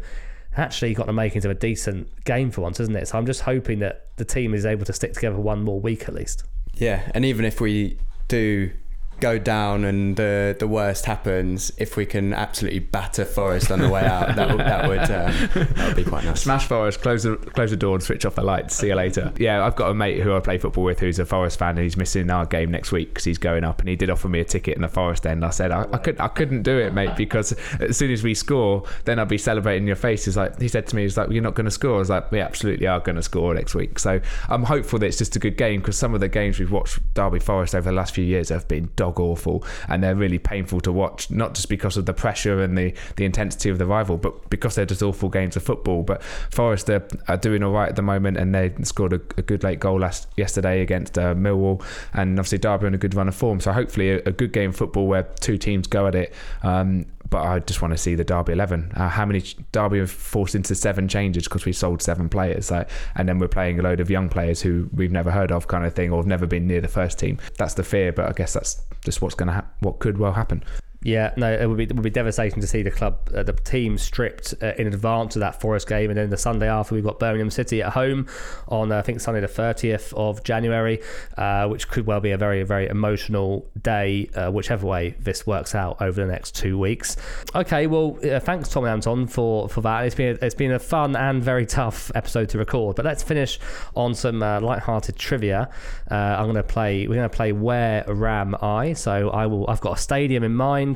actually 0.56 0.94
got 0.94 1.08
the 1.08 1.14
makings 1.14 1.46
of 1.46 1.52
a 1.52 1.56
decent 1.56 2.08
game 2.24 2.52
for 2.52 2.62
once, 2.62 2.80
isn't 2.80 2.96
it? 2.96 3.08
So 3.08 3.18
I'm 3.18 3.26
just 3.26 3.42
hoping 3.42 3.80
that 3.80 4.08
the 4.18 4.26
team 4.26 4.54
is 4.54 4.66
able 4.66 4.86
to 4.86 4.94
stick 4.94 5.14
together 5.14 5.38
one 5.38 5.64
more 5.64 5.80
week 5.80 6.08
at 6.08 6.14
least. 6.14 6.44
Yeah, 6.76 7.10
and 7.14 7.26
even 7.26 7.46
if 7.46 7.60
we 7.60 8.00
do 8.28 8.72
go 9.20 9.38
down 9.38 9.84
and 9.84 10.16
the 10.16 10.56
the 10.58 10.68
worst 10.68 11.06
happens, 11.06 11.72
if 11.78 11.98
we 11.98 12.06
can 12.06 12.34
absolutely 12.34 12.80
batter 12.80 13.26
Forest 13.26 13.72
on 13.72 13.80
the 13.80 13.90
way 13.90 14.04
out, 14.06 14.36
that 14.36 14.50
would 14.50 14.60
that 14.60 14.88
would, 14.88 15.00
uh, 15.00 15.32
that 15.76 15.88
would 15.88 15.96
be 15.96 16.04
quite 16.04 16.24
nice. 16.24 16.42
Smash 16.42 16.66
Forest, 16.66 17.02
close 17.02 17.24
the 17.24 17.38
close 17.38 17.72
the 17.72 17.78
door 17.78 17.96
and 17.96 18.04
switch 18.04 18.26
off 18.26 18.36
the 18.36 18.44
lights. 18.44 18.76
See 18.76 18.88
you 18.88 18.96
later. 18.96 19.34
Yeah, 19.38 19.66
I've 19.66 19.76
got 19.76 19.90
a 19.90 19.94
mate 19.94 20.22
who 20.22 20.36
I 20.36 20.40
play 20.40 20.58
football 20.58 20.84
with 20.84 21.00
who's 21.00 21.20
a 21.20 21.26
Forest 21.26 21.60
fan 21.60 21.72
and 21.72 21.80
he's 21.80 21.98
missing 21.98 22.30
our 22.30 22.46
game 22.46 22.72
next 22.72 22.92
week 22.92 23.10
because 23.10 23.24
he's 23.26 23.38
going 23.38 23.64
up 23.64 23.80
and 23.80 23.90
he 23.90 23.96
did 23.96 24.10
offer 24.10 24.30
me 24.30 24.40
a 24.40 24.46
ticket 24.46 24.76
in 24.76 24.82
the 24.82 24.90
Forest 24.90 25.26
end. 25.26 25.44
I 25.44 25.50
said 25.50 25.72
I, 25.72 25.84
I 25.92 25.98
couldn't 25.98 26.22
I 26.22 26.28
couldn't 26.28 26.64
do 26.64 26.78
it, 26.80 26.94
mate, 26.94 27.16
because 27.16 27.54
as 27.80 27.98
soon 27.98 28.12
as 28.12 28.24
we 28.24 28.34
score, 28.34 28.84
then 29.06 29.20
I'll 29.20 29.26
be 29.26 29.38
celebrating 29.38 29.84
in 29.84 29.88
your 29.88 29.96
face. 29.96 30.26
He's 30.26 30.38
like 30.38 30.60
he 30.60 30.68
said 30.68 30.88
to 30.88 30.96
me, 30.96 31.04
he's 31.04 31.18
like, 31.18 31.30
You're 31.30 31.44
not 31.44 31.56
gonna 31.56 31.72
score. 31.72 31.96
I 31.96 32.00
was 32.00 32.10
like, 32.10 32.32
We 32.32 32.40
absolutely 32.40 32.88
are 32.88 33.00
gonna 33.00 33.24
score 33.24 33.54
next 33.54 33.76
week. 33.76 34.00
So 34.00 34.20
I'm 34.48 34.64
hopeful 34.64 35.00
that 35.00 35.06
it's 35.06 35.18
just 35.18 35.36
a 35.36 35.40
good 35.40 35.58
game 35.58 35.82
because 35.82 35.98
some 35.98 36.14
of 36.14 36.20
the 36.20 36.30
games 36.30 36.60
we've 36.60 36.72
watched 36.72 37.00
Derby 37.14 37.40
Forest 37.40 37.76
over 37.76 37.90
the 37.90 37.96
last 37.96 38.14
few 38.14 38.24
years 38.24 38.50
have 38.50 38.68
been 38.68 38.90
awful 39.18 39.64
and 39.88 40.04
they're 40.04 40.14
really 40.16 40.40
painful 40.40 40.82
to 40.82 40.92
watch, 40.92 41.32
not 41.32 41.54
just 41.54 41.70
because 41.70 41.96
of 41.96 42.06
the 42.06 42.14
pressure 42.14 42.62
and 42.62 42.78
the, 42.78 42.94
the 43.16 43.24
intensity 43.24 43.70
of 43.70 43.78
the 43.78 43.86
rival, 43.86 44.18
but 44.18 44.50
because 44.50 44.76
they're 44.76 44.86
just 44.86 45.02
awful 45.02 45.30
games 45.30 45.56
of 45.56 45.64
football. 45.64 46.04
But 46.04 46.22
Forest 46.52 46.90
are, 46.90 47.08
are 47.30 47.38
doing 47.38 47.64
all 47.64 47.72
right 47.72 47.88
at 47.88 47.96
the 47.96 48.02
moment, 48.02 48.36
and 48.36 48.54
they 48.54 48.74
scored 48.84 49.14
a, 49.14 49.22
a 49.38 49.42
good 49.42 49.64
late 49.64 49.80
goal 49.80 50.00
last 50.00 50.28
yesterday 50.36 50.82
against 50.82 51.18
uh, 51.18 51.34
Millwall, 51.34 51.82
and 52.14 52.38
obviously 52.38 52.58
Derby 52.58 52.88
on 52.88 52.94
a 52.94 52.98
good 52.98 53.16
run 53.16 53.30
of 53.30 53.36
form. 53.36 53.62
So 53.62 53.72
hopefully 53.72 54.12
a, 54.12 54.18
a 54.26 54.32
good 54.32 54.52
game 54.52 54.72
of 54.72 54.76
football 54.76 55.08
where 55.08 55.24
two 55.40 55.58
teams 55.58 55.88
go 55.88 56.08
at 56.08 56.16
it. 56.16 56.34
Um, 56.64 57.06
but 57.30 57.44
I 57.44 57.60
just 57.60 57.82
want 57.82 57.94
to 57.94 57.98
see 57.98 58.16
the 58.16 58.24
Derby 58.24 58.54
11. 58.54 58.94
Uh, 58.96 59.10
how 59.10 59.26
many 59.26 59.44
Derby 59.72 60.00
have 60.00 60.12
forced 60.12 60.56
into 60.56 60.76
seven 60.76 61.08
changes 61.08 61.44
because 61.44 61.66
we 61.66 61.74
sold 61.74 62.02
seven 62.02 62.30
players, 62.30 62.72
like, 62.72 62.90
and 63.16 63.28
then 63.28 63.40
we're 63.40 63.48
playing 63.48 63.80
a 63.80 63.84
load 63.84 64.00
of 64.00 64.10
young 64.10 64.30
players 64.30 64.62
who 64.62 64.90
we've 64.94 65.12
never 65.12 65.32
heard 65.32 65.52
of, 65.52 65.68
kind 65.68 65.86
of 65.86 65.94
thing, 65.94 66.12
or 66.12 66.18
have 66.18 66.28
never 66.28 66.46
been 66.46 66.68
near 66.68 66.82
the 66.82 66.88
first 66.88 67.20
team. 67.20 67.38
That's 67.58 67.76
the 67.76 67.84
fear, 67.84 68.12
but 68.12 68.28
I 68.28 68.34
guess 68.34 68.54
that's 68.54 68.82
just 69.04 69.22
what's 69.22 69.36
going 69.36 69.48
to 69.48 69.54
ha- 69.54 69.66
what 69.80 70.00
could 70.00 70.18
well 70.18 70.34
happen. 70.34 70.64
Yeah, 71.02 71.34
no, 71.38 71.50
it 71.50 71.66
would 71.66 71.78
be 71.78 71.86
it 71.86 71.96
would 71.96 72.04
be 72.04 72.10
devastating 72.10 72.60
to 72.60 72.68
see 72.68 72.82
the 72.82 72.92
club, 72.92 73.30
uh, 73.34 73.44
the 73.44 73.54
team 73.54 73.98
stripped 73.98 74.54
uh, 74.62 74.74
in 74.78 74.86
advance 74.86 75.38
of 75.38 75.40
that 75.40 75.62
Forest 75.62 75.88
game, 75.88 76.10
and 76.10 76.20
then 76.20 76.30
the 76.30 76.36
Sunday 76.36 76.68
after 76.68 76.94
we've 76.94 77.06
got 77.06 77.20
Birmingham 77.20 77.50
City 77.50 77.82
at 77.82 77.94
home 77.94 78.28
on 78.68 78.92
uh, 78.92 78.98
I 78.98 79.02
think 79.02 79.22
Sunday 79.22 79.40
the 79.40 79.48
thirtieth 79.48 80.14
of 80.14 80.44
January, 80.44 81.02
uh, 81.38 81.70
which 81.70 81.88
could 81.88 82.06
well 82.06 82.20
be 82.20 82.32
a 82.32 82.38
very 82.38 82.64
very 82.64 82.90
emotional 82.90 83.66
day, 83.82 84.30
uh, 84.36 84.52
whichever 84.52 84.86
way 84.86 85.16
this 85.22 85.48
works 85.48 85.74
out 85.74 86.02
over 86.02 86.20
the 86.20 86.30
next 86.30 86.54
two 86.54 86.78
weeks. 86.78 87.16
Okay, 87.56 87.88
well, 87.88 88.20
uh, 88.30 88.42
thanks 88.42 88.68
Tom 88.68 88.84
and 88.84 88.92
Anton 88.92 89.26
for 89.26 89.70
for 89.70 89.80
that. 89.80 90.06
It's 90.06 90.16
been 90.16 90.36
a, 90.36 90.46
it's 90.46 90.56
been 90.56 90.74
a 90.74 90.80
fun 90.80 91.16
and 91.16 91.42
very 91.42 91.66
tough 91.66 92.12
episode 92.14 92.50
to 92.50 92.58
record, 92.58 92.98
but 92.98 93.06
let's 93.06 93.24
finish 93.24 93.58
on 93.96 94.14
some 94.14 94.40
light-hearted 94.40 95.16
trivia. 95.16 95.70
I'm 96.10 96.44
going 96.44 96.56
to 96.56 96.64
play. 96.64 97.08
We're 97.08 97.16
going 97.16 97.30
to 97.30 97.36
play 97.36 97.54
Where 97.54 98.04
Ram 98.06 98.54
I. 98.62 98.92
So 98.92 99.30
I 99.30 99.46
will. 99.46 99.66
I've 99.70 99.80
got 99.80 99.98
a 99.98 100.02
stadium 100.02 100.44
in 100.44 100.54
mind 100.54 100.89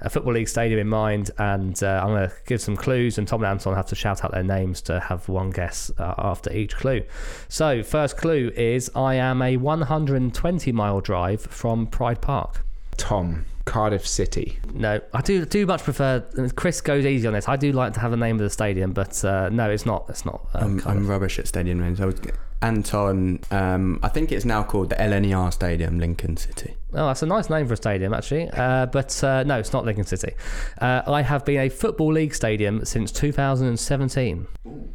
a 0.00 0.10
football 0.10 0.34
league 0.34 0.48
stadium 0.48 0.80
in 0.80 0.88
mind, 0.88 1.30
and 1.38 1.80
uh, 1.82 2.00
I'm 2.02 2.08
going 2.08 2.28
to 2.28 2.34
give 2.46 2.60
some 2.60 2.76
clues, 2.76 3.18
and 3.18 3.26
Tom 3.26 3.42
and 3.42 3.50
Anton 3.50 3.74
have 3.74 3.86
to 3.86 3.94
shout 3.94 4.24
out 4.24 4.32
their 4.32 4.42
names 4.42 4.80
to 4.82 5.00
have 5.00 5.28
one 5.28 5.50
guess 5.50 5.90
uh, 5.98 6.14
after 6.18 6.52
each 6.52 6.76
clue. 6.76 7.02
So, 7.48 7.82
first 7.82 8.16
clue 8.16 8.50
is 8.56 8.90
I 8.94 9.14
am 9.14 9.42
a 9.42 9.56
120 9.56 10.72
mile 10.72 11.00
drive 11.00 11.42
from 11.42 11.86
Pride 11.86 12.20
Park. 12.20 12.64
Tom, 12.96 13.44
Cardiff 13.68 14.06
City. 14.06 14.58
No, 14.72 15.00
I 15.12 15.20
do 15.20 15.44
do 15.44 15.66
much 15.66 15.82
prefer. 15.82 16.20
Chris 16.56 16.80
goes 16.80 17.04
easy 17.04 17.26
on 17.26 17.34
this. 17.34 17.48
I 17.48 17.56
do 17.56 17.72
like 17.72 17.92
to 17.94 18.00
have 18.00 18.12
a 18.12 18.16
name 18.16 18.36
of 18.36 18.42
the 18.42 18.50
stadium, 18.50 18.92
but 18.92 19.24
uh, 19.24 19.48
no, 19.50 19.70
it's 19.70 19.86
not. 19.86 20.06
It's 20.08 20.24
not. 20.24 20.46
Uh, 20.54 20.58
I'm, 20.60 20.82
I'm 20.86 21.06
rubbish 21.06 21.38
at 21.38 21.46
stadium 21.46 21.80
names. 21.80 22.00
I 22.00 22.06
was 22.06 22.20
Anton. 22.62 23.40
Um, 23.50 24.00
I 24.02 24.08
think 24.08 24.32
it's 24.32 24.44
now 24.44 24.62
called 24.62 24.90
the 24.90 24.96
LNER 24.96 25.52
Stadium, 25.52 25.98
Lincoln 25.98 26.36
City. 26.36 26.76
Oh, 26.92 27.06
that's 27.06 27.22
a 27.22 27.26
nice 27.26 27.50
name 27.50 27.66
for 27.66 27.74
a 27.74 27.76
stadium, 27.76 28.14
actually. 28.14 28.48
Uh, 28.50 28.86
but 28.86 29.22
uh, 29.22 29.44
no, 29.44 29.58
it's 29.58 29.72
not 29.72 29.84
Lincoln 29.84 30.04
City. 30.04 30.32
Uh, 30.80 31.02
I 31.06 31.22
have 31.22 31.44
been 31.44 31.60
a 31.60 31.68
football 31.68 32.12
league 32.12 32.34
stadium 32.34 32.84
since 32.84 33.12
2017. 33.12 34.46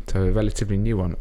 So 0.08 0.24
a 0.24 0.32
relatively 0.32 0.78
new 0.78 0.98
one. 0.98 1.16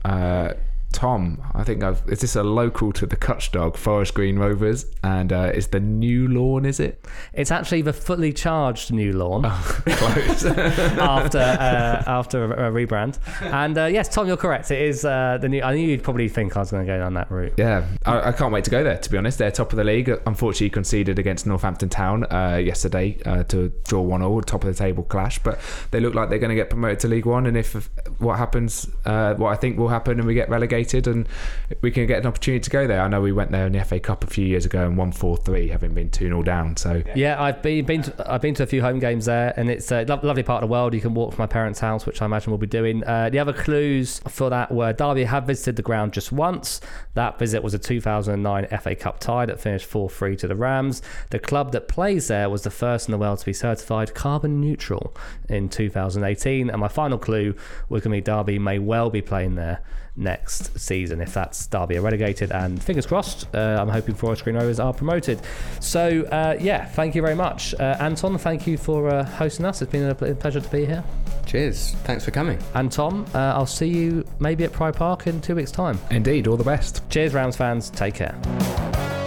Tom, 0.92 1.42
I 1.54 1.64
think 1.64 1.82
I've. 1.82 2.02
Is 2.08 2.20
this 2.20 2.36
a 2.36 2.42
local 2.42 2.92
to 2.92 3.06
the 3.06 3.16
Cutch 3.16 3.50
Dog 3.52 3.76
Forest 3.76 4.14
Green 4.14 4.38
Rovers? 4.38 4.86
And 5.02 5.32
uh, 5.32 5.50
is 5.54 5.68
the 5.68 5.80
new 5.80 6.28
lawn? 6.28 6.64
Is 6.64 6.78
it? 6.80 7.04
It's 7.32 7.50
actually 7.50 7.82
the 7.82 7.92
fully 7.92 8.32
charged 8.32 8.92
new 8.92 9.12
lawn 9.12 9.42
Oh, 9.44 9.82
close. 9.86 10.44
after 10.46 11.38
uh, 11.38 12.02
after 12.06 12.44
a, 12.52 12.68
a 12.68 12.72
rebrand. 12.72 13.18
And 13.40 13.76
uh, 13.78 13.86
yes, 13.86 14.08
Tom, 14.08 14.26
you're 14.26 14.36
correct. 14.36 14.70
It 14.70 14.82
is 14.82 15.04
uh, 15.04 15.38
the 15.40 15.48
new. 15.48 15.62
I 15.62 15.74
knew 15.74 15.88
you'd 15.88 16.02
probably 16.02 16.28
think 16.28 16.56
I 16.56 16.60
was 16.60 16.70
going 16.70 16.86
to 16.86 16.92
go 16.92 16.98
down 16.98 17.14
that 17.14 17.30
route. 17.30 17.54
yeah, 17.56 17.86
I, 18.04 18.28
I 18.28 18.32
can't 18.32 18.52
wait 18.52 18.64
to 18.64 18.70
go 18.70 18.84
there. 18.84 18.98
To 18.98 19.10
be 19.10 19.16
honest, 19.16 19.38
they're 19.38 19.50
top 19.50 19.72
of 19.72 19.76
the 19.76 19.84
league. 19.84 20.10
Unfortunately, 20.26 20.70
conceded 20.70 21.18
against 21.18 21.46
Northampton 21.46 21.88
Town 21.88 22.24
uh, 22.30 22.60
yesterday 22.62 23.18
uh, 23.24 23.44
to 23.44 23.72
draw 23.84 24.02
one 24.02 24.22
all, 24.22 24.40
top 24.42 24.64
of 24.64 24.74
the 24.74 24.78
table 24.78 25.02
clash. 25.04 25.38
But 25.38 25.58
they 25.90 26.00
look 26.00 26.14
like 26.14 26.28
they're 26.28 26.38
going 26.38 26.50
to 26.50 26.54
get 26.56 26.70
promoted 26.70 27.00
to 27.00 27.08
League 27.08 27.26
One. 27.26 27.46
And 27.46 27.56
if, 27.56 27.74
if 27.74 27.88
what 28.18 28.38
happens, 28.38 28.88
uh, 29.04 29.34
what 29.34 29.50
I 29.50 29.56
think 29.56 29.78
will 29.78 29.88
happen, 29.88 30.18
and 30.18 30.26
we 30.26 30.34
get 30.34 30.48
relegated, 30.48 30.81
and 31.06 31.28
we 31.80 31.90
can 31.90 32.06
get 32.06 32.18
an 32.18 32.26
opportunity 32.26 32.60
to 32.62 32.70
go 32.70 32.86
there. 32.86 33.00
I 33.00 33.08
know 33.08 33.20
we 33.20 33.32
went 33.32 33.50
there 33.50 33.66
in 33.66 33.72
the 33.72 33.84
FA 33.84 34.00
Cup 34.00 34.24
a 34.24 34.26
few 34.26 34.46
years 34.46 34.64
ago 34.66 34.86
and 34.86 34.96
won 34.96 35.12
four 35.12 35.36
three, 35.36 35.68
having 35.68 35.94
been 35.94 36.10
two 36.10 36.26
0 36.26 36.42
down. 36.42 36.76
So 36.76 37.02
Yeah, 37.14 37.42
I've 37.42 37.62
been 37.62 37.84
been 37.84 38.02
to, 38.02 38.32
I've 38.32 38.42
been 38.42 38.54
to 38.54 38.62
a 38.62 38.66
few 38.66 38.82
home 38.82 38.98
games 38.98 39.26
there, 39.26 39.54
and 39.56 39.70
it's 39.70 39.90
a 39.92 40.04
lo- 40.04 40.20
lovely 40.22 40.42
part 40.42 40.62
of 40.62 40.68
the 40.68 40.72
world. 40.72 40.94
You 40.94 41.00
can 41.00 41.14
walk 41.14 41.32
from 41.34 41.42
my 41.42 41.46
parents' 41.46 41.80
house, 41.80 42.06
which 42.06 42.20
I 42.22 42.26
imagine 42.26 42.50
we'll 42.50 42.58
be 42.58 42.66
doing. 42.66 43.04
Uh, 43.04 43.30
the 43.30 43.38
other 43.38 43.52
clues 43.52 44.20
for 44.28 44.50
that 44.50 44.72
were 44.72 44.92
Derby 44.92 45.24
have 45.24 45.44
visited 45.46 45.76
the 45.76 45.82
ground 45.82 46.12
just 46.12 46.32
once. 46.32 46.80
That 47.14 47.38
visit 47.38 47.62
was 47.62 47.74
a 47.74 47.78
2009 47.78 48.66
FA 48.80 48.94
Cup 48.94 49.20
tie 49.20 49.46
that 49.46 49.60
finished 49.60 49.88
4-3 49.88 50.38
to 50.38 50.48
the 50.48 50.56
Rams. 50.56 51.02
The 51.30 51.38
club 51.38 51.72
that 51.72 51.88
plays 51.88 52.28
there 52.28 52.48
was 52.50 52.62
the 52.62 52.70
first 52.70 53.08
in 53.08 53.12
the 53.12 53.18
world 53.18 53.38
to 53.40 53.46
be 53.46 53.52
certified 53.52 54.14
carbon 54.14 54.60
neutral 54.60 55.14
in 55.48 55.68
2018. 55.68 56.70
And 56.70 56.80
my 56.80 56.88
final 56.88 57.18
clue 57.18 57.54
was 57.88 58.02
going 58.02 58.12
to 58.12 58.16
be 58.18 58.20
Derby 58.20 58.58
may 58.58 58.78
well 58.78 59.10
be 59.10 59.22
playing 59.22 59.54
there 59.54 59.80
next 60.16 60.78
season 60.78 61.20
if 61.20 61.32
that's 61.32 61.66
Derby 61.66 61.96
are 61.96 62.02
relegated 62.02 62.50
and 62.52 62.82
fingers 62.82 63.06
crossed 63.06 63.46
uh, 63.54 63.78
I'm 63.80 63.88
hoping 63.88 64.14
Forest 64.14 64.44
Green 64.44 64.56
Rovers 64.56 64.78
are 64.78 64.92
promoted. 64.92 65.40
So 65.80 66.24
uh, 66.24 66.56
yeah 66.60 66.84
thank 66.84 67.14
you 67.14 67.22
very 67.22 67.34
much. 67.34 67.74
Uh, 67.74 67.96
Anton 67.98 68.36
thank 68.38 68.66
you 68.66 68.76
for 68.76 69.08
uh, 69.08 69.24
hosting 69.24 69.64
us. 69.64 69.80
It's 69.80 69.90
been 69.90 70.08
a 70.08 70.14
pleasure 70.14 70.60
to 70.60 70.68
be 70.68 70.84
here. 70.84 71.02
Cheers. 71.46 71.92
Thanks 72.04 72.24
for 72.24 72.30
coming. 72.30 72.58
and 72.74 72.92
Tom 72.92 73.26
uh, 73.34 73.38
I'll 73.38 73.66
see 73.66 73.88
you 73.88 74.26
maybe 74.38 74.64
at 74.64 74.72
Pride 74.72 74.96
Park 74.96 75.26
in 75.26 75.40
two 75.40 75.54
weeks 75.54 75.70
time. 75.70 75.98
Indeed, 76.10 76.46
all 76.46 76.56
the 76.56 76.64
best. 76.64 77.08
cheers 77.10 77.32
Rams 77.32 77.56
fans. 77.56 77.90
Take 77.90 78.14
care 78.14 79.21